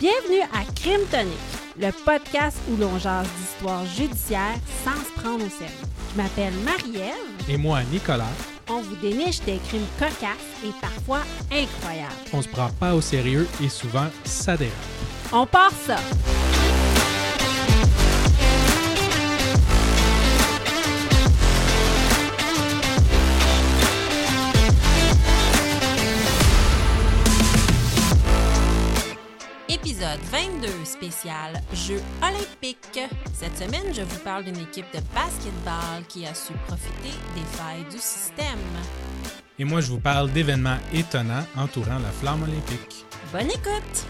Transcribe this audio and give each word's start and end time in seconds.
Bienvenue 0.00 0.42
à 0.52 0.64
Crime 0.74 1.00
Tonic, 1.10 1.38
le 1.76 1.90
podcast 2.04 2.56
où 2.70 2.76
l'on 2.76 2.98
jase 2.98 3.26
d'histoires 3.38 3.84
judiciaires 3.86 4.54
sans 4.84 4.92
se 4.92 5.20
prendre 5.20 5.44
au 5.44 5.48
sérieux. 5.48 5.74
Je 6.12 6.22
m'appelle 6.22 6.52
Marie-Ève. 6.64 7.48
Et 7.48 7.56
moi, 7.56 7.80
Nicolas, 7.90 8.24
On 8.70 8.80
vous 8.80 8.96
déniche 8.96 9.40
des 9.40 9.58
crimes 9.68 9.86
cocasses 9.98 10.62
et 10.64 10.70
parfois 10.80 11.20
incroyables. 11.50 12.12
on 12.32 12.42
se 12.42 12.48
prend 12.48 12.68
pas 12.78 12.94
au 12.94 13.00
sérieux 13.00 13.48
et 13.62 13.68
souvent 13.68 14.06
ça 14.24 14.56
dérape. 14.56 14.74
On 15.32 15.46
part 15.46 15.72
ça! 15.86 15.96
Épisode 30.08 30.30
22 30.30 30.84
spécial 30.84 31.60
Jeux 31.72 32.00
olympiques. 32.22 33.00
Cette 33.34 33.56
semaine, 33.58 33.92
je 33.92 34.02
vous 34.02 34.18
parle 34.20 34.44
d'une 34.44 34.56
équipe 34.58 34.86
de 34.94 35.00
basketball 35.14 36.02
qui 36.08 36.24
a 36.26 36.34
su 36.34 36.52
profiter 36.66 37.10
des 37.34 37.42
failles 37.56 37.84
du 37.90 37.98
système. 37.98 38.58
Et 39.58 39.64
moi, 39.64 39.80
je 39.80 39.88
vous 39.88 40.00
parle 40.00 40.30
d'événements 40.30 40.78
étonnants 40.94 41.44
entourant 41.56 41.98
la 41.98 42.10
flamme 42.10 42.42
olympique. 42.42 43.04
Bonne 43.32 43.50
écoute! 43.50 44.06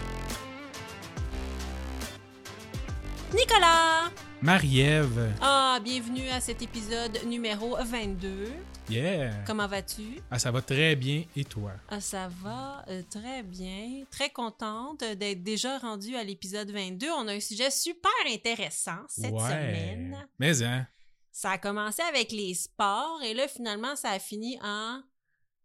Nicolas! 3.33 4.09
Marie-Ève, 4.41 5.33
Ah, 5.41 5.79
bienvenue 5.83 6.29
à 6.29 6.39
cet 6.39 6.61
épisode 6.61 7.19
numéro 7.25 7.75
22. 7.75 8.53
Yeah! 8.89 9.43
Comment 9.45 9.67
vas-tu? 9.67 10.21
Ah, 10.31 10.39
ça 10.39 10.51
va 10.51 10.61
très 10.61 10.95
bien, 10.95 11.23
et 11.35 11.45
toi? 11.45 11.73
Ah, 11.87 12.01
ça 12.01 12.29
va 12.41 12.83
euh, 12.89 13.01
très 13.09 13.43
bien. 13.43 14.03
Très 14.11 14.29
contente 14.29 14.99
d'être 14.99 15.43
déjà 15.43 15.77
rendue 15.77 16.15
à 16.15 16.23
l'épisode 16.23 16.71
22. 16.71 17.07
On 17.09 17.27
a 17.27 17.33
un 17.33 17.39
sujet 17.39 17.71
super 17.71 18.11
intéressant 18.27 18.99
cette 19.07 19.31
ouais. 19.31 19.39
semaine. 19.39 20.27
Mais 20.39 20.63
hein, 20.63 20.87
Ça 21.31 21.51
a 21.51 21.57
commencé 21.57 22.01
avec 22.01 22.31
les 22.31 22.53
sports 22.53 23.21
et 23.23 23.33
là, 23.33 23.47
finalement, 23.47 23.95
ça 23.95 24.11
a 24.11 24.19
fini 24.19 24.57
en... 24.63 24.97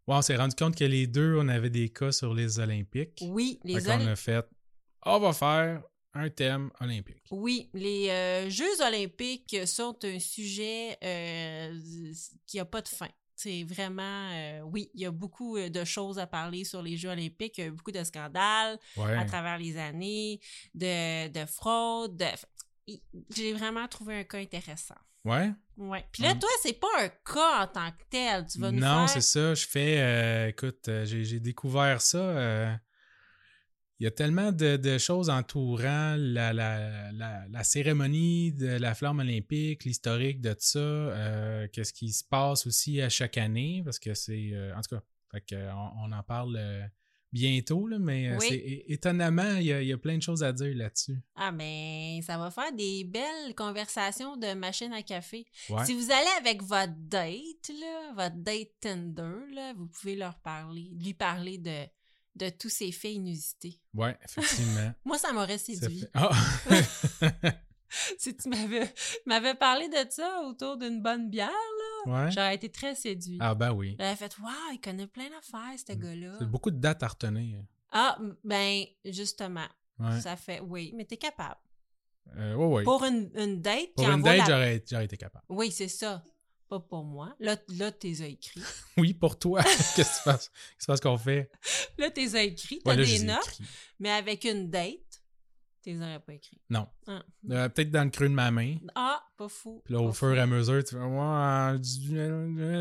ouais, 0.06 0.16
on 0.16 0.22
s'est 0.22 0.36
rendu 0.36 0.54
compte 0.54 0.76
que 0.76 0.84
les 0.84 1.06
deux, 1.06 1.36
on 1.38 1.48
avait 1.48 1.70
des 1.70 1.88
cas 1.88 2.12
sur 2.12 2.34
les 2.34 2.58
Olympiques. 2.58 3.24
Oui, 3.28 3.60
les 3.64 3.86
Olympiques. 3.86 4.08
a 4.08 4.16
fait, 4.16 4.46
on 5.06 5.18
va 5.18 5.32
faire 5.32 5.82
un 6.14 6.30
thème 6.30 6.70
olympique. 6.80 7.24
Oui, 7.30 7.68
les 7.74 8.08
euh, 8.08 8.48
Jeux 8.50 8.80
olympiques 8.86 9.56
sont 9.66 9.96
un 10.04 10.18
sujet 10.18 10.96
euh, 11.02 11.78
qui 12.46 12.56
n'a 12.58 12.64
pas 12.64 12.80
de 12.82 12.88
fin. 12.88 13.08
C'est 13.36 13.64
vraiment, 13.64 14.30
euh, 14.32 14.60
oui, 14.60 14.90
il 14.94 15.00
y 15.00 15.06
a 15.06 15.10
beaucoup 15.10 15.58
de 15.58 15.84
choses 15.84 16.20
à 16.20 16.26
parler 16.28 16.62
sur 16.64 16.82
les 16.82 16.96
Jeux 16.96 17.08
olympiques. 17.10 17.58
Il 17.58 17.60
y 17.62 17.64
a 17.64 17.66
eu 17.66 17.72
beaucoup 17.72 17.90
de 17.90 18.04
scandales 18.04 18.78
Ouais. 18.96 19.16
à 19.16 19.24
travers 19.24 19.58
les 19.58 19.76
années, 19.76 20.40
de, 20.72 21.26
de 21.28 21.44
fraude. 21.46 22.16
de- 22.16 22.94
J'ai 23.34 23.52
vraiment 23.52 23.88
trouvé 23.88 24.20
un 24.20 24.24
cas 24.24 24.38
intéressant. 24.38 24.94
Ouais? 25.24 25.50
Ouais. 25.76 26.04
Puis 26.12 26.22
là, 26.22 26.34
toi, 26.36 26.48
c'est 26.62 26.78
pas 26.78 26.86
un 27.00 27.08
cas 27.08 27.62
en 27.64 27.66
tant 27.66 27.90
que 27.90 28.04
tel. 28.08 28.46
Tu 28.46 28.60
vas 28.60 28.70
nous 28.70 28.78
Non, 28.78 29.06
faire... 29.06 29.08
c'est 29.08 29.20
ça. 29.22 29.54
Je 29.54 29.66
fais. 29.66 30.50
écoute, 30.50 30.88
j'ai 31.04 31.24
j'ai 31.24 31.40
découvert 31.40 32.00
ça. 32.02 32.78
Il 34.00 34.04
y 34.04 34.06
a 34.06 34.10
tellement 34.10 34.50
de, 34.52 34.76
de 34.76 34.98
choses 34.98 35.30
entourant 35.30 36.16
la, 36.18 36.52
la, 36.52 37.12
la, 37.12 37.46
la 37.48 37.64
cérémonie 37.64 38.52
de 38.52 38.66
la 38.66 38.94
flamme 38.94 39.20
olympique, 39.20 39.84
l'historique 39.84 40.40
de 40.40 40.54
ça, 40.58 40.78
euh, 40.78 41.68
qu'est-ce 41.72 41.92
qui 41.92 42.12
se 42.12 42.24
passe 42.24 42.66
aussi 42.66 43.00
à 43.00 43.08
chaque 43.08 43.38
année, 43.38 43.82
parce 43.84 43.98
que 43.98 44.14
c'est. 44.14 44.50
euh, 44.52 44.74
en 44.76 44.80
tout 44.82 44.96
cas, 44.96 45.02
fait 45.32 45.56
on, 45.72 46.08
on 46.08 46.12
en 46.12 46.22
parle 46.22 46.56
euh, 46.58 46.82
bientôt, 47.32 47.86
là, 47.88 47.98
mais 47.98 48.36
Oui. 48.36 48.46
c'est 48.48 48.84
étonnamment, 48.88 49.56
il 49.56 49.64
y, 49.66 49.72
a, 49.72 49.82
il 49.82 49.88
y 49.88 49.92
a 49.92 49.98
plein 49.98 50.16
de 50.16 50.22
choses 50.22 50.42
à 50.44 50.52
dire 50.52 50.74
là-dessus. 50.76 51.20
Ah, 51.36 51.50
ben, 51.52 52.20
ça 52.22 52.38
va 52.38 52.50
faire 52.50 52.72
des 52.72 53.04
belles 53.04 53.54
conversations 53.56 54.36
de 54.36 54.54
machine 54.54 54.92
à 54.92 55.02
café. 55.02 55.44
Ouais. 55.68 55.84
Si 55.84 55.94
vous 55.94 56.10
allez 56.12 56.30
avec 56.40 56.62
votre 56.62 56.92
date, 56.96 57.70
là, 57.80 58.12
votre 58.14 58.36
date 58.36 58.70
Tinder, 58.80 59.52
là, 59.52 59.72
vous 59.76 59.86
pouvez 59.86 60.14
leur 60.16 60.38
parler, 60.38 60.90
lui 61.00 61.14
parler 61.14 61.58
de, 61.58 61.84
de 62.36 62.48
tous 62.48 62.68
ces 62.68 62.90
faits 62.92 63.12
inusités. 63.14 63.80
Ouais, 63.94 64.16
effectivement. 64.24 64.92
Moi, 65.04 65.18
ça 65.18 65.32
m'aurait 65.32 65.58
Ça 65.58 65.66
séduit. 65.72 66.00
fait- 66.00 66.10
Ah! 66.14 66.30
Si 68.18 68.36
tu 68.36 68.48
m'avais, 68.48 68.92
m'avais 69.24 69.54
parlé 69.54 69.88
de 69.88 70.10
ça 70.10 70.40
autour 70.42 70.76
d'une 70.76 71.00
bonne 71.00 71.30
bière, 71.30 71.48
ouais. 72.06 72.28
j'aurais 72.32 72.56
été 72.56 72.68
très 72.68 72.96
séduit. 72.96 73.38
Ah, 73.40 73.54
ben 73.54 73.72
oui. 73.72 73.94
J'aurais 74.00 74.16
fait, 74.16 74.36
waouh, 74.40 74.50
il 74.72 74.80
connaît 74.80 75.06
plein 75.06 75.28
d'affaires, 75.30 75.78
ce 75.78 75.92
gars-là. 75.92 76.34
C'est 76.40 76.50
beaucoup 76.50 76.72
de 76.72 76.78
dates 76.78 77.04
à 77.04 77.06
retenir. 77.08 77.62
Ah, 77.92 78.18
ben, 78.42 78.84
justement, 79.04 79.66
Ouais. 80.00 80.20
ça 80.20 80.34
fait, 80.34 80.58
oui, 80.58 80.92
mais 80.96 81.04
t'es 81.04 81.16
capable. 81.18 81.60
Euh, 82.36 82.54
ouais. 82.56 82.82
Pour 82.82 83.04
une, 83.04 83.30
une 83.36 83.60
date 83.62 83.78
qui 83.78 83.92
Pour 83.94 84.10
une 84.10 84.22
date, 84.22 84.38
la- 84.48 84.78
j'aurais 84.88 85.04
été 85.04 85.16
capable. 85.16 85.44
Oui, 85.48 85.70
c'est 85.70 85.86
ça. 85.86 86.24
Pas 86.68 86.80
pour 86.80 87.04
moi. 87.04 87.34
Là, 87.40 87.56
là 87.76 87.92
t'es 87.92 88.08
écrit. 88.30 88.62
Oui, 88.96 89.12
pour 89.14 89.38
toi. 89.38 89.62
Qu'est-ce 89.96 90.22
tu 90.22 90.22
que 90.22 90.30
tu 90.80 90.86
penses 90.86 91.00
qu'on 91.00 91.18
fait? 91.18 91.50
Là, 91.98 92.10
t'es 92.10 92.46
écrit. 92.46 92.80
T'as 92.84 92.90
Ouais, 92.92 92.96
là, 92.96 93.02
je 93.04 93.12
des 93.12 93.18
les 93.18 93.24
notes. 93.24 93.38
écrits. 93.46 93.64
Mais 94.00 94.10
avec 94.10 94.44
une 94.44 94.70
date, 94.70 95.22
t'es 95.82 95.96
aurais 95.96 96.20
pas 96.20 96.32
écrit. 96.32 96.60
Non. 96.70 96.88
Ah, 97.06 97.22
Euh, 97.50 97.68
Peut-être 97.68 97.90
dans 97.90 98.04
le 98.04 98.10
creux 98.10 98.28
de 98.28 98.34
ma 98.34 98.50
main. 98.50 98.76
Ah, 98.94 99.22
pas 99.36 99.48
fou. 99.48 99.82
Puis 99.84 99.92
là, 99.94 100.00
au 100.00 100.12
fur 100.12 100.34
et 100.34 100.40
à 100.40 100.46
mesure, 100.46 100.82
tu 100.84 100.96
vas 100.96 101.06
voir, 101.06 101.76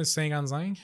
55. 0.06 0.78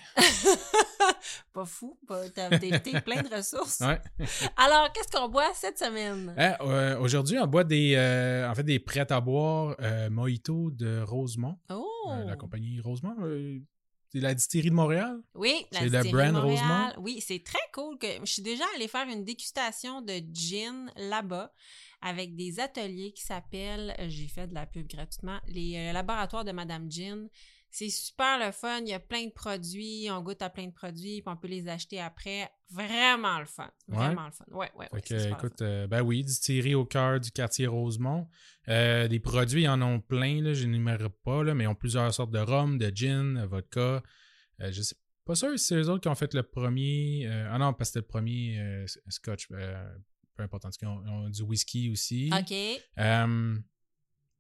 pas 1.53 1.65
fou. 1.65 1.97
T'as 2.35 2.49
plein 3.01 3.21
de 3.21 3.35
ressources. 3.35 3.79
Ouais. 3.81 3.99
Alors, 4.57 4.91
qu'est-ce 4.91 5.09
qu'on 5.09 5.29
boit 5.29 5.53
cette 5.53 5.77
semaine? 5.77 6.33
Hein, 6.37 6.55
euh, 6.61 6.99
Aujourd'hui, 6.99 7.37
on 7.39 7.47
boit 7.47 7.63
des, 7.63 7.95
euh, 7.95 8.49
en 8.49 8.55
fait, 8.55 8.63
des 8.63 8.79
prêts 8.79 9.11
à 9.11 9.21
boire 9.21 9.75
euh, 9.81 10.09
Mojito 10.09 10.71
de 10.71 11.01
Rosemont. 11.01 11.57
Oh! 11.69 11.85
Euh, 12.11 12.25
la 12.25 12.35
compagnie 12.35 12.79
Rosemont. 12.79 13.15
c'est 14.11 14.19
la 14.19 14.33
distillerie 14.33 14.69
de 14.69 14.75
Montréal? 14.75 15.21
Oui, 15.35 15.65
la 15.71 15.81
distillerie 15.81 16.11
brand 16.11 16.27
de 16.27 16.31
Montréal. 16.33 16.57
Rosemont? 16.57 17.03
Oui, 17.03 17.21
c'est 17.25 17.43
très 17.43 17.59
cool. 17.73 17.97
que 17.97 18.07
Je 18.21 18.31
suis 18.31 18.41
déjà 18.41 18.63
allée 18.75 18.87
faire 18.87 19.07
une 19.07 19.23
dégustation 19.23 20.01
de 20.01 20.21
gin 20.33 20.91
là-bas 20.95 21.53
avec 22.01 22.35
des 22.35 22.61
ateliers 22.61 23.11
qui 23.11 23.23
s'appellent, 23.23 23.93
j'ai 24.07 24.29
fait 24.29 24.47
de 24.47 24.53
la 24.53 24.65
pub 24.65 24.87
gratuitement, 24.87 25.39
les 25.47 25.91
laboratoires 25.91 26.45
de 26.45 26.53
Madame 26.53 26.89
Gin. 26.89 27.27
C'est 27.71 27.89
super 27.89 28.39
le 28.43 28.51
fun. 28.51 28.79
Il 28.81 28.89
y 28.89 28.93
a 28.93 28.99
plein 28.99 29.25
de 29.25 29.31
produits. 29.31 30.07
On 30.11 30.21
goûte 30.21 30.41
à 30.41 30.49
plein 30.49 30.67
de 30.67 30.73
produits, 30.73 31.21
puis 31.21 31.27
on 31.27 31.37
peut 31.37 31.47
les 31.47 31.67
acheter 31.67 31.99
après. 32.01 32.49
Vraiment 32.71 33.39
le 33.39 33.45
fun. 33.45 33.69
Vraiment 33.87 34.25
le 34.25 34.31
fun. 34.31 34.45
Ouais, 34.49 34.71
ouais, 34.75 34.87
ouais. 34.91 35.01
que, 35.01 35.31
écoute, 35.31 35.61
euh, 35.61 35.87
ben 35.87 36.01
oui, 36.01 36.23
distillerie 36.23 36.75
au 36.75 36.85
cœur 36.85 37.19
du 37.19 37.31
quartier 37.31 37.67
Rosemont. 37.67 38.27
Euh, 38.67 39.07
des 39.07 39.19
produits, 39.19 39.63
ils 39.63 39.67
en 39.69 39.81
ont 39.81 39.99
plein, 39.99 40.41
là, 40.41 40.53
je 40.53 40.65
n'énumérerai 40.65 41.09
pas, 41.23 41.43
là, 41.43 41.53
mais 41.53 41.65
ils 41.65 41.67
ont 41.67 41.75
plusieurs 41.75 42.13
sortes 42.13 42.31
de 42.31 42.39
rhum, 42.39 42.77
de 42.77 42.91
gin, 42.93 43.35
de 43.35 43.45
vodka. 43.45 44.03
Euh, 44.61 44.71
je 44.71 44.81
sais 44.81 44.95
pas 45.25 45.35
sûr 45.35 45.57
si 45.57 45.65
c'est 45.65 45.75
eux 45.75 45.89
autres 45.89 46.01
qui 46.01 46.09
ont 46.09 46.15
fait 46.15 46.33
le 46.33 46.43
premier. 46.43 47.27
euh, 47.27 47.49
ah 47.51 47.57
non, 47.57 47.73
parce 47.73 47.89
que 47.91 47.99
c'était 47.99 48.05
le 48.05 48.07
premier 48.07 48.85
scotch. 49.07 49.47
peu 49.47 50.43
importe, 50.43 50.65
en 50.65 50.69
tout 50.69 50.77
cas, 50.79 50.87
ils 50.87 50.89
ont, 50.89 51.03
ils 51.05 51.09
ont 51.09 51.29
du 51.29 51.41
whisky 51.43 51.89
aussi. 51.91 52.31
OK. 52.33 52.55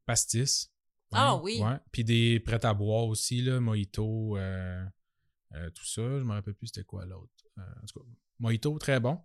Pastis. 0.05 0.71
Ah 1.11 1.35
oui. 1.37 1.59
Ouais. 1.61 1.77
Puis 1.91 2.03
des 2.03 2.39
prêts 2.39 2.63
à 2.65 2.73
boire 2.73 3.05
aussi, 3.05 3.41
là, 3.41 3.59
mojito, 3.59 4.37
euh, 4.37 4.83
euh, 5.55 5.69
tout 5.71 5.85
ça. 5.85 6.01
Je 6.01 6.23
me 6.23 6.31
rappelle 6.33 6.53
plus 6.53 6.67
c'était 6.67 6.83
quoi 6.83 7.05
l'autre. 7.05 7.31
Euh, 7.57 7.61
en 7.61 7.85
tout 7.85 7.99
cas, 7.99 8.05
Mojito, 8.39 8.77
très 8.79 8.99
bon. 8.99 9.19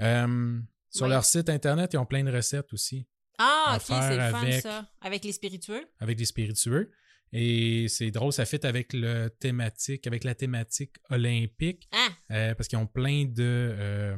Euh, 0.00 0.60
sur 0.90 1.04
Oui. 1.06 1.10
leur 1.10 1.24
site 1.24 1.48
internet, 1.48 1.92
ils 1.92 1.98
ont 1.98 2.06
plein 2.06 2.24
de 2.24 2.32
recettes 2.32 2.72
aussi, 2.72 3.06
Ah, 3.38 3.74
ok, 3.76 3.82
c'est 3.86 4.16
le 4.16 4.30
fun, 4.30 4.38
avec- 4.42 4.62
ça. 4.62 4.88
Avec 5.00 5.24
les 5.24 5.32
spiritueux? 5.32 5.86
avec 6.00 6.16
des 6.18 6.24
spiritueux. 6.24 6.90
Et 7.32 7.86
c'est 7.88 8.10
drôle, 8.10 8.32
ça 8.32 8.44
fit 8.46 8.64
avec 8.66 8.92
le 8.94 9.28
thématique, 9.28 10.06
avec 10.06 10.24
la 10.24 10.34
thématique 10.34 10.96
olympique, 11.10 11.88
Ah, 12.30 12.54
parce 12.54 12.68
qu'ils 12.68 12.78
ont 12.78 12.86
plein 12.86 13.26
de, 13.26 14.16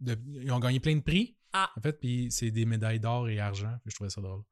de- 0.00 0.18
Ils 0.42 0.52
ont 0.52 0.58
gagné 0.60 0.80
plein 0.80 0.96
de 0.96 1.00
prix. 1.02 1.36
Ah. 1.52 1.70
En 1.76 1.80
fait, 1.80 1.94
puis 1.98 2.28
c'est 2.30 2.50
des 2.50 2.66
médailles 2.66 3.00
d'or 3.00 3.28
et 3.28 3.38
argent. 3.40 3.74
Je 3.86 3.94
trouvais 3.94 4.10
ça 4.10 4.20
drôle. 4.20 4.42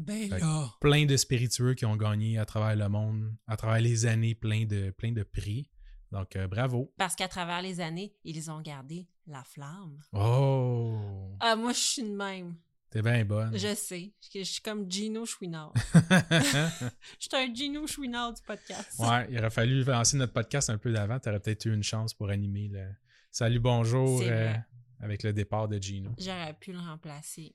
Ben 0.00 0.28
là. 0.30 0.74
Plein 0.80 1.06
de 1.06 1.16
spiritueux 1.16 1.74
qui 1.74 1.84
ont 1.84 1.96
gagné 1.96 2.38
à 2.38 2.44
travers 2.44 2.76
le 2.76 2.88
monde, 2.88 3.34
à 3.46 3.56
travers 3.56 3.80
les 3.80 4.06
années, 4.06 4.34
plein 4.34 4.64
de, 4.64 4.90
plein 4.90 5.12
de 5.12 5.22
prix. 5.22 5.70
Donc, 6.12 6.34
euh, 6.36 6.48
bravo. 6.48 6.92
Parce 6.98 7.14
qu'à 7.14 7.28
travers 7.28 7.62
les 7.62 7.80
années, 7.80 8.14
ils 8.24 8.50
ont 8.50 8.60
gardé 8.60 9.06
la 9.26 9.44
flamme. 9.44 10.00
Oh! 10.12 11.36
Ah, 11.38 11.54
moi, 11.54 11.72
je 11.72 11.78
suis 11.78 12.02
de 12.02 12.08
même. 12.16 12.56
T'es 12.90 13.02
bien 13.02 13.24
bonne. 13.24 13.56
Je 13.56 13.74
sais. 13.76 14.12
Je, 14.20 14.40
je 14.40 14.44
suis 14.44 14.62
comme 14.62 14.90
Gino 14.90 15.24
Chouinard. 15.24 15.72
Je 15.94 16.90
suis 17.20 17.30
un 17.34 17.54
Gino 17.54 17.86
Chouinard 17.86 18.32
du 18.32 18.42
podcast. 18.42 18.98
ouais, 18.98 19.26
il 19.30 19.38
aurait 19.38 19.50
fallu 19.50 19.84
lancer 19.84 20.16
notre 20.16 20.32
podcast 20.32 20.70
un 20.70 20.78
peu 20.78 20.90
d'avant. 20.92 21.20
T'aurais 21.20 21.38
peut-être 21.38 21.66
eu 21.66 21.72
une 21.72 21.84
chance 21.84 22.12
pour 22.12 22.30
animer 22.30 22.66
le 22.66 22.88
Salut, 23.30 23.60
bonjour 23.60 24.20
euh, 24.24 24.52
avec 24.98 25.22
le 25.22 25.32
départ 25.32 25.68
de 25.68 25.78
Gino. 25.80 26.10
J'aurais 26.18 26.54
pu 26.54 26.72
le 26.72 26.80
remplacer. 26.80 27.54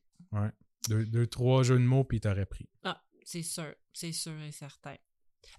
Deux, 0.89 1.05
deux, 1.05 1.27
trois 1.27 1.63
jeux 1.63 1.79
de 1.79 1.83
mots, 1.83 2.03
puis 2.03 2.19
t'aurais 2.19 2.45
pris. 2.45 2.69
Ah, 2.83 3.01
c'est 3.23 3.43
sûr. 3.43 3.73
C'est 3.93 4.11
sûr 4.11 4.39
et 4.41 4.51
certain. 4.51 4.95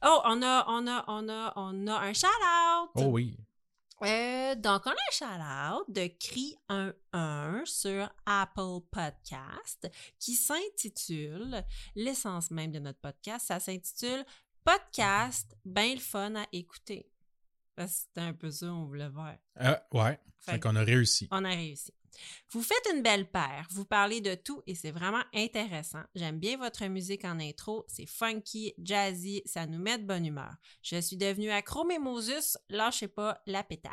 Oh, 0.05 0.21
on 0.25 0.43
a, 0.43 0.65
on 0.69 0.87
a, 0.87 1.05
on 1.09 1.29
a, 1.29 1.53
on 1.57 1.87
a 1.87 1.99
un 2.01 2.13
shout-out! 2.13 2.91
Oh 2.97 3.05
oui. 3.13 3.39
Euh, 4.03 4.55
donc, 4.57 4.83
on 4.85 4.91
a 4.91 4.93
un 4.93 5.11
shout-out 5.11 5.85
de 5.89 6.07
Cri 6.21 6.55
11 7.15 7.67
sur 7.67 8.11
Apple 8.27 8.81
Podcast 8.91 9.91
qui 10.19 10.35
s'intitule, 10.35 11.65
l'essence 11.95 12.51
même 12.51 12.73
de 12.73 12.79
notre 12.79 13.01
podcast, 13.01 13.47
ça 13.47 13.59
s'intitule 13.59 14.25
Podcast, 14.65 15.57
bien 15.65 15.95
le 15.95 16.01
fun 16.01 16.35
à 16.35 16.45
écouter. 16.53 17.09
Parce 17.75 17.93
que 17.93 17.99
C'était 18.01 18.21
un 18.21 18.33
peu 18.35 18.51
ça 18.51 18.67
on 18.67 18.85
voulait 18.85 19.09
voir. 19.09 19.37
Euh, 19.61 19.77
ouais. 19.93 20.19
Fait 20.41 20.61
qu'on 20.61 20.77
a 20.77 20.83
réussi. 20.83 21.29
On 21.31 21.45
a 21.45 21.51
réussi. 21.51 21.93
Vous 22.51 22.63
faites 22.63 22.89
une 22.95 23.03
belle 23.03 23.31
paire, 23.31 23.67
vous 23.71 23.85
parlez 23.85 24.21
de 24.21 24.35
tout 24.35 24.63
et 24.67 24.75
c'est 24.75 24.91
vraiment 24.91 25.23
intéressant. 25.35 26.03
J'aime 26.15 26.39
bien 26.39 26.57
votre 26.57 26.85
musique 26.87 27.25
en 27.25 27.39
intro, 27.41 27.85
c'est 27.89 28.07
funky, 28.07 28.75
jazzy, 28.83 29.43
ça 29.45 29.67
nous 29.67 29.79
met 29.79 29.99
de 29.99 30.05
bonne 30.05 30.27
humeur. 30.27 30.55
Je 30.83 31.01
suis 31.01 31.17
devenue 31.17 31.51
accro 31.51 31.85
Mimosus, 31.85 32.57
lâchez 32.69 33.09
pas 33.09 33.41
la 33.47 33.63
pétate. 33.63 33.93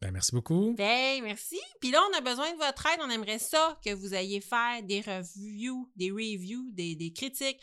Ben, 0.00 0.10
merci 0.10 0.32
beaucoup. 0.32 0.74
Ben, 0.76 1.22
merci. 1.22 1.58
Puis 1.80 1.90
là, 1.90 2.02
on 2.10 2.18
a 2.18 2.20
besoin 2.20 2.52
de 2.52 2.58
votre 2.58 2.86
aide. 2.86 3.00
On 3.02 3.08
aimerait 3.08 3.38
ça 3.38 3.78
que 3.82 3.94
vous 3.94 4.14
ayez 4.14 4.42
faire 4.42 4.82
des 4.82 5.00
reviews, 5.00 5.90
des 5.96 6.10
reviews, 6.10 6.70
des, 6.70 6.94
des 6.94 7.12
critiques. 7.12 7.60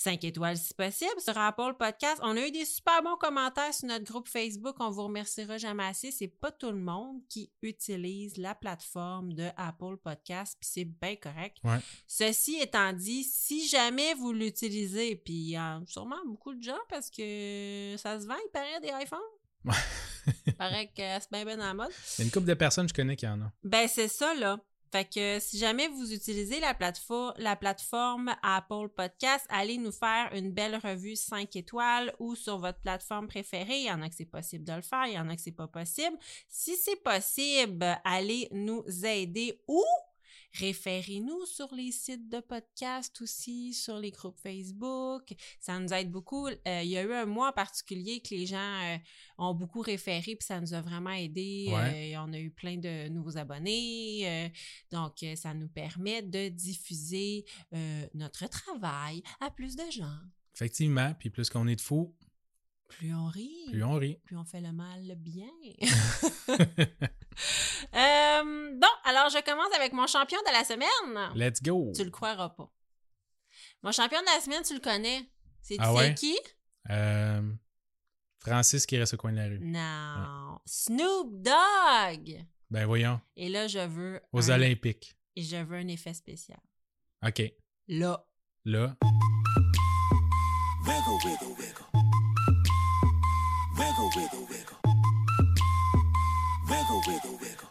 5 0.00 0.24
étoiles 0.24 0.56
si 0.56 0.72
possible 0.72 1.20
sur 1.20 1.36
Apple 1.36 1.74
Podcast. 1.78 2.20
On 2.22 2.34
a 2.36 2.46
eu 2.46 2.50
des 2.50 2.64
super 2.64 3.02
bons 3.02 3.16
commentaires 3.16 3.74
sur 3.74 3.86
notre 3.86 4.04
groupe 4.04 4.28
Facebook. 4.28 4.76
On 4.80 4.90
vous 4.90 5.04
remerciera 5.04 5.58
jamais 5.58 5.84
assez. 5.84 6.10
C'est 6.10 6.28
pas 6.28 6.50
tout 6.50 6.70
le 6.70 6.78
monde 6.78 7.20
qui 7.28 7.52
utilise 7.62 8.38
la 8.38 8.54
plateforme 8.54 9.34
de 9.34 9.48
Apple 9.58 9.98
Podcast, 10.02 10.56
puis 10.58 10.70
c'est 10.72 10.84
bien 10.84 11.16
correct. 11.16 11.58
Ouais. 11.64 11.78
Ceci 12.06 12.56
étant 12.60 12.94
dit, 12.94 13.24
si 13.24 13.68
jamais 13.68 14.14
vous 14.14 14.32
l'utilisez, 14.32 15.16
puis 15.16 15.34
il 15.34 15.50
y 15.50 15.56
a 15.56 15.80
sûrement 15.86 16.24
beaucoup 16.26 16.54
de 16.54 16.62
gens 16.62 16.80
parce 16.88 17.10
que 17.10 17.94
ça 17.98 18.18
se 18.18 18.26
vend, 18.26 18.36
il 18.42 18.50
paraît, 18.52 18.80
des 18.80 19.04
iPhones. 19.04 19.18
Ouais. 19.64 19.74
Il 20.46 20.54
paraît 20.54 20.86
que 20.86 21.02
c'est 21.02 21.30
bien, 21.30 21.44
bien 21.44 21.56
dans 21.56 21.66
la 21.66 21.74
mode. 21.74 21.90
Il 21.90 22.20
y 22.20 22.22
a 22.22 22.24
une 22.24 22.30
couple 22.30 22.46
de 22.46 22.54
personnes 22.54 22.86
que 22.86 22.90
je 22.90 22.94
connais 22.94 23.16
qui 23.16 23.26
en 23.26 23.40
ont. 23.40 23.50
Ben, 23.62 23.86
c'est 23.88 24.08
ça, 24.08 24.34
là. 24.34 24.58
Fait 24.92 25.04
que 25.04 25.38
si 25.38 25.58
jamais 25.58 25.88
vous 25.88 26.12
utilisez 26.12 26.58
la, 26.60 26.74
platefo- 26.74 27.32
la 27.38 27.54
plateforme 27.54 28.34
Apple 28.42 28.88
Podcast, 28.96 29.46
allez 29.48 29.78
nous 29.78 29.92
faire 29.92 30.30
une 30.34 30.50
belle 30.52 30.76
revue 30.76 31.16
5 31.16 31.54
étoiles 31.54 32.12
ou 32.18 32.34
sur 32.34 32.58
votre 32.58 32.80
plateforme 32.80 33.28
préférée. 33.28 33.78
Il 33.78 33.86
y 33.86 33.90
en 33.92 34.02
a 34.02 34.08
que 34.08 34.14
c'est 34.16 34.24
possible 34.24 34.64
de 34.64 34.72
le 34.72 34.82
faire, 34.82 35.06
il 35.06 35.14
y 35.14 35.18
en 35.18 35.28
a 35.28 35.36
que 35.36 35.42
c'est 35.42 35.52
pas 35.52 35.68
possible. 35.68 36.16
Si 36.48 36.76
c'est 36.76 37.02
possible, 37.02 37.86
allez 38.04 38.48
nous 38.50 38.84
aider 39.04 39.60
ou 39.68 39.84
référez-nous 40.54 41.46
sur 41.46 41.74
les 41.74 41.92
sites 41.92 42.28
de 42.28 42.40
podcast 42.40 43.20
aussi, 43.20 43.74
sur 43.74 43.98
les 43.98 44.10
groupes 44.10 44.38
Facebook. 44.38 45.34
Ça 45.58 45.78
nous 45.78 45.92
aide 45.92 46.10
beaucoup. 46.10 46.48
Euh, 46.48 46.80
il 46.82 46.88
y 46.88 46.96
a 46.96 47.02
eu 47.02 47.12
un 47.12 47.26
mois 47.26 47.50
en 47.50 47.52
particulier 47.52 48.20
que 48.20 48.34
les 48.34 48.46
gens 48.46 48.56
euh, 48.82 48.96
ont 49.38 49.54
beaucoup 49.54 49.80
référé, 49.80 50.36
puis 50.36 50.46
ça 50.46 50.60
nous 50.60 50.74
a 50.74 50.80
vraiment 50.80 51.10
aidé. 51.10 51.68
Ouais. 51.70 52.14
Euh, 52.14 52.24
on 52.26 52.32
a 52.32 52.38
eu 52.38 52.50
plein 52.50 52.76
de 52.76 53.08
nouveaux 53.08 53.36
abonnés. 53.36 54.52
donc, 54.90 55.24
ça 55.36 55.54
nous 55.54 55.68
permet 55.68 56.22
de 56.22 56.48
diffuser 56.48 57.44
notre 58.14 58.48
travail 58.48 59.22
à 59.40 59.50
plus 59.50 59.76
de 59.76 59.84
gens. 59.90 60.18
Effectivement, 60.54 61.14
puis 61.18 61.30
plus 61.30 61.48
qu'on 61.48 61.66
est 61.68 61.76
de 61.76 61.80
fous, 61.80 62.14
Plus 62.90 63.14
on 63.14 63.26
rit, 63.28 63.66
plus 63.70 63.82
on 63.84 63.94
rit. 63.94 64.18
plus 64.24 64.36
on 64.36 64.44
fait 64.44 64.60
le 64.60 64.72
mal 64.72 65.14
bien. 65.16 65.48
Euh, 67.94 68.42
bon, 68.78 68.88
alors 69.04 69.30
je 69.30 69.42
commence 69.42 69.72
avec 69.74 69.92
mon 69.92 70.06
champion 70.06 70.38
de 70.46 70.52
la 70.52 70.62
semaine. 70.64 71.32
Let's 71.34 71.62
go! 71.62 71.90
Tu 71.96 72.04
le 72.04 72.10
croiras 72.10 72.50
pas. 72.50 72.70
Mon 73.82 73.92
champion 73.92 74.20
de 74.20 74.26
la 74.26 74.40
semaine, 74.40 74.62
tu 74.62 74.74
le 74.74 74.80
connais. 74.80 75.22
C'est 75.62 75.76
Ah 75.78 75.94
ouais? 75.94 76.14
qui? 76.14 76.36
Euh, 76.90 77.50
Francis 78.40 78.84
qui 78.86 78.98
reste 78.98 79.14
au 79.14 79.16
coin 79.16 79.32
de 79.32 79.38
la 79.38 79.44
rue. 79.46 79.58
Non. 79.60 80.58
Snoop 80.66 81.42
Dogg. 81.42 82.44
Ben 82.70 82.84
voyons, 82.86 83.20
Et 83.36 83.48
là, 83.48 83.66
je 83.66 83.78
veux. 83.80 84.20
aux 84.32 84.50
un- 84.50 84.54
Olympiques. 84.56 85.16
Et 85.36 85.42
je 85.42 85.56
veux 85.56 85.76
un 85.78 85.88
effet 85.88 86.12
spécial. 86.14 86.60
OK. 87.26 87.42
Là. 87.88 88.24
Là, 88.66 88.96
Wiggle, 90.86 91.26
wiggle, 91.26 91.54
wiggle. 91.60 91.89
Wiggle, 93.80 94.10
wiggle, 94.14 94.44
wiggle. 94.50 94.76
Wiggle, 96.68 97.00
wiggle, 97.08 97.36
wiggle. 97.40 97.68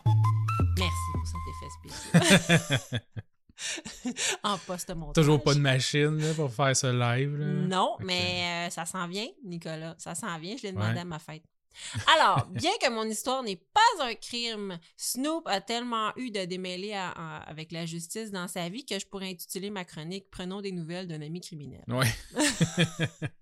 Merci 0.77 1.09
pour 1.13 1.25
cet 1.27 1.43
effet 1.51 1.69
spécial. 2.79 2.99
en 4.43 4.57
post-montage. 4.57 5.13
toujours 5.13 5.43
pas 5.43 5.53
de 5.53 5.59
machine 5.59 6.17
là, 6.17 6.33
pour 6.33 6.51
faire 6.51 6.75
ce 6.75 6.87
live. 6.87 7.35
Là. 7.37 7.45
Non, 7.45 7.95
mais 7.99 8.67
euh, 8.67 8.69
ça 8.71 8.85
s'en 8.85 9.07
vient, 9.07 9.27
Nicolas. 9.43 9.95
Ça 9.99 10.15
s'en 10.15 10.37
vient. 10.39 10.55
Je 10.57 10.63
l'ai 10.63 10.71
demandé 10.71 10.93
Ouais. 10.95 10.99
à 11.01 11.05
ma 11.05 11.19
fête. 11.19 11.43
Alors, 12.17 12.47
bien 12.47 12.71
que 12.81 12.89
mon 12.89 13.03
histoire 13.03 13.43
n'est 13.43 13.55
pas 13.73 14.03
un 14.05 14.15
crime, 14.15 14.79
Snoop 14.97 15.47
a 15.47 15.61
tellement 15.61 16.11
eu 16.17 16.31
de 16.31 16.43
démêlés 16.45 16.93
à- 16.93 17.11
à- 17.11 17.37
avec 17.49 17.71
la 17.71 17.85
justice 17.85 18.31
dans 18.31 18.47
sa 18.47 18.67
vie 18.69 18.83
que 18.85 18.97
je 18.99 19.05
pourrais 19.05 19.29
intituler 19.29 19.69
ma 19.69 19.85
chronique 19.85 20.25
Prenons 20.31 20.61
des 20.61 20.71
nouvelles 20.71 21.07
d'un 21.07 21.21
ami 21.21 21.39
criminel. 21.39 21.83
Ouais. 21.87 22.07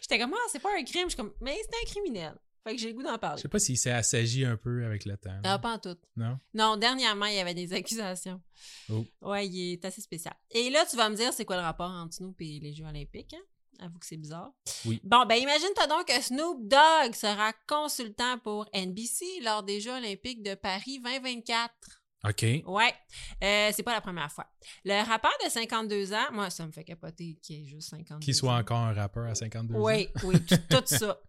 J'étais 0.00 0.18
comme, 0.18 0.34
ah, 0.34 0.48
c'est 0.50 0.60
pas 0.60 0.70
un 0.78 0.84
crime. 0.84 1.04
Je 1.04 1.08
suis 1.10 1.16
comme, 1.16 1.32
mais 1.40 1.56
c'est 1.62 1.76
un 1.82 1.90
criminel. 1.90 2.34
Fait 2.64 2.74
que 2.74 2.80
j'ai 2.82 2.88
le 2.88 2.94
goût 2.94 3.02
d'en 3.04 3.12
Je 3.12 3.16
parler. 3.18 3.40
sais 3.42 3.48
pas 3.48 3.58
s'il 3.60 3.78
s'est 3.78 3.92
assagi 3.92 4.44
un 4.44 4.56
peu 4.56 4.84
avec 4.84 5.04
le 5.04 5.16
temps. 5.16 5.38
Non, 5.44 5.58
pas 5.60 5.74
en 5.74 5.78
tout. 5.78 5.96
Non? 6.16 6.38
Non, 6.52 6.76
dernièrement, 6.76 7.26
il 7.26 7.36
y 7.36 7.38
avait 7.38 7.54
des 7.54 7.72
accusations. 7.72 8.40
Oh. 8.90 9.04
Ouais, 9.22 9.46
il 9.46 9.74
est 9.74 9.84
assez 9.84 10.00
spécial. 10.00 10.34
Et 10.50 10.68
là, 10.70 10.84
tu 10.90 10.96
vas 10.96 11.08
me 11.08 11.14
dire, 11.14 11.32
c'est 11.32 11.44
quoi 11.44 11.56
le 11.56 11.62
rapport 11.62 11.90
entre 11.90 12.14
Snoop 12.14 12.40
et 12.40 12.58
les 12.60 12.74
Jeux 12.74 12.84
Olympiques, 12.84 13.34
hein? 13.34 13.42
Avoue 13.84 13.98
que 13.98 14.06
c'est 14.06 14.16
bizarre. 14.16 14.52
Oui. 14.86 15.00
Bon, 15.04 15.26
ben 15.26 15.34
imagine-toi 15.36 15.86
donc 15.86 16.06
que 16.06 16.20
Snoop 16.22 16.66
Dogg 16.66 17.14
sera 17.14 17.52
consultant 17.68 18.38
pour 18.38 18.66
NBC 18.74 19.40
lors 19.42 19.62
des 19.62 19.80
Jeux 19.80 19.92
Olympiques 19.92 20.42
de 20.42 20.54
Paris 20.54 20.98
2024. 21.00 21.70
OK. 22.28 22.42
Ouais, 22.66 22.94
euh, 23.42 23.70
c'est 23.74 23.82
pas 23.82 23.92
la 23.92 24.00
première 24.00 24.30
fois. 24.32 24.46
Le 24.84 25.04
rappeur 25.06 25.32
de 25.44 25.50
52 25.50 26.12
ans, 26.12 26.26
moi, 26.32 26.50
ça 26.50 26.66
me 26.66 26.72
fait 26.72 26.84
capoter 26.84 27.38
qu'il 27.42 27.62
ait 27.62 27.64
juste 27.64 27.90
52 27.90 28.24
Qu'il 28.24 28.34
soit 28.34 28.52
ans. 28.54 28.58
encore 28.58 28.78
un 28.78 28.92
rappeur 28.94 29.26
à 29.26 29.34
52 29.34 29.74
ans. 29.74 29.78
Oui, 29.82 30.08
oui, 30.24 30.44
tout, 30.44 30.56
tout 30.70 30.82
ça. 30.86 31.20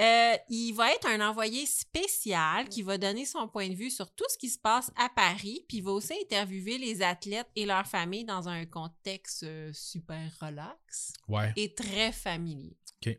Euh, 0.00 0.36
il 0.48 0.72
va 0.72 0.92
être 0.92 1.06
un 1.08 1.28
envoyé 1.28 1.66
spécial 1.66 2.68
qui 2.68 2.82
va 2.82 2.98
donner 2.98 3.24
son 3.26 3.48
point 3.48 3.68
de 3.68 3.74
vue 3.74 3.90
sur 3.90 4.10
tout 4.14 4.24
ce 4.28 4.38
qui 4.38 4.48
se 4.48 4.58
passe 4.58 4.90
à 4.96 5.08
Paris, 5.08 5.64
puis 5.68 5.78
il 5.78 5.82
va 5.84 5.90
aussi 5.92 6.14
interviewer 6.22 6.78
les 6.78 7.02
athlètes 7.02 7.48
et 7.56 7.66
leurs 7.66 7.86
familles 7.86 8.24
dans 8.24 8.48
un 8.48 8.64
contexte 8.66 9.42
euh, 9.42 9.70
super 9.72 10.30
relax 10.40 11.12
Ouais. 11.28 11.52
et 11.56 11.74
très 11.74 12.12
familier. 12.12 12.76
OK. 13.04 13.18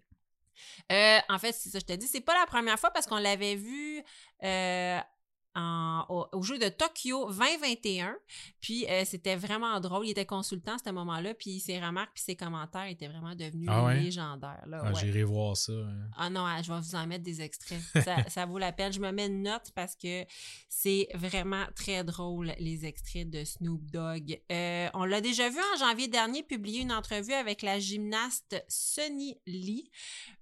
Euh, 0.91 1.19
en 1.29 1.37
fait, 1.37 1.53
c'est 1.53 1.69
ça, 1.69 1.77
je 1.79 1.85
te 1.85 1.93
dis, 1.93 2.07
c'est 2.07 2.21
pas 2.21 2.33
la 2.39 2.45
première 2.47 2.79
fois 2.79 2.89
parce 2.91 3.05
qu'on 3.05 3.17
l'avait 3.19 3.55
vu 3.55 4.01
euh, 4.43 4.99
en- 5.57 6.05
au, 6.31 6.41
Jeux 6.43 6.59
de 6.59 6.69
Tokyo 6.69 7.29
2021. 7.31 8.15
Puis 8.61 8.85
euh, 8.89 9.03
c'était 9.05 9.35
vraiment 9.35 9.79
drôle. 9.79 10.05
Il 10.05 10.11
était 10.11 10.25
consultant 10.25 10.75
à 10.75 10.77
ce 10.77 10.89
moment-là. 10.91 11.33
Puis 11.33 11.59
ses 11.59 11.79
remarques 11.79 12.11
puis 12.13 12.23
ses 12.23 12.35
commentaires 12.35 12.85
étaient 12.85 13.07
vraiment 13.07 13.35
devenus 13.35 13.67
Ah 13.69 13.83
ouais? 13.85 13.99
légendaires. 13.99 14.63
Là, 14.67 14.81
Ah, 14.85 14.91
ouais. 14.93 14.99
J'irai 15.01 15.23
voir 15.23 15.57
ça. 15.57 15.73
hein. 15.73 16.09
Ah 16.15 16.29
non, 16.29 16.45
ah, 16.45 16.61
je 16.61 16.71
vais 16.71 16.79
vous 16.79 16.95
en 16.95 17.07
mettre 17.07 17.23
des 17.23 17.41
extraits. 17.41 17.81
Ça, 18.03 18.17
ça 18.29 18.45
vaut 18.45 18.57
la 18.59 18.71
peine. 18.71 18.93
Je 18.93 18.99
me 18.99 19.11
mets 19.11 19.25
une 19.27 19.41
note 19.43 19.71
parce 19.75 19.95
que 19.95 20.23
c'est 20.69 21.07
vraiment 21.15 21.65
très 21.75 22.03
drôle, 22.03 22.53
les 22.59 22.85
extraits 22.85 23.29
de 23.29 23.43
Snoop 23.43 23.81
Dogg. 23.91 24.39
Euh, 24.51 24.87
on 24.93 25.05
l'a 25.05 25.21
déjà 25.21 25.49
vu 25.49 25.57
en 25.73 25.77
janvier 25.79 26.07
dernier 26.07 26.43
publier 26.43 26.81
une 26.81 26.91
entrevue 26.91 27.33
avec 27.33 27.61
la 27.63 27.79
gymnaste 27.79 28.63
Sunny 28.67 29.37
Lee. 29.47 29.89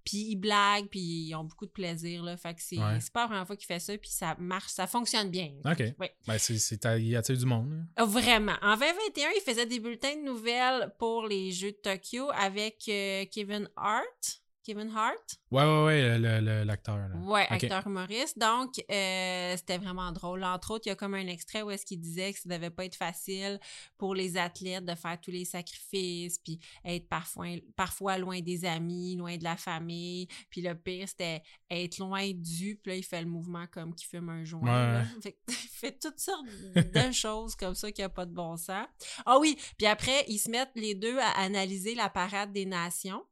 Puis 0.03 0.17
ils 0.17 0.35
blaguent, 0.35 0.87
puis 0.87 0.99
ils 0.99 1.35
ont 1.35 1.43
beaucoup 1.45 1.65
de 1.65 1.71
plaisir. 1.71 2.21
Là. 2.21 2.37
Fait 2.37 2.53
que 2.53 2.61
c'est 2.61 2.77
Ouais. 2.77 2.99
c'est 2.99 3.11
pas 3.11 3.21
la 3.21 3.27
première 3.27 3.47
fois 3.47 3.55
qu'il 3.55 3.65
fait 3.65 3.79
ça, 3.79 3.97
puis 3.97 4.09
ça 4.11 4.35
marche, 4.37 4.67
ça 4.71 4.85
fonctionne 4.85 5.04
bien. 5.25 5.51
OK. 5.65 5.83
Oui. 5.99 6.07
Ben, 6.27 6.37
c'est, 6.37 6.57
c'est, 6.57 6.79
il 6.97 7.07
y 7.07 7.15
a 7.15 7.21
du 7.21 7.45
monde. 7.45 7.85
Ah, 7.95 8.05
Vraiment. 8.05 8.55
En 8.61 8.75
2021, 8.75 9.29
il 9.35 9.41
faisait 9.41 9.65
des 9.65 9.79
bulletins 9.79 10.15
de 10.15 10.23
nouvelles 10.23 10.91
pour 10.99 11.27
les 11.27 11.51
Jeux 11.51 11.71
de 11.71 11.77
Tokyo 11.77 12.29
avec 12.37 12.83
euh, 12.89 13.25
Kevin 13.31 13.69
Hart. 13.75 14.41
Kevin 14.65 14.91
Hart? 14.95 15.37
Ouais, 15.51 15.63
ouais, 15.63 15.83
ouais, 15.83 16.65
l'acteur. 16.65 16.97
Ouais, 17.23 17.45
acteur 17.49 17.85
humoriste. 17.85 18.39
Donc, 18.39 18.83
euh, 18.89 19.55
c'était 19.55 19.77
vraiment 19.77 20.11
drôle. 20.11 20.43
Entre 20.43 20.71
autres, 20.71 20.87
il 20.87 20.89
y 20.89 20.91
a 20.91 20.95
comme 20.95 21.13
un 21.13 21.27
extrait 21.27 21.61
où 21.61 21.69
est-ce 21.69 21.85
qu'il 21.85 21.99
disait 21.99 22.33
que 22.33 22.39
ça 22.39 22.49
devait 22.49 22.71
pas 22.71 22.85
être 22.85 22.95
facile 22.95 23.59
pour 23.97 24.15
les 24.15 24.37
athlètes 24.37 24.83
de 24.83 24.95
faire 24.95 25.21
tous 25.21 25.29
les 25.29 25.45
sacrifices, 25.45 26.39
puis 26.39 26.59
être 26.83 27.07
parfois, 27.07 27.45
parfois 27.75 28.17
loin 28.17 28.41
des 28.41 28.65
amis, 28.65 29.15
loin 29.15 29.37
de 29.37 29.43
la 29.43 29.55
famille. 29.55 30.27
Puis 30.49 30.61
le 30.61 30.73
pire, 30.73 31.07
c'était 31.07 31.43
être 31.69 31.99
loin 31.99 32.31
du. 32.33 32.79
Puis 32.81 32.91
là, 32.91 32.95
il 32.95 33.03
fait 33.03 33.21
le 33.21 33.27
mouvement 33.27 33.67
comme 33.67 33.93
qu'il 33.93 34.07
fume 34.07 34.29
un 34.29 34.43
joint. 34.43 34.63
Ouais, 34.63 34.93
là. 34.93 34.99
ouais. 34.99 35.21
Fait 35.21 35.37
il 35.47 35.53
fait 35.53 35.99
toutes 35.99 36.19
sortes 36.19 36.45
de 36.73 37.11
choses 37.11 37.55
comme 37.55 37.75
ça 37.75 37.91
qui 37.91 38.01
a 38.01 38.09
pas 38.09 38.25
de 38.25 38.33
bon 38.33 38.57
sens. 38.57 38.87
Ah 39.27 39.37
oui, 39.37 39.57
puis 39.77 39.85
après, 39.85 40.25
ils 40.27 40.39
se 40.39 40.49
mettent 40.49 40.71
les 40.75 40.95
deux 40.95 41.19
à 41.19 41.39
analyser 41.41 41.93
la 41.93 42.09
parade 42.09 42.51
des 42.51 42.65
nations. 42.65 43.23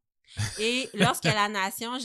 Et 0.59 0.89
lorsque 0.93 1.25
la 1.25 1.49
nation 1.49 1.97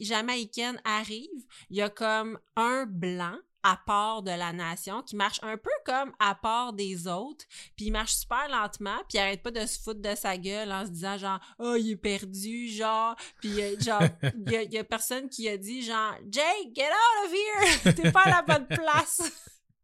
jamaïcaine 0.00 0.80
arrive, 0.84 1.46
il 1.70 1.76
y 1.76 1.82
a 1.82 1.88
comme 1.88 2.38
un 2.56 2.86
blanc 2.86 3.36
à 3.62 3.78
part 3.86 4.22
de 4.22 4.30
la 4.30 4.52
nation 4.52 5.02
qui 5.02 5.16
marche 5.16 5.38
un 5.42 5.56
peu 5.56 5.70
comme 5.84 6.12
à 6.18 6.34
part 6.34 6.72
des 6.72 7.06
autres, 7.06 7.44
puis 7.76 7.86
il 7.86 7.90
marche 7.92 8.14
super 8.14 8.48
lentement, 8.48 8.98
puis 9.08 9.18
il 9.18 9.18
arrête 9.18 9.42
pas 9.42 9.52
de 9.52 9.64
se 9.66 9.80
foutre 9.80 10.00
de 10.00 10.14
sa 10.16 10.36
gueule 10.36 10.72
en 10.72 10.84
se 10.84 10.90
disant 10.90 11.16
genre 11.16 11.38
oh 11.58 11.76
il 11.76 11.92
est 11.92 11.96
perdu 11.96 12.68
genre, 12.68 13.14
puis 13.40 13.62
euh, 13.62 13.78
genre 13.78 14.02
il 14.22 14.52
y, 14.52 14.74
y 14.74 14.78
a 14.78 14.84
personne 14.84 15.28
qui 15.28 15.48
a 15.48 15.56
dit 15.56 15.82
genre 15.82 16.14
Jake 16.28 16.74
get 16.74 16.88
out 16.90 17.26
of 17.26 17.32
here, 17.32 17.94
t'es 17.94 18.10
pas 18.10 18.22
à 18.22 18.30
la 18.30 18.42
bonne 18.42 18.66
place. 18.66 19.20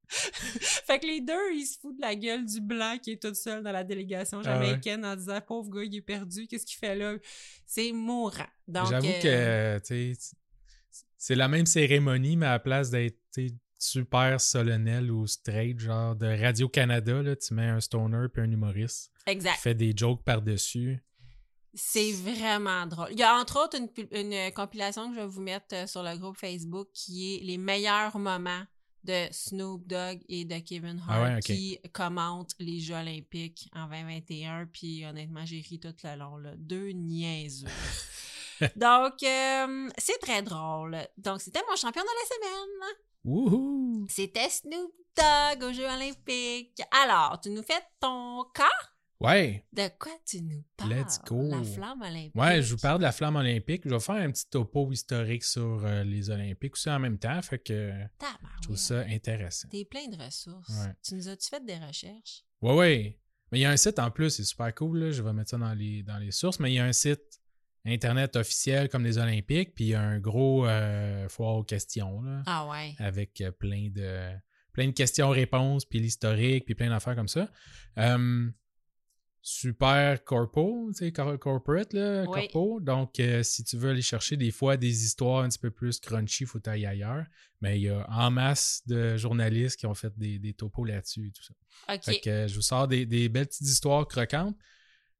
fait 0.11 0.99
que 0.99 1.07
les 1.07 1.21
deux, 1.21 1.53
ils 1.55 1.67
se 1.67 1.79
foutent 1.79 1.97
de 1.97 2.03
la 2.03 2.15
gueule 2.15 2.45
du 2.47 2.61
blanc 2.61 2.97
qui 3.03 3.12
est 3.12 3.23
tout 3.23 3.35
seul 3.35 3.62
dans 3.62 3.73
la 3.73 3.85
délégation 3.85 4.41
Ah 4.45 4.59
ouais. 4.59 4.67
jamaïcaine 4.67 5.05
en 5.05 5.17
disant 5.17 5.41
pauvre 5.41 5.71
gars, 5.71 5.85
il 5.85 5.95
est 5.95 6.00
perdu, 6.03 6.47
qu'est-ce 6.47 6.65
qu'il 6.67 6.79
fait 6.79 6.95
là? 6.95 7.15
C'est 7.67 7.93
mourant. 7.93 8.47
Donc, 8.67 8.88
J'avoue 8.88 9.07
euh, 9.25 9.79
que, 9.79 9.87
sais, 9.87 10.12
c'est 11.17 11.35
la 11.35 11.49
même 11.49 11.67
cérémonie, 11.67 12.37
mais 12.37 12.47
à 12.47 12.53
la 12.53 12.59
place 12.59 12.91
d'être, 12.91 13.17
super 13.81 14.41
solennel 14.41 15.11
ou 15.12 15.27
straight, 15.29 15.79
genre 15.79 16.17
de 16.17 16.27
Radio-Canada, 16.27 17.23
là, 17.23 17.37
tu 17.37 17.55
mets 17.55 17.69
un 17.69 17.81
stoner 17.81 18.27
puis 18.33 18.43
un 18.43 18.50
humoriste 18.50 19.12
qui 19.25 19.33
Exact. 19.33 19.57
fait 19.61 19.75
des 19.75 19.93
jokes 19.97 20.25
par-dessus. 20.25 20.99
C'est 21.75 22.11
vraiment 22.11 22.87
drôle. 22.87 23.09
Il 23.12 23.19
y 23.19 23.23
a 23.23 23.37
entre 23.37 23.62
autres 23.62 23.79
une 24.11 24.53
compilation 24.53 25.09
que 25.11 25.15
je 25.15 25.21
vais 25.21 25.27
vous 25.29 25.43
mettre 25.43 25.67
euh, 25.75 25.87
sur 25.87 26.03
le 26.03 26.17
groupe 26.19 26.37
Facebook 26.37 26.88
qui 26.93 27.37
est 27.37 27.45
les 27.45 27.57
meilleurs 27.59 28.19
moments 28.19 28.65
de 29.05 29.28
Snoop 29.31 29.87
Dogg 29.87 30.21
et 30.28 30.45
de 30.45 30.59
Kevin 30.59 30.99
Hart 31.00 31.09
Ah 31.11 31.23
ouais, 31.23 31.35
ok. 31.37 31.43
qui 31.43 31.78
commentent 31.93 32.55
les 32.59 32.81
Jeux 32.81 32.95
olympiques 32.95 33.69
en 33.75 33.87
2021. 33.88 34.67
Puis 34.73 35.05
honnêtement, 35.07 35.45
j'ai 35.47 35.61
ri 35.61 35.78
tout 35.78 35.95
le 36.05 36.17
long. 36.19 36.37
Là. 36.37 36.52
Deux 36.57 36.90
niaiseux. 36.90 37.67
Donc, 38.76 39.23
euh, 39.23 39.88
c'est 39.99 40.19
très 40.21 40.43
drôle. 40.43 40.99
Donc, 41.17 41.40
c'était 41.40 41.62
mon 41.71 41.76
champion 41.76 42.02
de 42.02 42.09
la 42.09 42.37
semaine. 42.37 42.97
Wouhou! 43.25 44.07
C'était 44.09 44.49
Snoop 44.49 44.93
Dogg 45.17 45.62
aux 45.62 45.73
Jeux 45.73 45.87
olympiques. 45.87 46.81
Alors, 46.90 47.38
tu 47.40 47.50
nous 47.50 47.62
fais 47.62 47.81
ton 48.00 48.45
cas? 48.55 48.64
Ouais! 49.20 49.64
De 49.72 49.88
quoi 49.98 50.12
tu 50.25 50.40
nous 50.42 50.62
parles? 50.76 50.94
Let's 50.94 51.20
go. 51.26 51.50
La 51.50 51.64
flamme 51.64 52.02
olympique. 52.02 52.34
Ouais, 52.37 52.62
je 52.62 52.75
vous 52.75 52.80
parle 52.80 52.98
de 52.98 53.02
la 53.02 53.10
flamme 53.12 53.34
olympique. 53.37 53.82
Je 53.84 53.90
vais 53.90 53.98
faire 54.00 54.14
un 54.14 54.30
petit 54.30 54.48
topo 54.48 54.92
historique 54.92 55.42
sur 55.42 55.84
euh, 55.84 56.04
les 56.04 56.30
Olympiques 56.30 56.75
aussi 56.75 56.88
en 56.88 57.00
même 57.00 57.18
temps. 57.18 57.40
Fait 57.42 57.58
que 57.58 57.92
je 58.20 58.62
trouve 58.62 58.76
ça 58.76 59.00
intéressant. 59.00 59.66
T'es 59.70 59.84
plein 59.84 60.06
de 60.08 60.16
ressources. 60.22 60.68
Ouais. 60.70 60.92
Tu 61.02 61.14
nous 61.16 61.28
as-tu 61.28 61.48
fait 61.48 61.64
des 61.64 61.76
recherches? 61.78 62.44
Ouais, 62.62 62.75
ouais. 62.75 63.20
Mais 63.50 63.58
il 63.58 63.62
y 63.62 63.64
a 63.64 63.70
un 63.70 63.76
site 63.76 63.98
en 63.98 64.10
plus, 64.12 64.30
c'est 64.30 64.44
super 64.44 64.72
cool. 64.75 64.98
là. 65.00 65.10
Je 65.10 65.20
vais 65.22 65.32
mettre 65.32 65.50
ça 65.50 65.58
dans 65.58 65.75
les, 65.75 66.02
dans 66.04 66.18
les 66.18 66.30
sources. 66.30 66.60
Mais 66.60 66.70
il 66.70 66.75
y 66.75 66.78
a 66.78 66.84
un 66.84 66.92
site 66.92 67.40
Internet 67.84 68.37
officiel 68.37 68.88
comme 68.88 69.02
les 69.04 69.18
Olympiques. 69.18 69.75
Puis 69.75 69.87
il 69.87 69.88
y 69.88 69.94
a 69.94 70.00
un 70.02 70.20
gros 70.20 70.64
euh, 70.66 71.28
foire 71.28 71.56
aux 71.56 71.64
questions 71.64 72.22
là, 72.22 72.42
Ah 72.46 72.68
ouais. 72.68 72.94
avec 72.98 73.40
euh, 73.40 73.50
plein 73.50 73.88
de, 73.90 74.30
plein 74.72 74.87
de 74.87 74.92
questions-réponses, 74.92 75.87
puis 75.87 75.98
l'historique, 75.98 76.66
puis 76.66 76.76
plein 76.76 76.90
d'affaires 76.90 77.16
comme 77.16 77.26
ça. 77.28 77.50
Euh, 77.98 78.48
super 79.42 80.23
corpo, 80.25 80.90
tu 80.92 80.99
sais, 81.07 81.12
cor- 81.12 81.38
corporate, 81.38 81.92
là, 81.92 82.25
Oui. 82.28 82.49
corpo. 82.49 82.80
Donc, 82.80 83.18
euh, 83.21 83.42
si 83.42 83.64
tu 83.64 83.76
veux 83.76 83.90
aller 83.90 84.02
chercher 84.02 84.37
des 84.37 84.50
fois 84.50 84.76
des 84.76 85.04
histoires 85.04 85.45
un 85.45 85.49
petit 85.49 85.59
peu 85.59 85.71
plus 85.71 86.00
crunchy, 86.00 86.45
faut 86.45 86.61
aller 86.66 86.87
ailleurs. 86.87 87.25
Mais 87.61 87.78
il 87.78 87.83
y 87.85 87.88
a 87.88 88.07
en 88.11 88.30
masse 88.30 88.83
de 88.87 89.16
journalistes 89.16 89.78
qui 89.78 89.87
ont 89.87 89.95
fait 89.95 90.12
des, 90.18 90.38
des 90.38 90.52
topos 90.54 90.85
là-dessus 90.85 91.28
et 91.28 91.30
tout 91.33 91.42
ça. 91.42 91.54
OK. 91.95 92.04
Fait 92.04 92.21
que 92.21 92.30
euh, 92.30 92.49
je 92.49 92.54
vous 92.54 92.62
sors 92.62 92.87
des, 92.88 93.07
des 93.07 93.28
belles 93.28 93.47
petites 93.47 93.66
histoires 93.68 94.07
croquantes, 94.07 94.57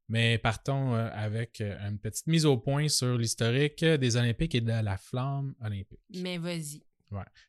mais 0.08 0.38
partons 0.38 0.94
euh, 0.94 1.08
avec 1.12 1.60
une 1.60 1.98
petite 1.98 2.26
mise 2.26 2.46
au 2.46 2.56
point 2.58 2.88
sur 2.88 3.18
l'historique 3.18 3.84
des 3.84 4.16
Olympiques 4.16 4.54
et 4.54 4.60
de 4.60 4.68
la 4.72 4.96
flamme 4.96 5.54
olympique. 5.60 6.00
Mais 6.14 6.38
vas-y. 6.38 6.82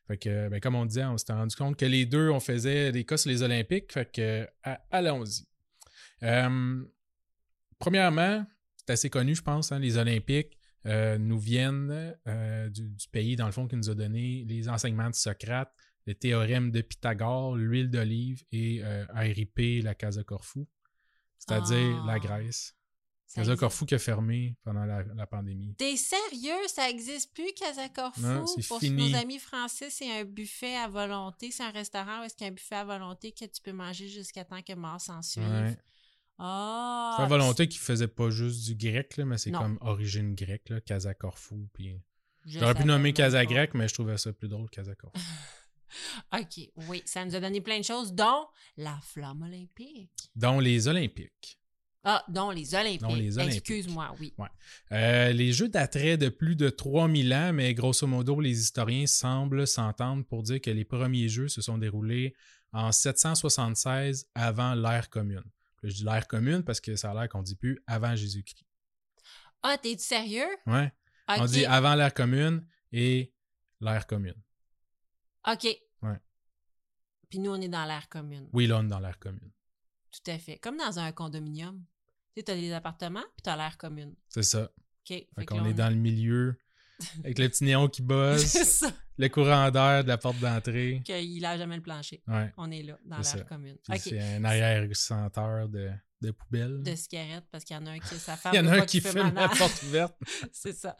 Fait 0.08 0.16
que, 0.16 0.48
ben, 0.48 0.58
comme 0.58 0.74
on 0.74 0.86
disait, 0.86 1.04
on 1.04 1.18
s'était 1.18 1.34
rendu 1.34 1.54
compte 1.54 1.76
que 1.76 1.84
les 1.84 2.06
deux, 2.06 2.30
on 2.30 2.40
faisait 2.40 2.92
des 2.92 3.04
cas 3.04 3.18
sur 3.18 3.28
les 3.30 3.42
Olympiques. 3.42 3.92
Fait 3.92 4.10
que, 4.10 4.48
allons-y. 4.90 5.46
Euh, 6.22 6.84
premièrement, 7.78 8.44
c'est 8.76 8.90
assez 8.90 9.10
connu, 9.10 9.34
je 9.34 9.42
pense, 9.42 9.72
hein, 9.72 9.78
les 9.78 9.96
Olympiques 9.96 10.58
euh, 10.86 11.18
nous 11.18 11.38
viennent 11.38 12.16
euh, 12.26 12.68
du, 12.70 12.88
du 12.88 13.08
pays, 13.08 13.36
dans 13.36 13.46
le 13.46 13.52
fond, 13.52 13.66
qui 13.68 13.76
nous 13.76 13.90
a 13.90 13.94
donné 13.94 14.44
les 14.46 14.68
enseignements 14.68 15.10
de 15.10 15.14
Socrate, 15.14 15.72
le 16.06 16.14
théorème 16.14 16.70
de 16.70 16.80
Pythagore, 16.80 17.56
l'huile 17.56 17.90
d'olive 17.90 18.42
et 18.52 18.82
RIP, 19.10 19.82
la 19.84 19.94
Casa 19.94 20.24
Corfou, 20.24 20.66
c'est-à-dire 21.38 22.00
Ah. 22.02 22.06
la 22.06 22.18
Grèce. 22.18 22.74
Ça 23.26 23.42
Casa. 23.42 23.54
Corfou 23.54 23.86
qui 23.86 23.94
a 23.94 23.98
fermé 24.00 24.56
pendant 24.64 24.84
la, 24.84 25.04
la 25.04 25.24
pandémie. 25.26 25.76
T'es 25.76 25.94
sérieux? 25.96 26.66
Ça 26.66 26.90
existe 26.90 27.32
plus, 27.32 27.52
Casa 27.54 27.88
Corfou? 27.88 28.22
Non, 28.22 28.44
Pour 28.66 28.80
fini. 28.80 29.12
nos 29.12 29.16
amis 29.18 29.38
français, 29.38 29.88
c'est 29.88 30.10
un 30.10 30.24
buffet 30.24 30.74
à 30.74 30.88
volonté. 30.88 31.52
C'est 31.52 31.62
un 31.62 31.70
restaurant 31.70 32.20
où 32.20 32.24
est-ce 32.24 32.34
qu'il 32.34 32.44
y 32.46 32.48
a 32.48 32.50
un 32.50 32.54
buffet 32.54 32.74
à 32.74 32.84
volonté 32.84 33.30
que 33.30 33.44
tu 33.44 33.62
peux 33.62 33.70
manger 33.72 34.08
jusqu'à 34.08 34.44
temps 34.44 34.60
que 34.62 34.72
mort 34.74 35.00
s'en 35.00 35.22
suive. 35.22 35.44
Ouais. 35.48 35.76
Ah! 36.42 37.16
C'est 37.18 37.26
volonté 37.26 37.68
qui 37.68 37.76
faisait 37.76 38.08
pas 38.08 38.30
juste 38.30 38.64
du 38.64 38.74
grec, 38.74 39.18
là, 39.18 39.26
mais 39.26 39.36
c'est 39.36 39.50
comme 39.50 39.76
origine 39.82 40.34
grecque, 40.34 40.70
là, 40.70 40.80
Casa 40.80 41.12
Corfou. 41.12 41.68
Puis... 41.74 41.94
J'aurais 42.46 42.74
pu 42.74 42.84
nommer 42.84 43.12
Casa 43.12 43.44
grec, 43.44 43.74
mais 43.74 43.88
je 43.88 43.94
trouvais 43.94 44.16
ça 44.16 44.32
plus 44.32 44.48
drôle, 44.48 44.70
Casa 44.70 44.94
Corfou. 44.94 45.18
OK, 46.32 46.70
oui, 46.88 47.02
ça 47.04 47.24
nous 47.24 47.34
a 47.34 47.40
donné 47.40 47.60
plein 47.60 47.78
de 47.78 47.84
choses, 47.84 48.14
dont 48.14 48.46
la 48.78 48.98
flamme 49.02 49.42
olympique. 49.42 50.30
Dont 50.34 50.60
les 50.60 50.88
Olympiques. 50.88 51.58
Ah, 52.04 52.24
dont 52.28 52.50
les 52.50 52.74
Olympiques. 52.74 53.02
Dont 53.02 53.14
les 53.14 53.36
Olympiques. 53.36 53.58
Excuse-moi, 53.58 54.14
oui. 54.18 54.32
Euh, 54.92 55.32
les 55.32 55.52
Jeux 55.52 55.68
dateraient 55.68 56.16
de 56.16 56.30
plus 56.30 56.56
de 56.56 56.70
3000 56.70 57.34
ans, 57.34 57.52
mais 57.52 57.74
grosso 57.74 58.06
modo, 58.06 58.40
les 58.40 58.58
historiens 58.58 59.06
semblent 59.06 59.66
s'entendre 59.66 60.24
pour 60.24 60.42
dire 60.42 60.62
que 60.62 60.70
les 60.70 60.86
premiers 60.86 61.28
Jeux 61.28 61.48
se 61.48 61.60
sont 61.60 61.76
déroulés 61.76 62.34
en 62.72 62.92
776 62.92 64.26
avant 64.34 64.74
l'ère 64.74 65.10
commune. 65.10 65.44
Je 65.82 65.94
dis 65.94 66.04
l'ère 66.04 66.26
commune 66.28 66.62
parce 66.62 66.80
que 66.80 66.96
ça 66.96 67.10
a 67.10 67.14
l'air 67.14 67.28
qu'on 67.28 67.42
dit 67.42 67.56
plus 67.56 67.82
avant 67.86 68.14
Jésus-Christ. 68.14 68.66
Ah, 69.62 69.78
t'es 69.78 69.96
sérieux? 69.98 70.48
Ouais. 70.66 70.92
On 71.28 71.44
OK. 71.44 71.50
dit 71.50 71.64
avant 71.64 71.94
l'ère 71.94 72.14
commune 72.14 72.66
et 72.92 73.32
l'ère 73.80 74.06
commune. 74.06 74.40
OK. 75.46 75.64
Ouais. 76.02 76.20
Puis 77.28 77.38
nous, 77.38 77.50
on 77.50 77.60
est 77.60 77.68
dans 77.68 77.84
l'air 77.84 78.08
commune. 78.08 78.48
Oui, 78.52 78.66
là, 78.66 78.78
on 78.78 78.84
est 78.84 78.88
dans 78.88 79.00
l'ère 79.00 79.18
commune. 79.18 79.50
Tout 80.10 80.30
à 80.30 80.38
fait. 80.38 80.58
Comme 80.58 80.76
dans 80.76 80.98
un 80.98 81.12
condominium. 81.12 81.84
Tu 82.34 82.40
sais, 82.40 82.42
t'as 82.44 82.54
des 82.54 82.72
appartements, 82.72 83.24
puis 83.36 83.42
t'as 83.42 83.56
l'air 83.56 83.78
commune. 83.78 84.14
C'est 84.28 84.42
ça. 84.42 84.64
OK. 84.64 85.26
Fait 85.34 85.46
qu'on 85.46 85.64
est 85.64 85.74
dans 85.74 85.88
le 85.88 85.96
milieu 85.96 86.58
avec 87.24 87.38
le 87.38 87.48
petit 87.48 87.64
néon 87.64 87.88
qui 87.88 88.02
ça. 88.38 88.90
le 89.18 89.28
courant 89.28 89.70
d'air 89.70 90.02
de 90.04 90.08
la 90.08 90.18
porte 90.18 90.38
d'entrée. 90.38 91.02
Qu'il 91.04 91.44
a 91.44 91.58
jamais 91.58 91.76
le 91.76 91.82
plancher. 91.82 92.22
Ouais. 92.26 92.52
On 92.56 92.70
est 92.70 92.82
là, 92.82 92.98
dans 93.04 93.18
l'air 93.18 93.46
commune. 93.46 93.76
C'est 93.98 94.20
un 94.20 94.44
arrière-senteur 94.44 95.68
de, 95.68 95.90
de 96.20 96.30
poubelle. 96.30 96.82
de 96.82 96.94
cigarettes 96.94 97.44
parce 97.50 97.64
qu'il 97.64 97.76
y 97.76 97.78
en 97.78 97.86
a 97.86 97.90
un 97.90 97.98
qui 97.98 98.16
sa 98.16 98.36
femme. 98.36 98.52
Il 98.54 98.56
y 98.56 98.60
en 98.60 98.66
a 98.68 98.76
un 98.76 98.86
qui 98.86 99.00
fume 99.00 99.34
la 99.34 99.48
porte 99.48 99.82
ouverte 99.84 100.14
C'est 100.52 100.72
ça. 100.72 100.96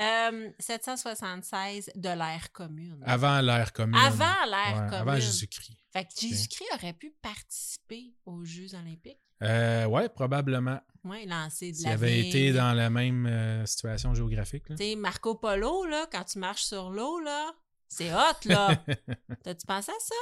Euh, 0.00 0.50
776 0.58 1.90
de 1.94 2.08
l'ère 2.08 2.50
commune. 2.52 3.00
avant 3.04 3.40
l'ère 3.40 3.72
commune. 3.72 3.96
Avant 3.96 4.24
l'ère 4.48 4.82
Ouais, 4.82 4.90
commune. 4.90 5.08
Avant 5.08 5.20
Jésus-Christ. 5.20 5.78
Fait 5.92 6.04
que 6.04 6.10
Jésus-Christ 6.20 6.66
aurait 6.74 6.92
pu 6.92 7.14
participer 7.22 8.14
aux 8.24 8.44
Jeux 8.44 8.74
olympiques. 8.74 9.20
Euh, 9.42 9.86
ouais, 9.86 10.08
probablement. 10.08 10.80
Oui, 11.04 11.26
lancer 11.26 11.72
de 11.72 11.76
S'il 11.76 11.86
la 11.86 11.92
avait 11.92 12.20
été 12.20 12.52
dans 12.52 12.72
la 12.72 12.88
même 12.88 13.26
euh, 13.26 13.66
situation 13.66 14.14
géographique. 14.14 14.64
Tu 14.70 14.76
sais, 14.76 14.96
Marco 14.96 15.34
Polo, 15.34 15.84
là, 15.84 16.06
quand 16.10 16.24
tu 16.24 16.38
marches 16.38 16.62
sur 16.64 16.88
l'eau, 16.90 17.20
là, 17.20 17.52
c'est 17.88 18.12
hot, 18.14 18.18
là. 18.46 18.82
T'as-tu 19.44 19.66
pensé 19.66 19.90
à 19.92 20.00
ça? 20.00 20.14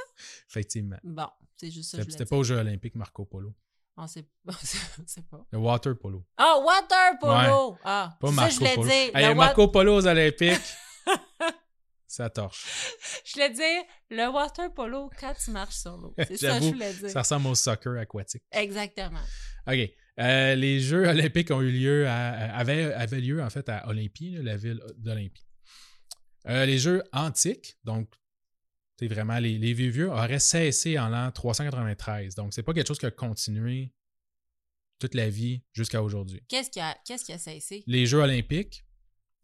Effectivement. 0.49 0.97
Bon, 1.04 1.28
c'est 1.57 1.71
juste 1.71 1.90
ça 1.97 2.02
C'était 2.02 2.26
pas 2.26 2.37
aux 2.37 2.42
Jeux 2.45 2.57
Olympiques 2.59 2.97
Marco 2.97 3.25
Polo. 3.25 3.54
On 3.97 4.07
sait 4.07 4.26
on 4.49 4.52
sait 5.07 5.23
pas. 5.31 5.45
Le 5.52 5.59
water 5.59 5.97
polo. 5.99 6.25
Ah, 6.38 6.59
water 6.64 7.19
polo! 7.21 7.76
Ah, 7.85 8.16
Pas 8.19 8.28
c'est 8.28 8.35
ça 8.35 8.40
que 8.40 8.40
Marco 8.40 8.54
je 8.54 8.59
voulais 8.59 8.75
Polo. 8.75 8.88
dire. 8.88 9.16
Hey, 9.16 9.35
Marco 9.35 9.69
Polo 9.69 9.97
aux 9.99 10.07
Olympiques. 10.07 10.61
ça 12.12 12.28
torche. 12.31 12.95
Je 13.25 13.33
voulais 13.33 13.50
dire 13.50 13.83
le 14.11 14.28
water 14.28 14.73
polo 14.75 15.11
quand 15.19 15.35
tu 15.35 15.50
marches 15.50 15.76
sur 15.76 15.97
l'eau. 15.97 16.14
C'est 16.19 16.37
ça 16.37 16.59
que 16.59 16.64
je 16.64 16.71
voulais 16.71 16.92
dire. 16.92 17.11
Ça 17.11 17.21
ressemble 17.21 17.47
au 17.47 17.54
soccer 17.54 17.97
aquatique. 17.99 18.42
Exactement. 18.52 19.23
OK. 19.66 19.90
Euh, 20.21 20.54
les 20.54 20.81
Jeux 20.81 21.09
olympiques 21.09 21.50
ont 21.50 21.62
eu 21.62 21.71
lieu 21.71 22.07
à, 22.07 22.54
avaient, 22.54 22.92
avaient 22.92 23.21
lieu 23.21 23.42
en 23.42 23.49
fait 23.49 23.66
à 23.71 23.88
Olympie, 23.88 24.37
la 24.42 24.57
ville 24.57 24.83
d'Olympie. 24.99 25.47
Euh, 26.49 26.66
les 26.66 26.78
Jeux 26.78 27.02
antiques, 27.12 27.78
donc 27.85 28.12
c'est 28.99 29.09
vraiment 29.09 29.38
les, 29.38 29.57
les 29.57 29.73
vieux 29.73 29.88
vieux, 29.88 30.11
auraient 30.11 30.38
cessé 30.38 30.99
en 30.99 31.09
l'an 31.09 31.31
393. 31.31 32.35
Donc 32.35 32.52
c'est 32.52 32.62
pas 32.62 32.75
quelque 32.75 32.88
chose 32.88 32.99
qui 32.99 33.07
a 33.07 33.11
continué 33.11 33.95
toute 34.99 35.14
la 35.14 35.31
vie 35.31 35.64
jusqu'à 35.73 36.02
aujourd'hui. 36.02 36.42
Qu'est-ce 36.49 36.71
qui 36.71 36.81
a, 36.81 36.95
qu'est-ce 37.07 37.25
qui 37.25 37.33
a 37.33 37.38
cessé? 37.38 37.83
Les 37.87 38.04
Jeux 38.04 38.19
olympiques 38.19 38.85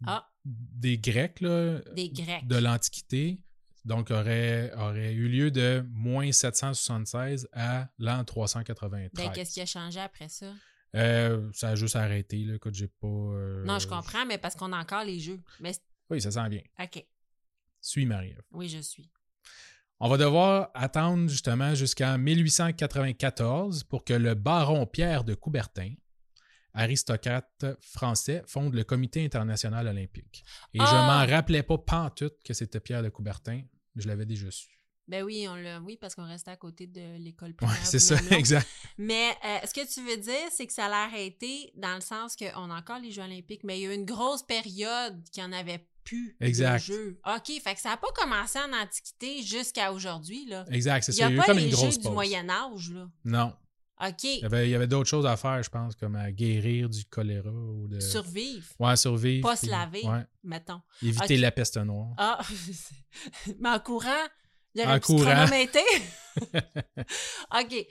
Ah, 0.07 0.29
des 0.49 0.99
Grecs 0.99 1.41
là, 1.41 1.81
des 1.95 2.09
Grecs. 2.09 2.47
de 2.47 2.57
l'Antiquité, 2.57 3.43
donc 3.85 4.11
auraient 4.11 4.73
eu 5.13 5.29
lieu 5.29 5.51
de 5.51 5.85
moins 5.91 6.31
776 6.33 7.49
à 7.53 7.89
l'an 7.99 8.25
393. 8.25 9.11
Ben, 9.15 9.33
qu'est-ce 9.33 9.55
qui 9.55 9.61
a 9.61 9.67
changé 9.67 10.01
après 10.01 10.29
ça? 10.29 10.53
Euh, 10.97 11.51
ça 11.53 11.71
a 11.71 11.75
juste 11.75 11.97
arrêté, 11.97 12.39
là. 12.45 12.55
Écoute, 12.55 12.75
j'ai 12.75 12.89
pas. 12.89 13.07
euh, 13.07 13.63
Non, 13.65 13.79
je 13.79 13.87
comprends, 13.87 14.25
mais 14.25 14.39
parce 14.39 14.55
qu'on 14.57 14.73
a 14.73 14.79
encore 14.79 15.05
les 15.05 15.19
jeux. 15.21 15.41
Mais 15.61 15.73
Oui, 16.11 16.21
ça 16.23 16.31
s'en 16.31 16.49
vient. 16.49 16.63
OK. 16.81 17.05
Suis 17.81 18.07
Marie-Ève. 18.07 18.43
Oui, 18.53 18.69
je 18.69 18.79
suis. 18.79 19.11
On 20.01 20.09
va 20.09 20.17
devoir 20.17 20.71
attendre 20.75 21.29
justement 21.29 21.75
jusqu'en 21.75 22.17
1894 22.19 23.85
pour 23.85 24.05
que 24.05 24.15
le 24.15 24.35
baron 24.35 24.87
Pierre 24.87 25.25
de 25.25 25.35
Coubertin, 25.35 25.93
aristocrate 26.75 27.67
français, 27.81 28.43
fonde 28.47 28.75
le 28.75 28.85
Comité 28.85 29.25
international 29.25 29.87
olympique. 29.89 30.45
Et 30.75 30.79
je 30.79 30.85
Ah! 30.85 31.07
m'en 31.27 31.31
rappelais 31.33 31.63
pas 31.63 31.79
pantoute 31.79 32.37
que 32.45 32.55
c'était 32.55 32.81
Pierre 32.81 33.03
de 33.03 33.09
Coubertin. 33.09 33.63
Je 33.97 34.07
l'avais 34.09 34.27
déjà 34.27 34.51
su. 34.51 34.69
Ben 35.09 35.23
oui, 35.25 35.47
on 35.49 35.55
l'a, 35.57 35.81
oui, 35.81 35.97
parce 35.99 36.15
qu'on 36.15 36.27
restait 36.29 36.51
à 36.51 36.57
côté 36.57 36.87
de 36.87 37.17
l'école 37.17 37.49
Ouais, 37.51 37.55
primaire. 37.57 37.87
c'est 37.87 37.99
ça, 37.99 38.17
exact. 38.37 38.69
Mais 38.99 39.31
euh, 39.43 39.67
ce 39.67 39.73
que 39.73 39.91
tu 39.91 40.03
veux 40.07 40.19
dire, 40.19 40.49
c'est 40.51 40.67
que 40.67 40.73
ça 40.75 40.87
l'a 40.89 41.05
arrêté 41.05 41.73
dans 41.77 41.95
le 41.95 42.03
sens 42.03 42.37
qu'on 42.37 42.71
a 42.71 42.75
encore 42.79 42.99
les 42.99 43.11
Jeux 43.11 43.23
olympiques, 43.23 43.65
mais 43.65 43.79
il 43.81 43.83
y 43.85 43.87
a 43.87 43.93
eu 43.93 43.95
une 43.95 44.05
grosse 44.05 44.43
période 44.43 45.19
qu'il 45.33 45.43
n'y 45.43 45.49
en 45.49 45.53
avait 45.59 45.89
plus 46.05 46.37
Exact. 46.41 46.75
de 46.89 46.93
Jeux. 46.93 47.21
OK, 47.27 47.53
fait 47.63 47.75
que 47.75 47.81
ça 47.81 47.89
n'a 47.91 47.97
pas 47.97 48.13
commencé 48.15 48.59
en 48.59 48.71
Antiquité 48.83 49.43
jusqu'à 49.43 49.93
aujourd'hui, 49.93 50.45
là. 50.45 50.67
Exact, 50.71 51.03
c'est 51.05 51.13
Il 51.13 51.15
n'y 51.15 51.21
ça. 51.21 51.27
a 51.27 51.31
Il 51.31 51.37
y 51.37 51.41
a 51.41 51.43
eu 51.43 51.47
comme 51.47 51.57
les 51.57 51.65
une 51.65 51.71
Jeux 51.71 51.77
grosse 51.77 51.97
du 51.99 52.05
pause. 52.05 52.13
Moyen 52.13 52.49
Âge, 52.51 52.91
là. 52.93 53.09
Non. 53.25 53.55
OK, 54.01 54.25
Il 54.25 54.69
y 54.69 54.75
avait, 54.75 54.87
d'autres 54.87 55.09
choses 55.09 55.27
à 55.27 55.37
faire, 55.37 55.63
je 55.63 55.71
pense, 55.71 55.97
comme 55.97 56.15
à 56.17 56.31
guérir 56.31 56.89
du 56.89 57.05
choléra 57.07 57.51
ou 57.51 57.89
de. 57.89 57.99
survivre, 58.01 58.65
Ouais, 58.79 58.97
survivre. 58.97 59.49
pas 59.49 59.57
se 59.57 59.67
laver, 59.69 60.03
Ouais. 60.05 60.25
mettons. 60.45 60.81
Éviter 61.03 61.37
la 61.37 61.51
peste 61.51 61.77
noire. 61.79 62.15
Ah, 62.17 62.39
mais 63.61 63.69
en 63.71 63.81
courant, 63.81 64.27
il 64.75 64.83
y 64.83 64.85
En 64.85 64.89
aurait 64.91 65.01
se 65.01 65.07
courant. 65.07 65.47
OK. 67.61 67.87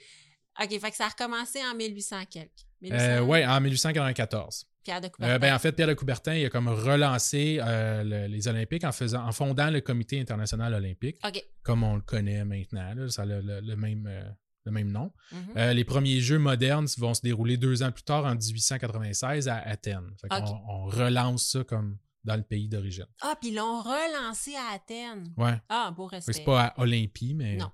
OK, 0.59 0.79
fait 0.79 0.89
que 0.91 0.95
ça 0.95 1.05
a 1.05 1.09
recommencé 1.09 1.59
en 1.63 1.75
1800 1.75 2.25
quelques. 2.31 2.51
1800, 2.81 3.05
Euh, 3.05 3.21
ouais, 3.21 3.45
en 3.45 3.59
1894. 3.61 4.65
Pierre 4.83 5.01
de 5.01 5.07
Coubertin. 5.09 5.35
Euh, 5.35 5.39
ben, 5.39 5.53
en 5.53 5.59
fait, 5.59 5.71
Pierre 5.73 5.87
de 5.89 5.93
Coubertin, 5.93 6.33
il 6.35 6.45
a 6.45 6.49
comme 6.49 6.67
relancé 6.69 7.59
euh, 7.61 8.03
le- 8.03 8.27
les 8.27 8.47
Olympiques 8.47 8.83
en, 8.85 8.91
faisant, 8.91 9.25
en 9.25 9.31
fondant 9.33 9.69
le 9.69 9.81
Comité 9.81 10.19
international 10.19 10.73
olympique, 10.73 11.17
OK. 11.27 11.43
comme 11.63 11.83
on 11.83 11.95
le 11.95 12.01
connaît 12.01 12.43
maintenant. 12.45 12.93
là, 12.95 13.09
ça 13.09 13.23
a 13.23 13.25
le, 13.25 13.41
le- 13.41 13.59
le 13.59 13.75
même, 13.75 14.07
euh, 14.07 14.23
le 14.67 14.71
même 14.74 14.91
nom. 14.91 15.12
Mhm. 15.31 15.39
Euh, 15.57 15.74
les 15.74 15.83
premiers 15.83 16.19
Jeux 16.21 16.38
modernes 16.39 16.88
vont 16.97 17.13
se 17.13 17.21
dérouler 17.21 17.57
deux 17.57 17.83
ans 17.83 17.91
plus 17.91 18.03
tard, 18.03 18.25
en 18.25 18.36
1896, 18.36 19.47
à 19.47 19.57
Athènes. 19.57 20.13
Fait 20.21 20.27
on 20.31 20.86
relance 20.86 21.50
ça 21.51 21.63
comme 21.63 21.97
dans 22.24 22.36
le 22.36 22.43
pays 22.43 22.67
d'origine. 22.67 23.05
Ah, 23.21 23.36
puis 23.39 23.50
ils 23.50 23.55
l'ont 23.55 23.81
relancé 23.81 24.55
à 24.55 24.74
Athènes. 24.74 25.33
Ouais. 25.38 25.59
Ah, 25.69 25.91
beau 25.95 26.05
respect. 26.07 26.33
C'est 26.33 26.43
pas 26.43 26.65
à 26.65 26.79
Olympie, 26.81 27.33
mais 27.33 27.55
Non. 27.57 27.71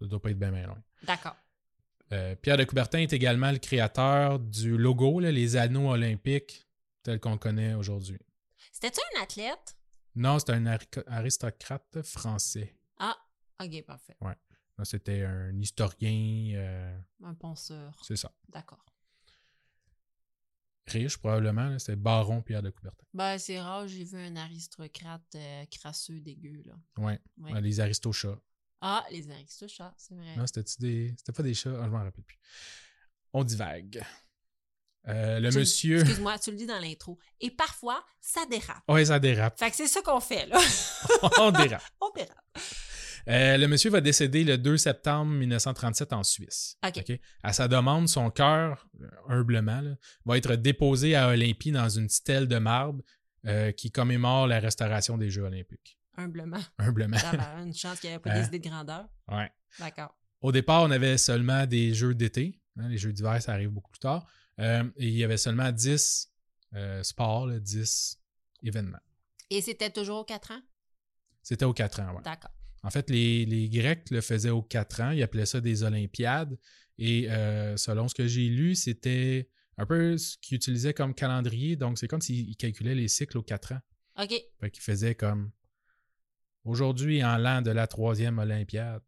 ça 0.00 0.06
doit 0.06 0.20
pas 0.22 0.30
être 0.30 0.38
bien, 0.38 0.52
bien 0.52 0.66
loin. 0.66 0.82
D'accord. 1.04 1.36
Euh, 2.12 2.34
Pierre 2.36 2.56
de 2.58 2.64
Coubertin 2.64 2.98
est 2.98 3.12
également 3.12 3.50
le 3.50 3.58
créateur 3.58 4.38
du 4.38 4.76
logo, 4.76 5.18
là, 5.20 5.32
les 5.32 5.56
anneaux 5.56 5.90
olympiques, 5.90 6.66
tels 7.02 7.18
qu'on 7.20 7.32
le 7.32 7.38
connaît 7.38 7.74
aujourd'hui. 7.74 8.18
C'était-tu 8.70 9.00
un 9.18 9.22
athlète? 9.22 9.76
Non, 10.14 10.38
c'est 10.38 10.50
un 10.50 10.66
ari- 10.66 10.86
aristocrate 11.06 12.02
français. 12.02 12.76
Ah, 12.98 13.16
OK, 13.62 13.82
parfait. 13.86 14.14
Non, 14.20 14.28
C'était 14.84 15.22
un 15.24 15.58
historien, 15.60 16.52
euh, 16.56 16.98
Un 17.24 17.34
penseur. 17.34 17.98
c'est 18.02 18.16
ça. 18.16 18.32
D'accord. 18.48 18.84
Riche, 20.86 21.16
probablement. 21.16 21.78
C'était 21.78 21.96
baron 21.96 22.42
Pierre 22.42 22.62
de 22.62 22.70
Coubertin. 22.70 23.04
Ben, 23.14 23.38
c'est 23.38 23.60
rare, 23.60 23.86
j'ai 23.86 24.04
vu 24.04 24.18
un 24.18 24.34
aristocrate 24.36 25.22
euh, 25.36 25.64
crasseux, 25.70 26.20
dégueu, 26.20 26.62
là. 26.66 26.74
Ouais. 26.98 27.20
Les 27.60 27.78
aristochats. 27.80 28.38
Ah, 28.80 29.04
les 29.12 29.30
aristochats, 29.30 29.94
c'est 29.96 30.14
vrai. 30.16 30.36
Non, 30.36 30.44
c'était 30.46 30.64
des. 30.80 31.14
C'était 31.16 31.32
pas 31.32 31.42
des 31.44 31.54
chats, 31.54 31.70
Ah, 31.80 31.84
je 31.84 31.90
m'en 31.90 32.02
rappelle 32.02 32.24
plus. 32.24 32.38
On 33.32 33.44
divague. 33.44 34.04
Euh, 35.08 35.38
le 35.40 35.50
Tu- 35.50 35.58
monsieur. 35.58 36.00
Excuse-moi, 36.00 36.38
tu 36.40 36.50
le 36.50 36.56
dis 36.56 36.66
dans 36.66 36.78
l'intro. 36.80 37.18
Et 37.40 37.50
parfois, 37.50 38.04
ça 38.20 38.44
dérape. 38.46 38.82
Ouais, 38.88 39.04
ça 39.04 39.18
dérape. 39.20 39.58
Fait 39.58 39.70
que 39.70 39.76
c'est 39.76 39.86
ça 39.88 40.02
qu'on 40.02 40.20
fait, 40.20 40.46
là. 40.46 40.58
On 41.40 41.50
dérape. 41.52 41.82
On 42.00 42.10
dérape. 42.10 42.58
Euh, 43.28 43.56
le 43.56 43.66
monsieur 43.68 43.90
va 43.90 44.00
décéder 44.00 44.44
le 44.44 44.58
2 44.58 44.76
septembre 44.76 45.30
1937 45.32 46.12
en 46.12 46.22
Suisse. 46.22 46.76
À 47.42 47.52
sa 47.52 47.68
demande, 47.68 48.08
son 48.08 48.30
cœur, 48.30 48.86
euh, 49.00 49.06
humblement, 49.28 49.80
là, 49.80 49.94
va 50.24 50.36
être 50.38 50.54
déposé 50.56 51.14
à 51.14 51.28
Olympie 51.28 51.72
dans 51.72 51.88
une 51.88 52.08
stèle 52.08 52.48
de 52.48 52.58
marbre 52.58 53.02
euh, 53.46 53.72
qui 53.72 53.90
commémore 53.90 54.46
la 54.46 54.58
restauration 54.60 55.18
des 55.18 55.30
Jeux 55.30 55.42
olympiques. 55.42 55.98
Humblement. 56.16 56.60
Humblement. 56.78 57.16
D'avoir 57.16 57.58
une 57.62 57.74
chance 57.74 57.98
qu'il 58.00 58.10
n'y 58.10 58.14
avait 58.14 58.22
pas 58.22 58.30
Hein? 58.32 58.40
des 58.40 58.46
idées 58.48 58.58
de 58.58 58.68
grandeur. 58.68 59.08
Ouais. 59.28 59.50
D'accord. 59.78 60.14
Au 60.40 60.52
départ, 60.52 60.82
on 60.82 60.90
avait 60.90 61.16
seulement 61.18 61.66
des 61.66 61.94
Jeux 61.94 62.14
d'été. 62.14 62.60
hein, 62.78 62.88
les 62.88 62.98
Jeux 62.98 63.12
d'hiver, 63.12 63.40
ça 63.40 63.52
arrive 63.52 63.70
beaucoup 63.70 63.90
plus 63.90 64.00
tard. 64.00 64.26
Euh, 64.58 64.84
et 64.96 65.06
il 65.08 65.14
y 65.16 65.24
avait 65.24 65.36
seulement 65.38 65.70
10 65.72 66.28
euh, 66.74 67.02
sports, 67.02 67.46
là, 67.46 67.58
10 67.60 68.20
événements. 68.64 68.98
Et 69.50 69.60
c'était 69.62 69.90
toujours 69.90 70.26
4 70.26 70.50
ans? 70.52 70.60
C'était 71.42 71.64
aux 71.64 71.72
4 71.72 72.00
ans, 72.00 72.14
ouais. 72.16 72.22
D'accord. 72.22 72.50
En 72.82 72.90
fait, 72.90 73.08
les, 73.10 73.44
les 73.46 73.68
Grecs 73.68 74.10
le 74.10 74.20
faisaient 74.20 74.50
aux 74.50 74.62
4 74.62 75.00
ans. 75.02 75.10
Ils 75.12 75.22
appelaient 75.22 75.46
ça 75.46 75.60
des 75.60 75.82
Olympiades. 75.84 76.58
Et 76.98 77.30
euh, 77.30 77.76
selon 77.76 78.08
ce 78.08 78.14
que 78.14 78.26
j'ai 78.26 78.48
lu, 78.48 78.74
c'était 78.74 79.48
un 79.78 79.86
peu 79.86 80.18
ce 80.18 80.36
qu'ils 80.38 80.56
utilisaient 80.56 80.92
comme 80.94 81.14
calendrier. 81.14 81.76
Donc, 81.76 81.98
c'est 81.98 82.08
comme 82.08 82.20
s'ils 82.20 82.56
calculaient 82.56 82.94
les 82.94 83.08
cycles 83.08 83.38
aux 83.38 83.42
4 83.42 83.72
ans. 83.72 83.80
OK. 84.20 84.34
Fait 84.60 84.70
qu'ils 84.70 84.82
faisaient 84.82 85.14
comme 85.14 85.50
aujourd'hui 86.64 87.24
en 87.24 87.36
l'an 87.38 87.62
de 87.62 87.70
la 87.70 87.86
troisième 87.86 88.38
Olympiade. 88.38 89.02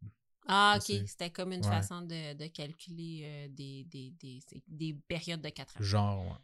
Ah, 0.47 0.75
OK. 0.77 0.83
c'est- 0.85 1.05
C'était 1.07 1.29
comme 1.31 1.51
une 1.51 1.63
Ouais. 1.65 1.71
façon 1.71 2.01
de, 2.01 2.33
de 2.33 2.47
calculer 2.47 3.21
euh, 3.23 3.47
des, 3.49 3.83
des, 3.85 4.11
des, 4.19 4.39
c'est- 4.47 4.63
des 4.67 4.93
périodes 5.07 5.41
de 5.41 5.49
4 5.49 5.75
ans. 5.77 5.83
Genre, 5.83 6.23
ouais. 6.25 6.37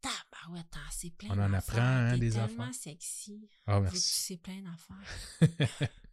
Tabarouette, 0.00 0.66
t'en 0.70 0.78
sais 0.92 1.10
plein 1.10 1.30
On 1.30 1.38
en 1.42 1.52
apprend, 1.52 1.78
hein, 1.80 2.16
des 2.16 2.30
tellement 2.30 2.44
affaires. 2.64 2.74
sexy. 2.74 3.48
Ah, 3.66 3.76
tu 3.78 3.82
merci. 3.82 3.98
sais 4.00 4.36
plein 4.36 4.62
d'affaires. 4.62 5.90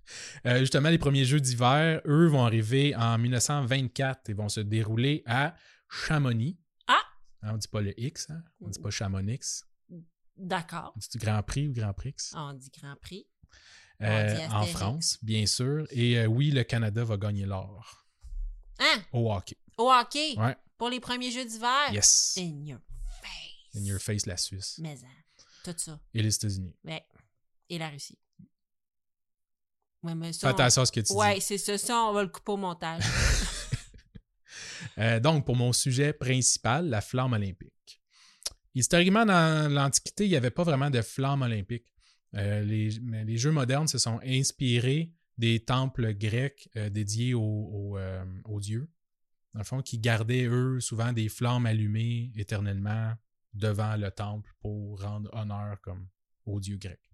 Euh, 0.45 0.59
justement, 0.59 0.89
les 0.89 0.97
premiers 0.97 1.25
Jeux 1.25 1.39
d'hiver, 1.39 2.01
eux, 2.05 2.27
vont 2.27 2.45
arriver 2.45 2.95
en 2.95 3.17
1924 3.17 4.29
et 4.29 4.33
vont 4.33 4.49
se 4.49 4.59
dérouler 4.59 5.23
à 5.25 5.55
Chamonix. 5.89 6.57
Ah! 6.87 7.01
Hein, 7.41 7.51
on 7.53 7.57
dit 7.57 7.67
pas 7.67 7.81
le 7.81 7.99
X, 7.99 8.29
hein? 8.29 8.43
on 8.61 8.69
dit 8.69 8.79
pas 8.79 8.89
Chamonix. 8.91 9.63
D'accord. 10.37 10.93
On 10.95 10.99
dit 10.99 11.17
Grand 11.17 11.41
Prix 11.43 11.67
ou 11.67 11.73
Grand 11.73 11.93
Prix? 11.93 12.15
On 12.33 12.53
dit 12.53 12.69
Grand 12.77 12.95
Prix. 13.01 13.25
Euh, 14.01 14.35
dit 14.35 14.53
en. 14.53 14.65
France, 14.65 15.17
bien 15.21 15.45
sûr. 15.45 15.87
Et 15.91 16.17
euh, 16.19 16.25
oui, 16.25 16.51
le 16.51 16.63
Canada 16.63 17.03
va 17.05 17.15
gagner 17.17 17.45
l'or 17.45 18.05
Hein? 18.79 19.01
au 19.13 19.31
hockey. 19.31 19.55
Au 19.77 19.89
hockey? 19.89 20.37
Ouais. 20.37 20.57
Pour 20.77 20.89
les 20.89 20.99
premiers 20.99 21.31
Jeux 21.31 21.45
d'hiver? 21.45 21.93
Yes. 21.93 22.37
In 22.37 22.65
your 22.65 22.79
face. 23.21 23.75
In 23.81 23.85
your 23.85 23.99
face, 24.01 24.25
la 24.25 24.35
Suisse. 24.35 24.77
Mais 24.79 24.97
hein, 25.01 25.43
tout 25.63 25.73
ça. 25.77 25.97
Et 26.13 26.21
les 26.21 26.35
États-Unis. 26.35 26.75
Ouais. 26.83 27.05
Et 27.69 27.77
la 27.77 27.87
Russie. 27.87 28.19
Ouais, 30.05 30.15
mais 30.15 30.33
ça. 30.33 30.49
attention 30.49 30.83
à 30.83 30.85
ce 30.85 30.91
que 30.91 30.99
tu 30.99 31.13
Ouais, 31.13 31.39
c'est 31.39 31.57
ça. 31.57 31.77
Ça, 31.77 32.03
on 32.03 32.13
va 32.13 32.21
le 32.21 32.29
couper 32.29 32.51
au 32.51 32.57
montage. 32.57 33.03
Euh, 34.97 35.19
donc, 35.19 35.45
pour 35.45 35.57
mon 35.57 35.73
sujet 35.73 36.13
principal, 36.13 36.87
la 36.87 37.01
flamme 37.01 37.33
olympique. 37.33 38.01
Historiquement, 38.75 39.25
dans 39.25 39.69
l'Antiquité, 39.69 40.23
il 40.23 40.29
n'y 40.29 40.37
avait 40.37 40.51
pas 40.51 40.63
vraiment 40.63 40.89
de 40.89 41.01
flamme 41.01 41.41
olympique. 41.41 41.93
Euh, 42.35 42.61
les, 42.61 42.97
mais 43.01 43.25
les 43.25 43.37
jeux 43.37 43.51
modernes 43.51 43.89
se 43.89 43.97
sont 43.97 44.21
inspirés 44.23 45.11
des 45.37 45.59
temples 45.59 46.13
grecs 46.13 46.69
euh, 46.77 46.89
dédiés 46.89 47.33
aux 47.33 47.97
dieux. 48.61 48.89
Dans 49.53 49.59
le 49.59 49.65
fond, 49.65 49.81
qui 49.81 49.99
gardaient, 49.99 50.45
eux, 50.45 50.79
souvent 50.79 51.11
des 51.11 51.27
flammes 51.27 51.65
allumées 51.65 52.31
éternellement 52.35 53.15
devant 53.53 53.97
le 53.97 54.11
temple 54.11 54.53
pour 54.61 55.01
rendre 55.01 55.29
honneur 55.33 55.81
comme 55.81 56.07
aux 56.45 56.61
dieux 56.61 56.77
grecs. 56.77 57.11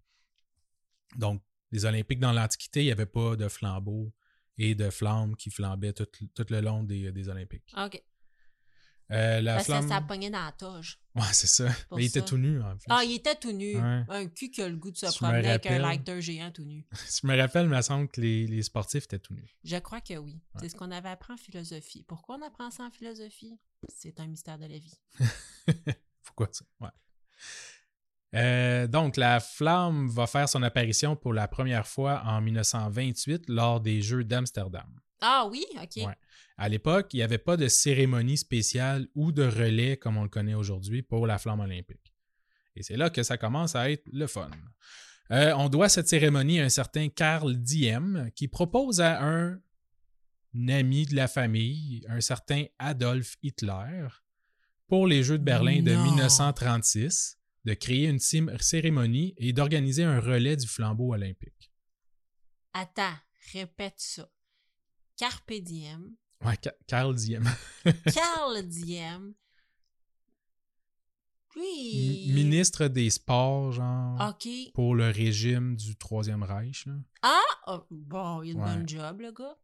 Donc, 1.16 1.42
les 1.72 1.86
Olympiques 1.86 2.20
dans 2.20 2.32
l'Antiquité, 2.32 2.82
il 2.82 2.86
n'y 2.86 2.92
avait 2.92 3.06
pas 3.06 3.36
de 3.36 3.48
flambeaux 3.48 4.12
et 4.58 4.76
de 4.76 4.90
flammes 4.90 5.36
qui 5.36 5.50
flambaient 5.50 5.94
tout, 5.94 6.06
tout 6.06 6.46
le 6.50 6.62
long 6.62 6.84
des, 6.84 7.12
des 7.12 7.30
Olympiques. 7.30 7.74
OK. 7.78 8.02
Euh, 9.12 9.42
la 9.42 9.56
Parce 9.56 9.68
que 9.68 9.74
flamme... 9.74 9.90
ça 9.90 10.02
pognait 10.02 10.30
dans 10.30 10.44
la 10.44 10.54
toge. 10.54 10.98
Ouais, 11.16 11.24
c'est 11.34 11.48
ça. 11.48 11.70
Pour 11.90 11.98
Mais 11.98 12.06
il 12.06 12.08
était 12.08 12.22
tout 12.22 12.38
nu, 12.38 12.62
en 12.62 12.78
plus. 12.78 12.86
Ah, 12.90 13.04
il 13.04 13.16
était 13.16 13.36
tout 13.36 13.52
nu. 13.52 13.76
Ouais. 13.76 14.04
Un 14.08 14.28
cul 14.28 14.50
qui 14.50 14.62
a 14.62 14.70
le 14.70 14.78
goût 14.78 14.92
de 14.92 14.96
se 14.96 15.08
Je 15.08 15.12
me 15.12 15.18
promener 15.18 15.50
avec 15.50 15.66
un 15.66 15.80
lighter 15.80 16.22
géant 16.22 16.52
tout 16.52 16.64
nu. 16.64 16.86
Je 17.22 17.28
me 17.28 17.38
rappelle, 17.38 17.66
il 17.66 17.70
me 17.70 17.82
semble 17.82 18.08
que 18.08 18.22
les, 18.22 18.48
les 18.48 18.64
sportifs 18.64 19.04
étaient 19.04 19.20
tout 19.20 19.34
nus. 19.34 19.58
Je 19.66 19.76
crois 19.78 20.00
que 20.00 20.14
oui. 20.14 20.36
Ouais. 20.56 20.62
C'est 20.62 20.70
ce 20.70 20.76
qu'on 20.76 20.92
avait 20.92 21.10
appris 21.10 21.34
en 21.34 21.38
philosophie. 21.38 22.04
Pourquoi 22.08 22.38
on 22.38 22.42
apprend 22.46 22.72
ça 22.72 22.84
en 22.84 22.92
philosophie? 22.92 23.60
C'est 23.90 24.18
un 24.22 24.28
mystère 24.28 24.58
de 24.58 24.68
la 24.68 24.78
vie. 24.78 24.98
Pourquoi 26.24 26.48
ça? 26.54 26.64
Ouais. 26.80 26.90
Euh, 28.36 28.88
donc, 28.88 29.18
la 29.18 29.40
flamme 29.40 30.08
va 30.08 30.28
faire 30.28 30.48
son 30.48 30.64
apparition 30.64 31.16
pour 31.16 31.34
la 31.34 31.48
première 31.48 31.88
fois 31.88 32.24
en 32.26 32.42
1928 32.42 33.50
lors 33.50 33.82
des 33.82 34.02
Jeux 34.02 34.24
d'Amsterdam. 34.24 34.88
Ah 35.22 35.48
oui? 35.50 35.66
OK. 35.76 36.06
Ouais. 36.06 36.16
À 36.58 36.70
l'époque, 36.70 37.14
il 37.14 37.18
n'y 37.18 37.24
avait 37.24 37.38
pas 37.38 37.58
de 37.58 37.68
cérémonie 37.68 38.38
spéciale 38.38 39.08
ou 39.16 39.32
de 39.32 39.44
relais 39.44 39.98
comme 39.98 40.18
on 40.18 40.24
le 40.24 40.30
connaît 40.30 40.54
aujourd'hui 40.54 41.02
pour 41.02 41.28
la 41.28 41.38
flamme 41.38 41.60
olympique. 41.60 42.14
Et 42.76 42.84
c'est 42.84 42.98
là 42.98 43.10
que 43.10 43.24
ça 43.24 43.38
commence 43.38 43.76
à 43.76 43.92
être 43.92 44.08
le 44.12 44.28
fun. 44.28 44.50
Euh, 45.32 45.54
on 45.56 45.70
doit 45.70 45.90
cette 45.90 46.08
cérémonie 46.08 46.60
à 46.60 46.66
un 46.66 46.70
certain 46.70 47.10
Karl 47.10 47.56
Diem 47.56 48.30
qui 48.36 48.48
propose 48.48 49.02
à 49.02 49.24
un 49.24 49.60
ami 50.68 51.06
de 51.06 51.16
la 51.16 51.28
famille, 51.28 52.06
un 52.10 52.22
certain 52.22 52.66
Adolf 52.80 53.38
Hitler, 53.42 54.08
pour 54.88 55.08
les 55.08 55.24
Jeux 55.24 55.38
de 55.38 55.44
Berlin 55.44 55.82
de 55.82 55.94
Non. 55.94 56.04
1936, 56.04 57.40
de 57.66 57.74
créer 57.74 58.08
une 58.08 58.20
cérémonie 58.20 59.34
et 59.38 59.54
d'organiser 59.54 60.04
un 60.04 60.20
relais 60.20 60.58
du 60.58 60.68
flambeau 60.68 61.14
olympique. 61.14 61.72
Attends, 62.74 63.16
répète 63.54 63.96
ça. 64.00 64.30
Carpe 65.18 65.54
diem, 65.54 66.16
Ouais, 66.44 66.58
Ka- 66.58 66.74
Karl 66.88 67.14
Diem. 67.14 67.44
Carl 68.14 68.64
diem. 68.68 69.36
M- 71.56 72.34
Ministre 72.34 72.88
des 72.88 73.10
Sports, 73.10 73.74
genre, 73.74 74.30
OK. 74.30 74.48
pour 74.74 74.96
le 74.96 75.10
régime 75.10 75.76
du 75.76 75.96
Troisième 75.98 76.44
Reich. 76.44 76.86
là. 76.86 76.94
Ah, 77.22 77.84
bon, 77.92 78.42
il 78.42 78.52
a 78.52 78.54
une 78.54 78.62
Ouais. 78.62 78.76
bonne 78.78 78.88
job, 78.90 79.20
le 79.22 79.32
gars. 79.34 79.58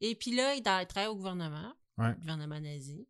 Et 0.00 0.14
puis 0.14 0.34
là, 0.34 0.54
il 0.54 0.62
tra- 0.62 0.86
travaille 0.86 1.10
au 1.10 1.16
gouvernement, 1.16 1.74
Ouais. 1.98 2.08
le 2.08 2.14
gouvernement 2.14 2.60
nazi. 2.60 3.06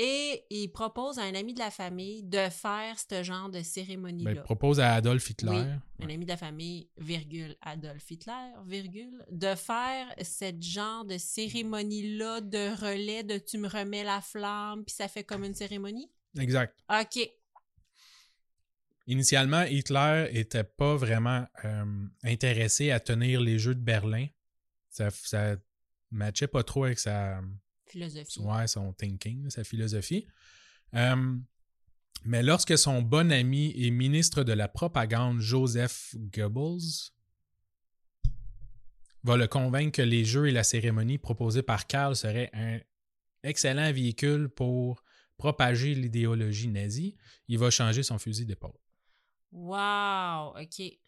Et 0.00 0.44
il 0.50 0.68
propose 0.68 1.18
à 1.18 1.22
un 1.22 1.34
ami 1.34 1.54
de 1.54 1.58
la 1.58 1.72
famille 1.72 2.22
de 2.22 2.48
faire 2.50 2.96
ce 2.98 3.24
genre 3.24 3.48
de 3.48 3.54
Ben, 3.54 3.64
cérémonie-là. 3.64 4.30
il 4.32 4.42
propose 4.42 4.78
à 4.78 4.94
Adolf 4.94 5.28
Hitler. 5.28 5.50
Oui, 5.50 5.56
Ouais. 5.56 6.06
un 6.06 6.14
ami 6.14 6.24
de 6.24 6.30
la 6.30 6.36
famille, 6.36 6.88
virgule, 6.98 7.56
Adolf 7.62 8.08
Hitler, 8.08 8.52
virgule, 8.64 9.24
de 9.32 9.56
faire 9.56 10.06
cette 10.22 10.62
genre 10.62 11.04
de 11.04 11.18
cérémonie-là 11.18 12.40
de 12.42 12.68
relais 12.80 13.24
de 13.24 13.38
tu 13.38 13.58
me 13.58 13.66
remets 13.68 14.04
la 14.04 14.20
flamme, 14.20 14.84
puis 14.84 14.94
ça 14.94 15.08
fait 15.08 15.24
comme 15.24 15.42
une 15.42 15.54
cérémonie? 15.54 16.08
Exact. 16.38 16.78
OK. 16.88 17.28
Initialement, 19.08 19.62
Hitler 19.62 20.28
était 20.32 20.64
pas 20.64 20.94
vraiment 20.94 21.46
euh, 21.64 21.84
intéressé 22.22 22.90
à 22.90 23.00
tenir 23.00 23.40
les 23.40 23.58
Jeux 23.58 23.74
de 23.74 23.80
Berlin. 23.80 24.26
Ça, 24.90 25.08
ça 25.10 25.56
matchait 26.10 26.46
pas 26.46 26.62
trop 26.62 26.84
avec 26.84 26.98
sa, 26.98 27.40
Philosophie. 27.88 28.40
ouais, 28.40 28.66
son 28.66 28.92
thinking, 28.92 29.50
sa 29.50 29.64
philosophie. 29.64 30.26
Euh, 30.94 31.36
mais 32.24 32.42
lorsque 32.42 32.76
son 32.76 33.02
bon 33.02 33.30
ami 33.32 33.72
et 33.76 33.90
ministre 33.90 34.42
de 34.42 34.52
la 34.52 34.68
propagande, 34.68 35.40
Joseph 35.40 36.14
Goebbels, 36.16 37.12
va 39.24 39.36
le 39.36 39.46
convaincre 39.46 39.96
que 39.96 40.02
les 40.02 40.24
jeux 40.24 40.48
et 40.48 40.52
la 40.52 40.64
cérémonie 40.64 41.18
proposés 41.18 41.62
par 41.62 41.86
Karl 41.86 42.16
seraient 42.16 42.50
un 42.52 42.78
excellent 43.42 43.92
véhicule 43.92 44.48
pour 44.48 45.02
propager 45.36 45.94
l'idéologie 45.94 46.68
nazie, 46.68 47.16
il 47.46 47.58
va 47.58 47.70
changer 47.70 48.02
son 48.02 48.18
fusil 48.18 48.44
d'épaule. 48.44 48.78
Wow, 49.52 50.58
OK. 50.60 50.80
Et 50.80 50.98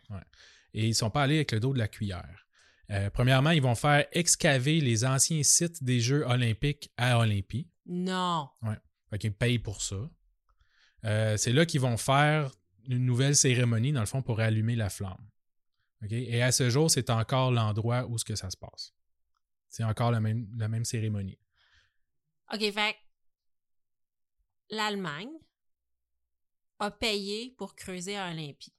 ils 0.73 0.95
sont 0.95 1.11
pas 1.11 1.25
allés 1.25 1.37
avec 1.37 1.53
le 1.53 1.61
dos 1.61 1.73
de 1.73 1.79
la 1.79 1.89
cuillère. 1.89 2.47
Euh, 2.91 3.09
premièrement, 3.11 3.51
ils 3.51 3.63
vont 3.63 3.75
faire 3.75 4.07
excaver 4.13 4.81
les 4.81 5.05
anciens 5.05 5.43
sites 5.43 5.83
des 5.85 6.01
Jeux 6.01 6.25
olympiques 6.27 6.91
à 6.97 7.19
Olympie. 7.19 7.69
Non. 7.87 8.49
Fait 9.11 9.19
qu'ils 9.19 9.33
payent 9.33 9.59
pour 9.59 9.81
ça. 9.83 9.97
Euh, 11.05 11.37
c'est 11.37 11.53
là 11.53 11.67
qu'ils 11.67 11.81
vont 11.81 11.97
faire 11.97 12.51
une 12.89 13.05
nouvelle 13.05 13.37
cérémonie, 13.37 13.93
dans 13.93 14.01
le 14.01 14.07
fond, 14.07 14.23
pour 14.23 14.41
allumer 14.41 14.75
la 14.77 14.91
flamme. 14.91 15.29
OK? 16.03 16.13
Et 16.13 16.43
à 16.43 16.51
ce 16.51 16.69
jour, 16.71 16.91
c'est 16.91 17.11
encore 17.11 17.53
l'endroit 17.53 18.07
où 18.07 18.19
ce 18.19 18.25
que 18.25 18.35
ça 18.35 18.51
se 18.51 18.57
passe. 18.57 18.93
C'est 19.69 19.85
encore 19.85 20.11
la 20.11 20.21
même, 20.21 20.49
la 20.57 20.69
même 20.69 20.85
cérémonie. 20.85 21.39
OK, 22.53 22.61
fait 22.73 22.97
l'Allemagne 24.71 25.31
a 26.79 26.91
payé 26.91 27.55
pour 27.59 27.75
creuser 27.77 28.17
à 28.17 28.31
Olympie. 28.31 28.73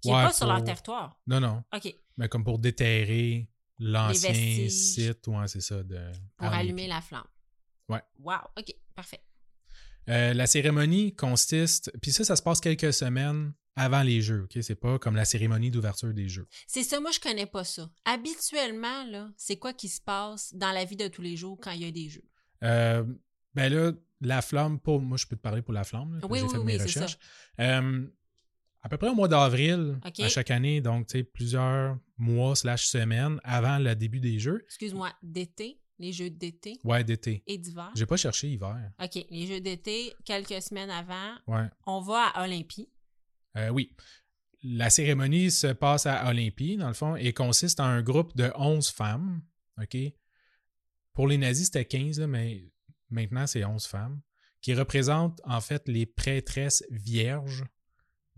Qui 0.00 0.08
n'est 0.08 0.14
Ouais, 0.14 0.24
pas 0.24 0.32
sur 0.32 0.46
leur 0.46 0.62
territoire. 0.64 1.20
Non, 1.26 1.40
non. 1.40 1.64
OK. 1.74 1.94
Mais 2.16 2.28
comme 2.28 2.44
pour 2.44 2.58
déterrer 2.58 3.48
l'ancien 3.78 4.68
site, 4.68 5.26
ouais, 5.28 5.48
c'est 5.48 5.60
ça. 5.60 5.82
De, 5.82 5.98
Pour 6.36 6.48
allumer 6.48 6.86
la 6.86 7.00
flamme. 7.00 7.26
Ouais. 7.88 8.02
Wow. 8.20 8.34
OK, 8.58 8.74
parfait. 8.94 9.20
Euh, 10.08 10.32
la 10.34 10.46
cérémonie 10.46 11.14
consiste. 11.14 11.92
Puis 12.00 12.12
ça, 12.12 12.24
ça 12.24 12.36
se 12.36 12.42
passe 12.42 12.60
quelques 12.60 12.92
semaines 12.92 13.52
avant 13.76 14.02
les 14.02 14.20
Jeux. 14.20 14.44
OK? 14.44 14.62
C'est 14.62 14.74
pas 14.74 14.98
comme 14.98 15.16
la 15.16 15.24
cérémonie 15.24 15.70
d'ouverture 15.70 16.12
des 16.14 16.28
Jeux. 16.28 16.46
C'est 16.66 16.82
ça, 16.82 16.98
moi, 17.00 17.10
je 17.10 17.20
connais 17.20 17.46
pas 17.46 17.64
ça. 17.64 17.88
Habituellement, 18.04 19.04
là, 19.04 19.30
c'est 19.36 19.56
quoi 19.56 19.72
qui 19.72 19.88
se 19.88 20.00
passe 20.00 20.54
dans 20.54 20.72
la 20.72 20.84
vie 20.84 20.96
de 20.96 21.08
tous 21.08 21.22
les 21.22 21.36
jours 21.36 21.58
quand 21.60 21.70
il 21.72 21.82
y 21.82 21.86
a 21.86 21.90
des 21.90 22.08
jeux? 22.08 22.24
Euh, 22.64 23.04
ben 23.54 23.72
là, 23.72 23.92
la 24.20 24.42
flamme, 24.42 24.80
pour 24.80 25.00
moi, 25.00 25.16
je 25.16 25.26
peux 25.26 25.36
te 25.36 25.40
parler 25.42 25.62
pour 25.62 25.74
la 25.74 25.84
flamme. 25.84 26.14
là, 26.14 26.26
Oui, 26.28 26.38
J'ai 26.38 26.44
oui, 26.44 26.50
fait 26.50 26.58
oui, 26.58 26.64
mes 26.64 26.78
recherches. 26.78 27.18
Euh, 27.60 28.06
à 28.82 28.88
peu 28.88 28.96
près 28.96 29.08
au 29.08 29.14
mois 29.14 29.28
d'avril, 29.28 29.98
à 30.02 30.28
chaque 30.28 30.50
année, 30.50 30.80
donc 30.80 31.06
tu 31.08 31.18
sais, 31.18 31.24
plusieurs 31.24 31.98
mois 32.16 32.54
slash 32.56 32.86
semaines 32.86 33.40
avant 33.44 33.78
le 33.78 33.94
début 33.94 34.20
des 34.20 34.38
Jeux. 34.38 34.62
Excuse-moi, 34.66 35.12
d'été, 35.22 35.80
les 35.98 36.12
jeux 36.12 36.30
d'été? 36.30 36.78
Ouais, 36.84 37.02
d'été. 37.02 37.42
et 37.46 37.58
d'hiver? 37.58 37.90
J'ai 37.96 38.06
pas 38.06 38.16
cherché 38.16 38.48
hiver. 38.48 38.92
OK, 39.02 39.26
les 39.30 39.46
jeux 39.46 39.60
d'été, 39.60 40.12
quelques 40.24 40.62
semaines 40.62 40.90
avant, 40.90 41.34
Ouais. 41.48 41.66
on 41.86 42.00
va 42.00 42.26
à 42.34 42.44
Olympie. 42.44 42.88
Euh, 43.56 43.70
oui. 43.70 43.94
La 44.62 44.90
cérémonie 44.90 45.50
se 45.50 45.68
passe 45.68 46.06
à 46.06 46.28
Olympie, 46.28 46.76
dans 46.76 46.88
le 46.88 46.94
fond, 46.94 47.16
et 47.16 47.32
consiste 47.32 47.80
en 47.80 47.84
un 47.84 48.02
groupe 48.02 48.36
de 48.36 48.50
11 48.56 48.88
femmes. 48.90 49.42
OK? 49.80 49.96
Pour 51.14 51.26
les 51.26 51.38
nazis, 51.38 51.66
c'était 51.66 51.84
15, 51.84 52.20
là, 52.20 52.26
mais 52.28 52.64
maintenant, 53.10 53.46
c'est 53.46 53.64
11 53.64 53.86
femmes, 53.86 54.20
qui 54.60 54.74
représentent 54.74 55.40
en 55.44 55.60
fait 55.60 55.86
les 55.88 56.06
prêtresses 56.06 56.84
vierges 56.90 57.64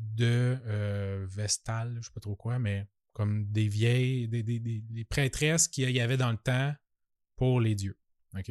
de 0.00 0.58
euh, 0.66 1.26
Vestale, 1.28 1.98
je 2.00 2.06
sais 2.06 2.12
pas 2.14 2.20
trop 2.20 2.36
quoi, 2.36 2.58
mais 2.58 2.86
comme 3.12 3.46
des 3.50 3.68
vieilles, 3.68 4.28
des, 4.28 4.42
des- 4.42 4.60
des- 4.60 4.80
des 4.80 5.04
prêtresses 5.04 5.68
qu'il 5.68 5.90
y 5.90 6.00
avait 6.00 6.16
dans 6.16 6.30
le 6.30 6.36
temps 6.38 6.74
pour 7.36 7.60
les 7.60 7.74
dieux. 7.74 7.98
OK? 8.36 8.50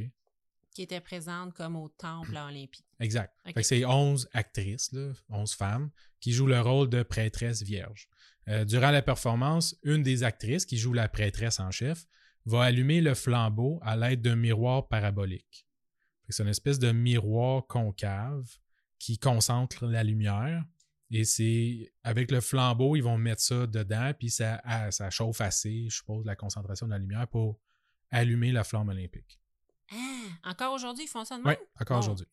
qui 0.72 0.84
était 0.84 1.02
présente 1.02 1.54
comme 1.56 1.76
au 1.76 1.90
temple 1.90 2.38
à 2.38 2.46
Olympie. 2.46 2.86
Exact. 3.00 3.36
C'est 3.64 3.84
11 3.84 4.30
actrices, 4.34 4.92
là, 4.94 5.12
11 5.28 5.54
femmes, 5.54 5.90
qui 6.22 6.32
jouent 6.32 6.46
le 6.48 6.62
rôle 6.62 6.88
de 6.90 7.04
prêtresse 7.04 7.64
vierge. 7.64 8.08
Euh, 8.48 8.64
durant 8.64 8.92
la 8.92 9.02
performance, 9.02 9.76
une 9.84 10.04
des 10.04 10.24
actrices, 10.24 10.66
qui 10.66 10.78
joue 10.78 10.94
la 10.94 11.10
prêtresse 11.10 11.60
en 11.60 11.72
chef, 11.72 12.06
va 12.46 12.64
allumer 12.64 13.02
le 13.02 13.14
flambeau 13.16 13.80
à 13.82 13.98
l'aide 13.98 14.22
d'un 14.22 14.36
miroir 14.38 14.88
parabolique. 14.88 15.68
C'est 16.30 16.44
une 16.44 16.50
espèce 16.50 16.80
de 16.80 16.92
miroir 16.92 17.66
concave 17.68 18.48
qui 19.00 19.18
concentre 19.18 19.86
la 19.88 20.04
lumière. 20.04 20.64
Et 21.12 21.24
c'est 21.26 21.92
avec 22.04 22.30
le 22.32 22.40
flambeau, 22.40 22.96
ils 22.96 23.02
vont 23.02 23.18
mettre 23.18 23.42
ça 23.42 23.66
dedans, 23.66 24.12
puis 24.18 24.30
ça, 24.30 24.62
ah, 24.64 24.92
ça 24.92 25.10
chauffe 25.10 25.42
assez, 25.42 25.86
je 25.90 25.96
suppose, 25.98 26.26
la 26.26 26.36
concentration 26.36 26.86
de 26.86 26.92
la 26.92 27.00
lumière 27.00 27.28
pour 27.28 27.60
allumer 28.12 28.52
la 28.52 28.64
flamme 28.64 28.90
olympique. 28.90 29.40
Ah, 29.92 29.96
encore 30.52 30.74
aujourd'hui, 30.74 31.06
ils 31.06 31.08
font 31.08 31.26
ça 31.26 31.38
de 31.38 31.42
Oui, 31.44 31.50
même? 31.50 31.58
encore 31.80 31.98
Mon 31.98 32.04
aujourd'hui. 32.04 32.28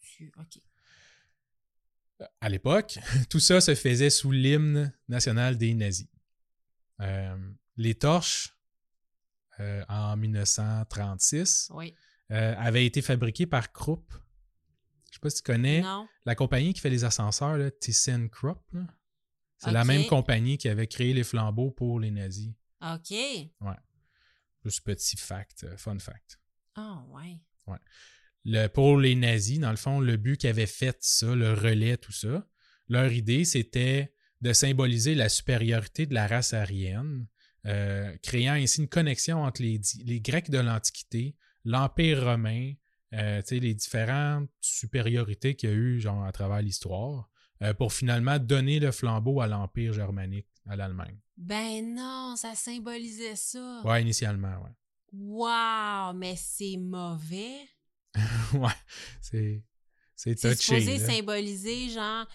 À 2.41 2.49
l'époque, 2.49 2.99
tout 3.31 3.41
ça 3.41 3.61
se 3.61 3.75
faisait 3.75 4.11
sous 4.11 4.31
l'hymne 4.33 4.93
national 5.09 5.57
des 5.59 5.75
nazis. 5.75 6.09
Euh, 7.01 7.37
les 7.77 7.95
torches, 7.95 8.55
euh, 9.61 9.85
en 9.89 10.17
1936, 10.17 11.71
Oui. 11.75 11.95
euh, 12.31 12.55
avaient 12.59 12.87
été 12.87 13.03
fabriquées 13.03 13.47
par 13.47 13.73
Krupp 13.73 14.13
sais 15.17 15.21
pas 15.21 15.31
si 15.31 15.37
tu 15.37 15.43
connais 15.43 15.81
Non. 15.83 16.09
la 16.25 16.35
compagnie 16.35 16.73
qui 16.75 16.81
fait 16.81 16.91
les 16.91 17.05
ascenseurs, 17.05 17.57
là, 17.57 17.71
ThyssenKrupp. 17.71 18.59
C'est 19.59 19.71
la 19.73 19.85
même 19.85 20.07
compagnie 20.07 20.59
qui 20.59 20.69
avait 20.69 20.87
créé 20.87 21.13
les 21.15 21.25
flambeaux 21.25 21.71
pour 21.71 21.99
les 22.01 22.11
nazis. 22.11 22.53
OK. 22.83 23.15
Juste 24.65 24.85
petit 24.85 25.17
fact, 25.17 25.65
euh, 25.65 25.77
fun 25.77 25.99
fact. 25.99 26.39
Ah, 26.75 27.05
ouais. 27.11 27.39
Le, 28.45 28.67
pour 28.69 28.99
les 28.99 29.15
nazis, 29.15 29.59
dans 29.59 29.71
le 29.71 29.77
fond, 29.77 30.01
le 30.01 30.17
but 30.17 30.41
qu'avait 30.41 30.67
fait 30.67 30.97
ça, 31.01 31.35
le 31.35 31.53
relais, 31.55 31.97
tout 31.97 32.13
ça, 32.13 32.47
leur 32.89 33.11
idée, 33.13 33.45
c'était 33.45 34.13
de 34.41 34.53
symboliser 34.53 35.15
la 35.15 35.29
supériorité 35.29 36.07
de 36.07 36.15
la 36.15 36.27
race 36.27 36.53
aryenne, 36.53 37.27
euh, 37.65 38.17
créant 38.23 38.55
ainsi 38.55 38.83
une 38.83 38.89
connexion 38.89 39.43
entre 39.43 39.63
les 39.63 40.21
Grecs 40.21 40.51
de 40.51 40.59
l'Antiquité, 40.59 41.37
l'Empire 41.65 42.25
romain, 42.25 42.75
euh, 43.13 43.43
les 43.51 43.75
différentes 43.75 44.49
supériorités 44.61 45.55
qu'il 45.55 45.71
y 45.71 45.73
a 45.73 45.77
eu 45.77 46.01
genre, 46.01 46.25
à 46.25 46.33
travers 46.33 46.61
l'histoire, 46.63 47.29
euh, 47.63 47.73
pour 47.75 47.93
finalement 47.93 48.39
donner 48.39 48.79
le 48.81 48.91
flambeau 48.93 49.41
à 49.41 49.47
l'Empire 49.47 49.93
germanique, 49.93 50.49
à 50.67 50.77
l'Allemagne. 50.77 51.19
Ben 51.37 51.95
non, 51.95 52.35
ça 52.37 52.55
symbolisait 52.55 53.37
ça. 53.37 53.83
Ouais, 53.85 54.03
initialement, 54.03 54.63
ouais. 54.63 54.71
Wow, 55.13 56.13
mais 56.15 56.35
c'est 56.37 56.77
mauvais. 56.79 57.61
ouais, 58.55 58.69
c'est 59.21 59.63
c'est 60.15 60.39
C'est 60.39 60.57
touché. 60.57 60.81
supposé 60.81 60.99
là. 60.99 61.07
symboliser, 61.15 61.89
genre, 61.91 62.27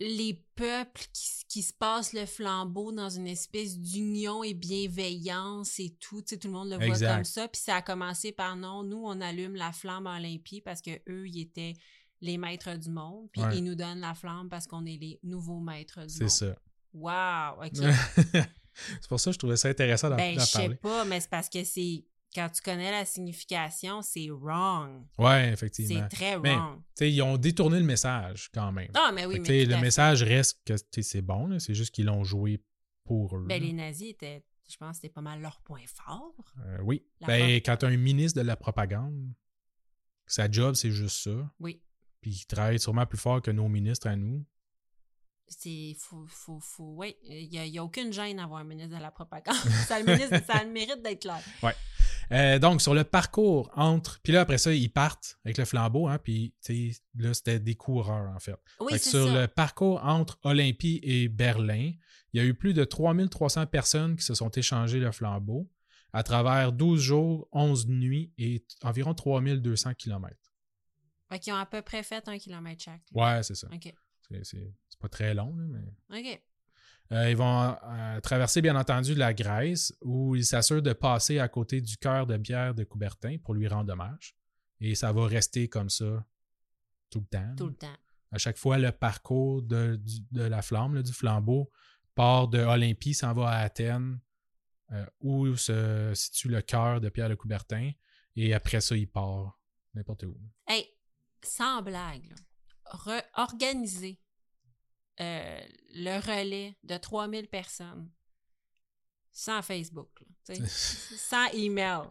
les 0.00 0.34
peuples 0.56 1.02
qui, 1.12 1.30
qui 1.48 1.62
se 1.62 1.72
passent 1.72 2.12
le 2.12 2.26
flambeau 2.26 2.92
dans 2.92 3.08
une 3.10 3.26
espèce 3.26 3.78
d'union 3.78 4.42
et 4.44 4.54
bienveillance 4.54 5.78
et 5.80 5.96
tout. 6.00 6.20
Tu 6.22 6.28
sais, 6.30 6.38
tout 6.38 6.48
le 6.48 6.54
monde 6.54 6.68
le 6.70 6.76
voit 6.76 6.86
Exact. 6.86 7.14
comme 7.14 7.24
ça. 7.24 7.48
Puis 7.48 7.60
ça 7.62 7.76
a 7.76 7.82
commencé 7.82 8.32
par 8.32 8.56
non, 8.56 8.82
nous, 8.82 9.02
on 9.04 9.20
allume 9.20 9.54
la 9.56 9.72
flamme 9.72 10.06
Olympie 10.06 10.60
parce 10.60 10.80
que 10.82 10.90
eux, 11.08 11.26
ils 11.28 11.40
étaient 11.40 11.74
les 12.20 12.38
maîtres 12.38 12.74
du 12.78 12.90
monde. 12.90 13.28
Puis 13.32 13.42
Ouais. 13.42 13.58
ils 13.58 13.64
nous 13.64 13.74
donnent 13.74 14.00
la 14.00 14.14
flamme 14.14 14.48
parce 14.48 14.66
qu'on 14.66 14.84
est 14.86 14.96
les 14.98 15.18
nouveaux 15.22 15.60
maîtres 15.60 16.00
du 16.02 16.08
C'est 16.14 16.20
monde. 16.24 16.30
ça. 16.30 16.56
Wow, 16.94 17.64
OK. 17.64 17.72
c'est 18.74 19.08
pour 19.08 19.20
ça 19.20 19.30
que 19.30 19.34
je 19.34 19.38
trouvais 19.38 19.56
ça 19.56 19.68
intéressant 19.68 20.10
d'en 20.10 20.16
ben, 20.16 20.34
d'en 20.36 20.40
je 20.42 20.46
sais 20.46 20.58
parler. 20.58 20.74
pas, 20.76 21.04
mais 21.04 21.20
c'est 21.20 21.30
parce 21.30 21.48
que 21.48 21.62
c'est. 21.64 22.04
Quand 22.36 22.50
tu 22.50 22.60
connais 22.60 22.90
la 22.90 23.06
signification, 23.06 24.02
c'est 24.02 24.28
wrong. 24.28 25.06
Ouais, 25.16 25.44
C'est 25.46 25.52
effectivement. 25.54 26.08
très 26.10 26.38
Mais, 26.38 26.54
wrong. 26.54 26.82
Ils 27.00 27.22
ont 27.22 27.38
détourné 27.38 27.78
le 27.78 27.86
message 27.86 28.50
quand 28.52 28.72
même. 28.72 28.90
Ah, 28.92 29.10
mais 29.14 29.24
oui, 29.24 29.40
mais. 29.40 29.64
le 29.64 29.80
message 29.80 30.22
reste 30.22 30.60
que 30.66 31.02
c'est 31.02 31.22
bon, 31.22 31.58
c'est 31.58 31.74
juste 31.74 31.94
qu'ils 31.94 32.04
l'ont 32.04 32.24
joué 32.24 32.62
pour 33.04 33.38
eux. 33.38 33.46
Ben, 33.48 33.62
les 33.62 33.72
nazis 33.72 34.10
étaient. 34.10 34.44
Je 34.68 34.76
pense 34.76 34.90
que 34.90 34.96
c'était 34.96 35.14
pas 35.14 35.22
mal 35.22 35.40
leur 35.40 35.62
point 35.62 35.80
fort. 35.86 36.34
Euh, 36.66 36.78
oui. 36.82 37.06
La 37.20 37.28
Ben, 37.28 37.50
quand 37.64 37.78
tu 37.78 37.86
as 37.86 37.88
un 37.88 37.96
ministre 37.96 38.38
de 38.38 38.46
la 38.46 38.56
propagande, 38.56 39.32
sa 40.26 40.50
job, 40.50 40.74
c'est 40.74 40.90
juste 40.90 41.22
ça. 41.22 41.50
Oui. 41.58 41.80
Puis 42.20 42.32
il 42.32 42.46
travaille 42.46 42.78
sûrement 42.78 43.06
plus 43.06 43.18
fort 43.18 43.40
que 43.40 43.50
nos 43.50 43.68
ministres 43.68 44.08
à 44.08 44.16
nous. 44.16 44.44
C'est. 45.48 45.96
Faut, 45.98 46.26
faut, 46.26 46.60
faut. 46.60 46.92
Oui, 46.96 47.16
il 47.22 47.48
n'y 47.48 47.78
a, 47.78 47.84
aucune 47.84 48.12
gêne 48.12 48.40
à 48.40 48.44
avoir 48.44 48.60
un 48.60 48.64
ministre 48.64 48.94
de 48.94 49.00
la 49.00 49.10
propagande. 49.10 49.56
ça, 49.86 49.96
a 49.96 50.00
le 50.00 50.06
ministre, 50.12 50.44
ça 50.44 50.58
a 50.58 50.64
le 50.64 50.70
mérite 50.70 51.00
d'être 51.00 51.22
clair. 51.22 51.40
Euh, 52.32 52.58
donc, 52.58 52.82
sur 52.82 52.94
le 52.94 53.04
parcours 53.04 53.70
entre. 53.74 54.20
Puis 54.22 54.32
là, 54.32 54.40
après 54.40 54.58
ça, 54.58 54.72
ils 54.74 54.90
partent 54.90 55.38
avec 55.44 55.58
le 55.58 55.64
flambeau, 55.64 56.08
hein, 56.08 56.18
puis 56.18 56.54
tu 56.64 56.92
sais, 56.92 57.00
là, 57.16 57.32
c'était 57.34 57.60
des 57.60 57.74
coureurs, 57.74 58.30
en 58.34 58.38
fait. 58.40 58.56
Oui, 58.80 58.92
Fait 58.94 58.98
sur 58.98 59.26
ça. 59.28 59.40
le 59.42 59.46
parcours 59.48 60.04
entre 60.04 60.38
Olympie 60.42 61.00
et 61.02 61.28
Berlin, 61.28 61.92
il 62.32 62.40
y 62.40 62.44
a 62.44 62.44
eu 62.44 62.54
plus 62.54 62.74
de 62.74 62.84
3300 62.84 63.66
personnes 63.66 64.16
qui 64.16 64.24
se 64.24 64.34
sont 64.34 64.50
échangées 64.50 64.98
le 64.98 65.12
flambeau 65.12 65.70
à 66.12 66.22
travers 66.22 66.72
12 66.72 67.00
jours, 67.00 67.48
11 67.52 67.86
nuits 67.88 68.32
et 68.38 68.64
environ 68.82 69.14
3200 69.14 69.94
km. 69.94 70.34
Fait 71.28 71.38
qu'ils 71.38 71.52
ont 71.52 71.56
à 71.56 71.66
peu 71.66 71.82
près 71.82 72.02
fait 72.02 72.26
un 72.28 72.38
kilomètre 72.38 72.82
chaque. 72.82 73.02
là. 73.12 73.36
Ouais, 73.36 73.42
c'est 73.42 73.54
ça. 73.56 73.68
OK. 73.72 73.92
C'est 74.42 74.98
pas 74.98 75.08
très 75.08 75.34
long, 75.34 75.54
là, 75.56 75.64
mais. 75.68 76.18
OK. 76.18 76.42
Euh, 77.12 77.30
ils 77.30 77.36
vont 77.36 77.76
euh, 77.84 78.20
traverser, 78.20 78.60
bien 78.62 78.74
entendu, 78.76 79.14
la 79.14 79.32
Grèce, 79.32 79.94
où 80.02 80.34
ils 80.34 80.44
s'assurent 80.44 80.82
de 80.82 80.92
passer 80.92 81.38
à 81.38 81.48
côté 81.48 81.80
du 81.80 81.96
cœur 81.96 82.26
de 82.26 82.36
bière 82.36 82.74
de 82.74 82.82
Coubertin 82.84 83.36
pour 83.42 83.54
lui 83.54 83.68
rendre 83.68 83.92
hommage. 83.92 84.36
Et 84.80 84.94
ça 84.94 85.12
va 85.12 85.26
rester 85.26 85.68
comme 85.68 85.88
ça 85.88 86.24
tout 87.10 87.20
le 87.20 87.26
temps. 87.26 87.54
Tout 87.56 87.68
le 87.68 87.74
temps. 87.74 87.96
À 88.32 88.38
chaque 88.38 88.56
fois, 88.58 88.76
le 88.78 88.90
parcours 88.90 89.62
de, 89.62 89.96
du- 89.96 90.20
de 90.32 90.42
la 90.42 90.62
flamme, 90.62 90.96
là, 90.96 91.02
du 91.02 91.12
flambeau, 91.12 91.70
part 92.16 92.48
de 92.48 92.58
Olympie, 92.58 93.14
s'en 93.14 93.32
va 93.32 93.50
à 93.50 93.58
Athènes, 93.60 94.18
euh, 94.92 95.06
où 95.20 95.54
se 95.56 96.12
situe 96.14 96.48
le 96.48 96.60
cœur 96.60 97.00
de 97.00 97.08
Pierre 97.08 97.28
de 97.28 97.34
Coubertin. 97.36 97.92
Et 98.34 98.52
après 98.52 98.80
ça, 98.80 98.96
il 98.96 99.08
part 99.08 99.58
n'importe 99.94 100.24
où. 100.24 100.36
Hey, 100.66 100.86
sans 101.42 101.80
blague, 101.82 102.28
là, 102.28 102.36
re- 102.92 103.24
organiser 103.36 104.20
euh, 105.20 105.60
le 105.94 106.16
relais 106.20 106.76
de 106.82 106.96
3000 106.96 107.48
personnes 107.48 108.10
sans 109.32 109.60
Facebook, 109.62 110.08
là, 110.48 110.54
sans 110.66 111.46
email, 111.52 112.02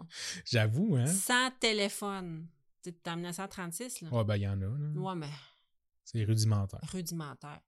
J'avoue, 0.46 0.96
hein? 0.96 1.08
sans 1.08 1.50
téléphone. 1.60 2.48
Tu 2.84 2.92
sais, 2.92 3.10
en 3.10 3.16
1936, 3.16 4.02
là. 4.02 4.10
Ouais, 4.14 4.24
ben, 4.24 4.36
il 4.36 4.44
y 4.44 4.48
en 4.48 4.62
a. 4.62 4.66
là. 4.66 4.90
Ouais, 5.02 5.16
mais 5.16 5.30
C'est 6.04 6.24
rudimentaire. 6.24 6.80
rudimentaire. 6.92 7.62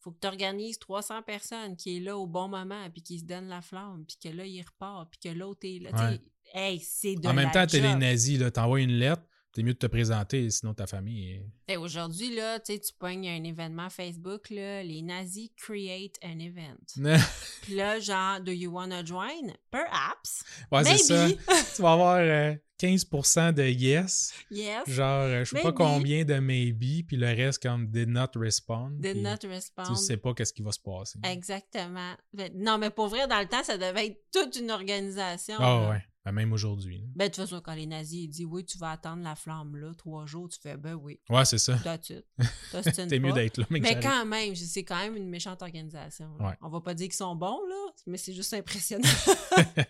Faut 0.00 0.10
que 0.12 0.18
tu 0.20 0.26
organises 0.26 0.78
300 0.78 1.22
personnes 1.22 1.76
qui 1.76 1.96
est 1.96 2.00
là 2.00 2.16
au 2.16 2.26
bon 2.26 2.48
moment, 2.48 2.88
puis 2.90 3.02
qui 3.02 3.18
se 3.18 3.24
donnent 3.24 3.48
la 3.48 3.60
flamme, 3.62 4.04
puis 4.06 4.16
que 4.22 4.28
là, 4.34 4.44
il 4.46 4.62
repart, 4.62 5.08
puis 5.10 5.18
que 5.30 5.36
l'autre 5.36 5.60
est 5.64 5.78
là. 5.80 5.90
Ouais. 6.10 6.20
Hey, 6.52 6.78
c'est 6.80 7.16
de 7.16 7.26
En 7.28 7.32
même 7.34 7.46
la 7.46 7.52
temps, 7.52 7.66
t'es 7.66 7.80
les 7.80 7.94
nazis, 7.94 8.38
là, 8.38 8.50
t'envoies 8.50 8.80
une 8.82 8.92
lettre, 8.92 9.22
t'es 9.54 9.62
mieux 9.62 9.72
de 9.72 9.78
te 9.78 9.86
présenter, 9.86 10.50
sinon 10.50 10.74
ta 10.74 10.86
famille 10.86 11.30
est... 11.30 11.46
Hey, 11.68 11.76
Aujourd'hui, 11.76 12.34
là, 12.34 12.58
tu 12.58 12.72
sais, 12.72 12.80
tu 12.80 12.92
pognes 12.92 13.28
un 13.28 13.44
événement 13.44 13.88
Facebook, 13.88 14.50
là, 14.50 14.82
les 14.82 15.00
nazis 15.00 15.50
create 15.56 16.18
an 16.24 16.40
event. 16.40 16.76
Puis 17.62 17.76
là, 17.76 18.00
genre, 18.00 18.40
do 18.40 18.50
you 18.50 18.70
wanna 18.70 19.04
join? 19.04 19.52
Perhaps. 19.70 20.42
ouais, 20.72 20.84
c'est 20.84 20.98
ça. 20.98 21.28
Tu 21.76 21.82
vas 21.82 21.92
avoir 21.92 22.16
euh, 22.16 22.54
15% 22.80 23.52
de 23.52 23.62
yes, 23.62 24.32
yes. 24.50 24.88
genre, 24.88 25.22
euh, 25.22 25.44
je 25.44 25.56
sais 25.56 25.62
pas 25.62 25.72
combien 25.72 26.24
de 26.24 26.34
maybe, 26.34 27.06
puis 27.06 27.16
le 27.16 27.26
reste 27.26 27.62
comme 27.62 27.86
did 27.86 28.08
not 28.08 28.30
respond. 28.34 28.90
Did 28.90 29.18
not 29.18 29.48
respond. 29.48 29.84
Tu 29.84 29.96
sais 29.96 30.16
pas 30.16 30.34
qu'est-ce 30.34 30.52
qui 30.52 30.62
va 30.62 30.72
se 30.72 30.80
passer. 30.80 31.18
Exactement. 31.24 32.14
Non, 32.54 32.78
mais 32.78 32.90
pour 32.90 33.08
vrai, 33.08 33.28
dans 33.28 33.40
le 33.40 33.46
temps, 33.46 33.62
ça 33.62 33.78
devait 33.78 34.06
être 34.06 34.20
toute 34.32 34.56
une 34.56 34.70
organisation. 34.70 35.56
Ah 35.60 35.90
ouais, 35.90 36.04
Ben, 36.24 36.32
même 36.32 36.52
aujourd'hui. 36.54 37.04
Ben, 37.14 37.24
de 37.28 37.34
toute 37.34 37.44
façon, 37.44 37.60
quand 37.60 37.74
les 37.74 37.86
nazis 37.86 38.24
ils 38.24 38.28
disent 38.28 38.46
oui, 38.48 38.64
tu 38.64 38.78
vas 38.78 38.92
attendre 38.92 39.22
la 39.22 39.34
flamme 39.34 39.76
là, 39.76 39.92
trois 39.94 40.24
jours, 40.24 40.48
tu 40.48 40.58
fais 40.58 40.76
ben 40.76 40.94
oui, 40.94 41.20
Ouais, 41.28 41.44
c'est 41.44 41.58
ça. 41.58 41.76
T'es 43.08 43.18
mieux 43.18 43.32
d'être 43.32 43.58
là. 43.58 43.66
Mais 43.70 43.82
j'arrive. 43.82 44.00
quand 44.02 44.24
même, 44.24 44.54
c'est 44.54 44.84
quand 44.84 44.96
même 44.98 45.16
une 45.16 45.28
méchante 45.28 45.60
organisation. 45.60 46.34
Ouais. 46.40 46.54
On 46.62 46.68
va 46.70 46.80
pas 46.80 46.94
dire 46.94 47.08
qu'ils 47.08 47.16
sont 47.16 47.36
bons, 47.36 47.60
là, 47.68 47.92
mais 48.06 48.16
c'est 48.16 48.32
juste 48.32 48.54
impressionnant. 48.54 49.08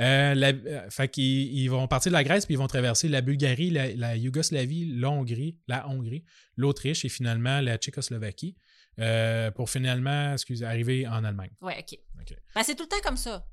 Euh, 0.00 0.34
la- 0.34 0.48
euh, 0.48 0.90
fait 0.90 1.06
qu'ils 1.08 1.52
ils 1.56 1.68
vont 1.68 1.86
partir 1.86 2.10
de 2.10 2.14
la 2.14 2.24
Grèce 2.24 2.44
puis 2.44 2.54
ils 2.54 2.58
vont 2.58 2.66
traverser 2.66 3.08
la 3.08 3.20
Bulgarie, 3.20 3.70
la, 3.70 3.94
la 3.94 4.16
Yougoslavie, 4.16 4.86
la 4.98 5.10
Hongrie, 5.10 5.60
la 5.68 5.88
Hongrie, 5.88 6.24
l'Autriche 6.56 7.04
et 7.04 7.08
finalement 7.08 7.60
la 7.60 7.76
Tchécoslovaquie 7.78 8.56
euh, 8.98 9.52
pour 9.52 9.70
finalement, 9.70 10.32
excusez, 10.32 10.64
arriver 10.64 11.06
en 11.06 11.22
Allemagne. 11.22 11.52
ouais, 11.60 11.76
OK. 11.78 11.96
OK. 12.20 12.36
Ben, 12.54 12.62
c'est 12.64 12.74
tout 12.74 12.82
le 12.82 12.88
temps 12.88 13.00
comme 13.04 13.16
ça. 13.16 13.46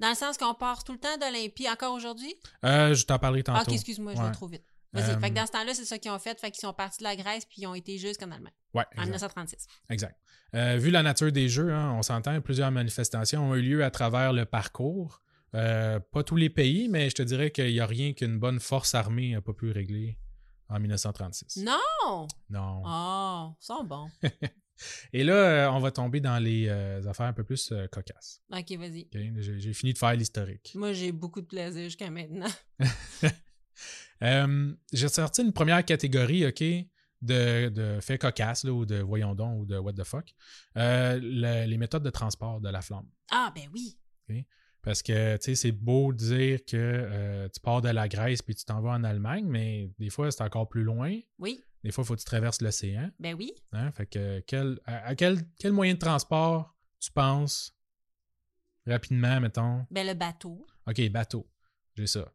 Dans 0.00 0.08
le 0.10 0.14
sens 0.14 0.36
qu'on 0.36 0.54
part 0.54 0.84
tout 0.84 0.92
le 0.92 0.98
temps 0.98 1.16
d'Olympie, 1.18 1.68
encore 1.68 1.94
aujourd'hui? 1.94 2.34
Euh, 2.64 2.94
je 2.94 3.04
t'en 3.06 3.18
parlerai 3.18 3.40
Ah, 3.48 3.58
tantôt. 3.58 3.70
ok, 3.70 3.74
excuse-moi, 3.74 4.14
je 4.14 4.20
Ouais. 4.20 4.26
vais 4.26 4.32
trop 4.32 4.46
vite. 4.46 4.64
Vas-y. 4.92 5.10
Euh, 5.10 5.18
Fait 5.20 5.30
que 5.30 5.34
dans 5.34 5.46
ce 5.46 5.52
temps-là, 5.52 5.74
c'est 5.74 5.84
ça 5.84 5.98
qu'ils 5.98 6.10
ont 6.10 6.18
fait. 6.18 6.38
Fait 6.40 6.50
qu'ils 6.50 6.60
sont 6.60 6.72
partis 6.72 6.98
de 6.98 7.04
la 7.04 7.16
Grèce 7.16 7.44
puis 7.44 7.62
ils 7.62 7.66
ont 7.66 7.74
été 7.74 7.98
jusqu'en 7.98 8.30
Allemagne, 8.30 8.52
Ouais, 8.74 8.82
en 8.96 9.02
exact. 9.02 9.04
1936. 9.04 9.66
exact. 9.90 10.18
Euh, 10.54 10.76
vu 10.76 10.90
la 10.90 11.02
nature 11.02 11.32
des 11.32 11.48
jeux, 11.48 11.72
hein, 11.72 11.92
on 11.98 12.02
s'entend, 12.02 12.40
plusieurs 12.40 12.70
manifestations 12.70 13.50
ont 13.50 13.54
eu 13.54 13.62
lieu 13.62 13.84
à 13.84 13.90
travers 13.90 14.32
le 14.32 14.44
parcours. 14.46 15.20
Euh, 15.54 15.98
pas 16.00 16.22
tous 16.22 16.36
les 16.36 16.50
pays, 16.50 16.88
mais 16.88 17.08
je 17.10 17.14
te 17.14 17.22
dirais 17.22 17.50
qu'il 17.50 17.72
n'y 17.72 17.80
a 17.80 17.86
rien 17.86 18.12
qu'une 18.12 18.38
bonne 18.38 18.60
force 18.60 18.94
armée 18.94 19.32
n'a 19.32 19.40
pas 19.40 19.52
pu 19.54 19.70
régler 19.70 20.18
en 20.68 20.78
1936. 20.78 21.62
Non! 21.64 22.26
Non. 22.50 22.82
Oh, 22.86 23.54
ils 23.60 23.64
sont 23.64 23.84
bons. 23.84 24.08
Et 25.12 25.24
là, 25.24 25.34
euh, 25.66 25.70
on 25.70 25.78
va 25.78 25.90
tomber 25.90 26.20
dans 26.20 26.38
les 26.38 26.66
euh, 26.68 27.06
affaires 27.08 27.26
un 27.26 27.32
peu 27.32 27.44
plus 27.44 27.70
euh, 27.72 27.86
cocasses. 27.88 28.40
OK, 28.52 28.72
vas-y. 28.78 29.08
J'ai 29.58 29.72
fini 29.72 29.92
de 29.92 29.98
faire 29.98 30.14
l'historique. 30.14 30.72
Moi, 30.74 30.92
j'ai 30.92 31.12
beaucoup 31.12 31.40
de 31.40 31.46
plaisir 31.46 31.84
jusqu'à 31.84 32.10
maintenant. 32.10 32.50
Euh, 34.22 34.72
J'ai 34.94 35.08
sorti 35.08 35.42
une 35.42 35.52
première 35.52 35.84
catégorie, 35.84 36.46
OK, 36.46 36.62
de, 37.20 37.68
de 37.68 37.98
faits 38.00 38.22
cocasses, 38.22 38.64
là, 38.64 38.72
ou 38.72 38.86
de 38.86 38.96
voyons 39.00 39.34
donc, 39.34 39.60
ou 39.60 39.66
de 39.66 39.76
what 39.76 39.92
the 39.92 40.04
fuck. 40.04 40.30
Le- 40.74 41.66
les 41.66 41.76
méthodes 41.76 42.02
de 42.02 42.08
transport 42.08 42.60
de 42.62 42.70
la 42.70 42.80
flamme. 42.80 43.06
Ah, 43.30 43.52
ben 43.54 43.64
oui. 43.74 43.98
Parce 44.80 45.02
que, 45.02 45.36
tu 45.36 45.42
sais, 45.42 45.54
c'est 45.56 45.72
beau 45.72 46.12
de 46.12 46.16
dire 46.18 46.64
que 46.64 47.48
tu 47.52 47.60
pars 47.60 47.82
de 47.82 47.88
la 47.90 48.08
Grèce 48.08 48.40
puis 48.40 48.54
tu 48.54 48.64
t'en 48.64 48.80
vas 48.80 48.92
en 48.92 49.04
Allemagne, 49.04 49.44
mais 49.46 49.90
des 49.98 50.08
fois, 50.10 50.30
c'est 50.30 50.42
encore 50.44 50.68
plus 50.68 50.84
loin. 50.84 51.18
Oui, 51.38 51.60
Des 51.86 51.92
fois, 51.92 52.02
il 52.02 52.06
faut 52.08 52.14
que 52.16 52.18
tu 52.20 52.24
traverses 52.26 52.60
l'océan. 52.62 53.12
ben 53.20 53.36
oui. 53.38 53.52
Hein? 53.70 53.92
Fait 53.92 54.06
que, 54.06 54.40
quel, 54.40 54.80
à, 54.86 55.06
à 55.06 55.14
quel, 55.14 55.38
quel 55.56 55.70
moyen 55.72 55.94
de 55.94 56.00
transport 56.00 56.74
tu 56.98 57.12
penses 57.12 57.76
rapidement, 58.88 59.40
mettons? 59.40 59.86
Ben 59.92 60.04
le 60.04 60.14
bateau. 60.14 60.66
OK, 60.88 61.08
bateau. 61.10 61.48
J'ai 61.94 62.08
ça. 62.08 62.32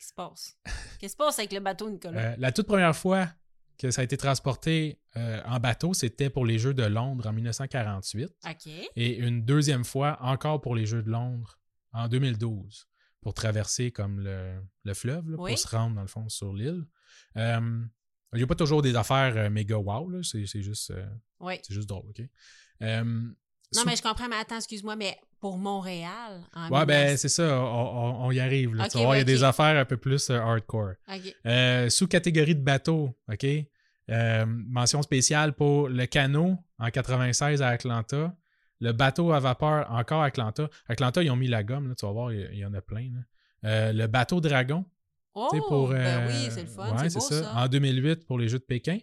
qui 0.00 0.06
se 0.06 0.14
passe? 0.14 0.56
Qu'est-ce 0.64 0.98
qui 0.98 1.08
se 1.10 1.16
passe 1.16 1.38
avec 1.38 1.52
le 1.52 1.60
bateau, 1.60 1.90
Nicolas? 1.90 2.32
Euh, 2.32 2.34
la 2.38 2.50
toute 2.50 2.66
première 2.66 2.96
fois 2.96 3.28
que 3.76 3.90
ça 3.90 4.00
a 4.00 4.04
été 4.04 4.16
transporté 4.16 4.98
euh, 5.16 5.42
en 5.44 5.60
bateau, 5.60 5.92
c'était 5.92 6.30
pour 6.30 6.46
les 6.46 6.58
Jeux 6.58 6.72
de 6.72 6.82
Londres 6.84 7.26
en 7.28 7.34
1948. 7.34 8.34
OK. 8.48 8.66
Et 8.96 9.16
une 9.18 9.44
deuxième 9.44 9.84
fois 9.84 10.16
encore 10.22 10.62
pour 10.62 10.74
les 10.74 10.86
Jeux 10.86 11.02
de 11.02 11.10
Londres 11.10 11.58
en 11.92 12.08
2012 12.08 12.86
pour 13.20 13.34
traverser 13.34 13.90
comme 13.92 14.20
le, 14.20 14.62
le 14.84 14.94
fleuve, 14.94 15.28
là, 15.30 15.36
Oui. 15.38 15.50
pour 15.50 15.58
se 15.58 15.68
rendre 15.68 15.94
dans 15.96 16.00
le 16.02 16.08
fond 16.08 16.26
sur 16.30 16.54
l'île. 16.54 16.86
Euh, 17.36 17.82
Il 18.32 18.36
n'y 18.38 18.42
a 18.44 18.46
pas 18.46 18.54
toujours 18.54 18.80
des 18.82 18.94
affaires 18.96 19.34
euh, 19.36 19.50
méga 19.50 19.76
wow, 19.76 20.08
là, 20.08 20.20
c'est 20.22 20.46
c'est 20.46 20.62
juste, 20.62 20.90
euh, 20.92 21.04
Oui. 21.40 21.54
c'est 21.62 21.74
juste 21.74 21.88
drôle, 21.88 22.04
OK? 22.10 22.20
Non, 22.80 23.34
sous- 23.72 23.86
mais 23.86 23.96
je 23.96 24.02
comprends, 24.02 24.28
mais 24.28 24.36
attends, 24.36 24.56
excuse-moi, 24.56 24.96
mais 24.96 25.16
pour 25.40 25.56
Montréal, 25.58 26.42
en 26.54 26.68
Ouais, 26.70 26.84
ben 26.86 26.98
1900 27.14 27.16
c'est 27.18 27.28
ça, 27.28 27.60
on, 27.60 27.64
on- 27.64 28.26
on 28.26 28.30
y 28.32 28.40
arrive. 28.40 28.74
Là, 28.74 28.88
tu 28.88 28.98
il 28.98 29.02
y 29.02 29.06
a 29.06 29.24
des 29.24 29.44
affaires 29.44 29.78
un 29.78 29.84
peu 29.84 29.96
plus 29.96 30.28
euh, 30.30 30.38
hardcore. 30.38 30.92
OK. 31.08 31.36
Euh, 31.46 31.88
Sous-catégorie 31.88 32.54
de 32.56 32.62
bateau, 32.62 33.16
OK? 33.32 33.46
Mention 34.46 35.02
spéciale 35.02 35.52
pour 35.54 35.88
le 35.88 36.06
canot 36.06 36.56
en 36.78 36.90
96 36.90 37.62
à 37.62 37.68
Atlanta. 37.68 38.34
Le 38.80 38.92
bateau 38.92 39.32
à 39.32 39.40
vapeur 39.40 39.90
encore 39.90 40.22
à 40.22 40.26
Atlanta. 40.26 40.68
Atlanta, 40.88 41.22
ils 41.22 41.30
ont 41.30 41.36
mis 41.36 41.46
la 41.48 41.62
gomme, 41.62 41.88
là, 41.88 41.94
tu 41.94 42.06
vas 42.06 42.12
voir, 42.12 42.32
il 42.32 42.54
y- 42.54 42.64
en 42.64 42.72
a 42.74 42.80
plein. 42.80 43.10
là. 43.62 43.92
Le 43.92 44.06
bateau 44.06 44.40
dragon, 44.40 44.84
Oh, 45.34 45.48
pour. 45.68 45.88
ben 45.90 45.96
euh, 45.96 46.28
oui, 46.28 46.48
c'est 46.50 46.62
le 46.62 46.68
fun, 46.68 46.96
ouais, 46.96 47.08
c'est 47.08 47.18
beau 47.18 47.24
ça. 47.24 47.54
En 47.56 47.68
2008 47.68 48.26
pour 48.26 48.38
les 48.38 48.48
Jeux 48.48 48.58
de 48.58 48.64
Pékin. 48.64 48.98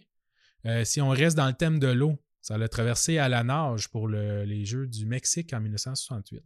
Euh, 0.66 0.84
si 0.84 1.00
on 1.00 1.08
reste 1.10 1.36
dans 1.36 1.46
le 1.46 1.54
thème 1.54 1.78
de 1.78 1.86
l'eau, 1.88 2.16
ça 2.40 2.58
l'a 2.58 2.68
traversé 2.68 3.18
à 3.18 3.28
la 3.28 3.42
nage 3.44 3.88
pour 3.88 4.08
le- 4.08 4.44
les 4.44 4.64
Jeux 4.64 4.86
du 4.86 5.06
Mexique 5.06 5.52
en 5.52 5.60
1968. 5.60 6.42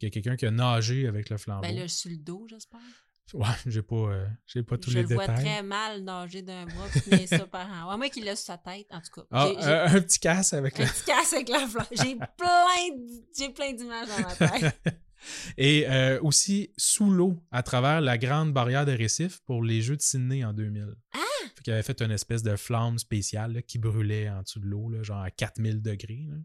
Il 0.00 0.04
y 0.04 0.06
a 0.08 0.10
quelqu'un 0.10 0.36
qui 0.36 0.44
a 0.46 0.50
nagé 0.50 1.06
avec 1.08 1.30
le 1.30 1.38
flambeau. 1.38 1.62
Ben 1.62 1.74
là, 1.74 1.88
sur 1.88 2.10
le 2.10 2.16
dos, 2.18 2.46
j'espère. 2.48 2.80
Ouais, 3.32 3.46
j'ai 3.64 3.80
pas, 3.80 3.94
euh, 3.96 4.26
j'ai 4.46 4.62
pas 4.62 4.76
tous 4.76 4.90
je 4.90 4.98
les 4.98 5.04
le 5.06 5.14
vois 5.14 5.26
détails. 5.26 5.44
très 5.44 5.62
mal 5.62 6.02
nager 6.04 6.42
d'un 6.42 6.66
bras 6.66 6.86
puis 6.92 7.26
ça 7.26 7.46
par 7.46 7.66
en 7.70 7.86
haut. 7.88 7.90
À 7.92 7.96
moins 7.96 8.10
qu'il 8.10 8.22
l'a 8.24 8.36
sur 8.36 8.44
sa 8.44 8.58
tête, 8.58 8.86
en 8.90 9.00
tout 9.00 9.18
cas. 9.22 9.26
Ah, 9.30 9.46
J'ai- 9.48 9.62
j'ai 9.62 9.68
euh, 9.70 9.86
un 9.86 10.00
petit 10.02 10.18
casse 10.18 10.52
avec 10.52 10.78
un 10.78 10.84
petit 10.84 11.04
casse 11.06 11.32
avec 11.32 11.48
la 11.48 11.66
flamme. 11.66 11.86
J'ai 11.92 12.16
plein, 12.16 12.96
d- 12.96 13.24
j'ai 13.38 13.48
plein 13.48 13.72
d'images 13.72 14.08
dans 14.08 14.20
ma 14.20 14.34
tête. 14.60 14.76
Et 15.56 15.86
euh, 15.88 16.20
aussi 16.22 16.70
sous 16.76 17.10
l'eau, 17.10 17.42
à 17.50 17.62
travers 17.62 18.00
la 18.00 18.18
grande 18.18 18.52
barrière 18.52 18.84
de 18.86 18.92
récif 18.92 19.40
pour 19.46 19.62
les 19.62 19.80
Jeux 19.82 19.96
de 19.96 20.02
Sydney 20.02 20.44
en 20.44 20.52
2000. 20.52 20.94
Ah! 21.12 21.18
Fait 21.56 21.62
qu'il 21.62 21.72
avait 21.72 21.82
fait 21.82 22.00
une 22.02 22.10
espèce 22.10 22.42
de 22.42 22.56
flamme 22.56 22.98
spéciale 22.98 23.52
là, 23.54 23.62
qui 23.62 23.78
brûlait 23.78 24.28
en 24.28 24.42
dessous 24.42 24.60
de 24.60 24.66
l'eau, 24.66 24.90
genre 25.02 25.22
à 25.22 25.30
4000 25.30 25.82
degrés. 25.82 26.26
là. 26.28 26.36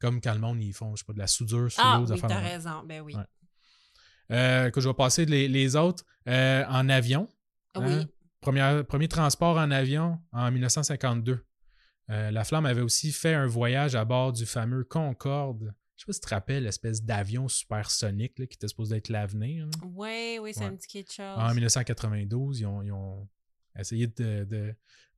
Comme 0.00 0.20
quand 0.20 0.34
le 0.34 0.40
monde, 0.40 0.60
ils 0.62 0.72
font, 0.74 0.94
je 0.96 1.00
sais 1.00 1.06
pas, 1.06 1.12
de 1.14 1.18
la 1.18 1.26
soudure 1.26 1.70
sous 1.70 1.80
Ah 1.82 1.98
l'eau. 1.98 2.06
des 2.06 2.12
oui, 2.14 2.20
t'as 2.26 2.40
raison. 2.40 2.82
Ben 2.84 3.00
oui. 3.00 3.14
Ouais. 3.14 3.22
Euh, 4.30 4.70
que 4.70 4.80
je 4.80 4.88
vais 4.88 4.94
passer 4.94 5.24
les, 5.26 5.48
les 5.48 5.76
autres 5.76 6.04
euh, 6.28 6.64
en 6.68 6.88
avion. 6.88 7.28
Oui. 7.76 7.84
Hein? 7.92 8.06
Premier, 8.40 8.82
premier 8.86 9.08
transport 9.08 9.56
en 9.56 9.70
avion 9.70 10.18
en 10.32 10.50
1952. 10.50 11.44
Euh, 12.10 12.30
la 12.30 12.44
Flamme 12.44 12.66
avait 12.66 12.82
aussi 12.82 13.12
fait 13.12 13.32
un 13.32 13.46
voyage 13.46 13.94
à 13.94 14.04
bord 14.04 14.32
du 14.32 14.44
fameux 14.44 14.84
Concorde. 14.84 15.74
Je 15.96 16.02
sais 16.02 16.06
pas 16.06 16.12
si 16.12 16.20
tu 16.20 16.26
te 16.26 16.34
rappelles, 16.34 16.64
l'espèce 16.64 17.02
d'avion 17.02 17.46
supersonique 17.48 18.38
là, 18.38 18.46
qui 18.46 18.54
était 18.56 18.66
supposé 18.68 18.96
être 18.96 19.08
l'avenir. 19.10 19.68
Oui, 19.94 20.38
oui, 20.40 20.52
ça 20.52 20.64
Ouais. 20.64 20.70
me 20.72 20.76
dit 20.76 20.86
quelque 20.88 21.12
chose. 21.12 21.38
En 21.38 21.54
1992, 21.54 22.60
ils 22.60 22.66
ont, 22.66 22.82
ils 22.82 22.92
ont 22.92 23.28
essayé 23.78 24.06
de, 24.08 24.44
de, 24.44 24.74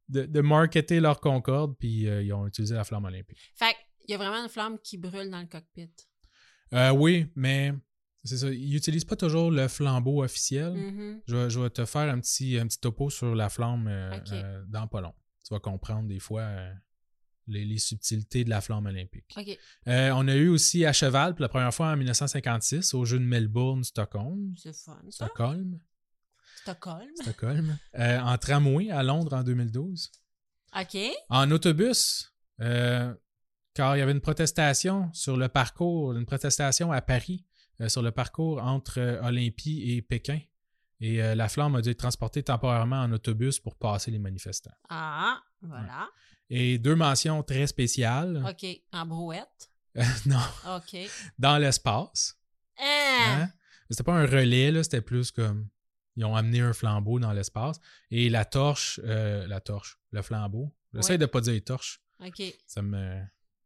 de- 0.09 0.27
de 0.27 0.41
marketer 0.41 1.01
leur 1.01 1.21
Concorde, 1.21 1.77
puis 1.79 2.07
euh, 2.09 2.23
ils 2.23 2.33
ont 2.33 2.47
utilisé 2.47 2.75
la 2.75 2.85
Flamme 2.85 3.05
olympique. 3.07 3.39
Fait 3.55 3.75
qu'il 4.01 4.11
y 4.11 4.15
a 4.15 4.19
vraiment 4.19 4.43
une 4.43 4.49
flamme 4.51 4.79
qui 4.79 4.99
brûle 4.99 5.31
dans 5.31 5.41
le 5.41 5.47
cockpit. 5.47 5.91
Euh, 6.75 6.91
oui, 6.91 7.31
mais 7.37 7.73
c'est 8.25 8.37
ça. 8.39 8.51
Ils 8.51 8.71
n'utilisent 8.71 9.05
pas 9.05 9.17
toujours 9.17 9.51
le 9.51 9.69
flambeau 9.69 10.23
officiel. 10.23 10.73
Mhm. 10.75 11.23
Je, 11.27 11.37
vais, 11.37 11.51
je 11.51 11.59
vais 11.61 11.71
te 11.71 11.85
faire 11.87 12.13
un 12.13 12.21
petit, 12.21 12.59
un 12.59 12.67
petit 12.67 12.81
topo 12.81 13.09
sur 13.09 13.35
la 13.35 13.49
flamme 13.49 13.87
euh, 13.89 14.63
dans 14.69 14.87
pas 14.89 15.01
long. 15.01 15.15
Tu 15.45 15.55
vas 15.55 15.61
comprendre 15.61 16.09
des 16.09 16.19
fois 16.19 16.43
les, 17.49 17.65
les 17.65 17.79
subtilités 17.79 18.45
de 18.45 18.51
la 18.51 18.61
flamme 18.61 18.87
olympique. 18.87 19.37
Euh, 19.87 20.11
on 20.15 20.27
a 20.29 20.35
eu 20.35 20.49
aussi 20.49 20.85
à 20.85 20.93
cheval 20.93 21.35
pour 21.35 21.43
la 21.43 21.49
première 21.49 21.73
fois 21.73 21.89
en 21.89 21.97
1956 21.97 22.95
au 22.95 23.05
jeu 23.05 23.19
de 23.19 23.25
Melbourne, 23.25 23.85
Stockholm. 23.85 24.55
C'est 24.57 24.75
fun, 24.75 24.99
ça. 25.11 25.27
Stockholm. 25.27 25.79
Stockholm. 26.63 27.11
Stockholm. 27.21 27.79
Euh, 27.99 28.19
en 28.21 28.37
tramway 28.39 28.91
à 28.91 29.03
Londres 29.03 29.35
en 29.35 29.43
2012. 29.43 30.11
OK. 30.79 30.99
En 31.31 31.51
autobus, 31.51 32.33
euh, 32.61 33.15
car 33.75 33.97
il 33.97 34.01
y 34.01 34.03
avait 34.03 34.13
une 34.13 34.21
protestation 34.21 35.11
sur 35.13 35.37
le 35.37 35.49
parcours, 35.49 36.13
une 36.15 36.27
protestation 36.27 36.93
à 36.93 37.01
Paris 37.01 37.45
sur 37.89 38.01
le 38.01 38.11
parcours 38.11 38.63
entre 38.63 39.21
Olympie 39.23 39.93
et 39.93 40.03
Pékin. 40.03 40.41
Et 41.01 41.19
la 41.35 41.49
flamme 41.51 41.77
a 41.77 41.83
dû 41.83 41.91
être 41.91 41.99
transportée 41.99 42.43
temporairement 42.43 43.03
en 43.03 43.13
autobus 43.13 43.61
pour 43.61 43.77
passer 43.77 44.11
les 44.11 44.19
manifestants. 44.19 44.73
Ah, 44.89 45.43
voilà. 45.61 46.09
Et 46.51 46.79
deux 46.79 46.95
mentions 46.95 47.43
très 47.43 47.67
spéciales. 47.67 48.45
OK. 48.49 48.67
En 48.93 49.07
brouette? 49.07 49.71
Euh, 49.97 50.03
non, 50.27 50.39
OK. 50.77 50.97
dans 51.39 51.59
l'espace. 51.59 52.39
Ah! 52.79 52.85
Hein? 53.43 53.49
C'était 53.91 54.03
pas 54.03 54.15
un 54.15 54.27
relais, 54.27 54.71
là, 54.71 54.83
c'était 54.83 55.01
plus 55.01 55.31
comme. 55.31 55.69
Ils 56.17 56.25
ont 56.25 56.35
amené 56.35 56.61
un 56.61 56.73
flambeau 56.73 57.19
dans 57.21 57.33
l'espace. 57.33 57.79
Et 58.11 58.29
la 58.31 58.45
torche, 58.45 59.01
euh, 59.05 59.47
la 59.47 59.61
torche, 59.61 59.99
le 60.13 60.23
flambeau. 60.23 60.75
J'essaie 60.95 61.13
Ouais. 61.13 61.19
de 61.19 61.27
pas 61.27 61.41
dire 61.43 61.63
torche. 61.65 62.01
OK. 62.25 62.43
Ça 62.67 62.81
me. 62.83 63.21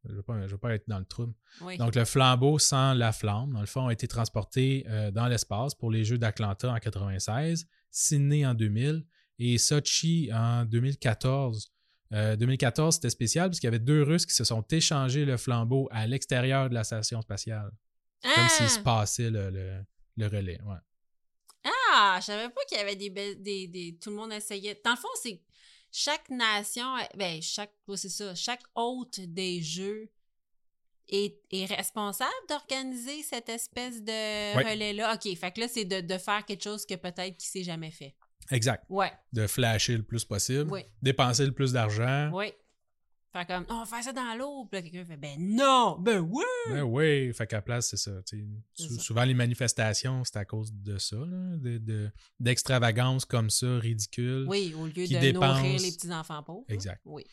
Je 0.09 0.14
veux 0.14 0.23
pas, 0.23 0.40
je 0.47 0.53
veux 0.53 0.59
pas 0.59 0.75
être 0.75 0.88
dans 0.88 0.99
le 0.99 1.05
trouble. 1.05 1.35
Oui. 1.61 1.77
Donc, 1.77 1.95
le 1.95 2.05
flambeau 2.07 2.59
sans 2.59 2.95
la 2.95 3.12
flamme, 3.12 3.53
dans 3.53 3.61
le 3.61 3.66
fond, 3.66 3.87
a 3.88 3.93
été 3.93 4.09
transporté 4.09 4.85
euh, 4.88 5.11
dans 5.11 5.27
l'espace 5.29 5.75
pour 5.75 5.90
les 5.90 6.05
Jeux 6.05 6.16
d'Atlanta 6.19 6.73
en 6.73 6.79
96, 6.79 7.66
Sydney 7.90 8.47
en 8.47 8.55
2000 8.55 9.05
et 9.38 9.59
Sochi 9.59 10.31
en 10.33 10.64
2014. 10.64 11.71
Euh, 12.12 12.35
2014, 12.37 12.96
c'était 12.96 13.11
spécial 13.11 13.49
parce 13.49 13.61
qu'il 13.61 13.68
y 13.68 13.73
avait 13.73 13.79
deux 13.79 14.03
Russes 14.03 14.27
qui 14.27 14.35
se 14.35 14.42
sont 14.44 14.62
échangés 14.70 15.25
le 15.25 15.37
flambeau 15.37 15.88
à 15.92 16.07
l'extérieur 16.07 16.68
de 16.68 16.75
la 16.75 16.83
station 16.85 17.20
spatiale. 17.23 17.70
Comme 18.23 18.33
Ah! 18.37 18.49
s'il 18.49 18.68
se 18.68 18.81
passait 18.81 19.31
le, 19.31 19.51
le- 19.51 19.85
le 20.16 20.27
relais. 20.27 20.61
Ouais. 20.62 20.77
Ah, 21.92 22.18
je 22.20 22.27
savais 22.27 22.49
pas 22.49 22.61
qu'il 22.68 22.79
y 22.79 22.81
avait 22.81 22.96
des, 22.96 23.11
des, 23.37 23.66
des- 23.68 23.99
Tout 24.01 24.11
le 24.11 24.16
monde 24.16 24.33
essayait. 24.33 24.81
Dans 24.85 24.90
le 24.92 24.96
fond, 24.96 25.09
c'est 25.23 25.40
chaque 25.92 26.29
nation, 26.31 26.87
ben, 27.16 27.40
chaque. 27.42 27.73
ouais, 27.87 27.96
c'est 27.96 28.09
ça. 28.09 28.35
Chaque 28.35 28.62
hôte 28.75 29.20
des 29.20 29.61
jeux 29.62 30.11
est, 31.09 31.38
est 31.51 31.64
responsable 31.66 32.31
d'organiser 32.49 33.23
cette 33.23 33.49
espèce 33.49 34.03
de 34.03 34.57
Ouais. 34.57 34.70
relais-là. 34.73 35.14
OK, 35.14 35.37
fait 35.37 35.53
que 35.53 35.61
là, 35.61 35.68
c'est 35.68 35.85
de, 35.85 36.01
de 36.01 36.18
faire 36.18 36.44
quelque 36.44 36.62
chose 36.64 36.85
que 36.87 36.94
peut-être 36.94 37.37
qui 37.37 37.46
s'est 37.46 37.64
jamais 37.64 37.90
fait. 37.90 38.14
Exact. 38.51 38.85
Ouais, 38.89 39.13
De 39.33 39.47
flasher 39.47 39.97
le 39.97 40.03
plus 40.03 40.25
possible, 40.25 40.71
Oui. 40.73 40.83
dépenser 41.03 41.47
le 41.47 41.53
plus 41.53 41.73
d'argent. 41.73 42.31
ouais. 42.33 42.55
Faire 43.33 43.47
comme, 43.47 43.65
oh, 43.71 43.75
on 43.75 43.79
va 43.85 43.87
faire 43.87 44.03
ça 44.03 44.13
dans 44.13 44.35
l'eau. 44.37 44.65
Puis 44.65 44.81
là, 44.81 44.83
quelqu'un 44.83 45.05
fait, 45.05 45.17
ben 45.17 45.37
non, 45.39 45.97
ben 46.01 46.19
oui. 46.19 46.43
Ben 46.69 46.83
oui, 46.83 47.33
fait 47.33 47.47
qu'à 47.47 47.59
la 47.59 47.63
place, 47.63 47.91
c'est 47.91 47.97
ça. 47.97 48.11
Souvent, 48.99 49.23
les 49.23 49.35
manifestations, 49.35 50.25
c'est 50.25 50.37
à 50.37 50.45
cause 50.45 50.73
de 50.75 50.99
ça, 50.99 51.15
là, 51.15 51.57
de- 51.57 51.79
de- 51.79 52.11
d'extravagances 52.41 53.25
comme 53.25 53.49
ça, 53.49 53.79
ridicules. 53.79 54.47
Oui, 54.49 54.75
au 54.77 54.87
lieu 54.87 55.07
de 55.07 55.31
nourrir 55.33 55.81
les 55.81 55.93
petits-enfants 55.93 56.43
pauvres. 56.43 56.65
Exact. 56.69 57.01
Oui. 57.05 57.25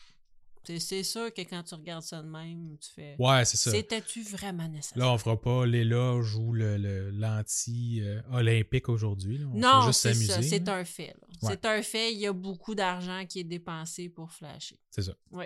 C'est- 0.78 1.02
sûr 1.02 1.32
que 1.32 1.40
quand 1.42 1.62
tu 1.62 1.74
regardes 1.74 2.02
ça 2.02 2.22
de 2.22 2.28
même, 2.28 2.76
tu 2.80 2.90
fais. 2.94 3.16
Ouais, 3.18 3.44
c'est 3.44 3.56
ça. 3.56 3.70
C'était-tu 3.70 4.22
vraiment 4.22 4.68
nécessaire? 4.68 4.98
Là, 4.98 5.12
on 5.12 5.18
fera 5.18 5.40
pas 5.40 5.64
l'éloge 5.64 6.34
ou 6.34 6.52
le- 6.52 6.76
le- 6.76 7.10
l'anti-olympique 7.10 8.88
aujourd'hui. 8.88 9.38
non, 9.54 9.92
c'est 9.92 10.14
ça. 10.14 10.42
C'est 10.42 10.68
un 10.68 10.84
fait. 10.84 11.14
Ouais. 11.42 11.50
C'est 11.50 11.64
un 11.64 11.82
fait. 11.82 12.12
Il 12.12 12.18
y 12.18 12.26
a 12.26 12.32
beaucoup 12.32 12.74
d'argent 12.74 13.24
qui 13.26 13.40
est 13.40 13.44
dépensé 13.44 14.08
pour 14.08 14.30
flasher. 14.32 14.78
C'est 14.90 15.02
ça. 15.02 15.12
Oui. 15.30 15.44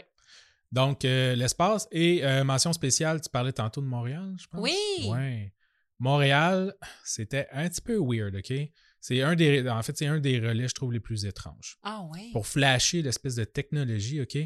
Donc, 0.71 1.05
euh, 1.05 1.35
l'espace 1.35 1.87
et 1.93 2.25
euh, 2.25 2.45
mention 2.45 2.73
spéciale, 2.73 3.21
tu 3.21 3.29
parlais 3.29 3.53
tantôt 3.53 3.83
de 3.83 3.87
Montréal, 3.87 4.35
je 4.41 4.47
pense? 4.47 4.61
Oui! 4.61 5.07
Ouais. 5.09 5.53
Montréal, 5.99 6.75
c'était 7.05 7.47
un 7.53 7.69
petit 7.69 7.83
peu 7.83 7.99
weird, 8.01 8.35
OK? 8.35 8.53
C'est 9.01 9.21
un 9.21 9.35
des. 9.35 9.69
En 9.69 9.83
fait, 9.83 9.97
c'est 9.99 10.07
un 10.07 10.19
des 10.19 10.39
relais, 10.41 10.69
je 10.69 10.75
trouve, 10.75 10.93
les 10.93 11.01
plus 11.01 11.27
étranges. 11.27 11.77
Ah 11.83 12.07
oui. 12.11 12.31
pour 12.33 12.47
flasher 12.47 13.03
l'espèce 13.03 13.35
de 13.35 13.45
technologie, 13.45 14.21
OK? 14.23 14.39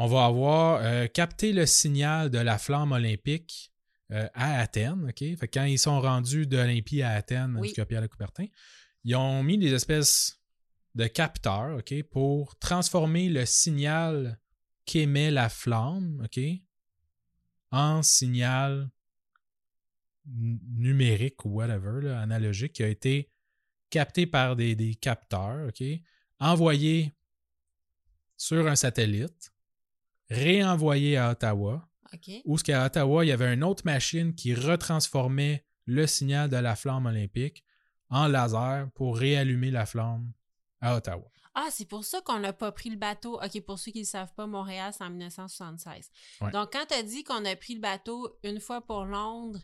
On 0.00 0.06
va 0.06 0.26
avoir 0.26 0.80
euh, 0.80 1.08
capté 1.08 1.52
le 1.52 1.66
signal 1.66 2.30
de 2.30 2.38
la 2.38 2.56
flamme 2.56 2.92
olympique 2.92 3.72
euh, 4.12 4.28
à 4.32 4.60
Athènes? 4.60 5.12
Fait 5.16 5.48
quand 5.48 5.64
ils 5.64 5.76
sont 5.76 6.00
rendus 6.00 6.46
d'Olympie 6.46 7.02
à 7.02 7.10
Athènes, 7.10 7.56
Oui. 7.58 7.72
de 7.76 8.06
Coubertin, 8.06 8.46
ils 9.02 9.16
ont 9.16 9.42
mis 9.42 9.58
des 9.58 9.72
espèces 9.72 10.40
de 10.94 11.08
capteurs, 11.08 11.80
pour 12.12 12.56
transformer 12.60 13.28
le 13.28 13.44
signal 13.44 14.38
qu'émet 14.84 15.32
la 15.32 15.48
flamme, 15.48 16.24
en 17.72 18.00
signal 18.04 18.88
numérique 20.26 21.44
ou 21.44 21.54
whatever, 21.54 22.02
là, 22.02 22.20
analogique, 22.20 22.74
qui 22.74 22.84
a 22.84 22.88
été 22.88 23.32
capté 23.90 24.28
par 24.28 24.54
des, 24.54 24.76
des 24.76 24.94
capteurs, 24.94 25.66
OK, 25.66 25.82
envoyé 26.38 27.16
sur 28.36 28.68
un 28.68 28.76
satellite, 28.76 29.52
réenvoyé 30.30 31.16
à 31.16 31.30
Ottawa, 31.30 31.88
OK. 32.12 32.30
où 32.44 32.58
ce 32.58 32.64
qu'à 32.64 32.84
Ottawa, 32.84 33.24
il 33.24 33.28
y 33.28 33.32
avait 33.32 33.52
une 33.52 33.64
autre 33.64 33.82
machine 33.84 34.34
qui 34.34 34.54
retransformait 34.54 35.64
le 35.86 36.06
signal 36.06 36.48
de 36.48 36.56
la 36.56 36.76
flamme 36.76 37.06
olympique 37.06 37.64
en 38.10 38.26
laser 38.26 38.88
pour 38.94 39.16
réallumer 39.16 39.70
la 39.70 39.86
flamme 39.86 40.32
à 40.80 40.96
Ottawa. 40.96 41.24
Ah, 41.54 41.68
c'est 41.70 41.88
pour 41.88 42.04
ça 42.04 42.20
qu'on 42.20 42.38
n'a 42.38 42.52
pas 42.52 42.70
pris 42.70 42.88
le 42.88 42.96
bateau. 42.96 43.40
OK, 43.42 43.60
pour 43.62 43.78
ceux 43.78 43.90
qui 43.90 43.98
ne 43.98 44.04
le 44.04 44.08
savent 44.08 44.32
pas, 44.34 44.46
Montréal, 44.46 44.92
c'est 44.96 45.02
en 45.02 45.10
1976. 45.10 46.10
Ouais. 46.40 46.50
Donc, 46.52 46.72
quand 46.72 46.84
tu 46.88 46.94
as 46.94 47.02
dit 47.02 47.24
qu'on 47.24 47.44
a 47.44 47.56
pris 47.56 47.74
le 47.74 47.80
bateau 47.80 48.38
une 48.44 48.60
fois 48.60 48.80
pour 48.80 49.04
Londres 49.04 49.58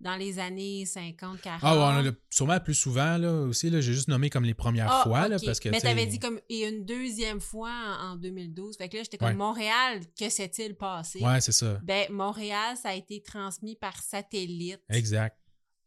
dans 0.00 0.16
les 0.16 0.38
années 0.38 0.86
50, 0.86 1.40
40. 1.40 1.60
Ah, 1.62 1.74
ouais, 1.74 2.02
on 2.04 2.08
a 2.08 2.12
sûrement 2.30 2.58
plus 2.60 2.74
souvent, 2.74 3.18
là, 3.18 3.32
aussi. 3.42 3.68
Là, 3.70 3.80
j'ai 3.80 3.92
juste 3.92 4.08
nommé 4.08 4.30
comme 4.30 4.44
les 4.44 4.54
premières 4.54 4.90
Ah, 4.90 5.02
fois, 5.04 5.28
là, 5.28 5.36
parce 5.44 5.60
que. 5.60 5.68
Mais 5.68 5.76
tu 5.76 5.82
sais, 5.82 5.88
t'avais 5.88 6.06
dit 6.06 6.18
comme 6.18 6.40
et 6.48 6.66
une 6.66 6.84
deuxième 6.84 7.40
fois 7.40 7.70
en, 7.70 8.12
en 8.12 8.16
2012. 8.16 8.76
Fait 8.78 8.88
que 8.88 8.96
là, 8.96 9.02
j'étais 9.02 9.18
comme 9.18 9.28
Ouais. 9.28 9.34
Montréal, 9.34 10.00
que 10.18 10.28
s'est-il 10.30 10.74
passé? 10.74 11.20
Ouais, 11.20 11.40
c'est 11.40 11.52
ça. 11.52 11.78
Ben, 11.82 12.10
Montréal, 12.10 12.76
ça 12.76 12.90
a 12.90 12.94
été 12.94 13.22
transmis 13.22 13.76
par 13.76 14.00
satellite. 14.02 14.80
Exact. 14.88 15.36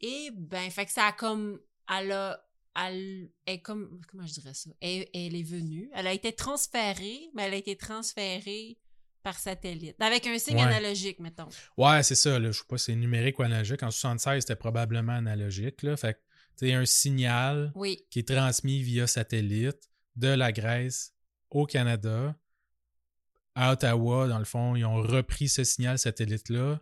Et 0.02 0.30
ben, 0.34 0.70
fait 0.70 0.86
que 0.86 0.92
ça 0.92 1.08
a 1.08 1.12
comme. 1.12 1.60
Elle 1.90 2.12
a. 2.12 2.40
Elle 2.76 3.30
est 3.46 3.60
comme. 3.60 4.00
Comment 4.10 4.26
je 4.26 4.34
dirais 4.34 4.54
ça? 4.54 4.70
Elle, 4.82 5.08
elle 5.14 5.36
est 5.36 5.44
venue. 5.44 5.90
Elle 5.94 6.08
a 6.08 6.14
été 6.14 6.34
transférée, 6.34 7.30
mais 7.34 7.44
elle 7.44 7.54
a 7.54 7.58
été 7.58 7.76
transférée 7.76 8.78
par 9.24 9.40
satellite. 9.40 9.96
Avec 10.02 10.28
un 10.28 10.38
signe 10.38 10.58
Ouais. 10.58 10.64
analogique, 10.64 11.20
mettons. 11.20 11.48
Ouais, 11.78 12.04
c'est 12.04 12.16
ça. 12.16 12.38
Là. 12.40 12.52
Je 12.52 12.58
sais 12.60 12.64
pas 12.68 12.78
si 12.78 12.86
c'est 12.86 12.96
numérique 12.96 13.40
ou 13.40 13.44
analogique. 13.44 13.82
En 13.84 13.90
76, 13.92 14.42
c'était 14.44 14.56
probablement 14.56 15.14
analogique. 15.14 15.82
Là. 15.84 15.96
Fait 15.98 16.14
que, 16.62 16.66
un 16.66 16.86
signal 16.86 17.72
Oui. 17.76 18.00
qui 18.10 18.20
est 18.20 18.28
transmis 18.28 18.82
via 18.84 19.08
satellite 19.08 19.90
de 20.16 20.28
la 20.28 20.52
Grèce 20.52 21.14
au 21.50 21.66
Canada 21.66 22.36
à 23.56 23.72
Ottawa. 23.72 24.28
Dans 24.28 24.40
le 24.40 24.46
fond, 24.46 24.76
ils 24.76 24.86
ont 24.86 25.02
repris 25.02 25.50
ce 25.50 25.64
signal 25.64 25.98
satellite-là 25.98 26.80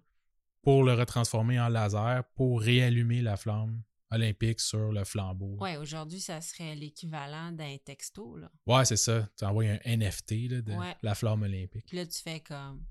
pour 0.61 0.83
le 0.83 0.93
retransformer 0.93 1.59
en 1.59 1.69
laser 1.69 2.23
pour 2.35 2.61
réallumer 2.61 3.21
la 3.21 3.37
flamme 3.37 3.81
olympique 4.11 4.59
sur 4.59 4.91
le 4.91 5.03
flambeau. 5.03 5.55
Ouais, 5.59 5.77
aujourd'hui, 5.77 6.19
ça 6.19 6.41
serait 6.41 6.75
l'équivalent 6.75 7.51
d'un 7.51 7.77
texto, 7.77 8.35
là. 8.37 8.51
Ouais, 8.67 8.85
c'est 8.85 8.97
ça. 8.97 9.27
Tu 9.37 9.45
envoies 9.45 9.65
un 9.65 9.79
NFT 9.85 10.31
là, 10.49 10.61
de 10.61 10.73
Ouais. 10.73 10.95
la 11.01 11.15
flamme 11.15 11.43
olympique. 11.43 11.85
Puis 11.87 11.97
là, 11.97 12.05
tu 12.05 12.19
fais 12.21 12.39
comme 12.41 12.83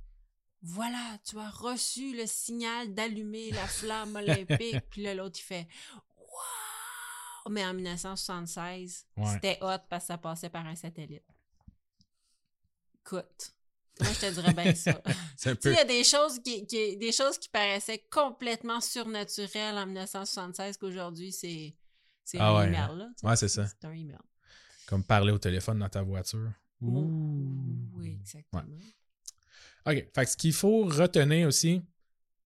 Voilà, 0.63 1.19
tu 1.25 1.39
as 1.39 1.49
reçu 1.51 2.15
le 2.17 2.27
signal 2.27 2.93
d'allumer 2.95 3.51
la 3.51 3.67
flamme 3.67 4.15
olympique. 4.17 4.81
Puis 4.91 5.03
là, 5.03 5.15
l'autre, 5.15 5.39
il 5.39 5.43
fait 5.43 5.67
Wow! 6.19 7.51
Mais 7.53 7.65
en 7.65 7.73
1976, 7.75 9.07
Ouais. 9.17 9.27
c'était 9.33 9.59
hot 9.63 9.79
parce 9.89 10.05
que 10.05 10.09
ça 10.09 10.19
passait 10.19 10.51
par 10.51 10.67
un 10.67 10.75
satellite. 10.77 11.25
Écoute, 13.05 13.55
moi, 14.03 14.13
je 14.13 14.21
te 14.21 14.33
dirais 14.33 14.53
bien 14.55 14.75
ça. 14.75 15.01
Tu 15.41 15.57
peu. 15.57 15.71
il 15.73 15.77
y 15.77 15.79
a 15.79 15.85
des 15.85 16.05
choses 16.05 16.39
qui, 16.43 16.67
qui- 16.67 16.97
des 16.97 17.13
choses 17.13 17.39
qui 17.39 17.49
paraissaient 17.49 18.05
complètement 18.11 18.81
surnaturelles 18.81 19.77
en 19.77 19.87
1976 19.87 20.77
qu'aujourd'hui, 20.77 21.33
c'est 21.33 21.75
Ah 22.39 22.51
un 22.51 22.59
ouais, 22.59 22.67
email. 22.69 22.81
hein. 22.81 22.97
Là. 22.97 23.29
Ouais, 23.31 23.37
c'est 23.37 23.49
ça. 23.49 23.67
C'est 23.67 23.85
un 23.87 23.93
email. 23.93 24.19
Comme 24.87 25.05
parler 25.05 25.33
au 25.33 25.39
téléphone 25.39 25.79
dans 25.79 25.89
ta 25.89 26.03
voiture. 26.03 26.51
Ouh. 26.81 27.11
Oui, 27.95 28.19
exactement. 28.21 28.63
OK. 29.87 30.07
Fait 30.15 30.25
que 30.25 30.31
ce 30.31 30.37
qu'il 30.37 30.53
faut 30.53 30.85
retenir 30.85 31.49
aussi, 31.49 31.83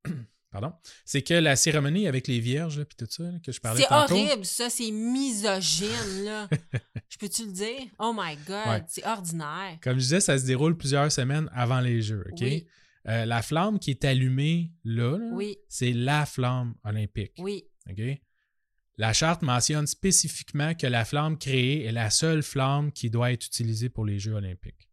pardon, 0.55 0.73
c'est 1.05 1.23
que 1.23 1.35
la 1.35 1.57
cérémonie 1.57 2.07
avec 2.07 2.29
les 2.29 2.39
vierges, 2.39 2.79
là, 2.79 2.85
puis 2.85 2.97
tout 2.97 3.07
ça, 3.11 3.25
là, 3.25 3.39
que 3.45 3.51
je 3.51 3.61
parlais 3.61 3.83
C'est 3.83 3.93
horrible, 3.93 4.45
ça, 4.45 4.71
c'est 4.71 4.91
misogyne, 4.93 6.25
là. 6.25 6.49
je 7.11 7.19
peux-tu 7.19 7.47
le 7.47 7.53
dire? 7.53 7.89
Oh 7.99 8.15
my 8.17 8.37
God, 8.47 8.67
Ouais. 8.69 8.85
c'est 8.89 9.05
ordinaire. 9.05 9.79
Comme 9.83 9.95
je 9.95 10.03
disais, 10.05 10.21
ça 10.21 10.39
se 10.39 10.47
déroule 10.47 10.77
plusieurs 10.77 11.11
semaines 11.11 11.51
avant 11.53 11.81
les 11.81 12.01
Jeux. 12.03 12.25
OK? 12.33 12.39
Oui. 12.41 12.67
Euh, 13.09 13.27
la 13.27 13.43
flamme 13.43 13.79
qui 13.81 13.91
est 13.91 14.05
allumée 14.05 14.71
là, 14.85 15.19
là, 15.19 15.31
Oui, 15.33 15.59
c'est 15.69 15.93
la 15.93 16.25
flamme 16.25 16.75
olympique. 16.85 17.33
oui. 17.39 17.65
OK? 17.91 18.01
La 18.97 19.13
charte 19.13 19.43
mentionne 19.43 19.89
spécifiquement 19.89 20.73
que 20.75 20.87
la 20.87 21.05
flamme 21.05 21.37
créée 21.37 21.85
est 21.85 21.91
la 21.93 22.11
seule 22.11 22.45
flamme 22.45 22.93
qui 22.93 23.11
doit 23.11 23.33
être 23.33 23.45
utilisée 23.45 23.89
pour 23.89 24.07
les 24.07 24.21
Jeux 24.21 24.35
olympiques. 24.35 24.89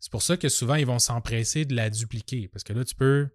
C'est 0.00 0.12
pour 0.12 0.22
ça 0.22 0.36
que 0.36 0.50
souvent, 0.50 0.74
ils 0.74 0.84
vont 0.84 0.98
s'empresser 0.98 1.64
de 1.64 1.74
la 1.74 1.88
dupliquer. 1.88 2.46
Parce 2.48 2.62
que 2.62 2.74
là, 2.74 2.84
tu 2.84 2.94
peux, 2.94 3.30